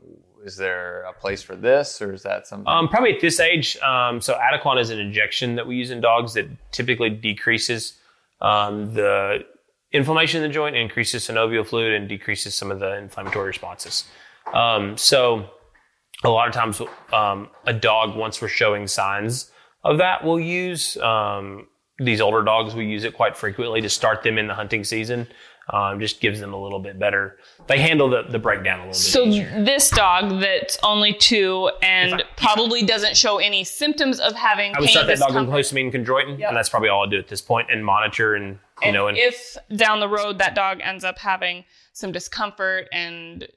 Is 0.43 0.57
there 0.57 1.03
a 1.03 1.13
place 1.13 1.43
for 1.43 1.55
this, 1.55 2.01
or 2.01 2.13
is 2.13 2.23
that 2.23 2.47
something? 2.47 2.67
Um, 2.67 2.87
probably 2.87 3.13
at 3.13 3.21
this 3.21 3.39
age, 3.39 3.77
um, 3.77 4.19
so 4.19 4.35
Adequan 4.35 4.79
is 4.79 4.89
an 4.89 4.99
injection 4.99 5.55
that 5.55 5.65
we 5.65 5.75
use 5.75 5.91
in 5.91 6.01
dogs 6.01 6.33
that 6.33 6.47
typically 6.71 7.09
decreases 7.09 7.93
um, 8.41 8.93
the 8.93 9.45
inflammation 9.91 10.43
in 10.43 10.49
the 10.49 10.53
joint, 10.53 10.75
increases 10.75 11.27
synovial 11.27 11.65
fluid, 11.65 11.93
and 11.93 12.09
decreases 12.09 12.53
some 12.55 12.71
of 12.71 12.79
the 12.79 12.97
inflammatory 12.97 13.47
responses. 13.47 14.05
Um, 14.53 14.97
so 14.97 15.49
a 16.23 16.29
lot 16.29 16.47
of 16.47 16.53
times, 16.53 16.81
um, 17.13 17.49
a 17.65 17.73
dog 17.73 18.15
once 18.15 18.41
we're 18.41 18.47
showing 18.47 18.87
signs 18.87 19.51
of 19.83 19.97
that, 19.99 20.23
we'll 20.23 20.39
use 20.39 20.97
um, 20.97 21.67
these 21.99 22.21
older 22.21 22.43
dogs. 22.43 22.75
We 22.75 22.85
use 22.85 23.03
it 23.03 23.13
quite 23.13 23.37
frequently 23.37 23.81
to 23.81 23.89
start 23.89 24.23
them 24.23 24.37
in 24.37 24.47
the 24.47 24.53
hunting 24.53 24.83
season. 24.83 25.27
Um, 25.67 25.99
just 25.99 26.21
gives 26.21 26.39
them 26.39 26.53
a 26.53 26.61
little 26.61 26.77
bit 26.79 26.99
better. 26.99 27.37
They 27.65 27.79
handle 27.79 28.07
the, 28.07 28.21
the 28.29 28.37
breakdown 28.37 28.81
a 28.81 28.83
little 28.83 28.91
bit 28.91 28.95
So 28.97 29.23
easier. 29.23 29.63
this 29.63 29.89
dog 29.89 30.39
that's 30.39 30.77
only 30.83 31.13
two 31.13 31.71
and 31.81 32.23
probably 32.37 32.83
doesn't 32.83 33.17
show 33.17 33.39
any 33.39 33.63
symptoms 33.63 34.19
of 34.19 34.33
having 34.35 34.75
I 34.75 34.79
would 34.79 34.85
pain 34.85 34.93
start 34.93 35.07
that 35.07 35.17
dog 35.17 35.33
with 35.33 35.45
discomfort. 35.47 35.65
glucosamine 35.91 35.95
and 35.95 36.05
chondroitin, 36.05 36.37
Yep. 36.39 36.49
and 36.49 36.55
that's 36.57 36.69
probably 36.69 36.89
all 36.89 37.01
I'll 37.01 37.09
do 37.09 37.17
at 37.17 37.29
this 37.29 37.41
point, 37.41 37.71
and 37.71 37.83
monitor 37.83 38.35
and 38.35 38.59
you 38.83 38.87
And 38.89 38.93
know 38.93 39.07
and 39.07 39.17
if 39.17 39.57
down 39.75 39.99
the 40.01 40.07
road 40.07 40.37
that 40.37 40.53
dog 40.53 40.81
ends 40.83 41.03
up 41.03 41.17
having 41.17 41.65
some 41.93 42.11
discomfort 42.11 42.87
and 42.93 43.47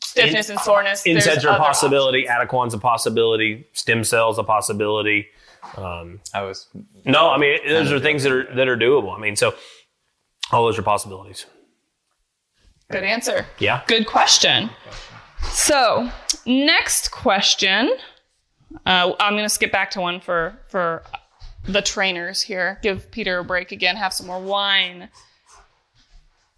stiffness 0.00 0.48
and 0.48 0.58
soreness, 0.60 1.02
there's 1.02 1.26
NSAIDs 1.26 1.44
are 1.44 1.48
a 1.48 1.50
other 1.52 1.58
possibility, 1.58 2.26
Adequan's 2.26 2.72
a 2.72 2.78
possibility, 2.78 3.66
stem 3.74 4.02
cells 4.04 4.38
a 4.38 4.44
possibility. 4.44 5.26
Um, 5.76 6.20
I 6.32 6.42
was 6.42 6.68
no, 7.04 7.30
I 7.30 7.36
mean 7.38 7.58
those 7.68 7.92
are 7.92 8.00
things 8.00 8.22
that 8.22 8.32
are 8.32 8.54
that 8.54 8.66
are 8.68 8.78
doable. 8.78 9.14
I 9.14 9.20
mean, 9.20 9.36
so 9.36 9.54
all 10.52 10.64
those 10.64 10.78
are 10.78 10.82
possibilities. 10.82 11.46
Good 12.90 13.04
answer. 13.04 13.46
Yeah. 13.58 13.82
Good 13.86 14.06
question. 14.06 14.70
So, 15.42 16.10
next 16.46 17.10
question. 17.10 17.90
Uh, 18.86 19.12
I'm 19.20 19.34
going 19.34 19.44
to 19.44 19.48
skip 19.48 19.72
back 19.72 19.90
to 19.92 20.00
one 20.00 20.20
for 20.20 20.58
for 20.68 21.02
the 21.66 21.82
trainers 21.82 22.42
here. 22.42 22.78
Give 22.82 23.10
Peter 23.10 23.38
a 23.38 23.44
break 23.44 23.72
again. 23.72 23.96
Have 23.96 24.12
some 24.12 24.26
more 24.26 24.40
wine. 24.40 25.08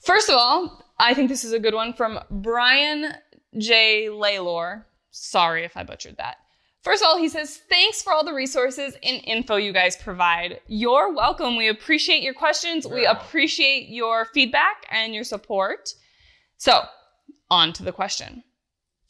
First 0.00 0.28
of 0.28 0.36
all, 0.36 0.84
I 0.98 1.14
think 1.14 1.28
this 1.28 1.44
is 1.44 1.52
a 1.52 1.58
good 1.58 1.74
one 1.74 1.92
from 1.92 2.18
Brian 2.30 3.14
J. 3.58 4.08
Laylor. 4.10 4.84
Sorry 5.10 5.64
if 5.64 5.76
I 5.76 5.84
butchered 5.84 6.16
that. 6.18 6.36
First 6.86 7.02
of 7.02 7.08
all, 7.08 7.18
he 7.18 7.28
says, 7.28 7.56
Thanks 7.68 8.00
for 8.00 8.12
all 8.12 8.24
the 8.24 8.32
resources 8.32 8.94
and 9.02 9.20
info 9.24 9.56
you 9.56 9.72
guys 9.72 9.96
provide. 9.96 10.60
You're 10.68 11.12
welcome. 11.12 11.56
We 11.56 11.66
appreciate 11.66 12.22
your 12.22 12.32
questions. 12.32 12.86
We 12.86 13.04
appreciate 13.04 13.88
your 13.88 14.26
feedback 14.26 14.86
and 14.88 15.12
your 15.12 15.24
support. 15.24 15.92
So, 16.58 16.82
on 17.50 17.72
to 17.72 17.82
the 17.82 17.90
question 17.90 18.44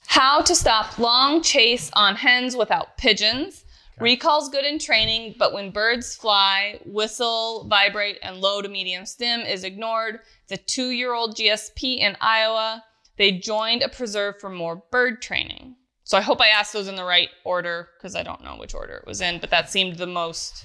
How 0.07 0.41
to 0.41 0.55
stop 0.55 0.99
long 0.99 1.43
chase 1.43 1.91
on 1.93 2.17
hens 2.17 2.57
without 2.57 2.97
pigeons. 2.97 3.67
Recall's 4.01 4.49
good 4.49 4.65
in 4.65 4.79
training, 4.79 5.35
but 5.39 5.53
when 5.53 5.71
birds 5.71 6.17
fly, 6.17 6.81
whistle, 6.87 7.67
vibrate, 7.69 8.19
and 8.23 8.39
low 8.39 8.63
to 8.63 8.71
medium 8.71 9.05
stim 9.05 9.41
is 9.41 9.65
ignored. 9.65 10.21
It's 10.45 10.53
a 10.53 10.65
two 10.65 10.93
year 10.93 11.13
old 11.13 11.37
GSP 11.37 11.99
in 11.99 12.17
Iowa. 12.23 12.83
They 13.19 13.33
joined 13.33 13.83
a 13.83 13.91
preserve 13.91 14.41
for 14.41 14.49
more 14.49 14.83
bird 14.91 15.21
training. 15.21 15.77
So 16.07 16.17
I 16.17 16.21
hope 16.21 16.41
I 16.41 16.51
asked 16.51 16.73
those 16.73 16.87
in 16.87 16.95
the 16.95 17.03
right 17.03 17.31
order 17.43 17.89
because 17.99 18.15
I 18.15 18.23
don't 18.23 18.41
know 18.45 18.55
which 18.57 18.75
order 18.75 18.95
it 18.95 19.07
was 19.09 19.21
in, 19.21 19.41
but 19.41 19.51
that 19.51 19.69
seemed 19.69 19.97
the 19.97 20.07
most 20.07 20.65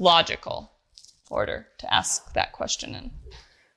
logical 0.00 0.72
order 1.30 1.68
to 1.78 1.94
ask 1.94 2.32
that 2.32 2.52
question 2.52 2.96
in. 2.96 3.12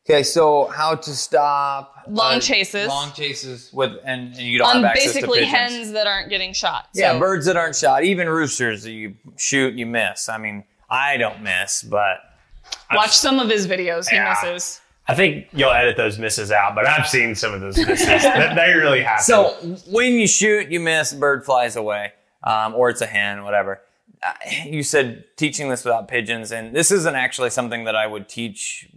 okay. 0.09 0.23
So, 0.23 0.65
how 0.65 0.95
to 0.95 1.15
stop 1.15 1.93
Long 2.07 2.37
uh, 2.37 2.39
chases. 2.39 2.87
Long 2.87 3.11
chases 3.13 3.71
with 3.71 3.91
and, 4.03 4.29
and 4.33 4.37
you 4.41 4.57
don't 4.57 4.67
On 4.67 4.75
have 4.77 4.85
access 4.85 5.13
basically 5.13 5.39
to 5.41 5.45
pigeons. 5.45 5.59
hens 5.73 5.91
that 5.91 6.07
aren't 6.07 6.29
getting 6.29 6.53
shot. 6.53 6.89
Yeah, 6.95 7.19
birds 7.19 7.45
that 7.45 7.55
aren't 7.55 7.75
shot, 7.75 8.03
even 8.03 8.27
roosters 8.27 8.81
that 8.81 8.91
you 8.91 9.13
shoot, 9.37 9.75
you 9.75 9.85
miss. 9.85 10.27
I 10.27 10.39
mean, 10.39 10.63
I 10.89 11.17
don't 11.17 11.43
miss, 11.43 11.83
but 11.83 12.17
Watch 12.93 13.15
some 13.15 13.39
of 13.39 13.47
his 13.47 13.67
videos. 13.67 14.09
He 14.09 14.15
Yeah. 14.15 14.29
misses. 14.41 14.81
I 15.07 15.15
think 15.15 15.47
you'll 15.53 15.71
edit 15.71 15.95
those 15.95 16.19
misses 16.19 16.51
out, 16.51 16.75
but 16.75 16.85
I've 16.85 17.07
seen 17.07 17.33
some 17.33 17.53
of 17.53 17.61
those 17.61 17.77
misses. 17.77 18.07
They 18.23 18.73
really 18.75 19.01
happen. 19.03 19.23
So 19.23 19.51
when 19.89 20.13
you 20.13 20.27
shoot, 20.27 20.69
you 20.69 20.79
miss, 20.79 21.13
bird 21.13 21.45
flies 21.45 21.75
away, 21.75 22.11
um, 22.43 22.75
or 22.75 22.89
it's 22.89 23.01
a 23.01 23.05
hen, 23.05 23.43
whatever. 23.43 23.81
Uh, 24.21 24.33
You 24.65 24.83
said 24.83 25.23
teaching 25.37 25.69
this 25.69 25.85
without 25.85 26.07
pigeons, 26.07 26.51
and 26.51 26.75
this 26.75 26.91
isn't 26.91 27.15
actually 27.15 27.51
something 27.51 27.85
that 27.85 27.95
I 27.95 28.05
would 28.07 28.27
teach 28.27 28.89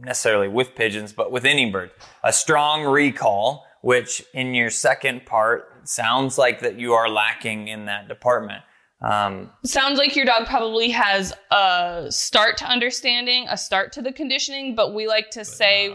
necessarily 0.00 0.48
with 0.48 0.74
pigeons, 0.74 1.12
but 1.12 1.32
with 1.32 1.44
any 1.44 1.70
bird. 1.70 1.90
A 2.22 2.32
strong 2.32 2.84
recall, 2.84 3.64
which 3.80 4.22
in 4.34 4.54
your 4.54 4.70
second 4.70 5.24
part 5.26 5.72
sounds 5.88 6.36
like 6.36 6.60
that 6.60 6.78
you 6.78 6.92
are 6.92 7.08
lacking 7.08 7.68
in 7.68 7.86
that 7.86 8.06
department. 8.08 8.62
Um, 9.00 9.50
Sounds 9.64 9.98
like 9.98 10.16
your 10.16 10.24
dog 10.24 10.46
probably 10.46 10.90
has 10.90 11.32
a 11.52 12.06
start 12.10 12.56
to 12.58 12.64
understanding, 12.64 13.46
a 13.48 13.56
start 13.56 13.92
to 13.92 14.02
the 14.02 14.12
conditioning, 14.12 14.74
but 14.74 14.92
we 14.92 15.06
like 15.06 15.30
to 15.30 15.44
say 15.44 15.90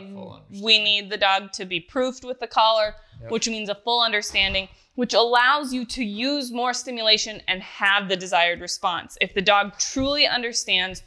we 0.62 0.82
need 0.82 1.10
the 1.10 1.18
dog 1.18 1.52
to 1.54 1.66
be 1.66 1.80
proofed 1.82 2.24
with 2.24 2.40
the 2.40 2.48
collar, 2.48 2.96
which 3.30 3.48
means 3.48 3.68
a 3.70 3.76
full 3.76 4.02
understanding, 4.02 4.70
which 4.96 5.14
allows 5.14 5.74
you 5.74 5.86
to 5.86 6.04
use 6.04 6.52
more 6.52 6.74
stimulation 6.74 7.42
and 7.48 7.62
have 7.62 8.08
the 8.08 8.16
desired 8.16 8.62
response. 8.62 9.18
If 9.20 9.34
the 9.34 9.42
dog 9.42 9.78
truly 9.80 10.26
understands 10.26 11.04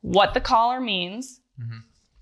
what 0.00 0.34
the 0.34 0.40
collar 0.40 0.80
means, 0.80 1.40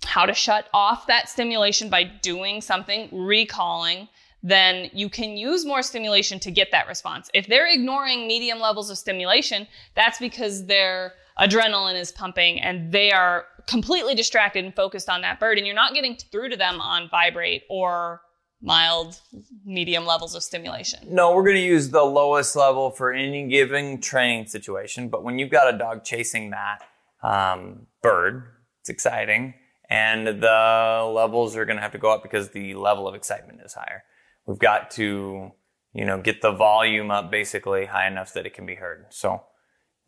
how 0.05 0.27
to 0.27 0.35
shut 0.35 0.69
off 0.75 1.07
that 1.07 1.31
stimulation 1.31 1.89
by 1.89 2.05
doing 2.05 2.61
something, 2.61 3.09
recalling, 3.11 4.09
then 4.45 4.91
you 4.93 5.09
can 5.09 5.39
use 5.39 5.65
more 5.65 5.83
stimulation 5.83 6.39
to 6.39 6.51
get 6.51 6.69
that 6.71 6.87
response. 6.87 7.31
If 7.33 7.47
they're 7.47 7.67
ignoring 7.67 8.29
medium 8.29 8.61
levels 8.61 8.91
of 8.91 8.99
stimulation, 8.99 9.67
that's 9.95 10.19
because 10.19 10.67
their 10.67 11.15
adrenaline 11.41 11.99
is 11.99 12.13
pumping 12.13 12.61
and 12.61 12.93
they 12.93 13.11
are 13.11 13.47
completely 13.67 14.15
distracted 14.15 14.63
and 14.63 14.77
focused 14.77 15.09
on 15.09 15.23
that 15.23 15.41
bird, 15.41 15.57
and 15.57 15.67
you're 15.67 15.75
not 15.75 15.95
getting 15.95 16.15
through 16.31 16.51
to 16.51 16.57
them 16.57 16.79
on 16.79 17.09
vibrate 17.09 17.63
or 17.71 18.21
mild, 18.61 19.19
medium 19.65 20.05
levels 20.05 20.35
of 20.35 20.43
stimulation? 20.43 21.01
No, 21.09 21.35
we're 21.35 21.45
going 21.45 21.57
to 21.57 21.63
use 21.63 21.89
the 21.89 22.03
lowest 22.03 22.55
level 22.55 22.91
for 22.91 23.13
any 23.13 23.49
given 23.49 24.01
training 24.01 24.47
situation. 24.47 25.09
But 25.09 25.25
when 25.25 25.39
you've 25.39 25.51
got 25.51 25.73
a 25.75 25.79
dog 25.79 26.05
chasing 26.05 26.51
that 26.51 26.83
um, 27.23 27.87
bird, 28.03 28.45
it's 28.81 28.91
exciting. 28.91 29.55
And 29.89 30.27
the 30.27 31.11
levels 31.15 31.57
are 31.57 31.65
going 31.65 31.77
to 31.77 31.83
have 31.83 31.93
to 31.93 31.99
go 31.99 32.11
up 32.11 32.23
because 32.23 32.51
the 32.51 32.75
level 32.75 33.09
of 33.09 33.15
excitement 33.15 33.61
is 33.65 33.75
higher. 33.75 34.03
We've 34.47 34.59
got 34.59 34.91
to, 34.93 35.53
you 35.93 36.05
know, 36.05 36.21
get 36.21 36.43
the 36.43 36.53
volume 36.53 37.11
up 37.11 37.31
basically 37.31 37.87
high 37.87 38.07
enough 38.07 38.35
that 38.35 38.47
it 38.47 38.55
can 38.55 38.67
be 38.67 38.75
heard. 38.75 39.07
So 39.11 39.43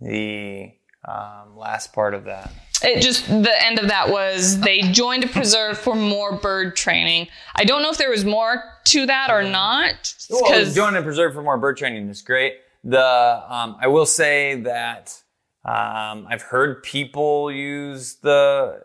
the 0.00 0.72
um, 1.06 1.56
last 1.56 1.92
part 1.92 2.14
of 2.14 2.24
that. 2.24 2.52
It 2.82 3.00
just 3.00 3.26
the 3.28 3.64
end 3.64 3.78
of 3.78 3.88
that 3.88 4.10
was 4.10 4.60
they 4.60 4.80
joined 4.80 5.24
a 5.24 5.28
preserve 5.28 5.78
for 5.78 5.94
more 5.94 6.36
bird 6.36 6.76
training. 6.76 7.28
I 7.54 7.64
don't 7.64 7.82
know 7.82 7.90
if 7.90 7.96
there 7.96 8.10
was 8.10 8.24
more 8.24 8.62
to 8.84 9.06
that 9.06 9.30
or 9.30 9.42
not 9.42 10.14
Well, 10.28 10.42
because 10.44 10.74
joining 10.74 11.00
a 11.00 11.02
preserve 11.02 11.32
for 11.32 11.42
more 11.42 11.56
bird 11.56 11.78
training 11.78 12.08
is 12.08 12.20
great. 12.20 12.54
The 12.84 13.00
um, 13.48 13.76
I 13.80 13.86
will 13.86 14.04
say 14.04 14.60
that 14.62 15.22
um, 15.64 16.26
I've 16.28 16.42
heard 16.42 16.82
people 16.82 17.50
use 17.50 18.16
the. 18.16 18.80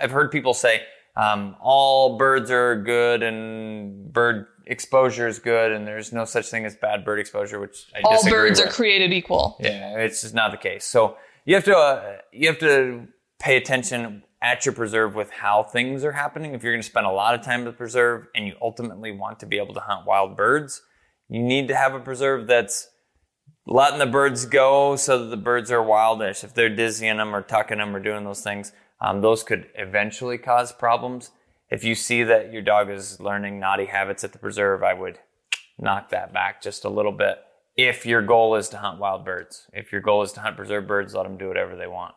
I've 0.00 0.10
heard 0.10 0.30
people 0.30 0.54
say 0.54 0.82
um, 1.18 1.56
all 1.60 2.16
birds 2.16 2.50
are 2.50 2.80
good 2.80 3.22
and 3.22 4.12
bird 4.12 4.46
exposure 4.66 5.26
is 5.26 5.38
good, 5.38 5.72
and 5.72 5.86
there's 5.86 6.12
no 6.12 6.24
such 6.24 6.46
thing 6.46 6.64
as 6.64 6.76
bad 6.76 7.04
bird 7.04 7.18
exposure, 7.18 7.58
which 7.58 7.86
I 7.96 8.02
all 8.04 8.22
birds 8.30 8.60
with. 8.60 8.68
are 8.68 8.72
created 8.72 9.12
equal. 9.12 9.56
Yeah, 9.58 9.98
it's 9.98 10.22
just 10.22 10.34
not 10.34 10.52
the 10.52 10.56
case. 10.56 10.84
So 10.84 11.16
you 11.44 11.56
have 11.56 11.64
to 11.64 11.76
uh, 11.76 12.16
you 12.32 12.46
have 12.46 12.58
to 12.60 13.08
pay 13.40 13.56
attention 13.56 14.22
at 14.40 14.64
your 14.64 14.72
preserve 14.72 15.16
with 15.16 15.30
how 15.30 15.64
things 15.64 16.04
are 16.04 16.12
happening. 16.12 16.54
If 16.54 16.62
you're 16.62 16.72
going 16.72 16.82
to 16.82 16.88
spend 16.88 17.06
a 17.06 17.10
lot 17.10 17.34
of 17.34 17.42
time 17.42 17.60
at 17.60 17.64
the 17.64 17.72
preserve 17.72 18.28
and 18.34 18.46
you 18.46 18.54
ultimately 18.62 19.10
want 19.10 19.40
to 19.40 19.46
be 19.46 19.58
able 19.58 19.74
to 19.74 19.80
hunt 19.80 20.06
wild 20.06 20.36
birds, 20.36 20.82
you 21.28 21.42
need 21.42 21.66
to 21.68 21.74
have 21.74 21.94
a 21.94 22.00
preserve 22.00 22.46
that's 22.46 22.88
letting 23.66 23.98
the 23.98 24.06
birds 24.06 24.46
go 24.46 24.94
so 24.94 25.18
that 25.18 25.30
the 25.30 25.36
birds 25.36 25.72
are 25.72 25.82
wildish. 25.82 26.44
If 26.44 26.54
they're 26.54 26.74
dizzying 26.74 27.16
them 27.16 27.34
or 27.34 27.42
tucking 27.42 27.78
them 27.78 27.94
or 27.94 28.00
doing 28.00 28.24
those 28.24 28.42
things, 28.42 28.72
um, 29.00 29.20
those 29.20 29.42
could 29.42 29.66
eventually 29.74 30.38
cause 30.38 30.72
problems. 30.72 31.30
If 31.70 31.84
you 31.84 31.94
see 31.94 32.22
that 32.24 32.52
your 32.52 32.62
dog 32.62 32.90
is 32.90 33.20
learning 33.20 33.60
naughty 33.60 33.86
habits 33.86 34.24
at 34.24 34.32
the 34.32 34.38
preserve, 34.38 34.82
I 34.82 34.94
would 34.94 35.18
knock 35.78 36.10
that 36.10 36.32
back 36.32 36.62
just 36.62 36.84
a 36.84 36.88
little 36.88 37.12
bit. 37.12 37.38
If 37.76 38.04
your 38.06 38.22
goal 38.22 38.56
is 38.56 38.68
to 38.70 38.78
hunt 38.78 38.98
wild 38.98 39.24
birds, 39.24 39.66
if 39.72 39.92
your 39.92 40.00
goal 40.00 40.22
is 40.22 40.32
to 40.32 40.40
hunt 40.40 40.56
preserve 40.56 40.86
birds, 40.86 41.14
let 41.14 41.22
them 41.24 41.36
do 41.36 41.46
whatever 41.46 41.76
they 41.76 41.86
want. 41.86 42.14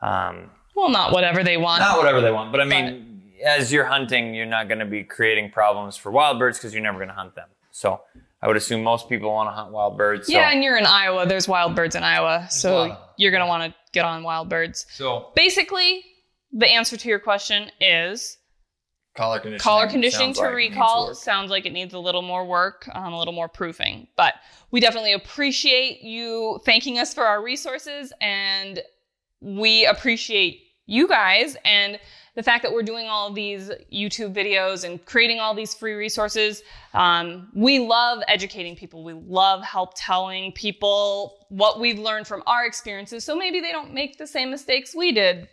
Um, 0.00 0.50
Well, 0.74 0.88
not 0.88 1.12
whatever 1.12 1.44
they 1.44 1.56
want. 1.56 1.80
not 1.80 1.98
whatever 1.98 2.20
they 2.20 2.32
want, 2.32 2.50
but 2.50 2.60
I 2.60 2.64
mean, 2.64 3.22
as 3.44 3.72
you're 3.72 3.84
hunting, 3.84 4.34
you're 4.34 4.46
not 4.46 4.66
going 4.68 4.80
to 4.80 4.86
be 4.86 5.04
creating 5.04 5.50
problems 5.50 5.96
for 5.96 6.10
wild 6.10 6.38
birds 6.38 6.58
because 6.58 6.72
you're 6.74 6.82
never 6.82 6.98
going 6.98 7.08
to 7.08 7.14
hunt 7.14 7.34
them. 7.36 7.48
So 7.70 8.00
I 8.42 8.48
would 8.48 8.56
assume 8.56 8.82
most 8.82 9.08
people 9.08 9.30
want 9.32 9.48
to 9.48 9.52
hunt 9.52 9.70
wild 9.72 9.96
birds. 9.96 10.26
So, 10.26 10.32
Yeah, 10.32 10.50
and 10.50 10.62
you're 10.64 10.76
in 10.76 10.86
Iowa. 10.86 11.26
There's 11.26 11.46
wild 11.46 11.74
birds 11.76 11.94
in 11.94 12.02
Iowa, 12.02 12.46
so 12.50 12.96
you're 13.16 13.32
gonna 13.32 13.46
want 13.46 13.64
to 13.72 13.78
get 13.92 14.04
on 14.04 14.22
wild 14.22 14.48
birds. 14.48 14.86
So 14.90 15.30
Basically, 15.34 16.04
the 16.54 16.68
answer 16.68 16.96
to 16.96 17.08
your 17.08 17.18
question 17.18 17.70
is 17.80 18.38
collar 19.16 19.40
conditioning. 19.40 19.60
collar 19.60 19.88
conditioning 19.88 20.32
to 20.34 20.42
like 20.42 20.54
recall 20.54 21.08
work. 21.08 21.16
sounds 21.16 21.50
like 21.50 21.66
it 21.66 21.72
needs 21.72 21.94
a 21.94 21.98
little 21.98 22.22
more 22.22 22.46
work, 22.46 22.88
um, 22.94 23.12
a 23.12 23.18
little 23.18 23.34
more 23.34 23.48
proofing. 23.48 24.06
But 24.16 24.34
we 24.70 24.80
definitely 24.80 25.12
appreciate 25.12 26.02
you 26.02 26.60
thanking 26.64 26.98
us 26.98 27.12
for 27.12 27.24
our 27.24 27.42
resources, 27.42 28.12
and 28.20 28.80
we 29.40 29.84
appreciate 29.84 30.60
you 30.86 31.08
guys 31.08 31.56
and 31.64 31.98
the 32.34 32.42
fact 32.42 32.62
that 32.64 32.72
we're 32.72 32.82
doing 32.82 33.06
all 33.06 33.28
of 33.28 33.34
these 33.34 33.70
YouTube 33.92 34.34
videos 34.34 34.84
and 34.84 35.04
creating 35.06 35.38
all 35.38 35.54
these 35.54 35.72
free 35.72 35.94
resources. 35.94 36.62
Um, 36.92 37.48
we 37.54 37.78
love 37.78 38.22
educating 38.26 38.74
people. 38.74 39.04
We 39.04 39.12
love 39.12 39.62
help 39.62 39.92
telling 39.94 40.50
people 40.52 41.46
what 41.48 41.78
we've 41.78 41.98
learned 41.98 42.26
from 42.26 42.42
our 42.46 42.66
experiences, 42.66 43.24
so 43.24 43.34
maybe 43.34 43.60
they 43.60 43.72
don't 43.72 43.92
make 43.92 44.18
the 44.18 44.26
same 44.26 44.50
mistakes 44.50 44.94
we 44.94 45.12
did 45.12 45.48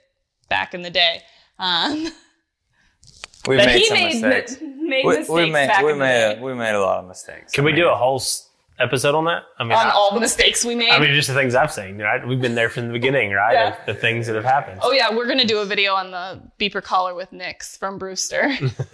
back 0.51 0.75
in 0.75 0.83
the 0.83 0.91
day. 0.91 1.21
Um, 1.57 2.09
We've 3.47 3.57
made 3.57 3.79
he 3.79 3.85
some 3.87 3.97
made, 3.97 4.21
mistakes. 4.21 4.61
made 4.61 5.03
We, 5.03 5.17
mistakes 5.17 5.29
we 5.29 5.49
made 5.49 5.67
back 5.67 5.83
we 5.83 5.91
in 5.93 5.97
the 5.97 6.05
made 6.05 6.33
day. 6.35 6.39
a, 6.39 6.43
we 6.43 6.53
made 6.53 6.75
a 6.75 6.79
lot 6.79 6.99
of 6.99 7.07
mistakes. 7.07 7.51
Can 7.53 7.63
I 7.63 7.65
we 7.65 7.71
do 7.73 7.87
a 7.89 7.95
whole 7.95 8.17
s- 8.17 8.47
episode 8.77 9.15
on 9.15 9.25
that? 9.25 9.41
I 9.57 9.63
mean, 9.63 9.71
on 9.73 9.87
I, 9.87 9.89
all 9.89 10.13
the 10.13 10.19
mistakes 10.19 10.63
we 10.63 10.75
made. 10.75 10.91
I 10.91 10.99
mean, 10.99 11.11
just 11.15 11.27
the 11.27 11.33
things 11.33 11.55
I've 11.55 11.71
seen, 11.73 11.97
right? 11.97 12.25
We've 12.27 12.39
been 12.39 12.53
there 12.53 12.69
from 12.69 12.85
the 12.87 12.93
beginning, 12.93 13.31
right? 13.31 13.53
Yeah. 13.53 13.75
The, 13.87 13.93
the 13.93 13.99
things 13.99 14.27
that 14.27 14.35
have 14.35 14.45
happened. 14.45 14.81
oh 14.83 14.91
yeah, 14.91 15.09
we're 15.15 15.25
gonna 15.27 15.43
do 15.45 15.57
a 15.57 15.65
video 15.65 15.95
on 15.95 16.11
the 16.11 16.39
beeper 16.59 16.83
collar 16.83 17.15
with 17.15 17.31
Nix 17.33 17.75
from 17.77 17.97
Brewster. 17.97 18.51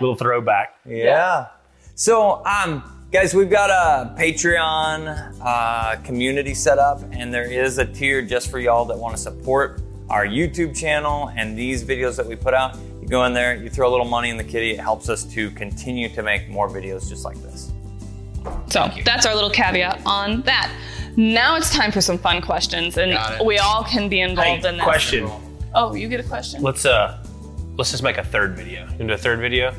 Little 0.00 0.14
throwback. 0.14 0.74
Yeah. 0.86 1.48
So, 1.96 2.44
um, 2.46 3.08
guys, 3.10 3.34
we've 3.34 3.50
got 3.50 3.70
a 3.70 4.14
Patreon 4.16 5.34
uh, 5.42 5.96
community 6.04 6.54
set 6.54 6.78
up, 6.78 7.00
and 7.10 7.34
there 7.34 7.50
is 7.50 7.78
a 7.78 7.84
tier 7.84 8.22
just 8.22 8.52
for 8.52 8.60
y'all 8.60 8.84
that 8.84 8.96
want 8.96 9.16
to 9.16 9.20
support 9.20 9.80
our 10.10 10.26
YouTube 10.26 10.76
channel 10.76 11.30
and 11.36 11.56
these 11.56 11.84
videos 11.84 12.16
that 12.16 12.26
we 12.26 12.36
put 12.36 12.54
out. 12.54 12.76
You 13.02 13.08
go 13.08 13.24
in 13.24 13.32
there, 13.34 13.54
you 13.56 13.68
throw 13.70 13.88
a 13.88 13.92
little 13.92 14.06
money 14.06 14.30
in 14.30 14.36
the 14.36 14.44
kitty. 14.44 14.72
It 14.72 14.80
helps 14.80 15.08
us 15.08 15.24
to 15.34 15.50
continue 15.52 16.08
to 16.10 16.22
make 16.22 16.48
more 16.48 16.68
videos 16.68 17.08
just 17.08 17.24
like 17.24 17.36
this. 17.42 17.72
so 18.68 18.90
that's 19.04 19.26
our 19.26 19.34
little 19.34 19.50
caveat 19.50 20.00
on 20.06 20.42
that. 20.42 20.72
Now 21.16 21.56
it's 21.56 21.70
time 21.74 21.90
for 21.90 22.00
some 22.00 22.16
fun 22.18 22.40
questions, 22.40 22.96
and 22.96 23.18
we 23.44 23.58
all 23.58 23.82
can 23.84 24.08
be 24.08 24.20
involved 24.20 24.62
Hey, 24.62 24.68
in 24.68 24.76
this. 24.76 24.84
question. 24.84 25.28
Oh, 25.74 25.94
you 25.94 26.08
get 26.08 26.20
a 26.20 26.28
question? 26.28 26.62
Let's 26.62 26.84
uh, 26.86 27.22
let's 27.76 27.90
just 27.90 28.02
make 28.02 28.18
a 28.18 28.24
third 28.24 28.56
video. 28.56 28.82
You 28.84 28.90
wanna 28.92 29.06
do 29.08 29.12
a 29.14 29.18
third 29.18 29.40
video? 29.40 29.74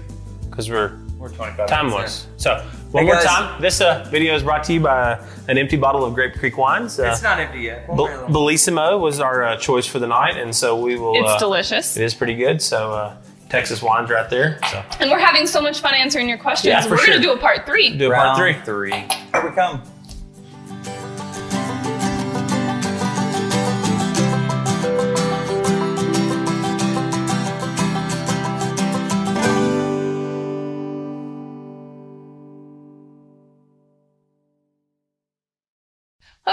Because 0.50 0.70
we're 0.70 1.00
We're 1.18 1.30
25 1.30 1.68
timeless. 1.68 2.28
So 2.38 2.66
one 2.92 3.04
Hey, 3.04 3.08
more 3.08 3.16
guys. 3.16 3.26
time. 3.26 3.62
This 3.62 3.82
uh, 3.82 4.08
video 4.10 4.36
is 4.36 4.44
brought 4.44 4.64
to 4.66 4.74
you 4.74 4.80
by 4.80 5.20
an 5.48 5.58
empty 5.58 5.78
bottle 5.78 6.04
of 6.06 6.14
Grape 6.16 6.34
Creek 6.36 6.58
wines. 6.58 7.00
Uh, 7.00 7.04
it's 7.12 7.22
not 7.22 7.40
empty 7.40 7.60
yet. 7.62 7.88
Bel- 7.88 8.08
Bellissimo 8.30 9.00
was 9.00 9.20
our 9.20 9.44
uh, 9.44 9.58
choice 9.58 9.86
for 9.86 10.00
the 10.00 10.08
night, 10.08 10.38
and 10.38 10.56
so 10.56 10.80
we 10.80 10.96
will. 10.98 11.14
It's 11.16 11.30
uh, 11.30 11.38
delicious. 11.40 11.98
It 11.98 12.04
is 12.04 12.14
pretty 12.14 12.36
good. 12.36 12.62
So 12.62 12.92
uh, 12.94 13.18
Texas 13.50 13.82
wines 13.84 14.10
right 14.10 14.30
there. 14.30 14.60
So 14.72 14.84
And 15.00 15.10
we're 15.12 15.20
having 15.20 15.46
so 15.48 15.62
much 15.62 15.82
fun 15.82 15.94
answering 15.94 16.28
your 16.30 16.38
questions. 16.38 16.72
Yeah, 16.72 16.82
for 16.82 16.92
we're 16.92 16.98
sure. 16.98 17.14
gonna 17.16 17.22
do 17.22 17.34
a 17.34 17.38
part 17.38 17.66
three. 17.66 17.96
do 17.98 18.08
a 18.08 18.12
Round 18.12 18.38
part 18.38 18.66
three. 18.66 18.92
three. 18.92 18.92
Here 18.92 19.48
we 19.50 19.52
come. 19.56 19.82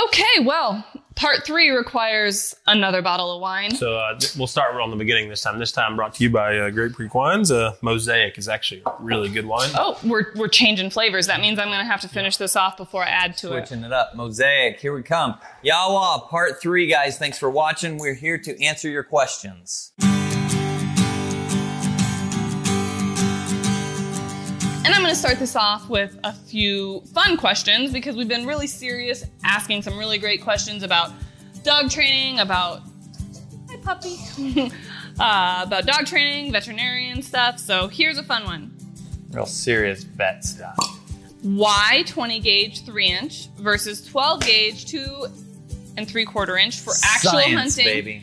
Okay, 0.04 0.44
well, 0.44 0.84
part 1.14 1.46
three 1.46 1.70
requires 1.70 2.54
another 2.66 3.00
bottle 3.00 3.34
of 3.34 3.40
wine. 3.40 3.74
So 3.74 3.96
uh, 3.96 4.18
th- 4.18 4.36
we'll 4.36 4.46
start 4.46 4.74
on 4.74 4.90
the 4.90 4.96
beginning 4.96 5.28
this 5.30 5.40
time. 5.40 5.58
This 5.58 5.72
time 5.72 5.96
brought 5.96 6.14
to 6.16 6.22
you 6.24 6.28
by 6.30 6.58
uh, 6.58 6.70
Grape 6.70 6.92
Creek 6.92 7.14
Wines. 7.14 7.50
Uh, 7.50 7.74
Mosaic 7.80 8.36
is 8.36 8.46
actually 8.48 8.82
a 8.84 8.92
really 9.00 9.30
good 9.30 9.46
wine. 9.46 9.70
Oh, 9.74 9.98
we're, 10.04 10.32
we're 10.36 10.48
changing 10.48 10.90
flavors. 10.90 11.26
That 11.28 11.40
means 11.40 11.58
I'm 11.58 11.68
going 11.68 11.78
to 11.78 11.84
have 11.90 12.02
to 12.02 12.08
finish 12.08 12.36
this 12.36 12.56
off 12.56 12.76
before 12.76 13.04
I 13.04 13.08
add 13.08 13.38
to 13.38 13.54
it. 13.56 13.66
Switching 13.68 13.84
it 13.84 13.92
up. 13.92 14.14
Mosaic, 14.14 14.80
here 14.80 14.94
we 14.94 15.02
come. 15.02 15.38
Yawa, 15.64 16.28
part 16.28 16.60
three, 16.60 16.86
guys. 16.88 17.16
Thanks 17.18 17.38
for 17.38 17.48
watching. 17.48 17.96
We're 17.96 18.14
here 18.14 18.36
to 18.38 18.62
answer 18.62 18.90
your 18.90 19.04
questions. 19.04 19.92
And 24.86 24.94
I'm 24.94 25.02
going 25.02 25.12
to 25.12 25.18
start 25.18 25.40
this 25.40 25.56
off 25.56 25.88
with 25.88 26.16
a 26.22 26.32
few 26.32 27.00
fun 27.12 27.36
questions 27.36 27.92
because 27.92 28.14
we've 28.14 28.28
been 28.28 28.46
really 28.46 28.68
serious 28.68 29.24
asking 29.42 29.82
some 29.82 29.98
really 29.98 30.16
great 30.16 30.42
questions 30.42 30.84
about 30.84 31.10
dog 31.64 31.90
training, 31.90 32.38
about 32.38 32.82
hi 33.68 33.78
puppy, 33.78 34.16
uh, 35.18 35.64
about 35.66 35.86
dog 35.86 36.06
training, 36.06 36.52
veterinarian 36.52 37.20
stuff. 37.20 37.58
So 37.58 37.88
here's 37.88 38.16
a 38.16 38.22
fun 38.22 38.44
one: 38.44 38.76
Real 39.32 39.44
serious 39.44 40.04
vet 40.04 40.44
stuff. 40.44 40.76
Why 41.42 42.04
20 42.06 42.38
gauge 42.38 42.84
three 42.84 43.08
inch 43.08 43.48
versus 43.58 44.06
12 44.06 44.40
gauge 44.42 44.86
two 44.86 45.26
and 45.96 46.08
three 46.08 46.24
quarter 46.24 46.56
inch 46.56 46.78
for 46.78 46.92
actual 47.02 47.32
Science, 47.32 47.74
hunting? 47.74 47.84
baby. 47.84 48.22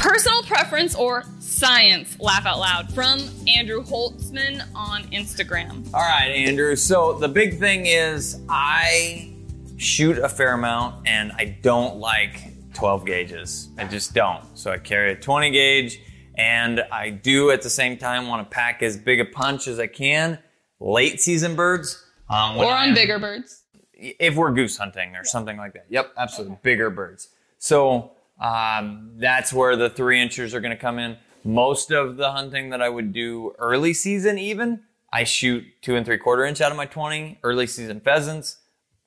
Personal 0.00 0.42
preference 0.44 0.94
or 0.94 1.24
science? 1.40 2.18
Laugh 2.18 2.46
out 2.46 2.58
loud 2.58 2.92
from 2.94 3.20
Andrew 3.46 3.82
Holtzman 3.84 4.62
on 4.74 5.02
Instagram. 5.10 5.86
All 5.92 6.00
right, 6.00 6.28
Andrew. 6.28 6.74
So 6.74 7.12
the 7.18 7.28
big 7.28 7.58
thing 7.58 7.84
is 7.86 8.40
I 8.48 9.34
shoot 9.76 10.18
a 10.18 10.28
fair 10.28 10.54
amount 10.54 11.06
and 11.06 11.32
I 11.32 11.56
don't 11.62 11.96
like 11.96 12.40
12 12.72 13.04
gauges. 13.04 13.68
I 13.76 13.84
just 13.84 14.14
don't. 14.14 14.42
So 14.56 14.70
I 14.72 14.78
carry 14.78 15.12
a 15.12 15.16
20 15.16 15.50
gauge 15.50 16.00
and 16.34 16.80
I 16.90 17.10
do 17.10 17.50
at 17.50 17.60
the 17.60 17.70
same 17.70 17.98
time 17.98 18.26
want 18.26 18.48
to 18.48 18.54
pack 18.54 18.82
as 18.82 18.96
big 18.96 19.20
a 19.20 19.26
punch 19.26 19.68
as 19.68 19.78
I 19.78 19.86
can. 19.86 20.38
Late 20.80 21.20
season 21.20 21.54
birds. 21.56 22.02
Um, 22.30 22.56
Or 22.56 22.72
on 22.72 22.94
bigger 22.94 23.18
birds. 23.18 23.64
if 23.92 24.34
we're 24.34 24.52
goose 24.52 24.78
hunting 24.78 25.14
or 25.14 25.24
something 25.24 25.58
like 25.58 25.74
that. 25.74 25.84
Yep, 25.90 26.14
absolutely. 26.16 26.56
Bigger 26.62 26.88
birds. 26.88 27.28
So 27.58 28.12
um, 28.40 29.12
that's 29.16 29.52
where 29.52 29.76
the 29.76 29.90
three 29.90 30.20
inchers 30.20 30.54
are 30.54 30.60
going 30.60 30.76
to 30.76 30.80
come 30.80 30.98
in. 30.98 31.16
Most 31.44 31.90
of 31.90 32.16
the 32.16 32.32
hunting 32.32 32.70
that 32.70 32.82
I 32.82 32.88
would 32.88 33.12
do 33.12 33.54
early 33.58 33.94
season, 33.94 34.38
even, 34.38 34.82
I 35.12 35.24
shoot 35.24 35.64
two 35.82 35.96
and 35.96 36.06
three 36.06 36.18
quarter 36.18 36.44
inch 36.44 36.60
out 36.60 36.70
of 36.70 36.76
my 36.76 36.86
20, 36.86 37.38
early 37.42 37.66
season 37.66 38.00
pheasants, 38.00 38.58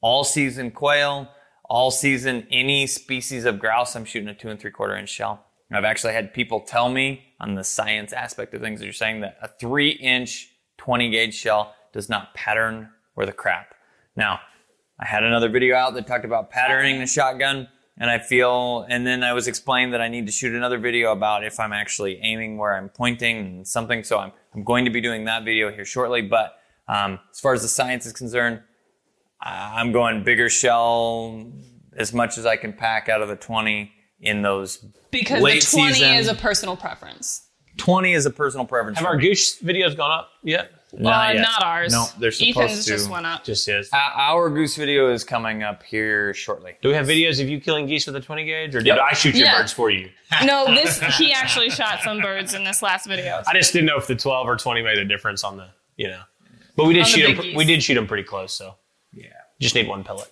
all 0.01 0.23
season 0.23 0.71
quail, 0.71 1.29
all 1.65 1.91
season 1.91 2.47
any 2.51 2.88
species 2.88 3.45
of 3.45 3.59
grouse. 3.59 3.95
I'm 3.95 4.05
shooting 4.05 4.29
a 4.29 4.34
two 4.34 4.49
and 4.49 4.59
three 4.59 4.71
quarter 4.71 4.95
inch 4.95 5.09
shell. 5.09 5.45
I've 5.71 5.86
actually 5.86 6.13
had 6.13 6.36
people 6.36 6.59
tell 6.59 6.88
me 6.88 7.23
on 7.39 7.55
the 7.55 7.63
science 7.63 8.13
aspect 8.13 8.53
of 8.53 8.61
things 8.61 8.79
that 8.79 8.86
you're 8.86 8.93
saying 8.93 9.21
that 9.21 9.38
a 9.41 9.47
three 9.47 9.89
inch 9.89 10.49
20 10.77 11.09
gauge 11.09 11.34
shell 11.34 11.73
does 11.93 12.09
not 12.09 12.34
pattern 12.36 12.89
or 13.15 13.25
the 13.25 13.31
crap. 13.31 13.73
Now, 14.15 14.39
I 14.99 15.05
had 15.05 15.23
another 15.23 15.49
video 15.49 15.75
out 15.75 15.95
that 15.95 16.05
talked 16.05 16.25
about 16.25 16.51
patterning 16.51 16.99
the 16.99 17.07
shotgun 17.07 17.67
and 17.97 18.09
I 18.09 18.19
feel, 18.19 18.85
and 18.89 19.05
then 19.05 19.23
I 19.23 19.33
was 19.33 19.47
explained 19.47 19.93
that 19.93 20.01
I 20.01 20.07
need 20.07 20.25
to 20.25 20.31
shoot 20.31 20.53
another 20.53 20.77
video 20.77 21.11
about 21.11 21.43
if 21.43 21.59
I'm 21.59 21.73
actually 21.73 22.19
aiming 22.23 22.57
where 22.57 22.75
I'm 22.75 22.89
pointing 22.89 23.37
and 23.37 23.67
something. 23.67 24.03
So 24.03 24.17
I'm, 24.17 24.31
I'm 24.53 24.63
going 24.63 24.85
to 24.85 24.91
be 24.91 25.01
doing 25.01 25.25
that 25.25 25.43
video 25.45 25.71
here 25.71 25.85
shortly. 25.85 26.21
But 26.21 26.55
um, 26.87 27.19
as 27.31 27.39
far 27.39 27.53
as 27.53 27.61
the 27.61 27.67
science 27.67 28.05
is 28.05 28.13
concerned, 28.13 28.61
I'm 29.39 29.91
going 29.91 30.23
bigger 30.23 30.49
shell 30.49 31.51
as 31.95 32.13
much 32.13 32.37
as 32.37 32.45
I 32.45 32.55
can 32.55 32.73
pack 32.73 33.09
out 33.09 33.21
of 33.21 33.29
the 33.29 33.35
20 33.35 33.91
in 34.21 34.41
those. 34.41 34.77
Because 35.11 35.43
Late 35.43 35.61
the 35.61 35.77
20 35.77 35.93
season. 35.93 36.15
is 36.15 36.27
a 36.27 36.35
personal 36.35 36.75
preference. 36.75 37.47
20 37.77 38.13
is 38.13 38.25
a 38.25 38.31
personal 38.31 38.65
preference. 38.65 38.97
Have 38.97 39.05
for 39.05 39.11
our 39.11 39.17
me. 39.17 39.27
goose 39.29 39.61
videos 39.61 39.95
gone 39.95 40.11
up 40.11 40.29
yet? 40.43 40.71
Not 40.95 41.35
uh, 41.35 41.41
not 41.41 41.63
ours. 41.63 41.91
No, 41.91 42.05
they're 42.19 42.31
supposed 42.31 42.57
Ethan's 42.57 42.85
to. 42.85 42.91
just 42.91 43.09
went 43.09 43.25
up. 43.25 43.43
Just 43.43 43.67
is. 43.67 43.89
Uh, 43.91 43.97
Our 44.15 44.49
goose 44.49 44.75
video 44.75 45.11
is 45.11 45.23
coming 45.23 45.63
up 45.63 45.81
here 45.83 46.33
shortly. 46.35 46.75
Do 46.83 46.89
we 46.89 46.95
have 46.95 47.07
videos 47.07 47.41
of 47.41 47.49
you 47.49 47.59
killing 47.59 47.87
geese 47.87 48.05
with 48.05 48.15
a 48.15 48.21
20 48.21 48.45
gauge, 48.45 48.75
or 48.75 48.79
did 48.79 48.87
Yep. 48.87 48.99
I 48.99 49.13
shoot 49.15 49.33
your 49.35 49.47
Yeah. 49.47 49.57
birds 49.59 49.73
for 49.73 49.89
you? 49.89 50.09
No, 50.45 50.65
this 50.65 50.99
he 51.17 51.31
actually 51.33 51.69
shot 51.71 52.01
some 52.03 52.21
birds 52.21 52.53
in 52.53 52.63
this 52.63 52.81
last 52.81 53.07
video. 53.07 53.41
I 53.47 53.53
just 53.53 53.73
didn't 53.73 53.87
know 53.87 53.97
if 53.97 54.07
the 54.07 54.15
12 54.15 54.47
or 54.47 54.55
20 54.55 54.81
made 54.83 54.97
a 54.99 55.05
difference 55.05 55.43
on 55.43 55.57
the, 55.57 55.67
you 55.97 56.07
know. 56.07 56.21
But 56.75 56.85
we 56.85 56.93
did 56.93 57.01
On 57.01 57.05
shoot 57.07 57.25
big 57.25 57.35
them. 57.37 57.45
geese. 57.45 57.55
We 57.55 57.65
did 57.65 57.81
shoot 57.83 57.95
them 57.95 58.07
pretty 58.07 58.23
close, 58.23 58.53
so 58.53 58.75
Yeah. 59.13 59.27
just 59.59 59.73
need 59.75 59.87
one 59.87 60.03
pellet. 60.03 60.31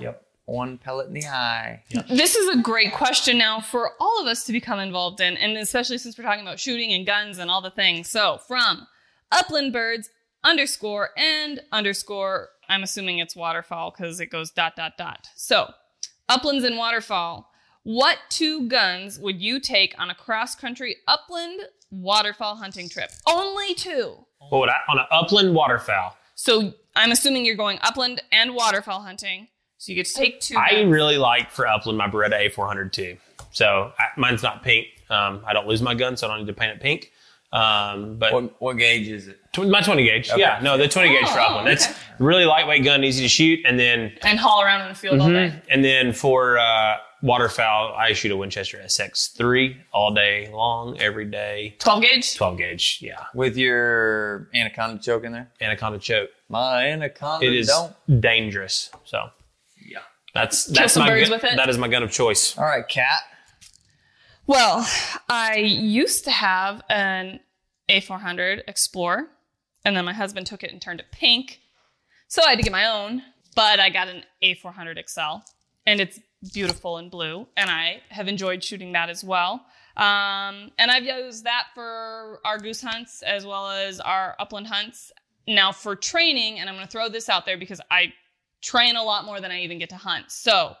Yep. 0.00 0.22
One 0.46 0.76
pellet 0.78 1.06
in 1.08 1.14
the 1.14 1.24
eye. 1.26 1.82
This 2.10 2.34
is 2.36 2.54
a 2.54 2.60
great 2.60 2.92
question 2.92 3.38
now 3.38 3.60
for 3.60 3.92
all 3.98 4.20
of 4.20 4.26
us 4.26 4.44
to 4.44 4.52
become 4.52 4.78
involved 4.78 5.20
in, 5.20 5.36
and 5.36 5.56
especially 5.56 5.98
since 5.98 6.18
we're 6.18 6.24
talking 6.24 6.42
about 6.42 6.58
shooting 6.60 6.92
and 6.92 7.06
guns 7.06 7.38
and 7.38 7.50
all 7.50 7.62
the 7.62 7.70
things. 7.70 8.10
So 8.10 8.38
from 8.46 8.86
Upland 9.34 9.72
Birds 9.72 10.10
underscore 10.44 11.10
and 11.16 11.60
underscore, 11.72 12.48
I'm 12.68 12.82
assuming 12.82 13.18
it's 13.18 13.34
waterfowl 13.34 13.90
because 13.90 14.20
it 14.20 14.26
goes 14.26 14.50
dot 14.50 14.76
dot 14.76 14.92
dot. 14.96 15.28
So 15.34 15.72
uplands 16.28 16.64
and 16.64 16.76
waterfowl. 16.78 17.50
What 17.82 18.18
two 18.30 18.68
guns 18.68 19.18
would 19.18 19.42
you 19.42 19.60
take 19.60 19.94
on 19.98 20.08
a 20.08 20.14
cross 20.14 20.54
country 20.54 20.96
upland 21.06 21.62
waterfowl 21.90 22.56
hunting 22.56 22.88
trip? 22.88 23.10
Only 23.26 23.74
two. 23.74 24.14
What 24.48 24.60
would 24.60 24.68
I, 24.70 24.76
on 24.88 24.98
an 24.98 25.06
upland 25.10 25.54
waterfowl? 25.54 26.16
So 26.34 26.72
I'm 26.96 27.10
assuming 27.12 27.44
you're 27.44 27.56
going 27.56 27.78
upland 27.82 28.22
and 28.32 28.54
waterfowl 28.54 29.00
hunting. 29.00 29.48
So 29.78 29.92
you 29.92 29.96
get 29.96 30.06
to 30.06 30.14
take 30.14 30.40
two. 30.40 30.56
I 30.56 30.82
guns. 30.82 30.92
really 30.92 31.18
like 31.18 31.50
for 31.50 31.66
upland 31.66 31.98
my 31.98 32.08
Beretta 32.08 32.50
A400 32.50 32.92
too. 32.92 33.16
So 33.50 33.92
I, 33.98 34.04
mine's 34.16 34.42
not 34.42 34.62
pink. 34.62 34.86
Um, 35.10 35.42
I 35.46 35.52
don't 35.52 35.66
lose 35.66 35.82
my 35.82 35.94
gun, 35.94 36.16
so 36.16 36.26
I 36.26 36.30
don't 36.30 36.40
need 36.40 36.52
to 36.52 36.58
paint 36.58 36.72
it 36.72 36.80
pink. 36.80 37.10
Um, 37.54 38.16
but 38.18 38.32
What, 38.32 38.60
what 38.60 38.78
gauge 38.78 39.06
is 39.08 39.28
it? 39.28 39.38
tw- 39.52 39.68
my 39.68 39.80
20 39.80 40.02
gauge, 40.04 40.28
yeah, 40.36 40.58
no, 40.62 40.76
the 40.76 40.88
20 40.88 41.08
gauge 41.08 41.28
for 41.28 41.38
Oh, 41.40 41.44
upland. 41.44 41.68
It's 41.68 41.86
okay. 41.88 41.96
really 42.18 42.44
lightweight 42.44 42.82
gun, 42.82 43.04
easy 43.04 43.22
to 43.22 43.28
shoot, 43.28 43.60
and 43.64 43.78
then 43.78 44.12
and 44.22 44.38
haul 44.40 44.60
around 44.62 44.82
in 44.82 44.88
the 44.88 44.94
field 44.94 45.20
all 45.20 45.28
day. 45.30 45.52
and 45.70 45.84
then 45.84 46.12
for 46.12 46.58
uh, 46.58 46.96
waterfowl, 47.22 47.94
I 47.94 48.12
shoot 48.12 48.32
a 48.32 48.36
Winchester 48.36 48.78
SX3 48.84 49.76
all 49.92 50.12
day 50.12 50.50
long, 50.52 51.00
every 51.00 51.26
day. 51.26 51.76
12 51.78 52.02
gauge? 52.02 52.34
12 52.36 52.58
gauge, 52.58 52.98
yeah. 53.00 53.24
With 53.34 53.56
your 53.56 54.48
anaconda 54.52 55.00
choke 55.00 55.22
in 55.22 55.30
there? 55.32 55.48
Anaconda 55.60 56.00
choke. 56.00 56.30
My 56.48 56.86
anaconda 56.88 57.46
It 57.46 57.54
is 57.54 57.68
don't. 57.68 58.20
dangerous. 58.20 58.90
So 59.04 59.30
Yeah. 59.88 59.98
that's 60.34 60.64
that's 60.64 60.94
some 60.94 61.04
my 61.04 61.10
birds 61.10 61.28
gun, 61.28 61.38
with 61.40 61.44
it? 61.44 61.56
that 61.56 61.68
is 61.68 61.78
my 61.78 61.86
gun 61.86 62.02
of 62.02 62.10
choice. 62.10 62.58
All 62.58 62.64
right, 62.64 62.86
cat. 62.88 63.20
Well, 64.46 64.86
I 65.28 65.56
used 65.56 66.24
to 66.24 66.30
have 66.30 66.82
an 66.90 67.40
A400 67.88 68.62
Explorer, 68.68 69.28
and 69.84 69.96
then 69.96 70.04
my 70.04 70.12
husband 70.12 70.46
took 70.46 70.62
it 70.62 70.72
and 70.72 70.80
turned 70.80 71.00
it 71.00 71.06
pink. 71.12 71.60
So 72.28 72.42
I 72.42 72.50
had 72.50 72.58
to 72.58 72.62
get 72.62 72.72
my 72.72 72.86
own, 72.86 73.22
but 73.54 73.80
I 73.80 73.90
got 73.90 74.08
an 74.08 74.24
A400 74.42 75.08
XL, 75.08 75.44
and 75.86 76.00
it's 76.00 76.18
beautiful 76.52 76.98
in 76.98 77.08
blue, 77.08 77.46
and 77.56 77.70
I 77.70 78.02
have 78.10 78.28
enjoyed 78.28 78.62
shooting 78.62 78.92
that 78.92 79.08
as 79.08 79.22
well. 79.24 79.64
Um, 79.96 80.72
and 80.78 80.90
I've 80.90 81.04
used 81.04 81.44
that 81.44 81.68
for 81.74 82.40
our 82.44 82.58
goose 82.58 82.82
hunts 82.82 83.22
as 83.22 83.46
well 83.46 83.70
as 83.70 84.00
our 84.00 84.34
upland 84.38 84.66
hunts. 84.66 85.12
Now, 85.46 85.72
for 85.72 85.94
training, 85.94 86.58
and 86.58 86.68
I'm 86.68 86.74
going 86.74 86.86
to 86.86 86.90
throw 86.90 87.08
this 87.08 87.28
out 87.28 87.46
there 87.46 87.58
because 87.58 87.80
I 87.90 88.12
train 88.60 88.96
a 88.96 89.02
lot 89.02 89.24
more 89.24 89.40
than 89.40 89.50
I 89.50 89.60
even 89.60 89.78
get 89.78 89.90
to 89.90 89.96
hunt. 89.96 90.30
So 90.30 90.74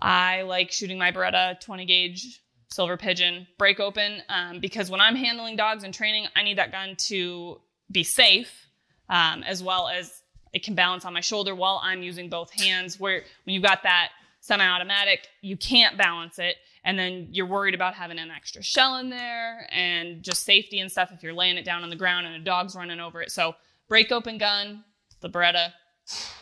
I 0.00 0.42
like 0.42 0.72
shooting 0.72 0.98
my 0.98 1.12
Beretta 1.12 1.60
20 1.60 1.86
gauge 1.86 2.40
silver 2.68 2.96
pigeon 2.96 3.46
break 3.58 3.80
open 3.80 4.22
um, 4.28 4.60
because 4.60 4.90
when 4.90 5.00
I'm 5.00 5.16
handling 5.16 5.56
dogs 5.56 5.84
and 5.84 5.92
training, 5.92 6.26
I 6.36 6.42
need 6.42 6.58
that 6.58 6.72
gun 6.72 6.96
to 7.08 7.60
be 7.90 8.04
safe 8.04 8.66
um, 9.08 9.42
as 9.42 9.62
well 9.62 9.88
as 9.88 10.22
it 10.52 10.62
can 10.62 10.74
balance 10.74 11.04
on 11.04 11.12
my 11.12 11.20
shoulder 11.20 11.54
while 11.54 11.80
I'm 11.82 12.02
using 12.02 12.28
both 12.28 12.50
hands. 12.52 12.98
Where 12.98 13.22
when 13.44 13.54
you've 13.54 13.62
got 13.62 13.82
that 13.82 14.10
semi-automatic, 14.40 15.26
you 15.42 15.56
can't 15.56 15.98
balance 15.98 16.38
it, 16.38 16.56
and 16.84 16.98
then 16.98 17.28
you're 17.30 17.46
worried 17.46 17.74
about 17.74 17.94
having 17.94 18.18
an 18.18 18.30
extra 18.30 18.62
shell 18.62 18.96
in 18.96 19.10
there 19.10 19.66
and 19.70 20.22
just 20.22 20.44
safety 20.44 20.80
and 20.80 20.90
stuff 20.90 21.10
if 21.12 21.22
you're 21.22 21.34
laying 21.34 21.56
it 21.56 21.64
down 21.64 21.82
on 21.82 21.90
the 21.90 21.96
ground 21.96 22.26
and 22.26 22.36
a 22.36 22.44
dog's 22.44 22.74
running 22.74 23.00
over 23.00 23.20
it. 23.20 23.30
So 23.30 23.56
break 23.88 24.12
open 24.12 24.38
gun, 24.38 24.84
the 25.20 25.28
Beretta, 25.28 25.72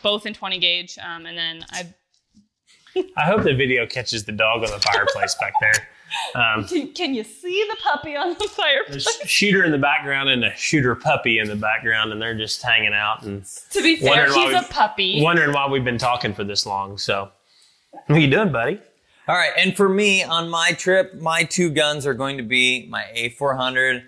both 0.01 0.25
in 0.25 0.33
20 0.33 0.59
gauge, 0.59 0.97
um, 0.99 1.25
and 1.25 1.37
then 1.37 1.65
I 1.71 1.93
I 3.15 3.25
hope 3.25 3.43
the 3.43 3.53
video 3.53 3.85
catches 3.85 4.23
the 4.23 4.31
dog 4.31 4.63
on 4.63 4.71
the 4.71 4.79
fireplace 4.79 5.35
back 5.35 5.53
there. 5.61 5.87
Um, 6.35 6.65
Can, 6.67 6.93
can 6.93 7.13
you 7.13 7.23
see 7.23 7.65
the 7.69 7.77
puppy 7.81 8.15
on 8.15 8.29
the 8.29 8.47
fireplace? 8.49 9.05
there's 9.05 9.19
a 9.23 9.27
shooter 9.27 9.63
in 9.63 9.71
the 9.71 9.77
background 9.77 10.29
and 10.29 10.43
a 10.43 10.55
shooter 10.55 10.93
puppy 10.95 11.39
in 11.39 11.47
the 11.47 11.55
background, 11.55 12.11
and 12.11 12.21
they're 12.21 12.37
just 12.37 12.61
hanging 12.61 12.93
out 12.93 13.23
and 13.23 13.45
To 13.71 13.81
be 13.81 13.95
fair, 13.95 14.09
Wondering 14.29 14.31
why 14.35 14.53
he's 14.61 14.69
a 14.69 14.73
puppy. 14.73 15.21
wondering 15.23 15.53
why 15.53 15.67
we've 15.67 15.83
been 15.85 15.97
talking 15.97 16.33
for 16.33 16.43
this 16.43 16.65
long. 16.65 16.97
So, 16.97 17.29
what 18.07 18.19
you 18.21 18.29
doing, 18.29 18.51
buddy? 18.51 18.79
All 19.27 19.35
right, 19.35 19.51
and 19.57 19.75
for 19.75 19.89
me 19.89 20.23
on 20.23 20.49
my 20.49 20.71
trip, 20.71 21.15
my 21.21 21.43
two 21.43 21.69
guns 21.69 22.05
are 22.05 22.13
going 22.13 22.37
to 22.37 22.43
be 22.43 22.87
my 22.89 23.03
A400 23.15 24.03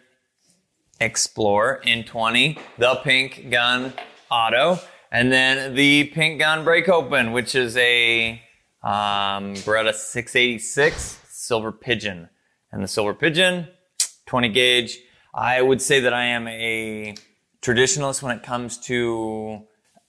Explorer 1.02 1.82
in 1.86 2.04
20, 2.04 2.58
the 2.78 2.96
pink 3.04 3.50
gun 3.50 3.94
auto, 4.30 4.80
and 5.12 5.32
then 5.32 5.74
the 5.76 6.06
pink 6.06 6.40
gun 6.40 6.64
break 6.66 6.90
open, 6.90 7.32
which 7.32 7.56
is 7.56 7.78
a 7.78 8.32
um, 8.84 9.54
Beretta 9.64 9.94
686 9.94 11.19
Silver 11.50 11.72
Pigeon. 11.72 12.30
And 12.72 12.84
the 12.84 12.88
Silver 12.88 13.16
Pigeon, 13.16 13.68
20 14.28 14.50
gauge. 14.50 15.00
I 15.34 15.60
would 15.64 15.82
say 15.82 16.00
that 16.02 16.14
I 16.14 16.26
am 16.26 16.48
a 16.48 17.16
traditionalist 17.64 18.22
when 18.22 18.38
it 18.38 18.44
comes 18.44 18.78
to 18.82 19.64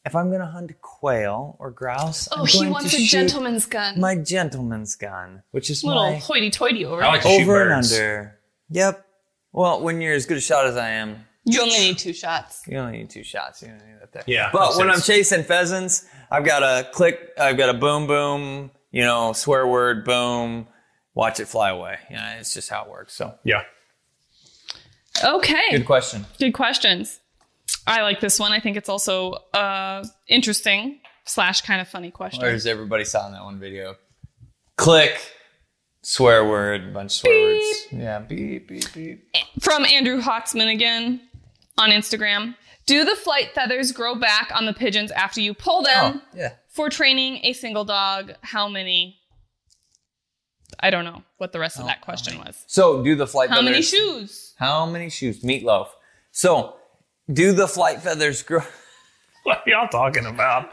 if 0.05 0.15
I'm 0.15 0.29
going 0.29 0.41
to 0.41 0.47
hunt 0.47 0.71
quail 0.83 1.57
or 1.59 1.71
grouse. 1.71 2.29
oh, 2.33 2.41
I'm 2.43 2.47
he 2.47 2.67
wants 2.69 2.91
to 2.91 2.97
a 2.97 3.01
shoot 3.01 3.09
gentleman's 3.09 3.65
gun. 3.67 3.99
my 3.99 4.17
gentleman's 4.17 4.97
gun, 4.97 5.43
which 5.53 5.71
is 5.71 5.83
a 5.83 5.87
Little 5.87 6.11
my 6.13 6.17
hoity-toity 6.17 6.85
over 6.85 7.03
I 7.03 7.07
like 7.09 7.23
there. 7.23 7.33
to 7.33 7.39
shoot 7.39 7.51
over 7.51 7.63
and 7.71 7.85
under. 7.85 8.39
Yep. 8.71 9.07
Well, 9.53 9.81
when 9.81 10.01
you're 10.03 10.13
as 10.15 10.27
good 10.27 10.37
a 10.37 10.41
shot 10.43 10.67
as 10.67 10.77
I 10.77 10.91
am, 10.91 11.25
You 11.45 11.63
only 11.63 11.79
need 11.79 11.97
two 11.99 12.13
shots. 12.13 12.63
you 12.67 12.77
only 12.79 12.99
need 12.99 13.09
two 13.11 13.25
shots. 13.25 13.63
You 13.63 13.69
don't 13.69 13.79
need 13.79 13.97
that 14.03 14.13
there. 14.13 14.25
Yeah, 14.27 14.51
But 14.53 14.67
makes 14.67 14.77
when 14.79 14.91
I'm 14.91 15.01
chasing 15.01 15.45
pheasants, 15.45 16.07
I've 16.31 16.45
got 16.45 16.63
a 16.63 16.87
click. 16.93 17.31
I've 17.39 17.57
got 17.57 17.71
a 17.71 17.75
boom, 17.75 18.07
boom. 18.07 18.71
You 18.91 19.03
know, 19.05 19.33
swear 19.33 19.67
word, 19.67 20.05
boom. 20.05 20.67
Watch 21.15 21.41
it 21.41 21.47
fly 21.49 21.71
away. 21.71 21.99
Yeah, 22.11 22.35
it's 22.39 22.55
just 22.55 22.69
how 22.71 22.85
it 22.85 22.91
works. 22.91 23.15
So, 23.15 23.35
Yeah. 23.45 23.63
Okay. 25.25 25.71
good 25.71 25.87
question. 25.87 26.25
Good 26.39 26.53
questions. 26.53 27.21
I 27.87 28.03
like 28.03 28.21
this 28.21 28.39
one. 28.39 28.53
I 28.53 28.61
think 28.61 28.77
it's 28.77 28.89
also 28.89 29.33
uh, 29.55 30.05
interesting 30.29 31.01
slash 31.25 31.61
kind 31.63 31.81
of 31.81 31.89
funny 31.89 32.11
question. 32.11 32.41
Where's 32.43 32.67
everybody 32.67 33.05
saw 33.05 33.27
in 33.27 33.33
that 33.33 33.45
one 33.45 33.59
video? 33.59 33.97
Click, 34.77 35.21
swear 36.03 36.45
word, 36.49 36.95
bunch 36.95 37.07
of 37.13 37.13
swear 37.13 37.55
words. 37.55 37.87
Yeah, 37.93 38.19
beep, 38.21 38.69
beep, 38.69 38.93
beep. 38.95 39.37
From 39.61 39.85
Andrew 39.85 40.21
Hawksman 40.21 40.73
again 40.73 41.21
on 41.77 41.91
Instagram. 41.91 42.55
Do 42.87 43.05
the 43.05 43.15
flight 43.15 43.51
feathers 43.55 43.93
grow 43.93 44.15
back 44.17 44.51
on 44.55 44.67
the 44.67 44.73
pigeons 44.73 45.11
after 45.13 45.41
you 45.41 45.55
pull 45.55 45.83
them 45.83 46.23
Oh, 46.25 46.29
yeah. 46.35 46.53
for 46.69 46.89
training 46.89 47.41
a 47.45 47.53
single 47.53 47.85
dog? 47.85 48.33
How 48.43 48.69
many? 48.69 49.20
I 50.83 50.91
don't 50.91 51.05
know 51.05 51.23
what 51.39 51.53
the 51.53 51.59
rest 51.61 51.77
of 51.79 51.85
oh, 51.85 51.87
that 51.89 52.01
question 52.01 52.39
was. 52.39 52.65
So, 52.67 53.03
do 53.05 53.15
the 53.15 53.27
flight 53.27 53.51
How 53.51 53.57
many 53.61 53.83
feathers- 53.83 53.89
shoes? 53.91 54.55
How 54.59 54.87
many 54.87 55.11
shoes? 55.11 55.43
Meatloaf. 55.43 55.89
So, 56.33 56.77
do 57.33 57.53
the 57.53 57.69
flight 57.69 58.01
feathers 58.03 58.43
grow? 58.43 58.61
What 59.45 59.59
are 59.67 59.71
y'all 59.71 59.89
talking 59.89 60.27
about? 60.27 60.71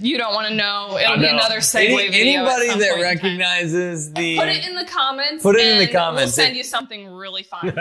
You 0.00 0.18
don't 0.18 0.34
want 0.34 0.48
to 0.48 0.54
know. 0.54 0.98
It'll 0.98 1.12
I 1.14 1.16
be 1.16 1.22
know. 1.22 1.28
another 1.30 1.58
segue 1.60 1.86
Any- 1.86 2.08
video. 2.10 2.44
at 2.44 2.60
anybody 2.60 2.68
some 2.68 2.78
that 2.80 2.88
point 2.90 3.00
in 3.00 3.04
time. 3.06 3.14
recognizes 3.14 4.12
the 4.12 4.36
Put 4.36 4.48
it 4.48 4.66
in 4.68 4.74
the 4.74 4.84
comments. 4.84 5.42
Put 5.42 5.56
it 5.56 5.66
in 5.66 5.78
the 5.78 5.84
and 5.84 5.92
comments. 5.92 6.36
We'll 6.36 6.44
send 6.46 6.56
you 6.56 6.62
something 6.64 7.08
really 7.08 7.42
fun. 7.44 7.74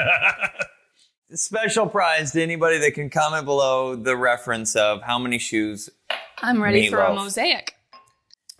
special 1.33 1.87
prize 1.87 2.31
to 2.31 2.41
anybody 2.41 2.77
that 2.77 2.93
can 2.93 3.09
comment 3.09 3.43
below 3.45 3.95
the 3.97 4.15
reference 4.15 4.75
of 4.77 5.01
how 5.01 5.19
many 5.19 5.37
shoes. 5.39 5.89
I'm 6.41 6.63
ready 6.63 6.89
for 6.89 6.99
a 7.01 7.09
Meatloaf. 7.09 7.15
mosaic. 7.15 7.75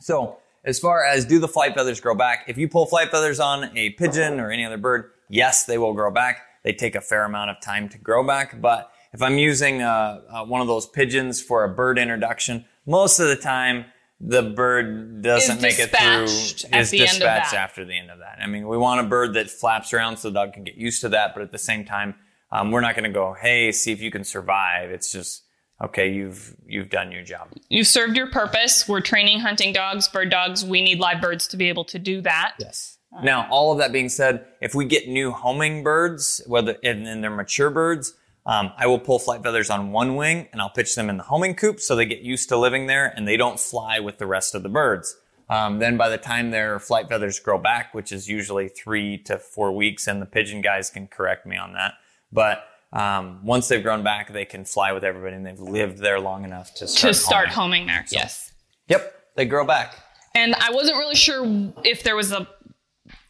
So, 0.02 0.38
as 0.64 0.80
far 0.80 1.04
as 1.04 1.26
do 1.26 1.40
the 1.40 1.48
flight 1.48 1.74
feathers 1.76 2.00
grow 2.00 2.16
back, 2.16 2.46
if 2.48 2.58
you 2.58 2.68
pull 2.68 2.86
flight 2.86 3.12
feathers 3.12 3.40
on 3.40 3.76
a 3.78 3.92
pigeon 3.92 4.40
or 4.40 4.52
any 4.52 4.66
other 4.66 4.78
bird, 4.78 5.12
yes, 5.30 5.66
they 5.66 5.78
will 5.78 5.94
grow 5.94 6.12
back. 6.12 6.42
They 6.64 6.74
take 6.74 6.96
a 6.96 7.02
fair 7.02 7.26
amount 7.26 7.50
of 7.50 7.60
time 7.62 7.90
to 7.90 7.98
grow 7.98 8.26
back, 8.26 8.62
but 8.62 8.92
if 9.14 9.22
I'm 9.22 9.38
using 9.38 9.82
uh, 9.82 10.22
uh, 10.30 10.46
one 10.46 10.62
of 10.62 10.68
those 10.68 10.86
pigeons 10.86 11.42
for 11.42 11.64
a 11.64 11.70
bird 11.70 11.98
introduction, 11.98 12.66
most 12.86 13.20
of 13.20 13.28
the 13.28 13.36
time 13.36 13.86
the 14.20 14.44
bird 14.44 15.24
doesn't 15.24 15.62
make 15.62 15.80
it 15.80 15.90
through. 15.90 16.24
Is 16.24 16.64
the 16.64 16.74
end 16.74 16.84
of 16.84 16.90
dispatched 16.92 17.54
after 17.56 17.84
the 17.84 17.98
end 17.98 18.12
of 18.12 18.20
that. 18.20 18.38
I 18.40 18.48
mean, 18.48 18.68
we 18.68 18.78
want 18.78 19.02
a 19.02 19.04
bird 19.04 19.34
that 19.34 19.50
flaps 19.50 19.94
around 19.94 20.18
so 20.18 20.30
the 20.30 20.36
dog 20.36 20.54
can 20.54 20.64
get 20.64 20.76
used 20.76 21.02
to 21.02 21.10
that, 21.10 21.34
but 21.34 21.42
at 21.42 21.52
the 21.52 21.58
same 21.58 21.86
time, 21.86 22.16
um, 22.52 22.72
we're 22.72 22.82
not 22.82 22.96
going 22.96 23.10
to 23.10 23.14
go, 23.14 23.34
hey, 23.34 23.72
see 23.72 23.92
if 23.92 24.02
you 24.02 24.12
can 24.12 24.24
survive. 24.24 24.92
It's 24.92 25.12
just 25.12 25.44
okay. 25.84 26.12
You've 26.12 26.56
you've 26.66 26.90
done 26.90 27.12
your 27.12 27.24
job. 27.24 27.50
You've 27.70 27.88
served 27.88 28.16
your 28.16 28.30
purpose. 28.30 28.88
We're 28.88 29.02
training 29.02 29.40
hunting 29.40 29.74
dogs, 29.74 30.08
bird 30.08 30.30
dogs. 30.30 30.64
We 30.64 30.82
need 30.82 31.00
live 31.00 31.22
birds 31.22 31.48
to 31.50 31.58
be 31.58 31.70
able 31.70 31.86
to 31.86 32.00
do 32.00 32.22
that. 32.22 32.56
Yes. 32.60 32.98
Now, 33.24 33.48
all 33.52 33.74
of 33.74 33.78
that 33.80 33.92
being 33.92 34.08
said, 34.08 34.46
if 34.62 34.74
we 34.74 34.86
get 34.86 35.10
new 35.10 35.32
homing 35.32 35.84
birds, 35.84 36.42
whether 36.48 36.78
and, 36.84 37.06
and 37.06 37.22
they're 37.22 37.30
mature 37.30 37.70
birds, 37.70 38.14
um, 38.46 38.72
I 38.78 38.88
will 38.88 39.00
pull 39.00 39.20
flight 39.20 39.44
feathers 39.44 39.70
on 39.70 39.92
one 39.92 40.16
wing 40.16 40.48
and 40.52 40.62
I'll 40.62 40.70
pitch 40.70 40.96
them 40.96 41.10
in 41.10 41.18
the 41.18 41.24
homing 41.24 41.56
coop 41.56 41.80
so 41.80 41.96
they 41.96 42.06
get 42.06 42.22
used 42.22 42.50
to 42.50 42.58
living 42.58 42.88
there 42.88 43.08
and 43.16 43.28
they 43.28 43.38
don't 43.38 43.60
fly 43.60 44.00
with 44.00 44.18
the 44.18 44.26
rest 44.26 44.56
of 44.56 44.64
the 44.64 44.70
birds. 44.70 45.18
Um, 45.50 45.80
then 45.80 45.98
by 45.98 46.08
the 46.08 46.18
time 46.18 46.52
their 46.52 46.80
flight 46.80 47.10
feathers 47.10 47.40
grow 47.40 47.58
back, 47.58 47.94
which 47.94 48.14
is 48.14 48.30
usually 48.30 48.70
three 48.70 49.18
to 49.24 49.38
four 49.38 49.74
weeks, 49.74 50.08
and 50.08 50.22
the 50.22 50.26
pigeon 50.26 50.62
guys 50.62 50.90
can 50.90 51.08
correct 51.08 51.46
me 51.46 51.58
on 51.58 51.74
that, 51.74 51.96
but 52.32 52.64
um, 52.94 53.40
once 53.46 53.68
they've 53.68 53.82
grown 53.84 54.04
back, 54.04 54.32
they 54.34 54.46
can 54.46 54.66
fly 54.66 54.92
with 54.92 55.04
everybody 55.04 55.36
and 55.36 55.46
they've 55.46 55.60
lived 55.60 55.98
there 56.00 56.20
long 56.20 56.44
enough 56.44 56.74
to 56.76 56.88
start 56.88 57.14
To 57.14 57.20
start 57.20 57.48
homing. 57.50 57.84
homing 57.84 57.88
there. 57.88 58.06
Yes. 58.12 58.52
Yep, 58.88 59.14
they 59.36 59.46
grow 59.46 59.66
back. 59.66 59.96
And 60.36 60.56
I 60.56 60.72
wasn't 60.72 60.98
really 60.98 61.16
sure 61.16 61.74
if 61.84 62.04
there 62.04 62.16
was 62.16 62.32
a 62.32 62.48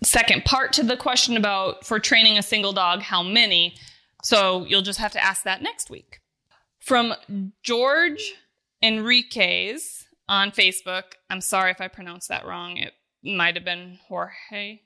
second 0.04 0.46
part 0.46 0.74
to 0.74 0.84
the 0.84 0.98
question 0.98 1.38
about 1.38 1.86
for 1.86 2.00
training 2.00 2.38
a 2.38 2.44
single 2.44 2.74
dog, 2.74 3.02
how 3.02 3.22
many. 3.24 3.76
So 4.24 4.66
you'll 4.66 4.82
just 4.84 5.00
have 5.00 5.12
to 5.14 5.24
ask 5.24 5.44
that 5.44 5.62
next 5.62 5.90
week. 5.90 6.20
From 6.80 7.14
George 7.64 8.34
Enriquez 8.82 10.06
on 10.28 10.52
Facebook. 10.52 11.04
I'm 11.30 11.42
sorry 11.42 11.72
if 11.72 11.82
I 11.82 11.88
pronounced 11.88 12.30
that 12.30 12.46
wrong. 12.46 12.78
It 12.78 12.94
might 13.24 13.56
have 13.56 13.66
been 13.66 14.00
Jorge. 14.08 14.80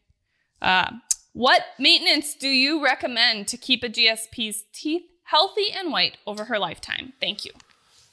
Uh, 0.62 0.92
what 1.36 1.64
maintenance 1.78 2.34
do 2.34 2.48
you 2.48 2.82
recommend 2.82 3.50
to 3.50 3.58
keep 3.58 3.84
a 3.84 3.90
GSP's 3.90 4.64
teeth 4.72 5.04
healthy 5.24 5.66
and 5.78 5.92
white 5.92 6.18
over 6.26 6.46
her 6.46 6.58
lifetime? 6.58 7.12
Thank 7.20 7.44
you. 7.44 7.52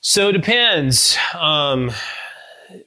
So 0.01 0.31
it 0.31 0.33
depends. 0.33 1.17
Um, 1.33 1.93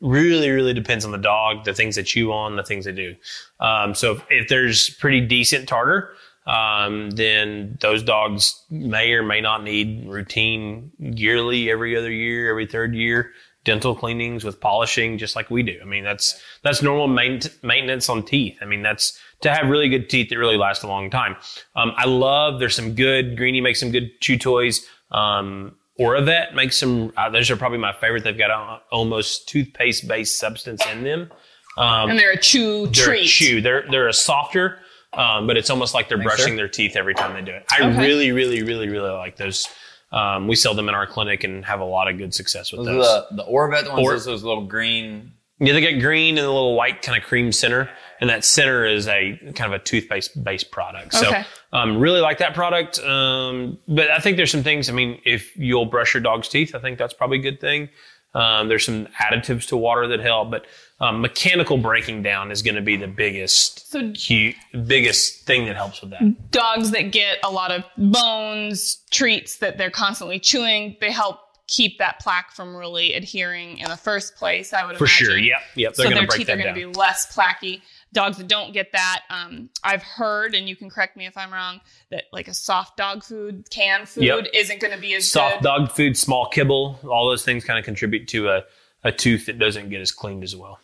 really, 0.01 0.49
really 0.49 0.73
depends 0.73 1.05
on 1.05 1.13
the 1.13 1.17
dog, 1.17 1.63
the 1.63 1.73
things 1.73 1.95
they 1.95 2.03
chew 2.03 2.33
on, 2.33 2.57
the 2.57 2.65
things 2.65 2.83
they 2.83 2.91
do. 2.91 3.15
Um, 3.61 3.95
so 3.95 4.11
if, 4.11 4.25
if 4.29 4.47
there's 4.49 4.89
pretty 4.89 5.21
decent 5.21 5.69
tartar, 5.69 6.13
um, 6.45 7.11
then 7.11 7.77
those 7.79 8.03
dogs 8.03 8.61
may 8.69 9.13
or 9.13 9.23
may 9.23 9.39
not 9.39 9.63
need 9.63 10.05
routine 10.05 10.91
yearly, 10.99 11.71
every 11.71 11.95
other 11.95 12.11
year, 12.11 12.49
every 12.49 12.65
third 12.65 12.93
year 12.93 13.31
dental 13.65 13.95
cleanings 13.95 14.43
with 14.43 14.61
polishing, 14.61 15.17
just 15.17 15.35
like 15.35 15.49
we 15.49 15.63
do. 15.63 15.77
I 15.81 15.85
mean, 15.85 16.03
that's 16.03 16.41
that's 16.61 16.81
normal 16.81 17.07
main, 17.07 17.41
maintenance 17.61 18.07
on 18.07 18.23
teeth. 18.23 18.57
I 18.61 18.65
mean, 18.65 18.83
that's 18.83 19.19
to 19.41 19.53
have 19.53 19.67
really 19.69 19.89
good 19.89 20.09
teeth 20.09 20.29
that 20.29 20.37
really 20.37 20.57
last 20.57 20.83
a 20.83 20.87
long 20.87 21.09
time. 21.09 21.35
Um, 21.75 21.93
I 21.97 22.05
love. 22.05 22.59
There's 22.59 22.75
some 22.75 22.95
good 22.95 23.37
Greenie 23.37 23.61
makes 23.61 23.79
some 23.79 23.91
good 23.91 24.19
chew 24.21 24.37
toys. 24.37 24.85
Um, 25.11 25.75
Oravet 25.99 26.53
makes 26.53 26.77
some. 26.77 27.13
Uh, 27.15 27.29
those 27.29 27.49
are 27.51 27.55
probably 27.55 27.77
my 27.77 27.93
favorite. 27.93 28.23
They've 28.23 28.37
got 28.37 28.49
a, 28.51 28.81
almost 28.91 29.47
toothpaste 29.47 30.07
based 30.07 30.37
substance 30.39 30.85
in 30.91 31.03
them. 31.03 31.31
Um, 31.77 32.09
And 32.09 32.19
they're 32.19 32.31
a 32.31 32.37
chew 32.37 32.87
they're 32.87 33.05
treat. 33.05 33.25
a 33.25 33.27
chew. 33.27 33.61
They're 33.61 33.85
they're 33.89 34.07
a 34.07 34.13
softer, 34.13 34.79
um, 35.13 35.47
but 35.47 35.57
it's 35.57 35.69
almost 35.69 35.93
like 35.93 36.09
they're 36.09 36.21
brushing 36.21 36.53
sir. 36.53 36.55
their 36.57 36.67
teeth 36.67 36.95
every 36.95 37.13
time 37.13 37.33
they 37.33 37.41
do 37.41 37.51
it. 37.55 37.65
I 37.71 37.81
Okay. 37.87 37.97
really, 37.99 38.31
really, 38.31 38.63
really, 38.63 38.89
really 38.89 39.09
like 39.11 39.35
those. 39.37 39.67
Um, 40.11 40.47
we 40.47 40.55
sell 40.55 40.73
them 40.73 40.87
in 40.87 40.95
our 40.95 41.07
clinic 41.07 41.43
and 41.43 41.65
have 41.65 41.79
a 41.81 41.85
lot 41.85 42.07
of 42.09 42.17
good 42.17 42.33
success 42.33 42.71
with 42.71 42.85
Those 42.85 43.05
those. 43.05 43.23
the 43.31 43.35
the 43.37 43.43
Oravet 43.43 43.89
ones, 43.91 44.05
Or- 44.07 44.11
those, 44.13 44.25
those 44.25 44.43
little 44.43 44.65
green 44.65 45.33
Yeah, 45.59 45.73
they 45.73 45.81
got 45.93 45.99
green 46.01 46.37
and 46.37 46.45
a 46.45 46.51
little 46.51 46.75
white 46.75 47.01
kind 47.01 47.17
of 47.21 47.27
cream 47.27 47.51
center, 47.51 47.89
and 48.25 48.29
that 48.31 48.43
center 48.43 48.85
is 48.85 49.07
a 49.07 49.37
kind 49.53 49.71
of 49.71 49.79
a 49.79 49.83
toothpaste 49.83 50.43
based 50.43 50.71
product. 50.71 51.13
So, 51.13 51.27
Okay. 51.27 51.43
um, 51.73 51.99
really 51.99 52.21
like 52.21 52.39
that 52.39 52.55
product. 52.55 52.97
Um, 52.99 53.77
but 53.87 54.09
I 54.09 54.17
think 54.17 54.35
there's 54.37 54.49
some 54.49 54.63
things. 54.63 54.89
I 54.89 54.93
mean, 54.93 55.21
if 55.25 55.55
you'll 55.55 55.85
brush 55.85 56.15
your 56.15 56.21
dog's 56.23 56.47
teeth, 56.49 56.73
I 56.73 56.79
think 56.79 56.97
that's 56.97 57.13
probably 57.13 57.37
a 57.37 57.41
good 57.41 57.61
thing. 57.61 57.89
Um, 58.33 58.67
there's 58.67 58.83
some 58.83 59.05
additives 59.21 59.67
to 59.67 59.77
water 59.77 60.07
that 60.07 60.19
help, 60.21 60.49
but 60.49 60.65
um, 60.99 61.21
mechanical 61.21 61.77
breaking 61.77 62.23
down 62.23 62.49
is 62.51 62.63
going 62.63 62.75
to 62.75 62.81
be 62.81 62.97
the 62.97 63.07
biggest, 63.07 63.91
So- 63.91 64.11
hu- 64.27 64.53
biggest 64.87 65.45
thing 65.45 65.65
that 65.67 65.75
helps 65.75 66.01
with 66.01 66.09
that. 66.09 66.51
dogs 66.51 66.89
that 66.91 67.11
get 67.11 67.37
a 67.43 67.51
lot 67.51 67.69
of 67.71 67.83
bones, 67.95 68.97
treats 69.11 69.57
that 69.57 69.77
they're 69.77 69.91
constantly 69.91 70.39
chewing, 70.39 70.97
they 70.99 71.11
help 71.11 71.39
keep 71.67 71.97
that 71.97 72.19
plaque 72.19 72.51
from 72.51 72.75
really 72.75 73.13
adhering 73.13 73.77
in 73.79 73.89
the 73.89 73.97
first 73.97 74.35
place, 74.35 74.71
I 74.73 74.85
would 74.85 74.97
For 74.97 75.05
imagine. 75.05 75.25
sure. 75.27 75.37
Yep. 75.37 75.57
Yep. 75.75 75.93
They're 75.95 76.03
so 76.05 76.09
going 76.09 76.15
their 76.15 76.27
break 76.27 76.37
teeth 76.39 76.47
that 76.47 76.59
are 76.59 76.61
going 76.61 76.75
to 76.75 76.79
be 76.79 76.85
less 76.97 77.33
plaquey. 77.35 77.81
Dogs 78.15 78.37
that 78.37 78.47
don't 78.47 78.73
get 78.73 78.91
that, 78.93 79.21
um, 79.29 79.69
I've 79.83 80.01
heard, 80.01 80.55
and 80.55 80.67
you 80.67 80.75
can 80.75 80.89
correct 80.89 81.15
me 81.15 81.27
if 81.27 81.37
I'm 81.37 81.53
wrong, 81.53 81.81
that 82.09 82.23
like 82.33 82.47
a 82.47 82.53
soft 82.53 82.97
dog 82.97 83.23
food, 83.23 83.69
canned 83.69 84.09
food, 84.09 84.23
Yep. 84.23 84.47
isn't 84.53 84.79
going 84.81 84.93
to 84.95 84.99
be 84.99 85.13
as 85.13 85.29
Soft 85.29 85.57
good. 85.57 85.63
dog 85.63 85.91
food, 85.91 86.17
small 86.17 86.47
kibble, 86.49 86.99
all 87.07 87.29
those 87.29 87.45
things 87.45 87.63
kind 87.63 87.77
of 87.77 87.85
contribute 87.85 88.27
to 88.29 88.49
a, 88.49 88.63
a 89.03 89.11
tooth 89.11 89.45
that 89.45 89.59
doesn't 89.59 89.89
get 89.89 90.01
as 90.01 90.11
cleaned 90.11 90.43
as 90.43 90.55
well. 90.55 90.79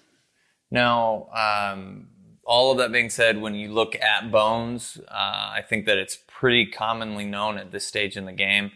Now, 0.70 1.28
um, 1.34 2.10
all 2.44 2.72
of 2.72 2.78
that 2.80 2.92
being 2.92 3.10
said, 3.10 3.40
when 3.42 3.56
you 3.56 3.72
look 3.74 3.96
at 4.02 4.30
bones, 4.32 5.00
uh, 5.08 5.14
I 5.14 5.64
think 5.68 5.86
that 5.86 5.98
it's 5.98 6.18
pretty 6.28 6.66
commonly 6.66 7.26
known 7.26 7.58
at 7.58 7.72
this 7.72 7.86
stage 7.88 8.18
in 8.18 8.26
the 8.26 8.32
game 8.34 8.72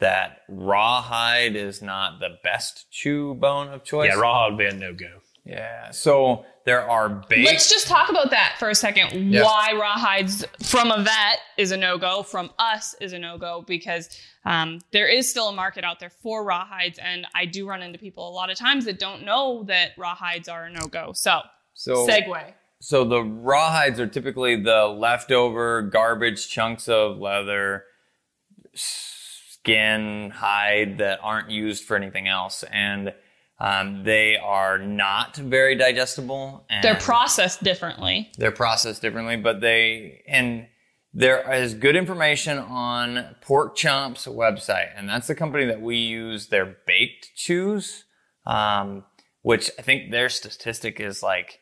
that 0.00 0.38
rawhide 0.48 1.54
is 1.56 1.82
not 1.82 2.20
the 2.20 2.38
best 2.42 2.90
chew 2.90 3.34
bone 3.34 3.68
of 3.68 3.84
choice. 3.84 4.10
Yeah, 4.12 4.18
raw 4.20 4.48
would 4.48 4.58
be 4.58 4.64
a 4.66 4.72
no 4.72 4.92
go. 4.94 5.20
Yeah. 5.44 5.90
So 5.90 6.44
there 6.66 6.88
are 6.88 7.08
baked. 7.08 7.46
Let's 7.46 7.70
just 7.70 7.86
talk 7.86 8.10
about 8.10 8.30
that 8.30 8.56
for 8.58 8.68
a 8.68 8.74
second. 8.74 9.32
Yeah. 9.32 9.42
Why 9.42 9.72
rawhides 9.72 10.44
from 10.64 10.90
a 10.90 11.02
vet 11.02 11.38
is 11.56 11.72
a 11.72 11.76
no 11.76 11.98
go, 11.98 12.22
from 12.22 12.50
us 12.58 12.94
is 13.00 13.12
a 13.12 13.18
no 13.18 13.38
go, 13.38 13.64
because 13.66 14.08
um, 14.44 14.80
there 14.92 15.08
is 15.08 15.28
still 15.28 15.48
a 15.48 15.52
market 15.52 15.84
out 15.84 16.00
there 16.00 16.10
for 16.10 16.44
rawhides. 16.44 16.98
And 17.02 17.26
I 17.34 17.46
do 17.46 17.68
run 17.68 17.82
into 17.82 17.98
people 17.98 18.28
a 18.28 18.32
lot 18.34 18.50
of 18.50 18.58
times 18.58 18.84
that 18.84 18.98
don't 18.98 19.24
know 19.24 19.64
that 19.64 19.96
rawhides 19.96 20.50
are 20.50 20.64
a 20.64 20.70
no 20.70 20.86
go. 20.86 21.12
So, 21.14 21.40
so 21.74 22.06
segue. 22.06 22.52
So 22.80 23.04
the 23.04 23.20
rawhides 23.20 23.98
are 23.98 24.06
typically 24.06 24.56
the 24.56 24.86
leftover 24.86 25.82
garbage 25.82 26.48
chunks 26.48 26.88
of 26.88 27.18
leather, 27.18 27.84
skin, 28.74 30.30
hide 30.30 30.98
that 30.98 31.20
aren't 31.22 31.50
used 31.50 31.84
for 31.84 31.96
anything 31.96 32.26
else, 32.28 32.64
and 32.70 33.12
um, 33.60 34.04
they 34.04 34.36
are 34.36 34.78
not 34.78 35.36
very 35.36 35.74
digestible. 35.76 36.64
And 36.70 36.82
They're 36.82 36.94
processed 36.94 37.62
differently. 37.62 38.30
they're 38.38 38.50
processed 38.50 39.02
differently, 39.02 39.36
but 39.36 39.60
they 39.60 40.22
and 40.26 40.66
there 41.12 41.52
is 41.52 41.74
good 41.74 41.96
information 41.96 42.58
on 42.58 43.34
Pork 43.42 43.76
Chomp's 43.76 44.26
website, 44.26 44.90
and 44.96 45.08
that's 45.08 45.26
the 45.26 45.34
company 45.34 45.66
that 45.66 45.80
we 45.80 45.96
use. 45.96 46.46
Their 46.48 46.76
baked 46.86 47.30
chews, 47.36 48.04
um, 48.46 49.04
which 49.42 49.70
I 49.78 49.82
think 49.82 50.10
their 50.12 50.28
statistic 50.28 51.00
is 51.00 51.20
like, 51.22 51.58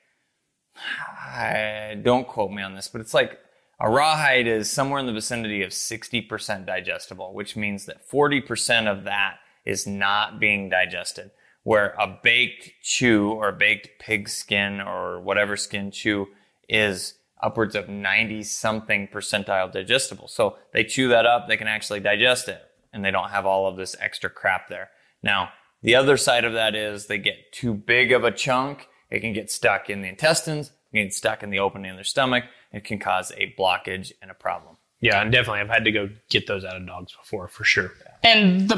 I 0.77 1.97
don't 2.03 2.29
quote 2.29 2.51
me 2.53 2.63
on 2.63 2.75
this, 2.75 2.89
but 2.89 3.01
it's 3.01 3.15
like 3.15 3.39
a 3.81 3.91
rawhide 3.91 4.47
is 4.47 4.71
somewhere 4.71 5.01
in 5.01 5.07
the 5.07 5.13
vicinity 5.13 5.63
of 5.63 5.71
60% 5.71 6.67
digestible, 6.67 7.33
which 7.33 7.57
means 7.57 7.87
that 7.87 8.07
40% 8.09 8.87
of 8.87 9.05
that 9.05 9.37
is 9.65 9.87
not 9.87 10.39
being 10.41 10.69
digested. 10.69 11.31
Where 11.69 11.95
a 11.99 12.07
baked 12.23 12.71
chew 12.83 13.33
or 13.33 13.53
baked 13.53 13.99
pig 13.99 14.31
skin 14.31 14.81
or 14.81 15.21
whatever 15.21 15.55
skin 15.55 15.91
chew 15.91 16.29
is 16.67 17.19
upwards 17.43 17.75
of 17.75 17.91
90 17.91 18.43
something 18.45 19.07
percentile 19.09 19.71
digestible. 19.71 20.29
So 20.29 20.57
they 20.73 20.83
chew 20.83 21.09
that 21.09 21.27
up, 21.27 21.47
they 21.47 21.59
can 21.59 21.69
actually 21.69 22.01
digest 22.01 22.49
it, 22.49 22.63
and 22.91 23.05
they 23.05 23.11
don't 23.11 23.29
have 23.29 23.45
all 23.45 23.67
of 23.67 23.77
this 23.77 23.95
extra 24.01 24.31
crap 24.31 24.69
there. 24.71 24.89
Now, 25.23 25.51
the 25.83 25.95
other 25.95 26.17
side 26.17 26.47
of 26.47 26.55
that 26.55 26.75
is 26.75 27.05
they 27.05 27.19
get 27.19 27.53
too 27.53 27.75
big 27.75 28.13
of 28.13 28.25
a 28.25 28.31
chunk, 28.31 28.89
it 29.11 29.21
can 29.21 29.35
get 29.35 29.51
stuck 29.51 29.91
in 29.91 30.01
the 30.01 30.09
intestines, 30.09 30.69
it 30.69 30.97
can 30.97 31.05
get 31.05 31.13
stuck 31.13 31.43
in 31.43 31.51
the 31.51 31.59
opening 31.59 31.91
of 31.91 31.99
their 31.99 32.05
stomach, 32.05 32.45
it 32.73 32.85
can 32.85 32.99
cause 32.99 33.31
a 33.37 33.55
blockage 33.59 34.13
and 34.23 34.31
a 34.31 34.35
problem. 34.35 34.79
Yeah, 35.01 35.21
and 35.21 35.31
definitely, 35.31 35.61
I've 35.61 35.69
had 35.69 35.85
to 35.85 35.93
go 35.93 36.09
get 36.31 36.47
those 36.47 36.65
out 36.65 36.77
of 36.77 36.87
dogs 36.87 37.13
before, 37.13 37.47
for 37.47 37.63
sure. 37.63 37.93
And 38.25 38.69
the 38.69 38.77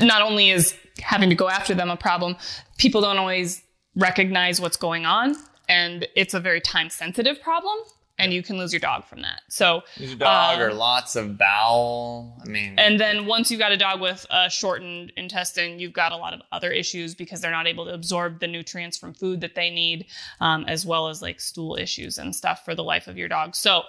not 0.00 0.22
only 0.22 0.50
is 0.50 0.74
having 1.00 1.28
to 1.30 1.34
go 1.36 1.48
after 1.48 1.74
them 1.74 1.90
a 1.90 1.96
problem, 1.96 2.36
people 2.78 3.00
don't 3.00 3.18
always 3.18 3.62
recognize 3.94 4.60
what's 4.60 4.76
going 4.76 5.06
on. 5.06 5.36
And 5.68 6.06
it's 6.14 6.34
a 6.34 6.40
very 6.40 6.60
time 6.60 6.90
sensitive 6.90 7.40
problem. 7.42 7.76
and 8.18 8.32
you 8.32 8.42
can 8.42 8.56
lose 8.56 8.72
your 8.72 8.80
dog 8.80 9.04
from 9.04 9.20
that. 9.22 9.42
So 9.48 9.82
Your 9.96 10.16
dog 10.16 10.58
uh, 10.58 10.62
or 10.64 10.72
lots 10.72 11.16
of 11.16 11.36
bowel. 11.36 12.34
I 12.42 12.48
mean, 12.48 12.74
and 12.78 12.98
then 12.98 13.26
once 13.26 13.50
you've 13.50 13.60
got 13.60 13.72
a 13.72 13.76
dog 13.76 14.00
with 14.00 14.24
a 14.30 14.48
shortened 14.48 15.12
intestine, 15.16 15.78
you've 15.78 15.92
got 15.92 16.12
a 16.12 16.16
lot 16.16 16.32
of 16.32 16.40
other 16.50 16.70
issues 16.70 17.14
because 17.14 17.40
they're 17.40 17.50
not 17.50 17.66
able 17.66 17.84
to 17.84 17.92
absorb 17.92 18.40
the 18.40 18.46
nutrients 18.46 18.96
from 18.96 19.12
food 19.12 19.40
that 19.42 19.54
they 19.54 19.70
need, 19.70 20.06
um, 20.40 20.64
as 20.66 20.86
well 20.86 21.08
as 21.08 21.20
like 21.20 21.40
stool 21.40 21.76
issues 21.76 22.16
and 22.18 22.34
stuff 22.34 22.64
for 22.64 22.74
the 22.74 22.84
life 22.84 23.06
of 23.06 23.18
your 23.18 23.28
dog. 23.28 23.54
So, 23.54 23.82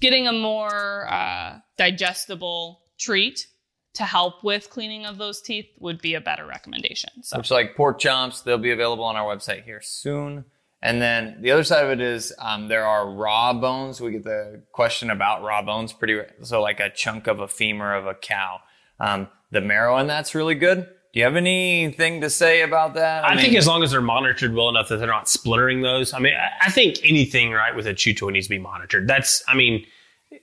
getting 0.00 0.28
a 0.28 0.32
more 0.32 1.10
uh, 1.10 1.58
digestible 1.76 2.82
treat 2.98 3.48
to 3.94 4.04
help 4.04 4.42
with 4.42 4.70
cleaning 4.70 5.04
of 5.04 5.18
those 5.18 5.40
teeth 5.40 5.66
would 5.78 6.00
be 6.00 6.14
a 6.14 6.20
better 6.20 6.46
recommendation. 6.46 7.10
So, 7.22 7.38
which 7.38 7.50
like 7.50 7.76
pork 7.76 8.00
chomps, 8.00 8.42
they'll 8.42 8.58
be 8.58 8.70
available 8.70 9.04
on 9.04 9.16
our 9.16 9.34
website 9.34 9.64
here 9.64 9.80
soon. 9.82 10.44
And 10.84 11.00
then 11.00 11.36
the 11.40 11.52
other 11.52 11.62
side 11.62 11.84
of 11.84 11.90
it 11.92 12.00
is 12.00 12.32
um, 12.40 12.66
there 12.66 12.84
are 12.84 13.08
raw 13.08 13.52
bones. 13.52 14.00
We 14.00 14.12
get 14.12 14.24
the 14.24 14.62
question 14.72 15.10
about 15.10 15.42
raw 15.42 15.62
bones 15.62 15.92
pretty 15.92 16.20
so 16.42 16.60
like 16.60 16.80
a 16.80 16.90
chunk 16.90 17.28
of 17.28 17.38
a 17.38 17.46
femur 17.46 17.94
of 17.94 18.06
a 18.06 18.14
cow. 18.14 18.60
Um, 18.98 19.28
the 19.52 19.60
marrow 19.60 19.98
in 19.98 20.08
that's 20.08 20.34
really 20.34 20.56
good. 20.56 20.88
Do 21.12 21.20
you 21.20 21.24
have 21.24 21.36
anything 21.36 22.22
to 22.22 22.30
say 22.30 22.62
about 22.62 22.94
that? 22.94 23.24
I, 23.24 23.36
think 23.36 23.50
mean, 23.50 23.58
as 23.58 23.66
long 23.66 23.82
as 23.82 23.90
they're 23.90 24.00
monitored 24.00 24.54
well 24.54 24.70
enough 24.70 24.88
that 24.88 24.96
they're 24.96 25.06
not 25.06 25.28
splintering 25.28 25.82
those. 25.82 26.14
I 26.14 26.18
mean, 26.18 26.32
I, 26.32 26.66
I 26.66 26.70
think 26.70 26.98
anything 27.04 27.52
right 27.52 27.76
with 27.76 27.86
a 27.86 27.92
chew 27.92 28.14
toy 28.14 28.30
needs 28.30 28.46
to 28.46 28.50
be 28.50 28.58
monitored. 28.58 29.06
That's, 29.06 29.42
I 29.46 29.54
mean, 29.54 29.84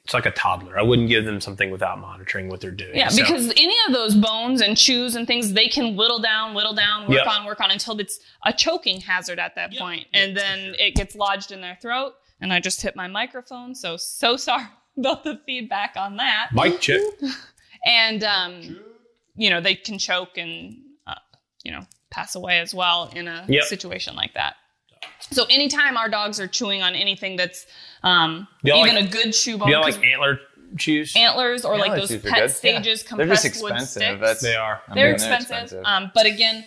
it's 0.10 0.14
like 0.16 0.26
a 0.26 0.32
toddler. 0.32 0.80
I 0.80 0.82
wouldn't 0.82 1.08
give 1.08 1.24
them 1.24 1.40
something 1.40 1.70
without 1.70 2.00
monitoring 2.00 2.50
what 2.50 2.62
they're 2.62 2.72
doing. 2.72 2.96
Yeah, 2.96 3.10
So- 3.10 3.22
because 3.22 3.52
any 3.52 3.76
of 3.88 3.94
those 3.94 4.16
bones 4.16 4.60
and 4.60 4.76
chews 4.76 5.14
and 5.16 5.28
things, 5.28 5.54
they 5.54 5.68
can 5.68 5.96
whittle 5.96 6.18
down, 6.18 6.56
whittle 6.56 6.74
down, 6.74 7.02
work 7.08 7.18
Yep. 7.20 7.28
on, 7.28 7.46
work 7.46 7.60
on 7.62 7.70
until 7.70 8.00
it's 8.00 8.20
a 8.44 8.52
choking 8.52 9.02
hazard 9.02 9.38
at 9.38 9.54
that 9.54 9.72
point. 9.78 10.08
And 10.12 10.36
then 10.36 10.74
it 10.80 10.96
gets 10.96 11.14
lodged 11.16 11.52
in 11.52 11.62
their 11.62 11.78
throat. 11.80 12.14
And 12.42 12.52
I 12.52 12.60
just 12.60 12.82
hit 12.82 12.96
my 12.96 13.06
microphone, 13.08 13.76
so 13.76 13.98
so 13.98 14.36
sorry 14.48 14.66
about 14.98 15.24
the 15.24 15.40
feedback 15.46 15.94
on 15.96 16.18
that. 16.18 16.50
Mike 16.54 16.82
check. 16.82 17.02
And 17.86 18.24
um, 18.24 18.80
you 19.36 19.50
know, 19.52 19.62
they 19.62 19.76
can 19.76 20.00
choke 20.00 20.38
and 20.40 20.76
uh, 21.06 21.14
you 21.64 21.72
know 21.72 21.86
pass 22.10 22.34
away 22.36 22.58
as 22.60 22.74
well 22.74 23.12
in 23.16 23.28
a 23.28 23.46
Yep. 23.48 23.64
situation 23.66 24.16
like 24.16 24.34
that. 24.34 24.56
So 25.32 25.46
anytime 25.50 25.98
our 25.98 26.10
dogs 26.10 26.40
are 26.40 26.48
chewing 26.48 26.82
on 26.82 26.96
anything 26.96 27.36
that's 27.36 27.66
um, 28.04 28.48
even 28.64 28.80
like- 28.80 29.06
a 29.06 29.08
good 29.08 29.32
chew 29.34 29.58
bone, 29.58 29.68
Do 29.70 29.74
you 29.76 29.82
like 29.82 30.04
antler 30.04 30.40
chews? 30.78 31.16
antlers 31.16 31.66
or 31.66 31.78
like 31.78 31.94
those 31.96 32.10
chews 32.10 32.26
are 32.26 32.30
pet 32.30 32.40
good. 32.42 32.52
stages, 32.52 32.64
Yeah. 32.64 32.72
They're 32.82 32.94
just 32.94 33.08
compressed 33.08 33.62
wood 33.64 33.72
expensive. 33.74 34.02
sticks. 34.04 34.22
That's, 34.22 34.42
They 34.42 34.56
are. 34.56 34.82
I 34.88 34.94
they're, 34.96 35.06
mean, 35.06 35.16
expensive. 35.16 35.82
Um, 35.86 36.12
but 36.14 36.26
again, 36.26 36.66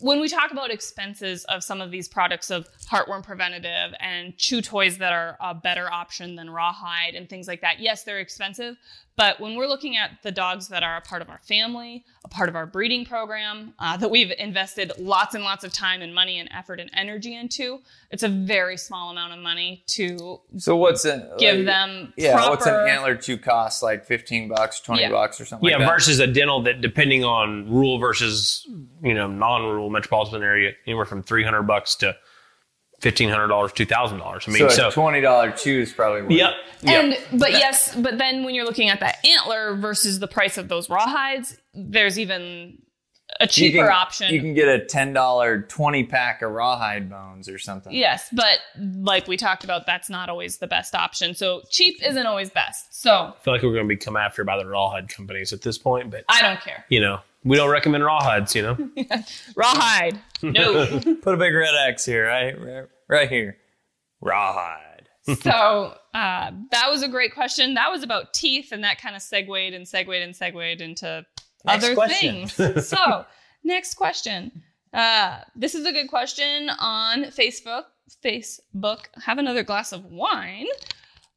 when 0.00 0.18
we 0.20 0.28
talk 0.28 0.50
about 0.50 0.70
expenses 0.72 1.44
of 1.44 1.62
some 1.62 1.80
of 1.80 1.92
these 1.92 2.08
products 2.08 2.50
of 2.50 2.68
heartworm 2.90 3.22
preventative 3.22 3.94
and 4.00 4.36
chew 4.36 4.60
toys 4.60 4.98
that 4.98 5.12
are 5.12 5.36
a 5.40 5.54
better 5.54 5.90
option 5.92 6.34
than 6.34 6.50
rawhide 6.50 7.14
and 7.14 7.28
things 7.28 7.46
like 7.46 7.60
that, 7.60 7.78
yes, 7.80 8.02
they're 8.02 8.18
expensive. 8.18 8.76
But 9.16 9.40
when 9.40 9.56
we're 9.56 9.66
looking 9.66 9.96
at 9.96 10.10
the 10.22 10.30
dogs 10.30 10.68
that 10.68 10.82
are 10.82 10.98
a 10.98 11.00
part 11.00 11.22
of 11.22 11.30
our 11.30 11.38
family, 11.38 12.04
a 12.24 12.28
part 12.28 12.50
of 12.50 12.54
our 12.56 12.66
breeding 12.66 13.06
program, 13.06 13.72
uh, 13.78 13.96
that 13.96 14.10
we've 14.10 14.30
invested 14.38 14.92
lots 14.98 15.34
and 15.34 15.42
lots 15.42 15.64
of 15.64 15.72
time 15.72 16.02
and 16.02 16.14
money 16.14 16.38
and 16.38 16.50
effort 16.52 16.80
and 16.80 16.90
energy 16.92 17.34
into, 17.34 17.80
it's 18.10 18.22
a 18.22 18.28
very 18.28 18.76
small 18.76 19.10
amount 19.10 19.32
of 19.32 19.38
money 19.38 19.82
to 19.86 20.40
so 20.58 20.76
what's 20.76 21.06
it? 21.06 21.22
give 21.38 21.56
like, 21.56 21.66
them 21.66 22.12
Yeah, 22.18 22.34
proper. 22.34 22.50
what's 22.50 22.66
an 22.66 22.74
antler 22.74 23.16
chew 23.16 23.38
cost? 23.38 23.82
Like 23.82 24.04
fifteen 24.04 24.48
bucks, 24.48 24.80
twenty 24.80 25.02
Yeah. 25.02 25.10
bucks, 25.10 25.40
or 25.40 25.46
something 25.46 25.66
Yeah, 25.68 25.76
like 25.78 25.86
that. 25.86 25.92
versus 25.94 26.18
a 26.20 26.26
dental 26.26 26.62
that, 26.64 26.82
depending 26.82 27.24
on 27.24 27.70
rural 27.70 27.98
versus 27.98 28.66
you 29.02 29.14
know 29.14 29.28
non-rural 29.28 29.88
metropolitan 29.88 30.42
area, 30.42 30.72
anywhere 30.86 31.06
from 31.06 31.22
three 31.22 31.42
hundred 31.42 31.62
bucks 31.62 31.94
to 31.96 32.14
fifteen 33.00 33.28
hundred 33.28 33.48
dollars, 33.48 33.72
two 33.72 33.86
thousand 33.86 34.18
dollars. 34.18 34.44
I 34.46 34.50
mean, 34.50 34.58
so, 34.58 34.68
so, 34.68 34.90
twenty 34.90 35.20
dollar 35.20 35.50
chew 35.52 35.80
is 35.80 35.92
probably 35.92 36.22
worth 36.22 36.30
yep, 36.32 36.52
it. 36.82 36.88
yep. 36.88 37.04
And 37.32 37.40
but 37.40 37.52
yes, 37.52 37.94
but 37.94 38.18
then 38.18 38.44
when 38.44 38.54
you're 38.54 38.64
looking 38.66 38.88
at 38.88 39.00
that 39.00 39.24
antler 39.26 39.76
versus 39.76 40.18
the 40.18 40.28
price 40.28 40.58
of 40.58 40.68
those 40.68 40.88
rawhides, 40.88 41.56
there's 41.74 42.18
even 42.18 42.78
a 43.40 43.44
You 43.44 43.48
cheaper 43.48 43.78
can- 43.86 43.92
option. 43.92 44.32
You 44.34 44.40
can 44.40 44.54
get 44.54 44.68
a 44.68 44.84
ten 44.84 45.12
dollar 45.12 45.62
twenty 45.62 46.04
pack 46.04 46.42
of 46.42 46.52
rawhide 46.52 47.10
bones 47.10 47.48
or 47.48 47.58
something. 47.58 47.92
yes, 47.92 48.28
but 48.32 48.58
like 48.78 49.26
we 49.26 49.36
talked 49.36 49.64
about, 49.64 49.84
that's 49.84 50.08
not 50.08 50.28
always 50.28 50.58
the 50.58 50.66
best 50.68 50.94
option. 50.94 51.34
So 51.34 51.62
cheap 51.70 51.96
isn't 52.04 52.26
always 52.26 52.50
best. 52.50 53.00
So 53.02 53.10
I 53.36 53.42
feel 53.42 53.52
like 53.54 53.62
we're 53.62 53.72
going 53.72 53.84
to 53.84 53.88
be 53.88 53.96
come 53.96 54.16
after 54.16 54.44
by 54.44 54.56
the 54.56 54.66
rawhide 54.66 55.08
companies 55.08 55.52
at 55.52 55.62
this 55.62 55.76
point, 55.76 56.10
but 56.10 56.24
I 56.28 56.40
don't 56.40 56.60
care. 56.60 56.84
you 56.88 57.00
know, 57.00 57.18
we 57.46 57.56
don't 57.56 57.70
recommend 57.70 58.02
rawhides. 58.04 58.54
You 58.54 58.62
know, 58.62 58.90
Rawhide, 59.56 60.20
no. 60.42 60.86
Put 61.22 61.34
a 61.34 61.36
big 61.36 61.54
red 61.54 61.74
X 61.88 62.04
here, 62.04 62.26
right, 62.26 62.60
right, 62.60 62.84
right 63.08 63.28
here. 63.28 63.56
Rawhide. 64.20 65.08
so 65.42 65.94
uh, 66.14 66.50
that 66.70 66.90
was 66.90 67.02
a 67.02 67.08
great 67.08 67.32
question. 67.34 67.74
That 67.74 67.90
was 67.90 68.02
about 68.02 68.34
teeth, 68.34 68.72
and 68.72 68.82
that 68.84 69.00
kind 69.00 69.16
of 69.16 69.22
segued 69.22 69.74
and 69.74 69.86
segued 69.86 70.10
and 70.10 70.34
segued 70.34 70.80
into 70.80 71.24
Next 71.64 71.84
other 71.84 71.94
question. 71.94 72.46
things. 72.48 72.88
so, 72.88 73.24
next 73.64 73.94
question. 73.94 74.62
Uh, 74.92 75.40
this 75.54 75.74
is 75.74 75.84
a 75.86 75.92
good 75.92 76.08
question 76.08 76.70
on 76.78 77.24
Facebook. 77.24 77.84
Facebook. 78.24 79.06
Have 79.24 79.38
another 79.38 79.62
glass 79.62 79.92
of 79.92 80.04
wine. 80.06 80.66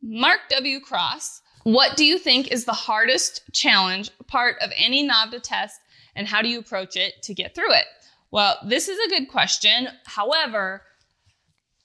Mark 0.02 0.40
W. 0.50 0.80
Cross. 0.80 1.42
What 1.64 1.98
do 1.98 2.06
you 2.06 2.18
think 2.18 2.52
is 2.52 2.66
the 2.66 2.74
hardest 2.74 3.42
challenge 3.54 4.12
part 4.28 4.56
of 4.62 4.72
any 4.78 5.08
NAVHDA 5.08 5.42
test, 5.44 5.80
and 6.16 6.28
how 6.28 6.42
do 6.42 6.50
you 6.50 6.60
approach 6.60 6.96
it 6.96 7.22
to 7.24 7.34
get 7.34 7.56
through 7.56 7.74
it? 7.74 7.86
Well, 8.32 8.58
this 8.66 8.88
is 8.88 9.00
a 9.08 9.10
good 9.10 9.28
question. 9.30 9.88
However, 10.06 10.84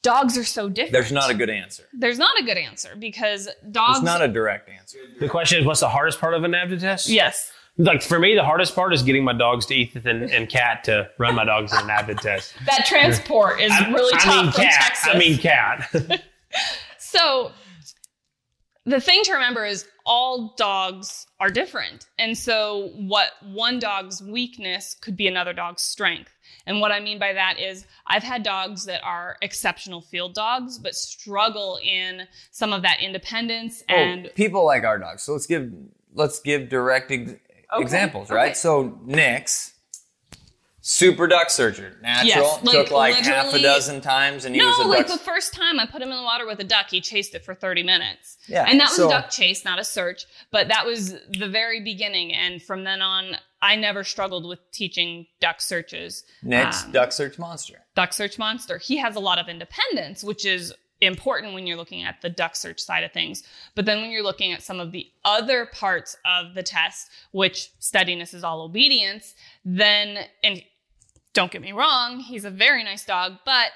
dogs 0.03 0.37
are 0.39 0.45
so 0.45 0.69
different. 0.69 0.93
There's 0.93 1.13
not 1.13 1.31
a 1.31 1.35
good 1.35 1.51
answer. 1.51 1.85
There's 1.93 2.19
not 2.19 2.39
a 2.39 2.45
good 2.45 2.59
answer 2.59 2.95
because 2.99 3.49
dogs. 3.71 3.99
It's 3.99 4.05
not 4.05 4.23
a 4.23 4.29
direct 4.29 4.69
answer. 4.69 4.99
the 5.19 5.29
question 5.29 5.59
is, 5.59 5.67
what's 5.67 5.81
the 5.81 5.89
hardest 5.89 6.21
part 6.21 6.35
of 6.35 6.45
a 6.45 6.49
NAVHDA 6.49 6.81
test? 6.81 7.09
yes. 7.09 7.51
Like 7.77 8.03
for 8.03 8.21
me, 8.21 8.37
the 8.37 8.45
hardest 8.45 8.77
part 8.77 8.95
is 8.95 9.03
getting 9.03 9.25
my 9.25 9.33
dogs 9.33 9.67
to 9.67 9.75
Ethan 9.75 10.07
and, 10.07 10.31
and 10.31 10.49
Cat 10.49 10.85
to 10.85 11.11
run 11.19 11.35
my 11.35 11.45
dogs 11.45 11.73
in 11.73 11.79
an 11.81 11.89
NAVHDA 11.89 12.21
test. 12.21 12.55
That 12.67 12.85
transport 12.87 13.61
is 13.61 13.73
really 13.89 14.13
tough 14.13 14.27
I 14.27 14.43
mean, 14.43 14.53
from 14.53 14.63
cat. 14.63 14.73
Texas. 14.81 15.09
I 15.13 15.19
mean, 15.19 15.39
cat. 15.39 16.23
so 16.99 17.51
the 18.87 19.01
thing 19.01 19.23
to 19.25 19.33
remember 19.33 19.65
is 19.65 19.87
all 20.05 20.55
dogs 20.57 21.27
are 21.41 21.51
different. 21.51 22.07
And 22.19 22.37
so 22.37 22.91
what 22.97 23.29
one 23.43 23.79
dog's 23.79 24.23
weakness 24.23 24.95
could 24.95 25.17
be 25.17 25.27
another 25.27 25.53
dog's 25.53 25.83
strength. 25.83 26.31
And 26.67 26.81
what 26.81 26.93
I 26.93 27.01
mean 27.01 27.19
by 27.19 27.33
that 27.33 27.59
is 27.59 27.87
I've 28.07 28.23
had 28.23 28.43
dogs 28.43 28.85
that 28.87 29.03
are 29.03 29.37
exceptional 29.43 30.03
field 30.03 30.35
dogs, 30.35 30.79
but 30.79 30.95
struggle 30.95 31.79
in 31.83 32.23
some 32.51 32.73
of 32.73 32.83
that 32.83 33.01
independence 33.01 33.83
oh, 33.89 33.95
and 33.95 34.27
oh, 34.27 34.31
people 34.35 34.65
like 34.65 34.85
our 34.85 34.99
dogs. 34.99 35.23
So 35.23 35.33
let's 35.33 35.47
give 35.47 35.73
let's 36.15 36.41
give 36.41 36.69
direct 36.69 37.11
ex- 37.11 37.35
examples, 37.73 38.31
right? 38.31 38.47
okay. 38.51 38.55
So 38.55 38.99
Nick's 39.05 39.74
super 40.87 41.27
duck 41.27 41.49
surgeon, 41.49 41.97
natural, 42.03 42.27
Yes, 42.29 42.63
like, 42.63 42.75
took 42.77 42.91
like 42.91 43.15
half 43.15 43.55
a 43.55 43.59
dozen 43.59 44.03
times, 44.03 44.45
and 44.45 44.55
he 44.55 44.61
No, 44.61 44.67
was 44.69 44.79
a 44.81 44.83
like 44.83 45.07
duck. 45.07 45.19
the 45.19 45.25
first 45.25 45.55
time 45.55 45.81
I 45.81 45.87
put 45.87 46.03
him 46.03 46.11
in 46.11 46.17
the 46.19 46.23
water 46.23 46.47
with 46.47 46.61
a 46.61 46.65
duck, 46.65 46.91
he 46.91 47.01
chased 47.01 47.35
it 47.35 47.43
for 47.43 47.55
30 47.55 47.83
minutes. 47.83 48.37
Yeah, 48.47 48.67
And 48.69 48.79
that 48.81 48.89
was 48.89 48.97
so- 48.97 49.07
a 49.07 49.11
duck 49.11 49.31
chase, 49.31 49.65
not 49.65 49.79
a 49.79 49.85
search. 49.85 50.27
But 50.51 50.69
that 50.69 50.85
was 50.85 51.15
the 51.31 51.49
very 51.49 51.81
beginning. 51.81 52.35
And 52.35 52.63
from 52.63 52.85
then 52.85 53.01
on, 53.01 53.39
I 53.63 53.77
never 53.77 54.05
struggled 54.05 54.47
with 54.47 54.59
teaching 54.73 55.27
duck 55.41 55.63
searches. 55.63 56.23
Next, 56.43 56.85
Um, 56.85 56.93
duck 56.93 57.13
search 57.13 57.39
monster. 57.39 57.87
Duck 57.95 58.13
Search 58.13 58.39
Monster. 58.39 58.77
He 58.77 58.99
has 58.99 59.17
a 59.17 59.21
lot 59.21 59.39
of 59.39 59.49
independence, 59.49 60.23
which 60.23 60.45
is 60.45 60.75
important 61.01 61.55
when 61.55 61.67
you're 61.67 61.77
looking 61.79 62.03
at 62.03 62.21
the 62.21 62.29
duck 62.29 62.57
search 62.57 62.81
side 62.81 63.05
of 63.05 63.13
things. 63.13 63.43
But 63.75 63.87
then 63.87 64.03
when 64.03 64.11
you're 64.11 64.23
looking 64.23 64.53
at 64.53 64.63
some 64.63 64.81
of 64.81 64.93
the 64.93 65.11
other 65.25 65.65
parts 65.65 66.17
of 66.27 66.55
the 66.55 66.63
test, 66.63 67.09
which 67.33 67.71
steadiness 67.79 68.35
is 68.35 68.45
all 68.45 68.61
obedience, 68.63 69.35
then, 69.65 70.27
and 70.43 70.63
don't 71.35 71.53
get 71.53 71.61
me 71.61 71.73
wrong, 71.73 72.21
he's 72.21 72.45
a 72.45 72.51
very 72.51 72.83
nice 72.83 73.05
dog, 73.05 73.35
but 73.45 73.73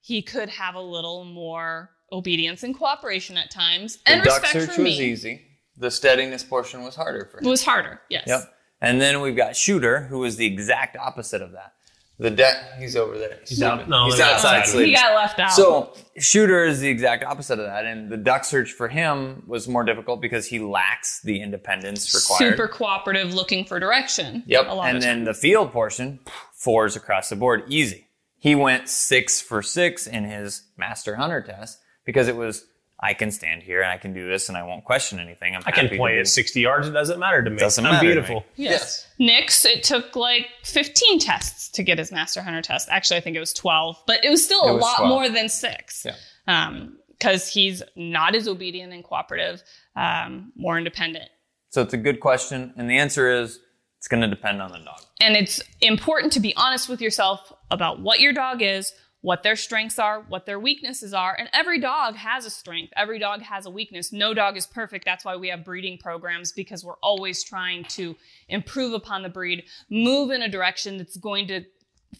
he 0.00 0.22
could 0.22 0.48
have 0.48 0.74
a 0.74 0.80
little 0.80 1.24
more 1.24 1.90
obedience 2.10 2.62
and 2.62 2.76
cooperation 2.76 3.36
at 3.36 3.50
times. 3.50 3.98
The 3.98 4.12
and 4.12 4.24
duck 4.24 4.42
respect 4.42 4.52
search 4.52 4.76
for 4.76 4.82
was 4.82 4.98
me. 4.98 5.04
easy. 5.04 5.42
The 5.76 5.90
steadiness 5.90 6.42
portion 6.42 6.82
was 6.82 6.94
harder 6.94 7.26
for 7.30 7.38
him. 7.38 7.46
It 7.46 7.50
was 7.50 7.64
harder, 7.64 8.00
yes. 8.10 8.24
Yep. 8.26 8.52
And 8.80 9.00
then 9.00 9.20
we've 9.20 9.36
got 9.36 9.56
Shooter, 9.56 10.00
who 10.00 10.18
was 10.18 10.36
the 10.36 10.46
exact 10.46 10.96
opposite 10.96 11.40
of 11.40 11.52
that. 11.52 11.74
The 12.22 12.30
de- 12.30 12.64
he's 12.78 12.94
over 12.96 13.18
there. 13.18 13.38
He's, 13.46 13.62
out- 13.62 13.88
no, 13.88 14.04
he's 14.06 14.20
outside 14.20 14.58
outside. 14.58 14.66
sleeping. 14.66 14.90
He 14.90 14.94
got 14.94 15.14
left 15.14 15.38
out. 15.40 15.52
So 15.52 15.92
shooter 16.18 16.64
is 16.64 16.80
the 16.80 16.88
exact 16.88 17.24
opposite 17.24 17.58
of 17.58 17.66
that, 17.66 17.84
and 17.84 18.10
the 18.10 18.16
duck 18.16 18.44
search 18.44 18.72
for 18.72 18.88
him 18.88 19.42
was 19.46 19.66
more 19.68 19.82
difficult 19.84 20.20
because 20.20 20.46
he 20.46 20.58
lacks 20.60 21.20
the 21.22 21.40
independence 21.42 22.14
required. 22.14 22.52
super 22.52 22.68
cooperative, 22.68 23.34
looking 23.34 23.64
for 23.64 23.80
direction. 23.80 24.42
Yep. 24.46 24.66
A 24.68 24.72
lot 24.74 24.88
And 24.88 24.96
of 24.98 25.02
then 25.02 25.24
the 25.24 25.34
field 25.34 25.72
portion, 25.72 26.20
fours 26.54 26.96
across 26.96 27.28
the 27.28 27.36
board, 27.36 27.64
easy. 27.68 28.06
He 28.38 28.54
went 28.54 28.88
six 28.88 29.40
for 29.40 29.62
six 29.62 30.06
in 30.06 30.24
his 30.24 30.62
master 30.76 31.16
hunter 31.16 31.42
test 31.42 31.78
because 32.04 32.26
it 32.28 32.36
was 32.36 32.64
I 33.04 33.14
can 33.14 33.32
stand 33.32 33.64
here 33.64 33.82
and 33.82 33.90
I 33.90 33.98
can 33.98 34.14
do 34.14 34.28
this 34.28 34.48
and 34.48 34.56
I 34.56 34.62
won't 34.62 34.84
question 34.84 35.18
anything. 35.18 35.56
I'm 35.56 35.62
I 35.66 35.72
can 35.72 35.86
happy 35.86 35.98
point 35.98 36.18
at 36.18 36.28
60 36.28 36.60
yards. 36.60 36.86
It 36.86 36.92
doesn't 36.92 37.18
matter 37.18 37.42
to 37.42 37.50
me. 37.50 37.56
Doesn't 37.58 37.84
I'm 37.84 37.94
matter 37.94 38.06
to 38.06 38.12
beautiful. 38.14 38.36
me. 38.36 38.44
Yes. 38.64 39.06
Nick's, 39.18 39.64
it 39.64 39.82
took 39.82 40.14
like 40.14 40.46
15 40.62 41.18
tests 41.18 41.68
to 41.70 41.82
get 41.82 41.98
his 41.98 42.12
Master 42.12 42.40
Hunter 42.42 42.62
test. 42.62 42.88
Actually, 42.90 43.16
I 43.16 43.20
think 43.20 43.36
it 43.36 43.40
was 43.40 43.52
12, 43.52 44.04
but 44.06 44.24
it 44.24 44.30
was 44.30 44.44
still 44.44 44.62
It 44.66 44.70
a 44.70 44.74
was 44.74 44.82
lot 44.82 44.96
12. 44.98 45.08
more 45.08 45.28
than 45.28 45.48
six. 45.48 46.06
Yeah. 46.06 46.14
Um, 46.46 46.98
because 47.08 47.46
he's 47.48 47.82
not 47.94 48.34
as 48.34 48.48
obedient 48.48 48.92
and 48.92 49.04
cooperative, 49.04 49.62
um, 49.94 50.52
more 50.56 50.76
independent. 50.76 51.28
So 51.70 51.80
it's 51.82 51.94
a 51.94 51.98
good 51.98 52.18
question. 52.20 52.72
And 52.76 52.90
the 52.90 52.98
answer 52.98 53.30
is 53.30 53.60
it's 53.98 54.08
going 54.08 54.22
to 54.22 54.28
depend 54.28 54.60
on 54.60 54.72
the 54.72 54.78
dog. 54.78 55.00
And 55.20 55.36
it's 55.36 55.62
important 55.80 56.32
to 56.32 56.40
be 56.40 56.52
honest 56.56 56.88
with 56.88 57.00
yourself 57.00 57.52
about 57.70 58.00
what 58.00 58.18
your 58.18 58.32
dog 58.32 58.60
is, 58.60 58.92
what 59.22 59.42
their 59.42 59.56
strengths 59.56 59.98
are, 59.98 60.20
what 60.28 60.46
their 60.46 60.60
weaknesses 60.60 61.14
are. 61.14 61.34
And 61.38 61.48
every 61.52 61.80
dog 61.80 62.16
has 62.16 62.44
a 62.44 62.50
strength, 62.50 62.92
every 62.96 63.18
dog 63.18 63.40
has 63.42 63.66
a 63.66 63.70
weakness. 63.70 64.12
No 64.12 64.34
dog 64.34 64.56
is 64.56 64.66
perfect. 64.66 65.04
That's 65.04 65.24
why 65.24 65.36
we 65.36 65.48
have 65.48 65.64
breeding 65.64 65.96
programs 65.96 66.52
because 66.52 66.84
we're 66.84 66.98
always 67.02 67.42
trying 67.42 67.84
to 67.84 68.16
improve 68.48 68.92
upon 68.92 69.22
the 69.22 69.28
breed, 69.28 69.64
move 69.88 70.30
in 70.30 70.42
a 70.42 70.48
direction 70.48 70.98
that's 70.98 71.16
going 71.16 71.46
to 71.48 71.64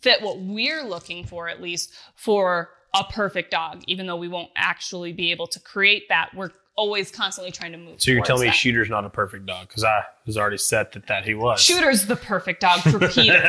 fit 0.00 0.22
what 0.22 0.38
we're 0.38 0.84
looking 0.84 1.26
for, 1.26 1.48
at 1.48 1.60
least 1.60 1.92
for 2.14 2.70
a 2.94 3.04
perfect 3.04 3.50
dog, 3.50 3.82
even 3.86 4.06
though 4.06 4.16
we 4.16 4.28
won't 4.28 4.50
actually 4.54 5.12
be 5.12 5.30
able 5.30 5.46
to 5.48 5.60
create 5.60 6.08
that. 6.08 6.30
We're 6.34 6.50
always 6.76 7.10
constantly 7.10 7.50
trying 7.52 7.72
to 7.72 7.78
move. 7.78 8.00
So 8.00 8.10
you're 8.10 8.20
towards 8.20 8.28
telling 8.28 8.42
me 8.42 8.48
that. 8.48 8.56
Shooter's 8.56 8.88
not 8.88 9.04
a 9.04 9.10
perfect 9.10 9.46
dog 9.46 9.68
because 9.68 9.84
I 9.84 10.02
was 10.26 10.36
already 10.36 10.58
set 10.58 10.92
that 10.92 11.06
that 11.08 11.24
he 11.24 11.34
was. 11.34 11.60
Shooter's 11.60 12.06
the 12.06 12.16
perfect 12.16 12.60
dog 12.60 12.80
for 12.80 12.98
Peter. 13.08 13.42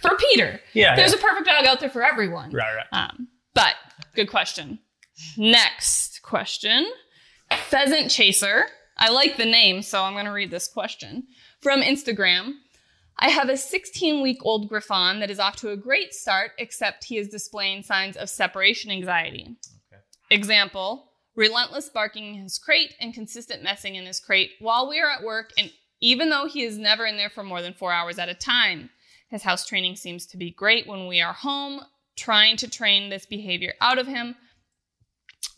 for 0.00 0.16
Peter. 0.16 0.60
Yeah, 0.72 0.96
There's 0.96 1.12
yeah. 1.12 1.18
a 1.18 1.22
perfect 1.22 1.46
dog 1.46 1.66
out 1.66 1.80
there 1.80 1.90
for 1.90 2.02
everyone. 2.04 2.52
Right, 2.52 2.74
right. 2.74 2.86
Um, 2.92 3.28
but 3.54 3.74
good 4.14 4.28
question. 4.30 4.78
Next 5.36 6.22
question. 6.22 6.90
Pheasant 7.68 8.10
Chaser. 8.10 8.64
I 8.96 9.10
like 9.10 9.36
the 9.36 9.46
name, 9.46 9.82
so 9.82 10.02
I'm 10.02 10.12
going 10.12 10.26
to 10.26 10.30
read 10.30 10.50
this 10.50 10.68
question 10.68 11.24
from 11.62 11.80
Instagram. 11.82 12.52
I 13.18 13.28
have 13.30 13.48
a 13.48 13.56
16 13.56 14.22
week 14.22 14.38
old 14.42 14.68
Griffon 14.68 15.20
that 15.20 15.30
is 15.30 15.38
off 15.38 15.56
to 15.56 15.70
a 15.70 15.76
great 15.76 16.14
start, 16.14 16.52
except 16.58 17.04
he 17.04 17.18
is 17.18 17.28
displaying 17.28 17.82
signs 17.82 18.16
of 18.16 18.28
separation 18.30 18.90
anxiety. 18.90 19.56
Okay. 19.92 20.02
Example 20.30 21.09
relentless 21.40 21.88
barking 21.88 22.34
in 22.34 22.42
his 22.42 22.58
crate 22.58 22.94
and 23.00 23.14
consistent 23.14 23.62
messing 23.62 23.94
in 23.94 24.04
his 24.04 24.20
crate 24.20 24.50
while 24.58 24.86
we 24.86 25.00
are 25.00 25.08
at 25.10 25.24
work, 25.24 25.52
and 25.56 25.72
even 26.02 26.28
though 26.28 26.46
he 26.46 26.62
is 26.62 26.76
never 26.76 27.06
in 27.06 27.16
there 27.16 27.30
for 27.30 27.42
more 27.42 27.62
than 27.62 27.72
four 27.72 27.92
hours 27.92 28.18
at 28.18 28.28
a 28.28 28.34
time. 28.34 28.90
His 29.30 29.42
house 29.42 29.66
training 29.66 29.96
seems 29.96 30.26
to 30.26 30.36
be 30.36 30.50
great 30.50 30.86
when 30.86 31.06
we 31.06 31.22
are 31.22 31.32
home, 31.32 31.80
trying 32.14 32.58
to 32.58 32.68
train 32.68 33.08
this 33.08 33.24
behavior 33.24 33.72
out 33.80 33.96
of 33.96 34.06
him. 34.06 34.34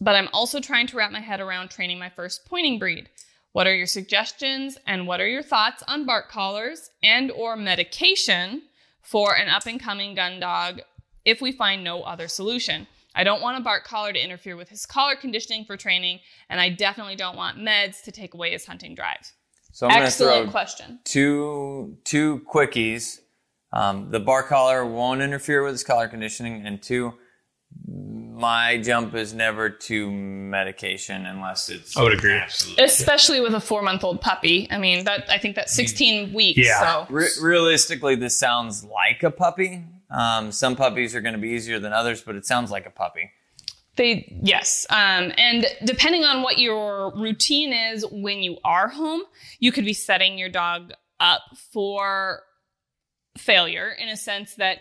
But 0.00 0.14
I'm 0.14 0.28
also 0.32 0.60
trying 0.60 0.86
to 0.86 0.96
wrap 0.96 1.10
my 1.10 1.20
head 1.20 1.40
around 1.40 1.70
training 1.70 1.98
my 1.98 2.10
first 2.10 2.46
pointing 2.46 2.78
breed. 2.78 3.08
What 3.50 3.66
are 3.66 3.74
your 3.74 3.86
suggestions 3.86 4.78
and 4.86 5.08
what 5.08 5.20
are 5.20 5.26
your 5.26 5.42
thoughts 5.42 5.82
on 5.88 6.06
bark 6.06 6.30
collars 6.30 6.90
and 7.02 7.32
or 7.32 7.56
medication 7.56 8.62
for 9.00 9.34
an 9.34 9.48
up 9.48 9.66
and 9.66 9.80
coming 9.80 10.14
gun 10.14 10.38
dog 10.38 10.82
if 11.24 11.40
we 11.40 11.50
find 11.50 11.82
no 11.82 12.02
other 12.02 12.28
solution? 12.28 12.86
I 13.14 13.24
don't 13.24 13.42
want 13.42 13.58
a 13.58 13.60
bark 13.62 13.84
collar 13.84 14.12
to 14.12 14.22
interfere 14.22 14.56
with 14.56 14.68
his 14.68 14.86
collar 14.86 15.16
conditioning 15.16 15.64
for 15.64 15.76
training, 15.76 16.20
and 16.48 16.60
I 16.60 16.70
definitely 16.70 17.16
don't 17.16 17.36
want 17.36 17.58
meds 17.58 18.02
to 18.04 18.12
take 18.12 18.34
away 18.34 18.52
his 18.52 18.64
hunting 18.66 18.94
drive. 18.94 19.32
So 19.72 19.86
I'm 19.86 20.02
Excellent 20.02 20.44
throw 20.44 20.50
question. 20.50 21.00
two 21.04 21.96
two 22.04 22.42
quickies. 22.52 23.20
Um, 23.72 24.10
the 24.10 24.20
bar 24.20 24.42
collar 24.42 24.84
won't 24.84 25.22
interfere 25.22 25.62
with 25.62 25.72
his 25.72 25.84
collar 25.84 26.06
conditioning, 26.08 26.66
and 26.66 26.82
two, 26.82 27.14
my 27.86 28.78
jump 28.82 29.14
is 29.14 29.32
never 29.32 29.70
to 29.70 30.10
medication 30.10 31.24
unless 31.24 31.70
it's. 31.70 31.96
I 31.96 32.02
would 32.02 32.12
agree. 32.12 32.34
Absolutely. 32.34 32.84
Especially 32.84 33.40
with 33.40 33.54
a 33.54 33.60
four 33.60 33.80
month 33.80 34.04
old 34.04 34.20
puppy. 34.20 34.68
I 34.70 34.76
mean, 34.76 35.04
that 35.04 35.30
I 35.30 35.38
think 35.38 35.56
that's 35.56 35.74
16 35.74 36.34
weeks. 36.34 36.58
Yeah. 36.58 37.06
So 37.06 37.14
Re- 37.14 37.28
realistically, 37.40 38.14
this 38.14 38.36
sounds 38.36 38.84
like 38.84 39.22
a 39.22 39.30
puppy. 39.30 39.84
Um, 40.12 40.52
some 40.52 40.76
puppies 40.76 41.14
are 41.14 41.20
going 41.20 41.34
to 41.34 41.40
be 41.40 41.48
easier 41.48 41.78
than 41.78 41.92
others, 41.92 42.22
but 42.22 42.36
it 42.36 42.44
sounds 42.46 42.70
like 42.70 42.86
a 42.86 42.90
puppy. 42.90 43.30
They 43.96 44.38
yes, 44.42 44.86
um, 44.88 45.32
and 45.36 45.66
depending 45.84 46.24
on 46.24 46.42
what 46.42 46.58
your 46.58 47.12
routine 47.14 47.74
is 47.74 48.06
when 48.10 48.38
you 48.42 48.56
are 48.64 48.88
home, 48.88 49.22
you 49.58 49.70
could 49.70 49.84
be 49.84 49.92
setting 49.92 50.38
your 50.38 50.48
dog 50.48 50.92
up 51.20 51.42
for 51.72 52.42
failure 53.36 53.90
in 53.90 54.08
a 54.08 54.16
sense 54.16 54.54
that 54.54 54.78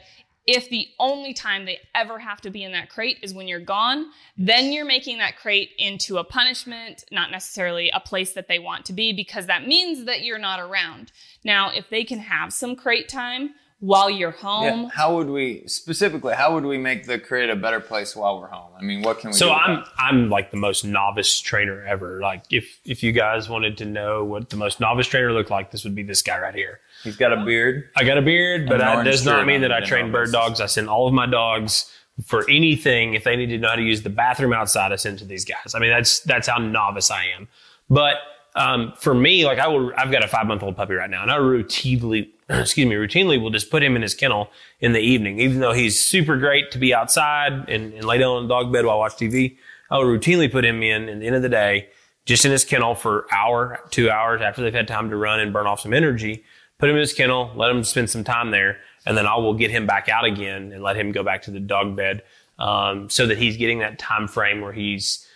if 0.47 0.69
the 0.69 0.87
only 0.99 1.33
time 1.33 1.65
they 1.65 1.79
ever 1.93 2.19
have 2.19 2.41
to 2.41 2.49
be 2.49 2.63
in 2.63 2.71
that 2.71 2.89
crate 2.89 3.17
is 3.21 3.33
when 3.33 3.47
you're 3.47 3.59
gone, 3.59 4.07
then 4.37 4.71
you're 4.71 4.85
making 4.85 5.19
that 5.19 5.37
crate 5.37 5.69
into 5.77 6.17
a 6.17 6.23
punishment, 6.23 7.03
not 7.11 7.31
necessarily 7.31 7.89
a 7.91 7.99
place 7.99 8.33
that 8.33 8.47
they 8.47 8.59
want 8.59 8.85
to 8.85 8.93
be, 8.93 9.13
because 9.13 9.45
that 9.45 9.67
means 9.67 10.05
that 10.05 10.23
you're 10.23 10.39
not 10.39 10.59
around. 10.59 11.11
Now, 11.43 11.69
if 11.69 11.89
they 11.89 12.03
can 12.03 12.19
have 12.19 12.53
some 12.53 12.75
crate 12.75 13.07
time 13.07 13.51
while 13.81 14.09
you're 14.09 14.31
home, 14.31 14.63
Yeah. 14.83 14.89
How 14.93 15.15
would 15.17 15.27
we 15.29 15.63
specifically? 15.67 16.33
How 16.35 16.53
would 16.53 16.65
we 16.65 16.77
make 16.77 17.07
the 17.07 17.19
crate 17.19 17.49
a 17.49 17.55
better 17.55 17.79
place 17.79 18.15
while 18.15 18.39
we're 18.39 18.47
home? 18.47 18.71
I 18.79 18.83
mean, 18.83 19.01
what 19.01 19.19
can 19.19 19.31
we? 19.31 19.33
So 19.33 19.49
with 19.49 19.57
I'm 19.57 19.75
that? 19.77 19.87
I'm 19.99 20.29
like 20.29 20.51
the 20.51 20.57
most 20.57 20.85
novice 20.85 21.39
trainer 21.41 21.83
ever. 21.85 22.21
Like 22.21 22.43
if 22.51 22.79
if 22.85 23.03
you 23.03 23.11
guys 23.11 23.49
wanted 23.49 23.77
to 23.79 23.85
know 23.85 24.23
what 24.23 24.49
the 24.51 24.55
most 24.55 24.79
novice 24.79 25.07
trainer 25.07 25.33
looked 25.33 25.49
like, 25.49 25.71
this 25.71 25.83
would 25.83 25.95
be 25.95 26.03
this 26.03 26.21
guy 26.21 26.39
right 26.39 26.55
here. 26.55 26.79
He's 27.03 27.17
got 27.17 27.33
a 27.33 27.43
beard. 27.43 27.89
I 27.97 28.03
got 28.03 28.17
a 28.17 28.21
beard, 28.21 28.69
but 28.69 28.77
that 28.77 29.03
does 29.03 29.25
not 29.25 29.45
mean 29.47 29.61
that 29.61 29.71
I 29.73 29.79
train 29.79 30.05
general 30.05 30.11
bird 30.11 30.31
dogs. 30.31 30.61
I 30.61 30.67
send 30.67 30.87
all 30.87 31.07
of 31.07 31.13
my 31.13 31.25
dogs 31.25 31.91
for 32.25 32.47
anything. 32.49 33.15
If 33.15 33.23
they 33.23 33.35
need 33.35 33.47
to 33.47 33.57
know 33.57 33.69
how 33.69 33.75
to 33.75 33.81
use 33.81 34.03
the 34.03 34.11
bathroom 34.11 34.53
outside, 34.53 34.91
I 34.91 34.97
send 34.97 35.17
to 35.19 35.25
these 35.25 35.43
guys. 35.43 35.73
I 35.73 35.79
mean, 35.79 35.89
that's 35.89 36.19
that's 36.19 36.47
how 36.47 36.59
novice 36.59 37.09
I 37.09 37.25
am. 37.35 37.47
But 37.89 38.17
um, 38.55 38.93
for 38.97 39.13
me, 39.13 39.45
like 39.45 39.59
I 39.59 39.67
will, 39.67 39.91
I've 39.97 40.11
got 40.11 40.23
a 40.23 40.27
five 40.27 40.45
month 40.45 40.61
old 40.61 40.75
puppy 40.75 40.93
right 40.93 41.09
now, 41.09 41.23
and 41.23 41.31
I 41.31 41.37
routinely, 41.37 42.29
excuse 42.59 42.87
me, 42.87 42.95
routinely 42.95 43.41
we'll 43.41 43.51
just 43.51 43.69
put 43.69 43.83
him 43.83 43.95
in 43.95 44.01
his 44.01 44.13
kennel 44.13 44.49
in 44.79 44.93
the 44.93 44.99
evening, 44.99 45.39
even 45.39 45.59
though 45.59 45.73
he's 45.73 45.99
super 45.99 46.37
great 46.37 46.71
to 46.71 46.77
be 46.77 46.93
outside 46.93 47.69
and, 47.69 47.93
and 47.93 48.05
lay 48.05 48.17
down 48.17 48.35
on 48.35 48.43
the 48.43 48.49
dog 48.49 48.71
bed 48.71 48.85
while 48.85 48.95
I 48.95 48.99
watch 48.99 49.13
TV. 49.13 49.57
I 49.89 49.97
will 49.97 50.05
routinely 50.05 50.51
put 50.51 50.65
him 50.65 50.83
in 50.83 51.09
at 51.09 51.19
the 51.19 51.27
end 51.27 51.35
of 51.35 51.41
the 51.41 51.49
day, 51.49 51.89
just 52.25 52.45
in 52.45 52.51
his 52.51 52.65
kennel 52.65 52.95
for 52.95 53.25
hour, 53.31 53.79
two 53.89 54.09
hours 54.09 54.41
after 54.41 54.61
they've 54.61 54.73
had 54.73 54.87
time 54.87 55.09
to 55.09 55.15
run 55.15 55.39
and 55.39 55.53
burn 55.53 55.67
off 55.67 55.81
some 55.81 55.93
energy. 55.93 56.43
Put 56.77 56.89
him 56.89 56.95
in 56.95 57.01
his 57.01 57.13
kennel, 57.13 57.51
let 57.55 57.69
him 57.69 57.83
spend 57.83 58.09
some 58.09 58.23
time 58.23 58.51
there, 58.51 58.79
and 59.05 59.15
then 59.15 59.27
I 59.27 59.35
will 59.35 59.53
get 59.53 59.71
him 59.71 59.85
back 59.85 60.09
out 60.09 60.25
again 60.25 60.71
and 60.71 60.83
let 60.83 60.97
him 60.97 61.11
go 61.11 61.23
back 61.23 61.43
to 61.43 61.51
the 61.51 61.59
dog 61.59 61.95
bed, 61.95 62.23
um, 62.57 63.09
so 63.09 63.27
that 63.27 63.37
he's 63.37 63.57
getting 63.57 63.79
that 63.79 63.99
time 63.99 64.27
frame 64.27 64.61
where 64.61 64.73
he's 64.73 65.27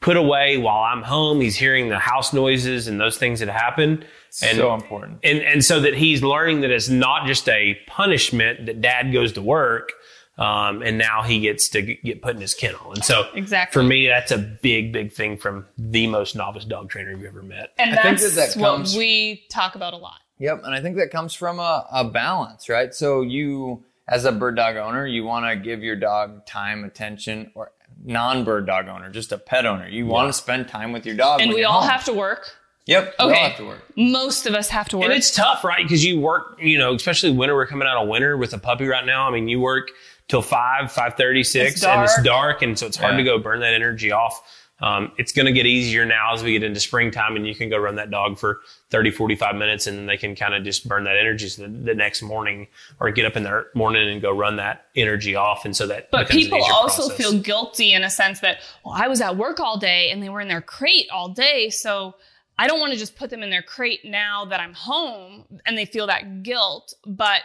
put 0.00 0.16
away 0.16 0.58
while 0.58 0.82
I'm 0.82 1.02
home. 1.02 1.40
He's 1.40 1.56
hearing 1.56 1.88
the 1.88 1.98
house 1.98 2.32
noises 2.32 2.88
and 2.88 3.00
those 3.00 3.16
things 3.16 3.40
that 3.40 3.48
happen. 3.48 4.04
And 4.42 4.56
so 4.58 4.74
important. 4.74 5.20
and 5.22 5.38
and 5.40 5.64
so 5.64 5.80
that 5.80 5.94
he's 5.94 6.22
learning 6.22 6.62
that 6.62 6.70
it's 6.70 6.88
not 6.88 7.26
just 7.26 7.48
a 7.48 7.78
punishment 7.86 8.66
that 8.66 8.80
dad 8.80 9.12
goes 9.12 9.32
to 9.34 9.42
work 9.42 9.92
um, 10.36 10.82
and 10.82 10.98
now 10.98 11.22
he 11.22 11.38
gets 11.40 11.68
to 11.68 11.82
g- 11.82 12.00
get 12.02 12.20
put 12.20 12.34
in 12.34 12.40
his 12.40 12.54
kennel 12.54 12.92
and 12.92 13.04
so 13.04 13.28
Exactly. 13.34 13.80
for 13.80 13.86
me 13.86 14.08
that's 14.08 14.32
a 14.32 14.38
big 14.38 14.92
big 14.92 15.12
thing 15.12 15.36
from 15.36 15.66
the 15.78 16.08
most 16.08 16.34
novice 16.34 16.64
dog 16.64 16.88
trainer 16.90 17.12
you've 17.12 17.24
ever 17.24 17.42
met 17.42 17.70
and 17.78 17.92
I 17.96 18.02
think 18.02 18.18
that's 18.18 18.34
that 18.34 18.54
that 18.54 18.60
what 18.60 18.76
comes- 18.78 18.96
we 18.96 19.44
talk 19.50 19.74
about 19.76 19.92
a 19.94 19.98
lot. 19.98 20.20
Yep, 20.40 20.62
and 20.64 20.74
I 20.74 20.80
think 20.80 20.96
that 20.96 21.12
comes 21.12 21.32
from 21.32 21.60
a, 21.60 21.86
a 21.92 22.04
balance, 22.04 22.68
right? 22.68 22.92
So 22.92 23.22
you, 23.22 23.84
as 24.08 24.24
a 24.24 24.32
bird 24.32 24.56
dog 24.56 24.74
owner, 24.76 25.06
you 25.06 25.22
want 25.22 25.46
to 25.46 25.54
give 25.54 25.84
your 25.84 25.94
dog 25.94 26.44
time, 26.44 26.82
attention, 26.82 27.52
or 27.54 27.70
non-bird 28.04 28.66
dog 28.66 28.88
owner, 28.88 29.10
just 29.10 29.30
a 29.30 29.38
pet 29.38 29.64
owner. 29.64 29.86
You 29.88 30.06
want 30.06 30.28
to 30.28 30.32
spend 30.32 30.66
time 30.68 30.90
with 30.92 31.06
your 31.06 31.14
dog, 31.14 31.40
And 31.40 31.52
we 31.52 31.62
all 31.62 31.82
home. 31.82 31.88
have 31.90 32.04
to 32.06 32.12
work. 32.12 32.50
Yep, 32.86 33.14
we 33.18 33.24
Okay. 33.24 33.34
all 33.42 33.48
have 33.48 33.56
to 33.56 33.64
work. 33.64 33.82
Most 33.96 34.46
of 34.46 34.54
us 34.54 34.68
have 34.68 34.88
to 34.90 34.98
work. 34.98 35.04
and 35.06 35.14
it's 35.14 35.34
tough 35.34 35.64
right 35.64 35.82
because 35.82 36.04
you 36.04 36.20
work 36.20 36.58
you 36.60 36.76
know 36.78 36.94
especially 36.94 37.30
winter 37.32 37.54
we're 37.54 37.66
coming 37.66 37.88
out 37.88 37.96
of 38.02 38.08
winter 38.08 38.36
with 38.36 38.52
a 38.52 38.58
puppy 38.58 38.86
right 38.86 39.06
now 39.06 39.26
i 39.26 39.30
mean 39.30 39.48
you 39.48 39.58
work 39.60 39.88
till 40.28 40.42
5 40.42 40.90
5.30 40.92 41.46
6 41.46 41.72
It's 41.76 41.84
and 41.84 42.02
it's 42.02 42.14
dark. 42.16 42.24
dark 42.26 42.62
and 42.62 42.78
so 42.78 42.86
it's 42.86 42.96
hard 42.96 43.12
Yeah. 43.14 43.18
to 43.18 43.24
go 43.24 43.38
burn 43.38 43.60
that 43.60 43.72
energy 43.74 44.12
off 44.12 44.42
um, 44.80 45.12
it's 45.18 45.30
going 45.32 45.46
to 45.46 45.52
get 45.52 45.66
easier 45.66 46.04
now 46.04 46.34
as 46.34 46.42
we 46.42 46.50
get 46.52 46.64
into 46.64 46.80
springtime 46.80 47.36
and 47.36 47.46
you 47.46 47.54
can 47.54 47.70
go 47.70 47.78
run 47.78 47.94
that 47.94 48.10
dog 48.10 48.36
for 48.38 48.60
30 48.90 49.12
45 49.12 49.54
minutes 49.54 49.86
and 49.86 49.96
then 49.96 50.06
they 50.06 50.16
can 50.16 50.34
kind 50.34 50.52
of 50.52 50.64
just 50.64 50.86
burn 50.88 51.04
that 51.04 51.16
energy 51.16 51.48
so 51.48 51.62
the, 51.62 51.68
the 51.68 51.94
next 51.94 52.22
morning 52.22 52.66
or 53.00 53.10
get 53.12 53.24
up 53.24 53.36
in 53.36 53.44
the 53.44 53.64
morning 53.74 54.08
and 54.10 54.20
go 54.20 54.32
run 54.32 54.56
that 54.56 54.86
energy 54.96 55.36
off 55.36 55.64
and 55.64 55.74
so 55.76 55.86
that 55.86 56.10
But 56.10 56.26
becomes 56.28 56.44
an 56.46 56.50
people 56.50 56.64
also 56.64 57.06
process. 57.08 57.16
feel 57.16 57.40
guilty 57.40 57.92
in 57.94 58.02
a 58.02 58.10
sense 58.10 58.40
that, 58.40 58.58
well, 58.84 58.94
I 58.94 59.06
was 59.06 59.20
at 59.20 59.36
work 59.36 59.60
all 59.60 59.78
day 59.78 60.10
and 60.10 60.20
they 60.22 60.28
were 60.28 60.40
in 60.40 60.48
their 60.48 60.60
crate 60.60 61.06
all 61.10 61.28
day. 61.28 61.70
So 61.70 62.16
I 62.58 62.66
don't 62.66 62.80
want 62.80 62.92
to 62.92 62.98
just 62.98 63.16
put 63.16 63.30
them 63.30 63.42
in 63.42 63.50
their 63.50 63.62
crate 63.62 64.04
now 64.04 64.44
that 64.46 64.60
I'm 64.60 64.74
home 64.74 65.44
and 65.66 65.76
they 65.76 65.84
feel 65.84 66.06
that 66.06 66.42
guilt. 66.42 66.94
But 67.06 67.42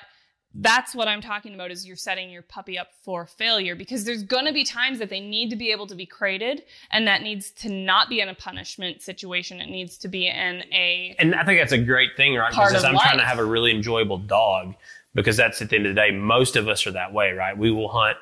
that's 0.56 0.96
what 0.96 1.08
I'm 1.08 1.22
talking 1.22 1.54
about 1.54 1.72
is 1.72 1.86
you're 1.86 1.96
setting 1.96 2.30
your 2.30 2.42
puppy 2.42 2.78
up 2.78 2.90
for 3.04 3.26
failure 3.26 3.76
because 3.76 4.04
there's 4.04 4.24
going 4.24 4.46
to 4.46 4.54
be 4.54 4.64
times 4.64 4.98
that 5.00 5.10
they 5.10 5.20
need 5.20 5.50
to 5.52 5.56
be 5.56 5.72
able 5.72 5.86
to 5.88 5.96
be 5.96 6.06
crated 6.06 6.64
and 6.92 7.08
that 7.08 7.22
needs 7.22 7.52
to 7.52 7.70
not 7.70 8.10
be 8.10 8.20
in 8.20 8.30
a 8.30 8.36
punishment 8.36 9.02
situation. 9.02 9.62
It 9.62 9.70
needs 9.70 9.98
to 10.00 10.08
be 10.08 10.28
in 10.28 10.64
a 10.74 11.16
and 11.20 11.36
I 11.36 11.44
think 11.44 11.60
that's 11.60 11.72
a 11.72 11.78
great 11.78 12.18
thing, 12.18 12.36
right? 12.36 12.50
Because 12.50 12.84
I'm 12.84 12.98
trying 12.98 13.20
to 13.20 13.26
have 13.26 13.40
a 13.40 13.46
really 13.46 13.72
enjoyable 13.72 14.18
dog 14.18 14.74
because 15.14 15.38
that's 15.38 15.62
at 15.62 15.70
the 15.70 15.76
end 15.76 15.86
of 15.86 15.96
the 15.96 16.02
day, 16.02 16.12
most 16.12 16.56
of 16.56 16.68
us 16.68 16.86
are 16.88 16.92
that 16.92 17.14
way, 17.14 17.32
right? 17.32 17.58
We 17.58 17.72
will 17.72 17.90
hunt 17.90 18.18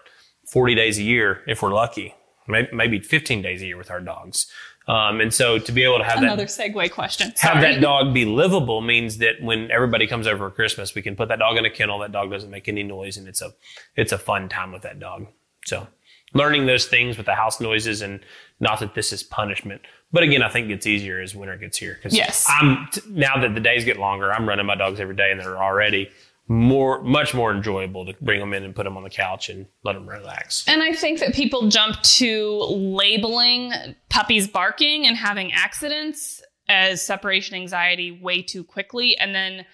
40 0.51 0.75
days 0.75 0.97
a 0.97 1.03
year 1.03 1.43
if 1.47 1.61
we're 1.61 1.73
lucky, 1.73 2.13
maybe, 2.47 2.69
maybe 2.73 2.99
15 2.99 3.41
days 3.41 3.61
a 3.61 3.67
year 3.67 3.77
with 3.77 3.91
our 3.91 4.01
dogs. 4.01 4.47
Um, 4.87 5.19
and 5.19 5.33
so 5.33 5.59
to 5.59 5.71
be 5.71 5.83
able 5.83 5.97
to 5.97 6.03
have 6.05 6.19
another 6.23 6.45
that 6.45 6.49
segue 6.49 6.91
question. 6.91 7.33
have 7.39 7.61
that 7.61 7.81
dog 7.81 8.13
be 8.13 8.23
livable 8.23 8.79
means 8.81 9.17
that 9.17 9.41
when 9.41 9.69
everybody 9.69 10.07
comes 10.07 10.27
over 10.27 10.49
for 10.49 10.55
Christmas, 10.55 10.95
we 10.95 11.01
can 11.01 11.15
put 11.15 11.27
that 11.27 11.39
dog 11.39 11.57
in 11.57 11.65
a 11.65 11.69
kennel. 11.69 11.99
That 11.99 12.13
dog 12.13 12.31
doesn't 12.31 12.49
make 12.49 12.69
any 12.69 12.83
noise, 12.83 13.17
and 13.17 13.27
it's 13.27 13.41
a 13.41 13.51
it's 13.95 14.13
a 14.13 14.17
fun 14.17 14.47
time 14.47 14.71
with 14.71 14.83
that 14.83 14.99
dog. 14.99 15.27
So 15.65 15.87
learning 16.33 16.65
those 16.67 16.85
things 16.85 17.17
with 17.17 17.25
the 17.25 17.35
house 17.35 17.59
noises 17.59 18.01
and 18.01 18.21
Not 18.59 18.79
that 18.79 18.95
this 18.95 19.13
is 19.13 19.23
punishment, 19.23 19.81
but 20.11 20.23
again, 20.23 20.41
I 20.41 20.49
think 20.49 20.69
it's 20.71 20.87
easier 20.87 21.19
as 21.19 21.35
winter 21.35 21.57
gets 21.57 21.77
here. 21.77 21.93
Because 21.95 22.15
Yes. 22.15 22.45
I'm 22.47 22.87
now 23.09 23.37
that 23.39 23.53
the 23.53 23.61
days 23.61 23.85
get 23.85 23.97
longer, 23.99 24.31
I'm 24.33 24.47
running 24.47 24.65
my 24.65 24.75
dogs 24.75 24.99
every 24.99 25.15
day, 25.15 25.31
and 25.31 25.39
they're 25.39 25.61
already 25.61 26.09
more, 26.47 27.01
much 27.03 27.33
more 27.33 27.51
enjoyable 27.53 28.05
to 28.05 28.13
bring 28.21 28.39
them 28.39 28.53
in 28.53 28.63
and 28.63 28.73
put 28.73 28.83
them 28.83 28.95
on 28.95 29.03
the 29.03 29.09
couch 29.09 29.49
and 29.49 29.65
let 29.83 29.93
them 29.93 30.07
relax. 30.07 30.65
And 30.67 30.81
I 30.81 30.93
think 30.93 31.19
that 31.19 31.33
people 31.33 31.67
jump 31.67 32.01
to 32.01 32.63
labeling 32.69 33.73
puppies 34.09 34.47
barking 34.47 35.05
and 35.05 35.17
having 35.17 35.51
accidents 35.51 36.41
as 36.69 37.01
separation 37.01 37.55
anxiety 37.55 38.11
way 38.11 38.41
too 38.41 38.63
quickly. 38.63 39.17
And 39.17 39.35
then 39.35 39.65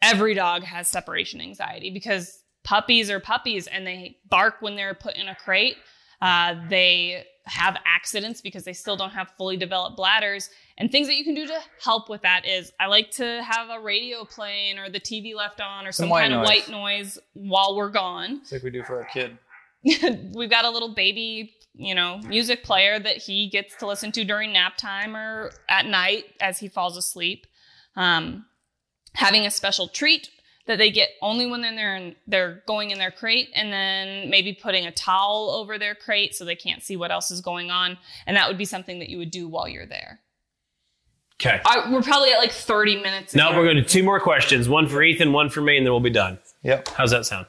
every 0.00 0.34
dog 0.34 0.64
has 0.64 0.88
separation 0.88 1.40
anxiety 1.40 1.90
because 1.90 2.42
puppies 2.64 3.10
are 3.10 3.20
puppies 3.20 3.66
and 3.66 3.86
they 3.86 4.16
bark 4.28 4.56
when 4.60 4.76
they're 4.76 4.94
put 4.94 5.16
in 5.16 5.28
a 5.28 5.34
crate. 5.34 5.76
Uh, 6.20 6.54
they 6.68 7.24
have 7.44 7.76
accidents 7.84 8.40
because 8.40 8.64
they 8.64 8.72
still 8.72 8.96
don't 8.96 9.10
have 9.10 9.30
fully 9.36 9.56
developed 9.56 9.96
bladders. 9.96 10.48
And 10.78 10.90
things 10.90 11.06
that 11.06 11.16
you 11.16 11.24
can 11.24 11.34
do 11.34 11.46
to 11.46 11.58
help 11.82 12.08
with 12.08 12.22
that 12.22 12.46
is 12.46 12.72
I 12.80 12.86
like 12.86 13.10
to 13.12 13.42
have 13.42 13.68
a 13.70 13.80
radio 13.80 14.24
playing 14.24 14.78
or 14.78 14.88
the 14.88 15.00
TV 15.00 15.34
left 15.34 15.60
on 15.60 15.86
or 15.86 15.92
some, 15.92 16.08
white 16.08 16.22
kind 16.22 16.34
of 16.34 16.44
white 16.44 16.68
noise 16.68 17.18
while 17.34 17.76
we're 17.76 17.90
gone 17.90 18.40
It's 18.42 18.52
like 18.52 18.62
we 18.62 18.70
do 18.70 18.82
for 18.82 18.98
our 18.98 19.08
kid. 19.12 19.38
we've 20.34 20.50
got 20.50 20.64
a 20.64 20.70
little 20.70 20.94
baby, 20.94 21.54
you 21.74 21.94
know, 21.94 22.18
music 22.18 22.62
player 22.62 22.98
that 22.98 23.18
he 23.18 23.48
gets 23.48 23.76
to 23.76 23.86
listen 23.86 24.12
to 24.12 24.24
during 24.24 24.52
nap 24.52 24.76
time 24.76 25.16
or 25.16 25.50
at 25.68 25.86
night 25.86 26.24
as 26.40 26.58
he 26.58 26.68
falls 26.68 26.96
asleep. 26.96 27.46
Um, 27.96 28.46
having 29.14 29.44
a 29.44 29.50
special 29.50 29.88
treat 29.88 30.30
that 30.66 30.78
they 30.78 30.90
get 30.90 31.10
only 31.20 31.46
when 31.46 31.60
they're 31.60 31.96
in, 31.96 32.14
they're 32.26 32.62
going 32.66 32.90
in 32.90 32.98
their 32.98 33.10
crate, 33.10 33.50
and 33.54 33.72
then 33.72 34.30
maybe 34.30 34.52
putting 34.52 34.86
a 34.86 34.92
towel 34.92 35.50
over 35.50 35.78
their 35.78 35.94
crate 35.94 36.34
so 36.34 36.44
they 36.44 36.54
can't 36.54 36.82
see 36.82 36.96
what 36.96 37.10
else 37.10 37.30
is 37.30 37.40
going 37.40 37.70
on, 37.70 37.98
and 38.26 38.36
that 38.36 38.48
would 38.48 38.58
be 38.58 38.64
something 38.64 38.98
that 39.00 39.08
you 39.08 39.18
would 39.18 39.30
do 39.30 39.48
while 39.48 39.68
you're 39.68 39.86
there. 39.86 40.20
Okay. 41.44 41.60
I, 41.66 41.90
we're 41.90 42.02
probably 42.02 42.30
at 42.32 42.38
like 42.38 42.52
30 42.52 43.02
minutes. 43.02 43.34
Now 43.34 43.56
we're 43.56 43.64
going 43.64 43.76
to 43.76 43.82
two 43.84 44.04
more 44.04 44.20
questions. 44.20 44.68
One 44.68 44.86
for 44.86 45.02
Ethan, 45.02 45.32
one 45.32 45.50
for 45.50 45.60
me, 45.60 45.76
and 45.76 45.84
then 45.84 45.92
we'll 45.92 45.98
be 46.00 46.08
done. 46.10 46.38
Yep. 46.62 46.88
How's 46.88 47.10
that 47.10 47.26
sound? 47.26 47.46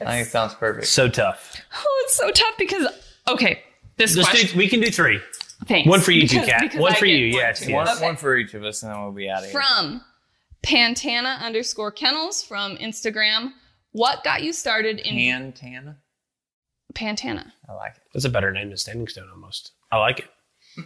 I 0.00 0.04
think 0.06 0.26
it 0.28 0.30
sounds 0.30 0.54
perfect. 0.54 0.86
So 0.86 1.08
tough. 1.08 1.60
Oh, 1.76 2.02
it's 2.04 2.16
so 2.16 2.30
tough 2.30 2.54
because 2.58 2.86
okay, 3.28 3.62
this 3.98 4.16
Let's 4.16 4.30
question. 4.30 4.50
do, 4.52 4.58
we 4.58 4.66
can 4.68 4.80
do 4.80 4.90
three. 4.90 5.20
thanks. 5.66 5.86
one 5.88 6.00
for 6.00 6.10
you 6.12 6.26
too, 6.26 6.36
Because- 6.40 6.48
Kat. 6.48 6.60
because 6.62 6.80
One 6.80 6.92
I 6.92 6.96
for 6.96 7.04
you, 7.06 7.34
one 7.34 7.40
yes, 7.42 7.60
too. 7.60 7.66
yes. 7.70 7.74
One, 7.74 7.88
Okay. 7.96 8.04
one 8.06 8.16
for 8.16 8.34
each 8.36 8.54
of 8.54 8.64
us, 8.64 8.82
and 8.82 8.90
then 8.90 9.00
we'll 9.02 9.12
be 9.12 9.28
out 9.28 9.44
of 9.44 9.50
here. 9.50 9.52
From 9.52 10.00
Pantana 10.64 11.38
underscore 11.40 11.92
kennels 11.92 12.42
from 12.42 12.76
Instagram. 12.78 13.52
What 13.92 14.24
got 14.24 14.42
you 14.42 14.52
started 14.54 14.98
in 15.00 15.14
Pantana. 15.16 15.96
Pantana? 16.94 17.52
I 17.68 17.72
like 17.74 17.92
it. 17.96 18.02
That's 18.14 18.24
a 18.24 18.30
better 18.30 18.50
name 18.52 18.68
than 18.68 18.78
Standing 18.78 19.06
Stone 19.06 19.28
almost. 19.30 19.72
I 19.90 19.98
like 19.98 20.18
it. 20.20 20.26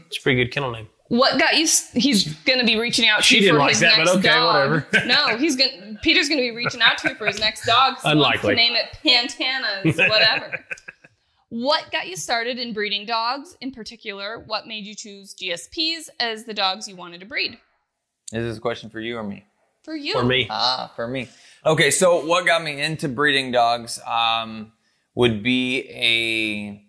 It's 0.08 0.18
a 0.18 0.22
pretty 0.22 0.42
good 0.44 0.52
kennel 0.52 0.72
name. 0.72 0.88
What 1.08 1.38
got 1.38 1.54
you? 1.56 1.64
s- 1.64 1.92
He's 1.92 2.34
gonna 2.44 2.64
be 2.64 2.78
reaching 2.78 3.08
out 3.08 3.18
to 3.18 3.22
She 3.22 3.36
you 3.36 3.40
didn't 3.42 3.56
for 3.56 3.60
like 3.60 3.70
his 3.70 3.80
that, 3.80 3.92
but 3.96 4.04
next 4.04 4.16
okay, 4.18 4.28
dog. 4.28 4.54
whatever. 4.70 4.86
no, 5.06 5.36
he's 5.38 5.54
gonna. 5.56 5.98
Peter's 6.02 6.28
gonna 6.28 6.40
be 6.40 6.50
reaching 6.50 6.82
out 6.82 6.98
to 6.98 7.10
you 7.10 7.14
for 7.14 7.26
his 7.26 7.38
next 7.38 7.64
dog. 7.66 7.98
So 8.00 8.10
Unlikely. 8.10 8.54
Wants 8.54 8.62
to 8.62 8.68
name 8.70 8.72
it 8.74 8.98
Pantana's, 9.04 9.96
whatever. 10.10 10.64
what 11.48 11.90
got 11.92 12.08
you 12.08 12.16
started 12.16 12.58
in 12.58 12.72
breeding 12.72 13.06
dogs? 13.06 13.56
In 13.60 13.70
particular, 13.70 14.40
what 14.46 14.66
made 14.66 14.84
you 14.84 14.94
choose 14.94 15.34
GSPs 15.34 16.08
as 16.18 16.44
the 16.44 16.54
dogs 16.54 16.88
you 16.88 16.96
wanted 16.96 17.20
to 17.20 17.26
breed? 17.26 17.52
Is 18.32 18.44
this 18.44 18.56
a 18.58 18.60
question 18.60 18.90
for 18.90 18.98
you 19.00 19.16
or 19.16 19.22
me? 19.22 19.44
For 19.84 19.94
you, 19.94 20.12
For 20.14 20.24
me. 20.24 20.48
Ah, 20.50 20.92
for 20.96 21.06
me. 21.06 21.28
Okay, 21.64 21.92
so 21.92 22.24
what 22.26 22.44
got 22.46 22.64
me 22.64 22.80
into 22.80 23.08
breeding 23.08 23.52
dogs 23.52 24.00
um, 24.04 24.72
would 25.14 25.44
be 25.44 25.88
a 25.90 26.84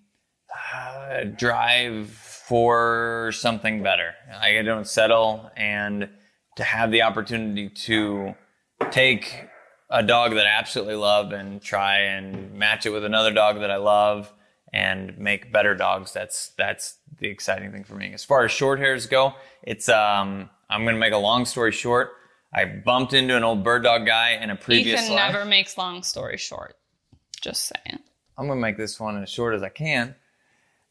uh, 0.76 1.24
drive 1.26 2.10
for 2.48 3.32
something 3.34 3.84
better. 3.84 4.14
I 4.42 4.62
don't 4.62 4.88
settle, 4.88 5.52
and 5.58 6.10
to 6.56 6.64
have 6.64 6.92
the 6.92 7.02
opportunity 7.02 7.70
to 7.70 8.36
take 8.90 9.48
a 9.90 10.02
dog 10.02 10.34
that 10.34 10.46
I 10.46 10.58
absolutely 10.58 10.96
love 10.96 11.34
and 11.34 11.62
try 11.62 12.00
and 12.00 12.54
match 12.54 12.86
it 12.86 12.92
with 12.92 13.04
another 13.04 13.34
dog 13.34 13.60
that 13.60 13.70
I 13.70 13.76
love 13.76 14.32
and 14.74 15.18
make 15.18 15.52
better 15.52 15.76
dogs. 15.76 16.14
That's 16.14 16.52
that's 16.58 16.98
the 17.20 17.28
exciting 17.28 17.72
thing 17.72 17.84
for 17.84 17.96
me. 17.96 18.14
As 18.14 18.24
far 18.24 18.46
as 18.46 18.52
short 18.52 18.80
hairs 18.80 19.08
go, 19.08 19.34
it's 19.64 19.90
um 19.90 20.50
I'm 20.70 20.86
gonna 20.86 20.98
make 20.98 21.14
a 21.14 21.18
long 21.18 21.46
story 21.46 21.74
short. 21.74 22.12
I 22.54 22.64
bumped 22.64 23.14
into 23.14 23.36
an 23.36 23.44
old 23.44 23.64
bird 23.64 23.84
dog 23.84 24.06
guy 24.06 24.32
in 24.32 24.50
a 24.50 24.56
previous 24.56 25.02
Ethan 25.02 25.16
life. 25.16 25.34
never 25.34 25.46
makes 25.46 25.78
long 25.78 26.02
story 26.02 26.38
short. 26.38 26.76
Just 27.42 27.66
saying. 27.66 28.00
I'm 28.38 28.48
gonna 28.48 28.60
make 28.60 28.78
this 28.78 29.00
one 29.00 29.22
as 29.22 29.30
short 29.30 29.54
as 29.54 29.64
I 29.64 29.70
can. 29.70 30.16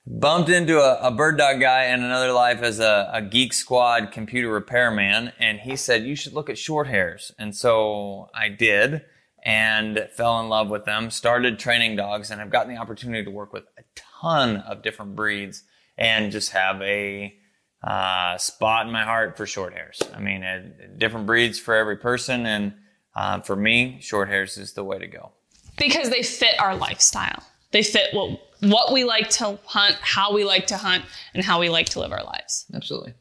Bumped 0.08 0.48
into 0.50 0.78
a, 0.78 1.08
a 1.08 1.10
bird 1.10 1.36
dog 1.36 1.58
guy 1.60 1.86
in 1.86 2.02
another 2.02 2.30
life 2.32 2.62
as 2.62 2.78
a, 2.78 3.10
a 3.12 3.20
Geek 3.22 3.52
Squad 3.52 4.12
computer 4.12 4.48
repairman, 4.48 5.32
and 5.40 5.58
he 5.58 5.74
said 5.74 6.04
you 6.04 6.14
should 6.14 6.32
look 6.32 6.48
at 6.48 6.56
short 6.56 6.86
hairs. 6.86 7.32
And 7.40 7.56
so 7.56 8.30
I 8.32 8.48
did, 8.48 9.02
and 9.44 10.08
fell 10.12 10.38
in 10.38 10.48
love 10.48 10.70
with 10.70 10.84
them. 10.84 11.10
Started 11.10 11.58
training 11.58 11.96
dogs, 11.96 12.30
and 12.30 12.40
I've 12.40 12.50
gotten 12.50 12.72
the 12.72 12.80
opportunity 12.80 13.24
to 13.24 13.30
work 13.32 13.52
with 13.52 13.64
a 13.76 13.82
ton 13.96 14.58
of 14.58 14.82
different 14.82 15.16
breeds, 15.16 15.64
and 15.98 16.30
just 16.30 16.52
have 16.52 16.80
a 16.82 17.34
uh, 17.82 18.38
spot 18.38 18.86
in 18.86 18.92
my 18.92 19.02
heart 19.02 19.36
for 19.36 19.44
short 19.44 19.72
hairs. 19.72 20.00
I 20.14 20.20
mean, 20.20 20.44
uh, 20.44 20.62
different 20.98 21.26
breeds 21.26 21.58
for 21.58 21.74
every 21.74 21.96
person, 21.96 22.46
and 22.46 22.74
uh, 23.16 23.40
for 23.40 23.56
me, 23.56 23.98
short 24.00 24.28
hairs 24.28 24.56
is 24.56 24.74
the 24.74 24.84
way 24.84 24.98
to 25.00 25.08
go. 25.08 25.32
because 25.78 26.10
they 26.10 26.22
fit 26.22 26.60
our 26.60 26.76
lifestyle. 26.76 27.42
They 27.72 27.82
fit 27.82 28.14
what 28.14 28.45
what 28.60 28.92
we 28.92 29.04
like 29.04 29.28
to 29.30 29.58
hunt, 29.64 29.96
how 30.00 30.32
we 30.32 30.44
like 30.44 30.66
to 30.68 30.76
hunt, 30.76 31.04
and 31.34 31.44
how 31.44 31.60
we 31.60 31.68
like 31.68 31.88
to 31.90 32.00
live 32.00 32.12
our 32.12 32.24
lives. 32.24 32.66
Absolutely. 32.74 33.14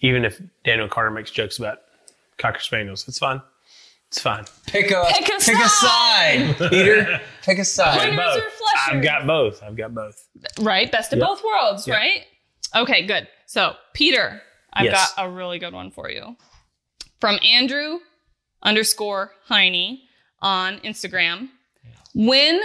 Even 0.00 0.24
if 0.24 0.40
Daniel 0.64 0.88
Carter 0.88 1.10
makes 1.10 1.30
jokes 1.30 1.58
about 1.58 1.78
Cocker 2.38 2.60
Spaniels, 2.60 3.06
it's 3.08 3.18
fine. 3.18 3.42
It's 4.08 4.20
fine. 4.20 4.44
Pick 4.66 4.90
a 4.90 5.04
Pick 5.18 5.28
a 5.30 5.68
side, 5.68 6.56
Peter. 6.70 7.20
Pick 7.42 7.58
a 7.58 7.64
side. 7.64 8.16
Both. 8.16 8.42
I've 8.88 9.02
got 9.02 9.26
both. 9.26 9.62
I've 9.62 9.76
got 9.76 9.94
both. 9.94 10.26
Right, 10.60 10.90
best 10.90 11.12
of 11.12 11.18
Yep. 11.20 11.28
both 11.28 11.44
worlds, 11.44 11.86
Yep. 11.86 11.96
right? 11.96 12.24
Okay, 12.74 13.06
good. 13.06 13.28
So, 13.46 13.74
Peter, 13.94 14.42
I've 14.72 14.86
Yes. 14.86 15.14
got 15.14 15.26
a 15.26 15.28
really 15.28 15.58
good 15.60 15.72
one 15.74 15.90
for 15.92 16.10
you 16.10 16.36
from 17.20 17.38
Andrew 17.44 17.98
underscore 18.62 19.32
Heine 19.48 20.00
on 20.40 20.80
Instagram. 20.80 21.50
When 22.14 22.60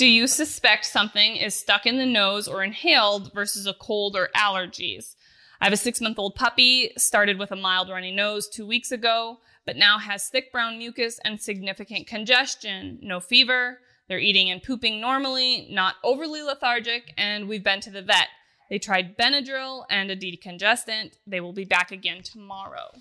do 0.00 0.06
you 0.06 0.26
suspect 0.26 0.86
something 0.86 1.36
is 1.36 1.54
stuck 1.54 1.84
in 1.84 1.98
the 1.98 2.06
nose 2.06 2.48
or 2.48 2.64
inhaled 2.64 3.30
versus 3.34 3.66
a 3.66 3.74
cold 3.74 4.16
or 4.16 4.30
allergies? 4.34 5.14
I 5.60 5.66
have 5.66 5.74
a 5.74 5.76
six 5.76 6.00
month 6.00 6.18
old 6.18 6.34
puppy, 6.34 6.90
started 6.96 7.38
with 7.38 7.52
a 7.52 7.56
mild 7.56 7.90
runny 7.90 8.10
nose 8.10 8.48
two 8.48 8.66
weeks 8.66 8.92
ago, 8.92 9.40
but 9.66 9.76
now 9.76 9.98
has 9.98 10.26
thick 10.26 10.50
brown 10.52 10.78
mucus 10.78 11.20
and 11.22 11.38
significant 11.38 12.06
congestion. 12.06 12.98
No 13.02 13.20
fever. 13.20 13.80
They're 14.08 14.18
eating 14.18 14.48
and 14.48 14.62
pooping 14.62 15.02
normally, 15.02 15.68
not 15.70 15.96
overly 16.02 16.40
lethargic, 16.40 17.12
and 17.18 17.46
we've 17.46 17.62
been 17.62 17.80
to 17.80 17.90
the 17.90 18.00
vet. 18.00 18.28
They 18.70 18.78
tried 18.78 19.18
Benadryl 19.18 19.84
and 19.90 20.10
a 20.10 20.16
decongestant. 20.16 21.18
They 21.26 21.42
will 21.42 21.52
be 21.52 21.66
back 21.66 21.92
again 21.92 22.22
tomorrow. 22.22 22.92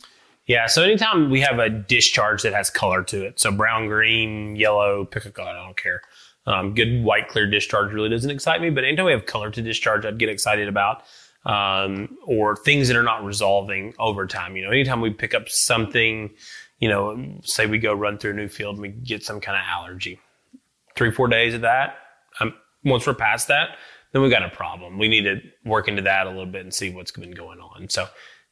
Yeah, 0.48 0.66
so 0.66 0.84
anytime 0.84 1.30
we 1.30 1.40
have 1.40 1.60
a 1.60 1.70
discharge 1.70 2.42
that 2.42 2.54
has 2.54 2.70
color 2.70 3.04
to 3.04 3.26
it, 3.26 3.40
so 3.40 3.54
brown, 3.54 3.88
green, 3.88 4.58
yellow, 4.58 5.06
pick 5.06 5.24
a 5.24 5.32
color, 5.32 5.52
I 5.52 5.64
don't 5.64 5.78
care. 5.78 6.02
Um, 6.50 6.74
good 6.74 7.04
white, 7.04 7.28
clear 7.28 7.46
discharge 7.46 7.94
really 7.94 8.10
doesn't 8.10 8.32
excite 8.32 8.60
me, 8.60 8.72
but 8.72 8.84
anytime 8.84 9.06
we 9.06 9.12
have 9.12 9.28
color 9.28 9.52
to 9.52 9.62
discharge, 9.62 10.04
I'd 10.04 10.18
get 10.18 10.30
excited 10.30 10.68
about. 10.68 11.04
Um, 11.46 12.18
or 12.26 12.56
things 12.58 12.90
that 12.90 12.98
are 12.98 13.04
not 13.04 13.24
resolving 13.24 13.94
over 13.98 14.28
time. 14.28 14.58
You 14.58 14.64
know, 14.66 14.72
anytime 14.72 15.00
we 15.00 15.10
pick 15.12 15.34
up 15.34 15.48
something, 15.48 16.32
you 16.80 16.90
know, 16.90 17.40
say 17.44 17.66
we 17.66 17.78
go 17.78 17.94
run 17.94 18.18
through 18.18 18.32
a 18.32 18.34
new 18.34 18.50
field 18.50 18.76
and 18.76 18.82
we 18.82 18.90
get 18.90 19.24
some 19.24 19.40
kind 19.40 19.58
of 19.58 19.64
allergy. 19.66 20.20
Three, 20.96 21.12
four 21.12 21.30
days 21.30 21.54
of 21.54 21.62
that. 21.62 21.96
Um, 22.42 22.56
once 22.84 23.08
we're 23.08 23.14
past 23.14 23.48
that, 23.48 23.78
then 24.12 24.22
we 24.22 24.30
got 24.30 24.44
a 24.44 24.50
problem. 24.50 24.98
We 24.98 25.08
need 25.08 25.24
to 25.24 25.40
work 25.64 25.88
into 25.88 26.02
that 26.02 26.28
a 26.28 26.30
little 26.30 26.46
bit 26.46 26.62
and 26.62 26.74
see 26.74 26.94
what's 26.94 27.12
been 27.12 27.32
going 27.32 27.60
on. 27.60 27.88
So 27.90 28.08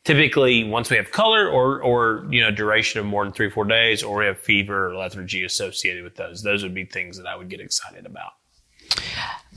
typically 0.08 0.64
once 0.64 0.90
we 0.90 0.96
have 0.96 1.12
color 1.12 1.50
or 1.50 1.82
or 1.82 2.26
you 2.30 2.40
know 2.40 2.50
duration 2.50 2.98
of 2.98 3.06
more 3.06 3.26
than 3.26 3.34
three 3.34 3.50
four 3.50 3.66
days 3.66 4.02
or 4.02 4.20
we 4.20 4.26
have 4.26 4.40
fever 4.40 4.88
or 4.88 4.96
lethargy 4.96 5.44
associated 5.44 6.02
with 6.02 6.16
those 6.16 6.42
those 6.42 6.64
would 6.64 6.74
be 6.74 6.86
things 6.86 7.18
that 7.18 7.28
i 7.28 7.36
would 7.36 7.50
get 7.50 7.60
excited 7.60 8.06
about 8.06 8.32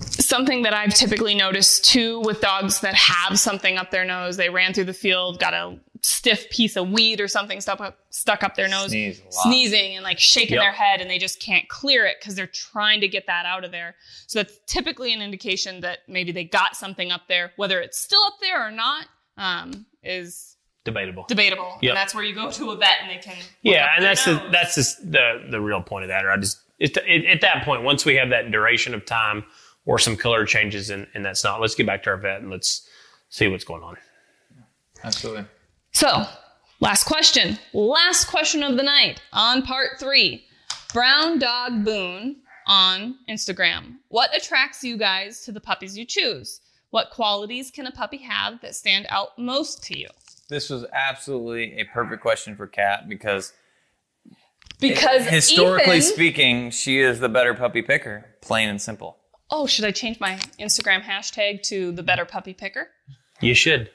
something 0.00 0.62
that 0.62 0.72
I've 0.74 0.94
typically 0.94 1.34
noticed 1.34 1.84
too 1.84 2.20
with 2.20 2.40
dogs 2.40 2.80
that 2.80 2.94
have 2.94 3.38
something 3.38 3.76
up 3.76 3.90
their 3.90 4.04
nose. 4.04 4.36
They 4.36 4.48
ran 4.48 4.72
through 4.72 4.84
the 4.84 4.94
field, 4.94 5.38
got 5.38 5.54
a 5.54 5.78
stiff 6.02 6.48
piece 6.50 6.76
of 6.76 6.90
weed 6.90 7.20
or 7.20 7.28
something 7.28 7.60
stuck 7.60 7.80
up, 7.80 7.98
stuck 8.08 8.42
up 8.42 8.54
their 8.54 8.66
nose, 8.68 8.90
Sneeze 8.90 9.22
sneezing 9.30 9.96
and 9.96 10.02
like 10.04 10.18
shaking 10.18 10.54
Yep. 10.54 10.62
their 10.62 10.72
head, 10.72 11.00
and 11.00 11.10
they 11.10 11.18
just 11.18 11.40
can't 11.40 11.68
clear 11.68 12.06
it 12.06 12.16
because 12.18 12.34
they're 12.34 12.46
trying 12.46 13.00
to 13.02 13.08
get 13.08 13.26
that 13.26 13.44
out 13.44 13.64
of 13.64 13.70
there. 13.72 13.94
So 14.26 14.42
that's 14.42 14.58
typically 14.66 15.12
an 15.12 15.20
indication 15.20 15.80
that 15.80 15.98
maybe 16.08 16.32
they 16.32 16.44
got 16.44 16.76
something 16.76 17.12
up 17.12 17.28
there. 17.28 17.52
Whether 17.56 17.80
it's 17.80 17.98
still 17.98 18.22
up 18.22 18.38
there 18.40 18.66
or 18.66 18.70
not 18.70 19.06
um, 19.40 19.86
is 20.04 20.56
debatable 20.84 21.24
debatable. 21.28 21.78
Yep. 21.82 21.90
And 21.90 21.96
that's 21.96 22.14
where 22.14 22.22
you 22.24 22.34
go 22.34 22.50
to 22.52 22.70
a 22.70 22.76
vet 22.76 22.98
and 23.02 23.10
they 23.10 23.18
can. 23.20 23.36
yeah 23.62 23.88
and 23.96 24.04
their 24.04 24.14
that's 24.14 24.24
the 24.24 24.48
that's 24.52 24.74
just 24.76 25.10
the 25.10 25.46
the 25.50 25.60
real 25.60 25.82
point 25.82 26.04
of 26.04 26.08
that 26.08 26.24
or 26.24 26.30
i 26.30 26.36
just 26.36 26.60
it, 26.78 26.96
it, 27.06 27.26
at 27.26 27.40
that 27.42 27.64
point 27.64 27.82
once 27.82 28.04
we 28.04 28.14
have 28.14 28.30
that 28.30 28.50
duration 28.50 28.94
of 28.94 29.04
time 29.04 29.44
or 29.84 29.98
some 29.98 30.16
color 30.16 30.46
changes 30.46 30.88
and, 30.90 31.06
and 31.14 31.24
that's 31.24 31.42
not 31.44 31.60
let's 31.60 31.74
get 31.74 31.86
back 31.86 32.02
to 32.04 32.10
our 32.10 32.16
vet 32.16 32.40
and 32.40 32.50
let's 32.50 32.86
see 33.30 33.48
what's 33.48 33.64
going 33.64 33.82
on. 33.82 33.96
Absolutely. 35.02 35.46
So, 35.92 36.24
last 36.80 37.04
question. 37.04 37.58
Last 37.72 38.26
question 38.26 38.62
of 38.62 38.76
the 38.76 38.82
night 38.82 39.22
on 39.32 39.62
part 39.62 39.98
three. 39.98 40.44
Brown 40.92 41.38
Dog 41.38 41.84
Boone 41.84 42.36
on 42.66 43.16
Instagram. 43.28 43.96
What 44.08 44.36
attracts 44.36 44.84
you 44.84 44.98
guys 44.98 45.40
to 45.42 45.52
the 45.52 45.60
puppies 45.60 45.96
you 45.96 46.04
choose? 46.04 46.60
What 46.90 47.10
qualities 47.10 47.70
can 47.70 47.86
a 47.86 47.92
puppy 47.92 48.18
have 48.18 48.60
that 48.62 48.74
stand 48.74 49.06
out 49.08 49.38
most 49.38 49.82
to 49.84 49.98
you? 49.98 50.08
This 50.48 50.70
was 50.70 50.84
absolutely 50.92 51.78
a 51.78 51.84
perfect 51.84 52.20
question 52.20 52.56
for 52.56 52.66
Kat 52.66 53.08
because 53.08 53.52
Because 54.80 55.26
historically 55.26 55.98
Ethan, 55.98 56.12
speaking, 56.12 56.70
she 56.70 57.00
is 57.00 57.20
the 57.20 57.28
better 57.28 57.54
puppy 57.54 57.82
picker, 57.82 58.26
plain 58.42 58.68
and 58.68 58.80
simple. 58.82 59.16
oh, 59.52 59.66
should 59.66 59.84
I 59.84 59.90
change 59.90 60.20
my 60.20 60.36
Instagram 60.58 61.02
hashtag 61.02 61.62
to 61.64 61.92
the 61.92 62.02
better 62.02 62.24
puppy 62.24 62.54
picker? 62.54 62.88
You 63.40 63.54
should. 63.54 63.90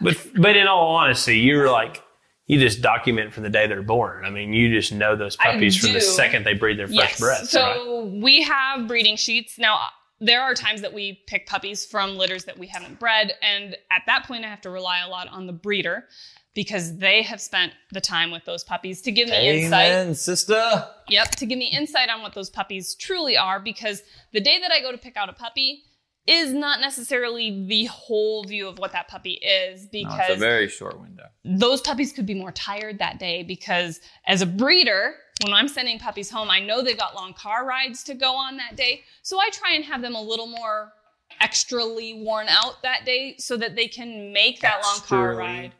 But 0.00 0.16
but 0.36 0.56
in 0.56 0.66
all 0.66 0.94
honesty, 0.94 1.38
you're 1.38 1.70
like 1.70 2.02
you 2.46 2.58
just 2.58 2.82
document 2.82 3.32
from 3.32 3.44
the 3.44 3.50
day 3.50 3.66
they're 3.66 3.82
born. 3.82 4.24
I 4.24 4.30
mean, 4.30 4.52
you 4.52 4.68
just 4.68 4.92
know 4.92 5.16
those 5.16 5.36
puppies 5.36 5.76
from 5.76 5.92
the 5.92 6.00
second 6.00 6.44
they 6.44 6.54
breathe 6.54 6.76
their 6.76 6.88
first 6.88 7.18
breath. 7.18 7.48
So 7.48 7.60
right? 7.60 8.22
we 8.22 8.42
have 8.42 8.86
breeding 8.86 9.16
sheets. 9.16 9.58
Now, 9.58 9.86
there 10.22 10.42
are 10.42 10.54
times 10.54 10.82
that 10.82 10.94
we 10.94 11.20
pick 11.26 11.46
puppies 11.46 11.84
from 11.84 12.16
litters 12.16 12.44
that 12.44 12.56
we 12.56 12.68
haven't 12.68 13.00
bred. 13.00 13.32
And 13.42 13.76
at 13.90 14.02
that 14.06 14.24
point, 14.26 14.44
I 14.44 14.48
have 14.48 14.60
to 14.62 14.70
rely 14.70 15.00
a 15.00 15.08
lot 15.08 15.28
on 15.28 15.46
the 15.46 15.52
breeder 15.52 16.06
because 16.54 16.96
they 16.98 17.22
have 17.22 17.40
spent 17.40 17.72
the 17.90 18.00
time 18.00 18.30
with 18.30 18.44
those 18.44 18.62
puppies 18.62 19.02
to 19.02 19.10
give 19.10 19.28
me 19.28 19.64
insight. 19.64 19.90
Amen, 19.90 20.14
sister. 20.14 20.86
Yep, 21.08 21.30
to 21.36 21.46
give 21.46 21.58
me 21.58 21.66
insight 21.66 22.08
on 22.08 22.22
what 22.22 22.34
those 22.34 22.50
puppies 22.50 22.94
truly 22.94 23.36
are 23.36 23.58
because 23.58 24.02
the 24.32 24.40
day 24.40 24.60
that 24.60 24.70
I 24.70 24.80
go 24.80 24.92
to 24.92 24.98
pick 24.98 25.16
out 25.16 25.28
a 25.28 25.32
puppy 25.32 25.84
is 26.26 26.52
not 26.52 26.80
necessarily 26.80 27.66
the 27.66 27.84
whole 27.86 28.44
view 28.44 28.68
of 28.68 28.78
what 28.78 28.92
that 28.92 29.08
puppy 29.08 29.32
is 29.34 29.84
No, 29.84 29.88
because 29.92 30.20
it's 30.28 30.36
a 30.36 30.40
very 30.40 30.68
short 30.68 31.00
window. 31.00 31.24
those 31.44 31.80
puppies 31.80 32.12
could 32.12 32.26
be 32.26 32.34
more 32.34 32.52
tired 32.52 32.98
that 33.00 33.18
day 33.18 33.42
because 33.42 34.00
as 34.26 34.40
a 34.40 34.46
breeder, 34.46 35.14
when 35.42 35.52
I'm 35.52 35.66
sending 35.66 35.98
puppies 35.98 36.30
home, 36.30 36.48
I 36.50 36.60
know 36.60 36.82
they've 36.82 36.96
got 36.98 37.14
long 37.16 37.34
car 37.34 37.66
rides 37.66 38.04
to 38.04 38.14
go 38.14 38.36
on 38.36 38.56
that 38.58 38.76
day. 38.76 39.02
So 39.22 39.40
I 39.40 39.50
try 39.50 39.72
and 39.74 39.84
have 39.84 40.00
them 40.02 40.14
a 40.14 40.22
little 40.22 40.46
more 40.46 40.92
extrally 41.40 42.22
worn 42.22 42.46
out 42.48 42.82
that 42.82 43.04
day 43.04 43.34
so 43.38 43.56
that 43.56 43.74
they 43.74 43.88
can 43.88 44.32
make 44.32 44.60
that 44.60 44.82
long 44.84 45.00
car 45.00 45.34
ride. 45.34 45.72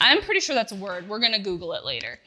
I'm 0.00 0.20
pretty 0.22 0.40
sure 0.40 0.54
that's 0.54 0.72
a 0.72 0.76
word. 0.76 1.08
We're 1.08 1.18
going 1.20 1.32
to 1.32 1.38
Google 1.40 1.72
it 1.72 1.84
later. 1.84 2.18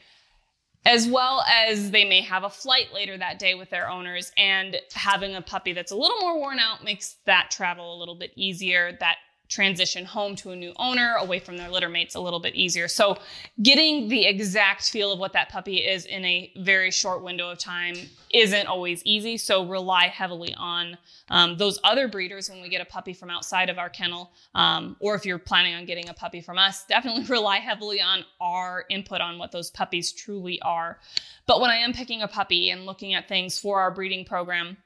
As 0.88 1.06
well 1.06 1.44
as 1.46 1.90
they 1.90 2.06
may 2.06 2.22
have 2.22 2.44
a 2.44 2.50
flight 2.50 2.94
later 2.94 3.18
that 3.18 3.38
day 3.38 3.54
with 3.54 3.68
their 3.68 3.90
owners, 3.90 4.32
and 4.38 4.76
having 4.94 5.34
a 5.34 5.42
puppy 5.42 5.74
that's 5.74 5.92
a 5.92 5.96
little 5.96 6.16
more 6.18 6.38
worn 6.38 6.58
out 6.58 6.82
makes 6.82 7.16
that 7.26 7.50
travel 7.50 7.94
a 7.94 7.98
little 7.98 8.14
bit 8.14 8.32
easier. 8.36 8.96
That 8.98 9.16
transition 9.48 10.04
home 10.04 10.36
to 10.36 10.50
a 10.50 10.56
new 10.56 10.72
owner 10.76 11.14
away 11.20 11.38
from 11.38 11.56
their 11.56 11.70
litter 11.70 11.88
mates 11.88 12.14
a 12.14 12.20
little 12.20 12.40
bit 12.40 12.54
easier. 12.54 12.86
So, 12.86 13.16
getting 13.62 14.08
the 14.08 14.26
exact 14.26 14.88
feel 14.88 15.10
of 15.10 15.18
what 15.18 15.32
that 15.32 15.48
puppy 15.48 15.78
is 15.78 16.04
in 16.04 16.24
a 16.24 16.52
very 16.58 16.90
short 16.90 17.22
window 17.22 17.50
of 17.50 17.58
time 17.58 17.94
isn't 18.32 18.66
always 18.66 19.02
easy. 19.04 19.38
So, 19.38 19.66
rely 19.66 20.08
heavily 20.08 20.54
on 20.54 20.98
um, 21.30 21.56
those 21.56 21.78
other 21.82 22.08
breeders 22.08 22.50
when 22.50 22.60
we 22.60 22.68
get 22.68 22.82
a 22.82 22.84
puppy 22.84 23.14
from 23.14 23.30
outside 23.30 23.70
of 23.70 23.78
our 23.78 23.88
kennel, 23.88 24.32
um, 24.54 24.96
or 25.00 25.14
if 25.14 25.24
you're 25.24 25.38
planning 25.38 25.74
on 25.74 25.86
getting 25.86 26.08
a 26.08 26.14
puppy 26.14 26.40
from 26.40 26.58
us, 26.58 26.84
definitely 26.84 27.24
rely 27.28 27.58
heavily 27.58 28.00
on 28.00 28.24
our 28.40 28.84
input 28.90 29.20
on 29.20 29.38
what 29.38 29.50
those 29.50 29.70
puppies 29.70 30.12
truly 30.12 30.60
are. 30.60 30.98
But 31.46 31.60
when 31.60 31.70
I 31.70 31.76
am 31.76 31.94
picking 31.94 32.22
a 32.22 32.28
puppy 32.28 32.70
and 32.70 32.84
looking 32.84 33.14
at 33.14 33.28
things 33.28 33.58
for 33.58 33.80
our 33.80 33.90
breeding 33.90 34.24
program, 34.26 34.76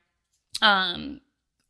um, 0.60 1.20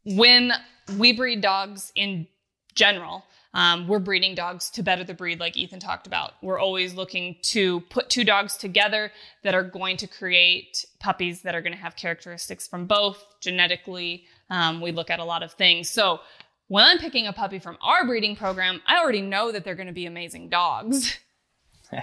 when 0.05 0.53
we 0.99 1.13
breed 1.13 1.41
dogs 1.41 1.93
in 1.95 2.27
general, 2.75 3.25
um, 3.55 3.87
we're 3.87 3.99
breeding 3.99 4.35
dogs 4.35 4.71
to 4.71 4.83
better 4.83 5.05
the 5.05 5.13
breed, 5.15 5.39
like 5.39 5.57
Ethan 5.57 5.81
talked 5.81 6.07
about. 6.07 6.33
We're 6.43 6.59
always 6.59 6.95
looking 6.95 7.37
to 7.43 7.81
put 7.83 8.09
two 8.09 8.25
dogs 8.25 8.57
together 8.57 9.13
that 9.43 9.55
are 9.55 9.63
going 9.63 9.99
to 9.99 10.07
create 10.07 10.87
puppies 11.01 11.43
that 11.43 11.55
are 11.55 11.61
going 11.61 11.75
to 11.75 11.79
have 11.79 11.95
characteristics 11.95 12.67
from 12.67 12.87
both 12.87 13.23
genetically. 13.41 14.25
Um, 14.49 14.81
we 14.81 14.91
look 14.93 15.11
at 15.11 15.19
a 15.19 15.25
lot 15.25 15.43
of 15.43 15.53
things. 15.53 15.91
So 15.91 16.21
when 16.69 16.85
I'm 16.85 16.99
picking 16.99 17.27
a 17.27 17.33
puppy 17.33 17.59
from 17.59 17.77
our 17.83 18.07
breeding 18.07 18.37
program, 18.37 18.81
I 18.87 18.99
already 18.99 19.21
know 19.21 19.53
that 19.53 19.65
they're 19.65 19.75
going 19.75 19.89
to 19.89 19.93
be 19.93 20.07
amazing 20.07 20.49
dogs. 20.49 21.19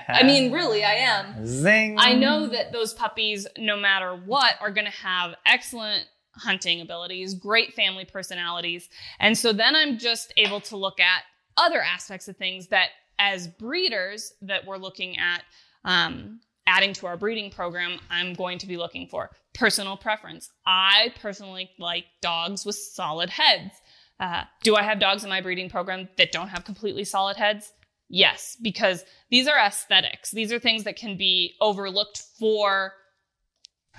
I 0.07 0.21
mean, 0.21 0.51
really, 0.53 0.83
I 0.83 0.93
am. 0.93 1.47
Zing. 1.47 1.95
I 1.97 2.13
know 2.13 2.45
that 2.47 2.71
those 2.71 2.93
puppies, 2.93 3.47
no 3.57 3.75
matter 3.75 4.15
what, 4.15 4.53
are 4.61 4.69
going 4.69 4.85
to 4.85 4.91
have 4.91 5.33
excellent 5.45 6.05
hunting 6.39 6.81
abilities, 6.81 7.33
great 7.33 7.73
family 7.73 8.05
personalities. 8.05 8.89
And 9.19 9.37
so 9.37 9.53
then 9.53 9.75
I'm 9.75 9.97
just 9.97 10.33
able 10.37 10.61
to 10.61 10.77
look 10.77 10.99
at 10.99 11.23
other 11.57 11.81
aspects 11.81 12.27
of 12.27 12.37
things 12.37 12.67
that, 12.67 12.89
as 13.19 13.47
breeders, 13.47 14.33
that 14.41 14.65
we're 14.65 14.77
looking 14.77 15.17
at 15.17 15.43
um, 15.83 16.39
adding 16.65 16.93
to 16.93 17.07
our 17.07 17.17
breeding 17.17 17.51
program, 17.51 17.99
I'm 18.09 18.33
going 18.33 18.59
to 18.59 18.67
be 18.67 18.77
looking 18.77 19.07
for 19.07 19.31
personal 19.53 19.97
preference. 19.97 20.49
I 20.65 21.13
personally 21.19 21.71
like 21.79 22.05
dogs 22.21 22.65
with 22.65 22.75
solid 22.75 23.29
heads. 23.29 23.73
Uh, 24.19 24.43
do 24.63 24.75
I 24.75 24.83
have 24.83 24.99
dogs 24.99 25.23
in 25.23 25.29
my 25.29 25.41
breeding 25.41 25.69
program 25.69 26.09
that 26.17 26.31
don't 26.31 26.49
have 26.49 26.65
completely 26.65 27.03
solid 27.03 27.37
heads? 27.37 27.73
Yes, 28.09 28.57
because 28.61 29.03
these 29.29 29.47
are 29.47 29.57
aesthetics. 29.57 30.31
These 30.31 30.51
are 30.51 30.59
things 30.59 30.83
that 30.83 30.95
can 30.95 31.17
be 31.17 31.55
overlooked 31.61 32.23
for 32.39 32.93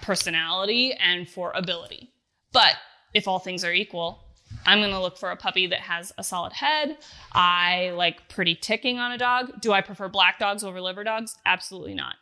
personality 0.02 0.92
and 0.94 1.28
for 1.28 1.52
ability. 1.54 2.12
But 2.52 2.74
if 3.14 3.27
all 3.28 3.39
things 3.39 3.64
are 3.64 3.72
equal, 3.72 4.24
I'm 4.66 4.81
going 4.81 4.90
to 4.90 5.01
look 5.01 5.16
for 5.16 5.31
a 5.31 5.36
puppy 5.36 5.66
that 5.68 5.81
has 5.81 6.12
a 6.18 6.24
solid 6.24 6.52
head. 6.52 6.97
I 7.32 7.93
like 7.94 8.28
pretty 8.28 8.55
ticking 8.55 8.98
on 8.98 9.12
a 9.12 9.18
dog. 9.18 9.60
Do 9.60 9.72
I 9.72 9.81
prefer 9.81 10.09
black 10.09 10.39
dogs 10.39 10.64
over 10.64 10.81
liver 10.81 11.05
dogs? 11.05 11.36
Absolutely 11.47 11.94
not. 11.94 12.16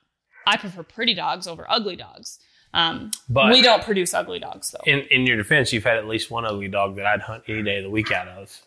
I 0.47 0.57
prefer 0.57 0.83
pretty 0.83 1.15
dogs 1.15 1.47
over 1.47 1.67
ugly 1.69 1.97
dogs. 1.97 2.39
Um, 2.75 3.11
But- 3.29 3.51
we 3.53 3.63
don't 3.63 3.83
produce 3.83 4.13
ugly 4.13 4.39
dogs 4.39 4.71
though. 4.71 4.81
in 4.91 5.01
in 5.11 5.27
your 5.27 5.37
defense, 5.39 5.73
you've 5.73 5.85
had 5.85 5.97
at 5.97 6.07
least 6.07 6.31
one 6.31 6.45
ugly 6.45 6.69
dog 6.69 6.97
that 6.97 7.07
I'd 7.07 7.23
hunt 7.23 7.45
any 7.49 7.63
day 7.63 7.79
of 7.79 7.85
the 7.85 7.91
week 7.91 8.13
out 8.13 8.29
of 8.29 8.61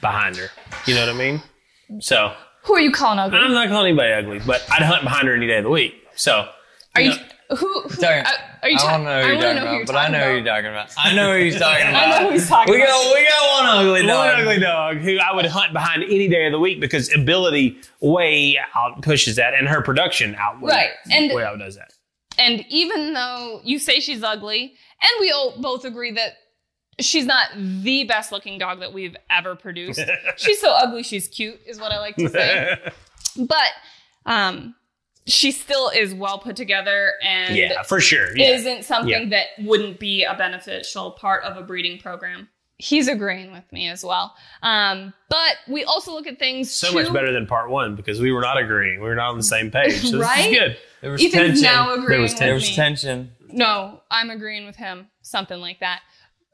behind 0.00 0.36
her. 0.36 0.48
You 0.86 0.94
know 0.94 1.00
what 1.06 1.14
I 1.14 1.18
mean? 1.18 1.42
So 2.00 2.34
Who 2.62 2.74
are 2.74 2.80
you 2.80 2.92
calling 2.92 3.18
ugly? 3.18 3.38
I'm 3.38 3.52
not 3.52 3.68
calling 3.68 3.88
anybody 3.88 4.12
ugly, 4.12 4.38
but 4.46 4.64
I'd 4.70 4.82
hunt 4.82 5.02
behind 5.02 5.26
her 5.26 5.34
any 5.34 5.48
day 5.48 5.58
of 5.58 5.64
the 5.64 5.70
week. 5.70 5.94
So 6.14 6.48
Are 6.94 7.00
you? 7.00 7.10
know- 7.10 7.16
Who? 7.56 7.82
who 7.82 7.88
Talking- 7.88 8.26
uh, 8.26 8.30
are 8.62 8.68
you? 8.70 8.76
I 8.80 8.90
don't 8.92 9.04
know 9.04 9.22
who 9.22 9.26
you're 9.28 9.36
wanna 9.36 9.46
talking 9.48 9.56
know 9.56 9.62
about, 9.62 9.78
who 9.80 9.84
but 9.86 9.96
I 9.96 10.08
know 10.08 10.24
who 10.28 10.34
you're 10.36 10.44
talking 10.44 10.66
about. 10.70 10.90
I 10.96 11.14
know 11.14 11.32
who 11.36 11.44
he's 11.44 11.58
talking 11.58 11.88
about. 11.88 12.02
I 12.02 12.10
know 12.20 12.26
who 12.28 12.32
he's 12.32 12.48
talking 12.48 12.74
we 12.74 12.82
about. 12.82 12.88
got 12.92 13.14
we 13.14 13.28
got 13.28 13.62
one 13.62 13.66
ugly 13.86 14.06
dog. 14.06 14.18
one 14.18 14.28
dog. 14.28 14.40
ugly 14.40 14.60
dog 14.60 14.96
who 14.98 15.18
I 15.18 15.34
would 15.34 15.46
hunt 15.46 15.72
behind 15.72 16.02
any 16.04 16.28
day 16.28 16.46
of 16.46 16.52
the 16.52 16.58
week 16.60 16.80
because 16.80 17.12
ability 17.14 17.78
way 18.00 18.58
out 18.74 19.02
pushes 19.02 19.36
that, 19.36 19.54
and 19.54 19.68
her 19.68 19.82
production 19.82 20.34
out 20.36 20.62
Right, 20.62 20.90
and- 21.10 21.32
way 21.32 21.44
outdoes 21.44 21.76
that. 21.76 21.92
And 22.38 22.64
even 22.70 23.12
though 23.12 23.60
you 23.62 23.78
say 23.78 24.00
she's 24.00 24.22
ugly, 24.22 24.62
and 25.02 25.10
we 25.20 25.30
all 25.30 25.54
both 25.60 25.84
agree 25.84 26.12
that 26.12 26.32
she's 26.98 27.26
not 27.26 27.48
the 27.54 28.04
best 28.04 28.32
looking 28.32 28.58
dog 28.58 28.80
that 28.80 28.92
we've 28.94 29.16
ever 29.28 29.54
produced, 29.54 30.00
she's 30.36 30.58
so 30.60 30.70
ugly 30.72 31.02
she's 31.02 31.28
cute, 31.28 31.60
is 31.66 31.78
what 31.78 31.92
I 31.92 31.98
like 31.98 32.16
to 32.16 32.28
say. 32.30 32.78
but 33.38 33.68
um, 34.24 34.74
she 35.26 35.52
still 35.52 35.88
is 35.88 36.14
well 36.14 36.38
put 36.38 36.56
together 36.56 37.12
and 37.22 37.56
yeah, 37.56 37.82
for 37.82 38.00
sure. 38.00 38.36
Yeah. 38.36 38.54
isn't 38.56 38.84
something 38.84 39.30
that 39.30 39.46
wouldn't 39.60 39.98
be 40.00 40.24
a 40.24 40.34
beneficial 40.34 41.12
part 41.12 41.44
of 41.44 41.56
a 41.56 41.62
breeding 41.62 41.98
program. 41.98 42.48
He's 42.78 43.06
agreeing 43.06 43.52
with 43.52 43.70
me 43.72 43.88
as 43.88 44.04
well. 44.04 44.34
Um, 44.62 45.14
but 45.28 45.56
we 45.68 45.84
also 45.84 46.12
look 46.12 46.26
at 46.26 46.40
things 46.40 46.72
so 46.72 46.88
too- 46.88 46.94
much 47.04 47.12
better 47.12 47.30
than 47.32 47.46
part 47.46 47.70
one 47.70 47.94
because 47.94 48.20
we 48.20 48.32
were 48.32 48.40
not 48.40 48.58
agreeing. 48.58 48.98
We 49.00 49.06
were 49.06 49.14
not 49.14 49.30
on 49.30 49.36
the 49.36 49.44
same 49.44 49.70
page. 49.70 50.00
So 50.10 50.18
Right? 50.18 50.36
this 50.38 50.46
is 50.52 50.58
good. 50.58 50.76
There 51.00 51.10
was 51.12 51.20
Ethan's 51.24 51.34
tension. 51.60 51.62
now 51.62 51.94
agreeing 51.94 52.22
was 52.22 52.32
with 52.32 52.40
there 52.40 52.54
was 52.54 52.68
me. 52.68 52.74
tension. 52.74 53.32
No, 53.48 54.00
I'm 54.10 54.30
agreeing 54.30 54.66
with 54.66 54.74
him. 54.76 55.08
Something 55.22 55.60
like 55.60 55.78
that. 55.80 56.00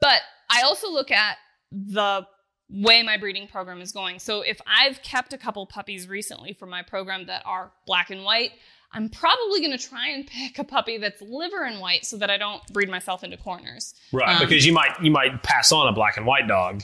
But 0.01 0.21
I 0.51 0.61
also 0.61 0.91
look 0.91 1.09
at 1.09 1.37
the 1.71 2.27
way 2.69 3.01
my 3.03 3.17
breeding 3.17 3.47
program 3.47 3.81
is 3.81 3.91
going. 3.91 4.19
So 4.19 4.41
if 4.41 4.59
I've 4.67 5.01
kept 5.01 5.33
a 5.33 5.37
couple 5.37 5.65
puppies 5.65 6.07
recently 6.07 6.53
for 6.53 6.65
my 6.65 6.83
program 6.83 7.25
that 7.25 7.41
are 7.45 7.71
black 7.85 8.09
and 8.09 8.23
white, 8.23 8.51
I'm 8.91 9.09
probably 9.09 9.59
going 9.59 9.77
to 9.77 9.83
try 9.83 10.09
and 10.09 10.25
pick 10.25 10.57
a 10.57 10.63
puppy 10.63 10.97
that's 10.97 11.21
liver 11.21 11.63
and 11.63 11.79
white 11.79 12.05
so 12.05 12.17
that 12.17 12.29
I 12.29 12.37
don't 12.37 12.65
breed 12.73 12.89
myself 12.89 13.23
into 13.23 13.37
corners. 13.37 13.93
Right, 14.11 14.35
Um, 14.35 14.39
because 14.39 14.65
you 14.65 14.73
might 14.73 14.99
you 15.01 15.11
might 15.11 15.43
pass 15.43 15.71
on 15.71 15.87
a 15.87 15.91
black 15.91 16.17
and 16.17 16.25
white 16.25 16.47
dog, 16.47 16.83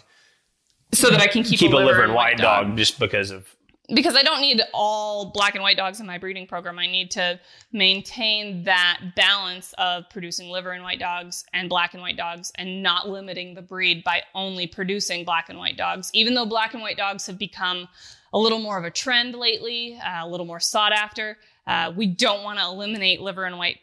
So 0.94 1.10
that 1.10 1.20
I 1.22 1.28
can 1.28 1.44
keep, 1.44 1.60
keep 1.60 1.74
a 1.74 1.78
liver 1.78 2.04
and 2.04 2.14
white 2.14 2.38
dog, 2.38 2.78
just 2.78 3.00
because 3.00 3.32
of 3.32 3.48
because 3.94 4.16
I 4.16 4.24
don't 4.24 4.42
need 4.42 4.62
all 4.74 5.32
black 5.32 5.54
and 5.56 5.62
white 5.62 5.78
dogs 5.78 6.00
in 6.00 6.06
my 6.06 6.18
breeding 6.18 6.48
program. 6.48 6.80
I 6.80 6.88
need 6.88 7.12
to 7.12 7.40
maintain 7.72 8.64
that 8.64 9.00
balance 9.16 9.74
of 9.78 10.10
producing 10.10 10.50
liver 10.50 10.72
and 10.72 10.84
white 10.84 11.00
dogs 11.00 11.46
and 11.54 11.70
black 11.70 11.94
and 11.94 12.02
white 12.02 12.18
dogs 12.18 12.52
and 12.56 12.82
not 12.82 13.10
limiting 13.10 13.54
the 13.54 13.62
breed 13.62 14.04
by 14.04 14.22
only 14.34 14.66
producing 14.68 15.24
black 15.24 15.50
and 15.50 15.60
white 15.60 15.78
dogs. 15.78 16.10
Even 16.14 16.34
though 16.34 16.46
black 16.46 16.74
and 16.74 16.82
white 16.82 16.98
dogs 16.98 17.28
have 17.28 17.38
become 17.38 17.88
a 18.34 18.40
little 18.40 18.60
more 18.60 18.78
of 18.78 18.86
a 18.86 18.92
trend 18.92 19.36
lately, 19.36 20.00
uh, 20.04 20.26
a 20.26 20.28
little 20.28 20.46
more 20.46 20.60
sought 20.60 20.92
after, 20.92 21.38
uh, 21.68 21.92
we 21.96 22.08
don't 22.08 22.44
want 22.44 22.60
to 22.60 22.66
eliminate 22.66 23.22
liver 23.22 23.46
and 23.46 23.58
white 23.58 23.78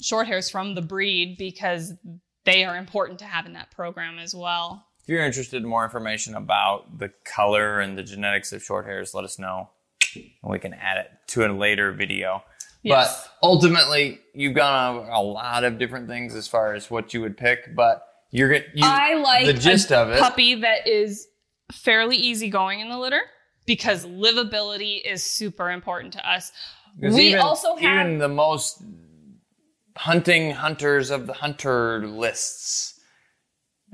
short 0.00 0.26
hairs 0.26 0.50
from 0.50 0.74
the 0.74 0.82
breed 0.82 1.36
because 1.38 1.94
they 2.44 2.64
are 2.64 2.76
important 2.76 3.20
to 3.20 3.24
have 3.24 3.46
in 3.46 3.54
that 3.54 3.70
program 3.70 4.18
as 4.18 4.34
well. 4.34 4.86
If 5.04 5.10
you're 5.10 5.22
interested 5.22 5.62
in 5.62 5.68
more 5.68 5.84
information 5.84 6.34
about 6.34 6.98
the 6.98 7.12
color 7.26 7.80
and 7.80 7.98
the 7.98 8.02
genetics 8.02 8.54
of 8.54 8.62
short 8.62 8.86
hairs, 8.86 9.12
let 9.12 9.22
us 9.22 9.38
know, 9.38 9.68
and 10.14 10.32
we 10.44 10.58
can 10.58 10.72
add 10.72 10.96
it 10.96 11.10
to 11.26 11.44
a 11.44 11.52
later 11.52 11.92
video. 11.92 12.42
Yes. 12.82 13.28
But 13.28 13.46
ultimately, 13.46 14.20
you've 14.32 14.54
gone 14.54 14.96
over 14.96 15.06
a 15.10 15.20
lot 15.20 15.62
of 15.62 15.78
different 15.78 16.08
things 16.08 16.34
as 16.34 16.48
far 16.48 16.72
as 16.72 16.90
what 16.90 17.12
you 17.12 17.20
would 17.20 17.36
pick, 17.36 17.76
but 17.76 18.06
you're 18.30 18.48
gonna. 18.48 18.64
You, 18.72 18.86
I 18.86 19.16
like 19.16 19.44
the 19.44 19.52
gist 19.52 19.90
a 19.90 19.98
of 19.98 20.10
it. 20.10 20.20
puppy 20.20 20.54
that 20.54 20.88
is 20.88 21.28
fairly 21.70 22.16
easygoing 22.16 22.80
in 22.80 22.88
the 22.88 22.98
litter 22.98 23.20
because 23.66 24.06
livability 24.06 25.02
is 25.04 25.22
super 25.22 25.70
important 25.70 26.14
to 26.14 26.26
us. 26.26 26.50
We 26.98 27.28
even, 27.28 27.40
also 27.40 27.76
have 27.76 28.06
even 28.06 28.18
the 28.18 28.28
most 28.28 28.82
hunting 29.98 30.52
hunters 30.52 31.10
of 31.10 31.26
the 31.26 31.34
hunter 31.34 32.06
lists. 32.06 32.93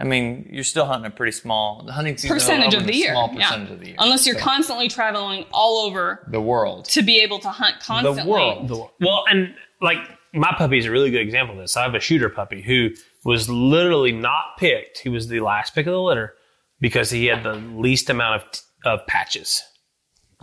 I 0.00 0.04
mean, 0.04 0.48
you're 0.50 0.64
still 0.64 0.86
hunting 0.86 1.06
a 1.06 1.14
pretty 1.14 1.32
small 1.32 1.82
the 1.84 1.92
hunting 1.92 2.16
season 2.16 2.34
percentage 2.34 2.74
of 2.74 2.86
the 2.86 2.94
year. 2.94 3.12
Small 3.12 3.30
yeah. 3.34 3.48
percentage 3.48 3.70
of 3.70 3.80
the 3.80 3.86
year. 3.88 3.96
Unless 3.98 4.26
you're 4.26 4.38
So, 4.38 4.44
constantly 4.44 4.88
traveling 4.88 5.44
all 5.52 5.86
over 5.86 6.26
the 6.30 6.40
world. 6.40 6.86
to 6.86 7.02
be 7.02 7.20
able 7.20 7.38
to 7.40 7.50
hunt 7.50 7.80
constantly. 7.80 8.22
The 8.22 8.28
world. 8.28 8.68
The- 8.68 8.86
well, 9.06 9.24
and 9.30 9.54
like 9.82 9.98
my 10.32 10.54
puppy 10.56 10.78
is 10.78 10.86
a 10.86 10.90
really 10.90 11.10
good 11.10 11.20
example 11.20 11.54
of 11.54 11.60
this. 11.60 11.76
I 11.76 11.82
have 11.82 11.94
a 11.94 12.00
shooter 12.00 12.30
puppy 12.30 12.62
who 12.62 12.90
was 13.24 13.48
literally 13.48 14.12
not 14.12 14.56
picked. 14.58 14.98
He 15.00 15.08
was 15.08 15.28
the 15.28 15.40
last 15.40 15.74
pick 15.74 15.86
of 15.86 15.92
the 15.92 16.00
litter 16.00 16.34
because 16.80 17.10
he 17.10 17.26
had 17.26 17.42
the 17.42 17.54
least 17.54 18.08
amount 18.08 18.42
of, 18.42 19.00
of 19.00 19.06
patches. 19.06 19.62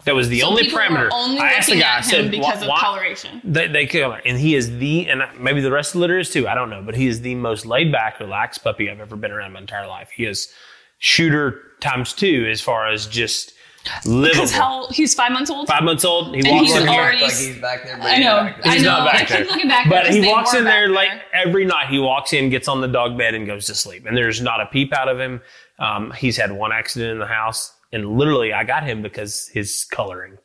That 0.05 0.15
was 0.15 0.29
the 0.29 0.39
So 0.41 0.47
only 0.47 0.63
parameter. 0.69 1.09
Only 1.11 1.39
I 1.39 1.53
asked 1.53 1.69
the 1.69 1.79
guy, 1.79 1.95
I 1.95 1.97
at 1.97 2.05
him 2.05 2.09
said, 2.09 2.31
because 2.31 2.45
"Why- 2.57 2.61
of 2.61 2.67
why-" 2.69 2.79
coloration. 2.79 3.41
They, 3.43 3.67
they 3.67 3.85
color, 3.87 4.21
and 4.25 4.37
he 4.37 4.55
is 4.55 4.77
the, 4.77 5.07
and 5.09 5.23
maybe 5.39 5.59
the 5.59 5.71
rest 5.71 5.89
of 5.89 5.93
the 5.93 5.99
litter 5.99 6.19
is 6.19 6.29
too. 6.31 6.47
I 6.47 6.55
don't 6.55 6.69
know, 6.69 6.81
but 6.83 6.95
he 6.95 7.07
is 7.07 7.21
the 7.21 7.35
most 7.35 7.65
laid 7.65 7.91
back, 7.91 8.19
relaxed 8.19 8.63
puppy 8.63 8.89
I've 8.89 8.99
ever 8.99 9.15
been 9.15 9.31
around 9.31 9.53
my 9.53 9.59
entire 9.59 9.87
life. 9.87 10.09
He 10.15 10.25
is 10.25 10.53
shooter 10.99 11.61
times 11.79 12.13
two 12.13 12.47
as 12.49 12.61
far 12.61 12.87
as 12.87 13.05
just 13.07 13.53
livable. 14.05 14.29
Because 14.33 14.51
how 14.51 14.87
he's 14.89 15.13
five 15.13 15.31
months 15.31 15.49
old. 15.49 15.67
Five 15.67 15.83
months 15.83 16.03
old, 16.05 16.33
he 16.35 16.41
And 16.41 16.49
walks 16.49 16.67
he's 16.73 16.81
in 16.81 16.87
here. 16.87 16.99
already- 17.01 17.21
like 17.21 17.31
he's 17.33 17.57
back 17.59 17.83
there. 17.83 17.97
I 18.01 18.17
know. 18.19 18.37
back 18.43 18.63
there. 18.63 18.71
I 18.73 18.77
know. 18.77 18.83
not 18.83 19.05
back 19.05 19.15
I 19.15 19.19
keep 19.19 19.29
there. 19.29 19.45
looking 19.45 19.67
back, 19.67 19.89
But 19.89 20.03
because 20.03 20.15
he 20.15 20.27
walks 20.27 20.53
in 20.53 20.63
back 20.63 20.73
there 20.73 20.89
like 20.89 21.09
there. 21.09 21.23
every 21.45 21.65
night. 21.65 21.87
He 21.89 21.99
walks 21.99 22.33
in, 22.33 22.49
gets 22.49 22.67
on 22.67 22.81
the 22.81 22.87
dog 22.87 23.17
bed, 23.17 23.33
and 23.33 23.45
goes 23.47 23.65
to 23.67 23.75
sleep. 23.75 24.05
And 24.05 24.15
there's 24.17 24.41
not 24.41 24.61
a 24.61 24.65
peep 24.67 24.93
out 24.93 25.07
of 25.07 25.19
him. 25.19 25.41
Um, 25.79 26.11
he's 26.11 26.37
had 26.37 26.51
one 26.51 26.71
accident 26.71 27.11
in 27.11 27.19
the 27.19 27.27
house, 27.27 27.71
and 27.91 28.17
literally, 28.17 28.53
I 28.53 28.63
got 28.63 28.83
him 28.83 29.01
because 29.01 29.47
his 29.49 29.85
coloring. 29.91 30.37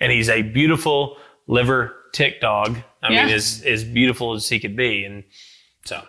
And 0.00 0.12
he's 0.12 0.28
a 0.28 0.42
beautiful 0.42 1.16
liver 1.46 1.94
tick 2.12 2.40
dog. 2.40 2.78
I 3.02 3.12
Yeah. 3.12 3.26
mean, 3.26 3.34
as 3.34 3.62
as 3.66 3.84
beautiful 3.84 4.34
as 4.34 4.48
he 4.48 4.58
could 4.60 4.76
be. 4.76 5.04
And 5.04 5.24
so, 5.84 6.06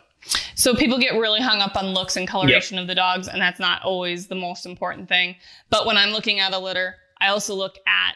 So 0.56 0.76
people 0.76 0.98
get 1.00 1.14
really 1.14 1.40
hung 1.42 1.62
up 1.62 1.76
on 1.76 1.94
looks 1.94 2.16
and 2.18 2.28
coloration 2.28 2.78
of 2.78 2.88
the 2.88 2.96
dogs, 2.96 3.28
and 3.28 3.42
that's 3.42 3.60
not 3.60 3.82
always 3.84 4.28
the 4.28 4.36
most 4.36 4.66
important 4.66 5.08
thing. 5.10 5.36
But 5.70 5.86
when 5.86 5.98
I'm 5.98 6.10
looking 6.12 6.40
at 6.40 6.54
a 6.54 6.60
litter, 6.60 6.96
I 7.22 7.30
also 7.30 7.56
look 7.56 7.76
at 7.88 8.16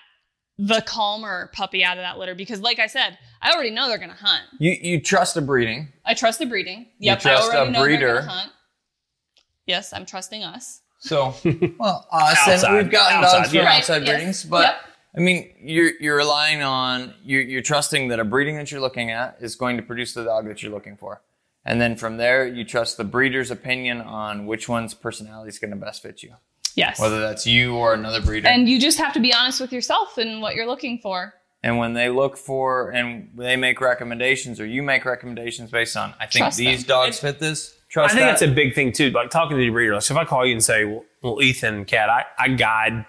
the 0.59 0.81
calmer 0.81 1.49
puppy 1.53 1.83
out 1.83 1.97
of 1.97 2.03
that 2.03 2.19
litter 2.19 2.35
because, 2.35 2.59
like 2.59 2.77
I 2.79 2.85
said, 2.87 3.17
I 3.41 3.51
already 3.53 3.71
know 3.71 3.87
they're 3.87 3.97
going 3.97 4.11
to 4.11 4.15
hunt. 4.15 4.43
You 4.59 4.71
you 4.79 5.01
trust 5.01 5.33
the 5.33 5.41
breeding. 5.41 5.91
I 6.05 6.13
trust 6.13 6.37
the 6.39 6.45
breeding. 6.45 6.91
Yep, 6.99 7.21
trust 7.21 7.51
I 7.51 7.55
already 7.57 7.69
a 7.69 7.71
know 7.71 7.79
they're 7.79 7.97
breeder. 7.97 8.21
hunt. 8.21 8.51
Yes, 9.65 9.93
I'm 9.93 10.05
trusting 10.05 10.43
us. 10.43 10.81
So 11.05 11.33
well, 11.79 12.07
us 12.11 12.37
Outside. 12.47 12.73
we've 12.75 12.89
gotten 12.91 13.23
Outside, 13.23 13.37
dogs 13.37 13.49
from 13.49 13.57
yeah. 13.57 13.63
Right, 13.65 13.77
outside 13.79 14.03
yes. 14.03 14.09
breedings, 14.15 14.43
but 14.45 14.61
Yep. 14.61 14.75
I 15.15 15.19
mean, 15.19 15.53
you're 15.61 15.91
you're 15.99 16.17
relying 16.17 16.63
on 16.63 17.13
you're 17.23 17.41
you're 17.41 17.61
trusting 17.61 18.07
that 18.07 18.19
a 18.19 18.23
breeding 18.23 18.55
that 18.57 18.71
you're 18.71 18.81
looking 18.81 19.11
at 19.11 19.37
is 19.41 19.55
going 19.55 19.77
to 19.77 19.83
produce 19.83 20.13
the 20.13 20.23
dog 20.23 20.47
that 20.47 20.63
you're 20.63 20.71
looking 20.71 20.97
for, 20.97 21.21
and 21.65 21.79
then 21.81 21.95
from 21.97 22.17
there 22.17 22.47
you 22.47 22.63
trust 22.65 22.97
the 22.97 23.03
breeder's 23.03 23.51
opinion 23.51 24.01
on 24.01 24.45
which 24.47 24.67
one's 24.67 24.93
personality 24.95 25.49
is 25.49 25.59
going 25.59 25.69
to 25.71 25.77
best 25.77 26.01
fit 26.01 26.23
you, 26.23 26.33
Yes. 26.75 26.99
whether 26.99 27.19
that's 27.19 27.45
you 27.45 27.75
or 27.75 27.93
another 27.93 28.21
breeder. 28.21 28.47
and 28.47 28.67
you 28.67 28.79
just 28.79 28.97
have 28.97 29.13
to 29.13 29.19
be 29.19 29.31
honest 29.33 29.61
with 29.61 29.71
yourself 29.71 30.17
and 30.17 30.41
what 30.41 30.55
you're 30.55 30.65
looking 30.67 30.97
for. 30.97 31.33
And 31.65 31.77
when 31.77 31.93
they 31.93 32.09
look 32.09 32.35
for 32.35 32.89
and 32.89 33.29
they 33.35 33.55
make 33.55 33.79
recommendations 33.81 34.59
or 34.59 34.65
you 34.65 34.81
make 34.83 35.05
recommendations 35.05 35.69
based 35.71 35.95
on, 35.95 36.13
I 36.19 36.25
think 36.25 36.43
Trust 36.43 36.57
these 36.57 36.79
them. 36.83 36.87
dogs 36.87 37.19
fit 37.19 37.39
this. 37.39 37.73
Trust 37.93 38.15
I 38.15 38.17
think 38.17 38.25
that. 38.25 38.39
that's 38.39 38.41
a 38.41 38.47
big 38.47 38.73
thing 38.73 38.91
too. 38.91 39.11
Like 39.11 39.29
talking 39.29 39.55
to 39.55 39.61
the 39.61 39.69
breeder. 39.69 39.93
Like 39.93 40.01
so 40.01 40.15
if 40.15 40.19
I 40.19 40.25
call 40.25 40.43
you 40.47 40.53
and 40.53 40.63
say, 40.63 40.83
well, 40.83 41.05
well 41.21 41.41
Ethan, 41.43 41.85
Cat, 41.85 42.09
I, 42.09 42.25
I 42.39 42.47
guide, 42.47 43.05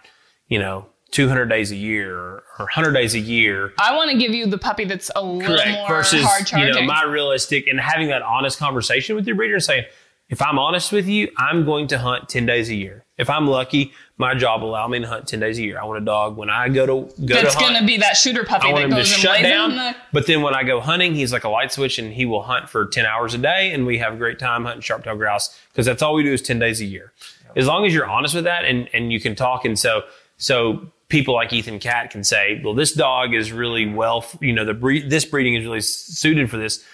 you 0.48 0.59
know, 0.59 0.85
200 1.12 1.47
days 1.47 1.73
a 1.73 1.77
year 1.77 2.19
or 2.19 2.43
100 2.59 2.93
days 2.93 3.15
a 3.15 3.19
year. 3.19 3.73
I 3.78 3.97
want 3.97 4.11
to 4.11 4.19
give 4.19 4.32
you 4.32 4.47
the 4.47 4.59
puppy 4.59 4.85
that's 4.85 5.11
a 5.16 5.24
little 5.24 5.56
Correct. 5.56 5.70
more 5.70 5.89
Versus, 5.89 6.23
hard 6.23 6.40
you 6.40 6.47
charging. 6.47 6.74
know, 6.74 6.82
my 6.82 7.02
realistic 7.05 7.66
and 7.66 7.81
having 7.81 8.09
that 8.09 8.20
honest 8.20 8.59
conversation 8.59 9.16
with 9.16 9.27
your 9.27 9.36
breeder 9.36 9.55
and 9.55 9.62
saying, 9.62 9.85
if 10.28 10.43
I'm 10.43 10.59
honest 10.59 10.93
with 10.93 11.06
you, 11.09 11.31
I'm 11.39 11.65
going 11.65 11.86
to 11.89 11.98
hunt 11.98 12.28
10 12.28 12.44
days 12.44 12.69
a 12.69 12.74
year. 12.74 13.06
If 13.16 13.31
I'm 13.31 13.47
lucky, 13.47 13.93
my 14.16 14.34
job 14.34 14.62
will 14.62 14.70
allow 14.70 14.86
me 14.86 15.00
to 15.00 15.06
hunt 15.06 15.26
10 15.26 15.40
days 15.40 15.58
a 15.58 15.62
year. 15.62 15.80
I 15.80 15.84
want 15.84 16.00
a 16.00 16.04
dog 16.04 16.36
when 16.36 16.48
I 16.48 16.68
go 16.68 16.86
to 16.86 17.14
go 17.24 17.34
that's 17.34 17.54
to 17.54 17.58
hunt. 17.60 17.72
going 17.72 17.80
to 17.80 17.86
be 17.86 17.96
that 17.98 18.16
shooter 18.16 18.44
puppy 18.44 18.68
I 18.68 18.72
want 18.72 18.76
that 18.76 18.84
him 18.84 18.90
to 18.90 18.96
goes 18.96 19.12
and 19.12 19.20
shut 19.20 19.42
down. 19.42 19.70
the 19.70 19.96
But 20.12 20.26
then 20.26 20.42
when 20.42 20.54
I 20.54 20.62
go 20.62 20.80
hunting, 20.80 21.14
he's 21.14 21.32
like 21.32 21.44
a 21.44 21.48
light 21.48 21.72
switch 21.72 21.98
and 21.98 22.12
he 22.12 22.24
will 22.24 22.42
hunt 22.42 22.68
for 22.68 22.86
10 22.86 23.06
hours 23.06 23.34
a 23.34 23.38
day 23.38 23.72
and 23.72 23.86
we 23.86 23.98
have 23.98 24.14
a 24.14 24.16
great 24.16 24.38
time 24.38 24.64
hunting 24.64 24.82
sharp-tailed 24.82 25.18
grouse 25.18 25.58
because 25.70 25.86
that's 25.86 26.00
all 26.00 26.14
we 26.14 26.22
do 26.22 26.32
is 26.32 26.42
10 26.42 26.60
days 26.60 26.80
a 26.80 26.84
year. 26.84 27.12
As 27.56 27.66
long 27.66 27.86
as 27.86 27.92
you're 27.92 28.06
honest 28.06 28.34
with 28.34 28.44
that 28.44 28.64
and, 28.64 28.88
and 28.92 29.12
you 29.12 29.20
can 29.20 29.34
talk. 29.34 29.64
And 29.64 29.76
so, 29.78 30.02
so 30.36 30.86
people 31.08 31.34
like 31.34 31.52
Ethan 31.52 31.80
Cat 31.80 32.10
can 32.10 32.22
say, 32.22 32.60
well, 32.64 32.74
this 32.74 32.92
dog 32.92 33.34
is 33.34 33.52
really 33.52 33.86
well, 33.92 34.24
you 34.40 34.52
know, 34.52 34.64
the 34.64 34.74
breed, 34.74 35.10
this 35.10 35.24
breeding 35.24 35.54
is 35.54 35.64
really 35.64 35.80
suited 35.80 36.50
for 36.50 36.56
this. 36.56 36.84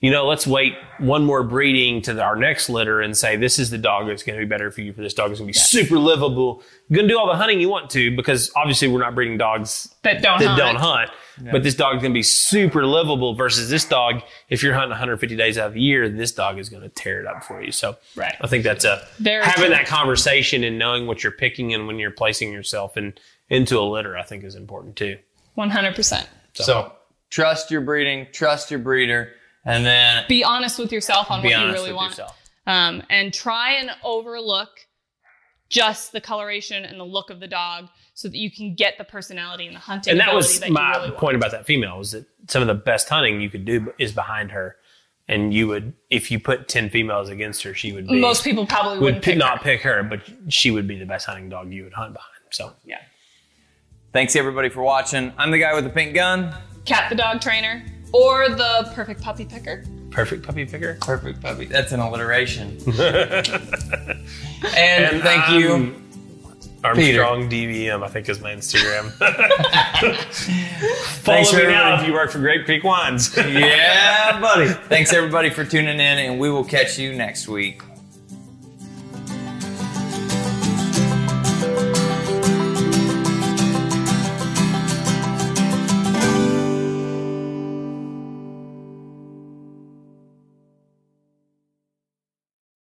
You 0.00 0.10
know, 0.10 0.26
let's 0.26 0.46
wait 0.46 0.74
one 0.98 1.24
more 1.24 1.42
breeding 1.42 2.02
to 2.02 2.12
the, 2.12 2.22
our 2.22 2.36
next 2.36 2.68
litter 2.68 3.00
and 3.00 3.16
say, 3.16 3.36
this 3.36 3.58
is 3.58 3.70
the 3.70 3.78
dog 3.78 4.08
that's 4.08 4.22
going 4.22 4.38
to 4.38 4.44
be 4.44 4.48
better 4.48 4.70
for 4.70 4.82
you. 4.82 4.92
For 4.92 5.00
this 5.00 5.14
dog 5.14 5.32
is 5.32 5.38
going 5.38 5.46
to 5.50 5.52
be 5.54 5.58
super 5.58 5.98
livable. 5.98 6.62
You're 6.88 6.96
going 6.98 7.08
to 7.08 7.14
do 7.14 7.18
all 7.18 7.26
the 7.26 7.36
hunting 7.36 7.60
you 7.60 7.70
want 7.70 7.88
to 7.90 8.14
because 8.14 8.52
obviously 8.54 8.88
we're 8.88 8.98
not 9.00 9.14
breeding 9.14 9.38
dogs 9.38 9.88
that 10.02 10.20
don't 10.22 10.38
that 10.40 10.48
hunt. 10.48 10.58
don't 10.58 10.76
hunt. 10.76 11.10
But 11.50 11.62
this 11.62 11.74
dog's 11.74 12.02
going 12.02 12.12
to 12.12 12.16
be 12.16 12.22
super 12.22 12.84
livable 12.86 13.34
versus 13.34 13.70
this 13.70 13.84
dog. 13.86 14.22
If 14.50 14.62
you're 14.62 14.74
hunting 14.74 14.90
150 14.90 15.34
days 15.34 15.56
out 15.56 15.68
of 15.68 15.74
the 15.74 15.80
year, 15.80 16.08
this 16.10 16.32
dog 16.32 16.58
is 16.58 16.68
going 16.68 16.82
to 16.82 16.88
tear 16.90 17.20
it 17.20 17.26
up 17.26 17.42
for 17.44 17.62
you. 17.62 17.72
So 17.72 17.96
Right. 18.14 18.34
I 18.40 18.46
think 18.48 18.64
that's 18.64 18.84
a 18.84 19.06
Very 19.18 19.44
having 19.44 19.66
true. 19.66 19.74
that 19.74 19.86
conversation 19.86 20.62
and 20.62 20.78
knowing 20.78 21.06
what 21.06 21.22
you're 21.22 21.32
picking 21.32 21.72
and 21.72 21.86
when 21.86 21.98
you're 21.98 22.10
placing 22.10 22.52
yourself 22.52 22.96
in 22.98 23.14
into 23.48 23.78
a 23.78 23.82
litter, 23.88 24.16
I 24.16 24.22
think 24.24 24.44
is 24.44 24.56
important 24.56 24.96
too. 24.96 25.16
100%. 25.56 26.26
so 26.54 26.92
trust 27.30 27.70
your 27.70 27.80
breeding, 27.80 28.26
trust 28.32 28.70
your 28.70 28.80
breeder, 28.80 29.32
and 29.66 29.84
then 29.84 30.24
Be 30.28 30.42
honest 30.44 30.78
with 30.78 30.92
yourself 30.92 31.30
on 31.30 31.42
what 31.42 31.50
you 31.50 31.72
really 31.72 31.92
want. 31.92 32.18
Um, 32.66 33.02
and 33.10 33.32
try 33.32 33.72
and 33.74 33.90
overlook 34.02 34.70
just 35.68 36.12
the 36.12 36.20
coloration 36.20 36.84
and 36.84 36.98
the 36.98 37.04
look 37.04 37.30
of 37.30 37.40
the 37.40 37.46
dog 37.46 37.88
so 38.14 38.28
that 38.28 38.36
you 38.36 38.50
can 38.50 38.74
get 38.74 38.98
the 38.98 39.04
personality 39.04 39.66
and 39.66 39.74
the 39.76 39.80
hunting 39.80 40.12
And 40.12 40.20
that 40.20 40.34
was 40.34 40.60
that 40.60 40.70
my 40.70 40.88
you 40.88 40.94
really 40.96 41.10
want. 41.10 41.20
point 41.20 41.36
about 41.36 41.50
that 41.52 41.66
female 41.66 41.98
was 41.98 42.12
that 42.12 42.24
some 42.48 42.62
of 42.62 42.68
the 42.68 42.74
best 42.74 43.08
hunting 43.08 43.40
you 43.40 43.50
could 43.50 43.64
do 43.64 43.92
is 43.98 44.12
behind 44.12 44.52
her. 44.52 44.76
And 45.28 45.52
you 45.52 45.66
would, 45.66 45.92
if 46.08 46.30
you 46.30 46.38
put 46.38 46.68
10 46.68 46.90
females 46.90 47.28
against 47.28 47.64
her, 47.64 47.74
she 47.74 47.92
would 47.92 48.06
be, 48.06 48.20
Most 48.20 48.44
people 48.44 48.64
probably 48.64 48.98
would 48.98 49.02
wouldn't 49.04 49.24
pick, 49.24 49.32
pick 49.34 49.38
not 49.38 49.58
her. 49.58 49.64
pick 49.64 49.80
her, 49.82 50.02
but 50.04 50.20
she 50.48 50.70
would 50.70 50.86
be 50.86 50.98
the 50.98 51.06
best 51.06 51.26
hunting 51.26 51.48
dog 51.48 51.72
you 51.72 51.82
would 51.84 51.92
hunt 51.94 52.12
behind. 52.12 52.30
So 52.50 52.72
Yeah. 52.84 52.98
Thanks 54.12 54.34
everybody 54.36 54.68
for 54.70 54.82
watching. 54.82 55.32
I'm 55.36 55.50
the 55.50 55.58
guy 55.58 55.74
with 55.74 55.84
the 55.84 55.90
pink 55.90 56.14
gun. 56.14 56.54
Cat 56.84 57.10
the 57.10 57.16
dog 57.16 57.40
trainer 57.40 57.84
or 58.12 58.48
the 58.48 58.90
perfect 58.94 59.20
puppy 59.20 59.44
picker. 59.44 59.84
perfect 60.10 60.44
puppy 60.44 60.64
picker. 60.64 60.96
Perfect 61.00 61.42
puppy. 61.42 61.66
That's 61.66 61.92
an 61.92 62.00
alliteration. 62.00 62.68
and, 62.86 62.94
thank 65.22 65.48
I'm 65.48 65.60
you. 65.60 65.72
Um, 65.72 66.02
Armstrong 66.84 67.50
DVM, 67.50 68.04
I 68.04 68.08
think 68.08 68.28
is 68.28 68.40
my 68.40 68.52
Instagram. 68.52 69.10
Thanks 71.20 71.20
Follow 71.20 71.44
for 71.44 71.56
me 71.68 71.72
now 71.72 72.00
if 72.00 72.06
you 72.06 72.12
work 72.12 72.30
for 72.30 72.38
Great 72.38 72.64
Creek 72.64 72.84
Wines. 72.84 73.36
Yeah, 73.36 74.38
buddy. 74.40 74.68
Thanks 74.68 75.12
everybody 75.12 75.50
for 75.50 75.64
tuning 75.64 75.94
in, 75.94 76.00
and 76.00 76.38
we 76.38 76.48
will 76.48 76.64
catch 76.64 76.98
you 76.98 77.14
next 77.14 77.48
week. 77.48 77.82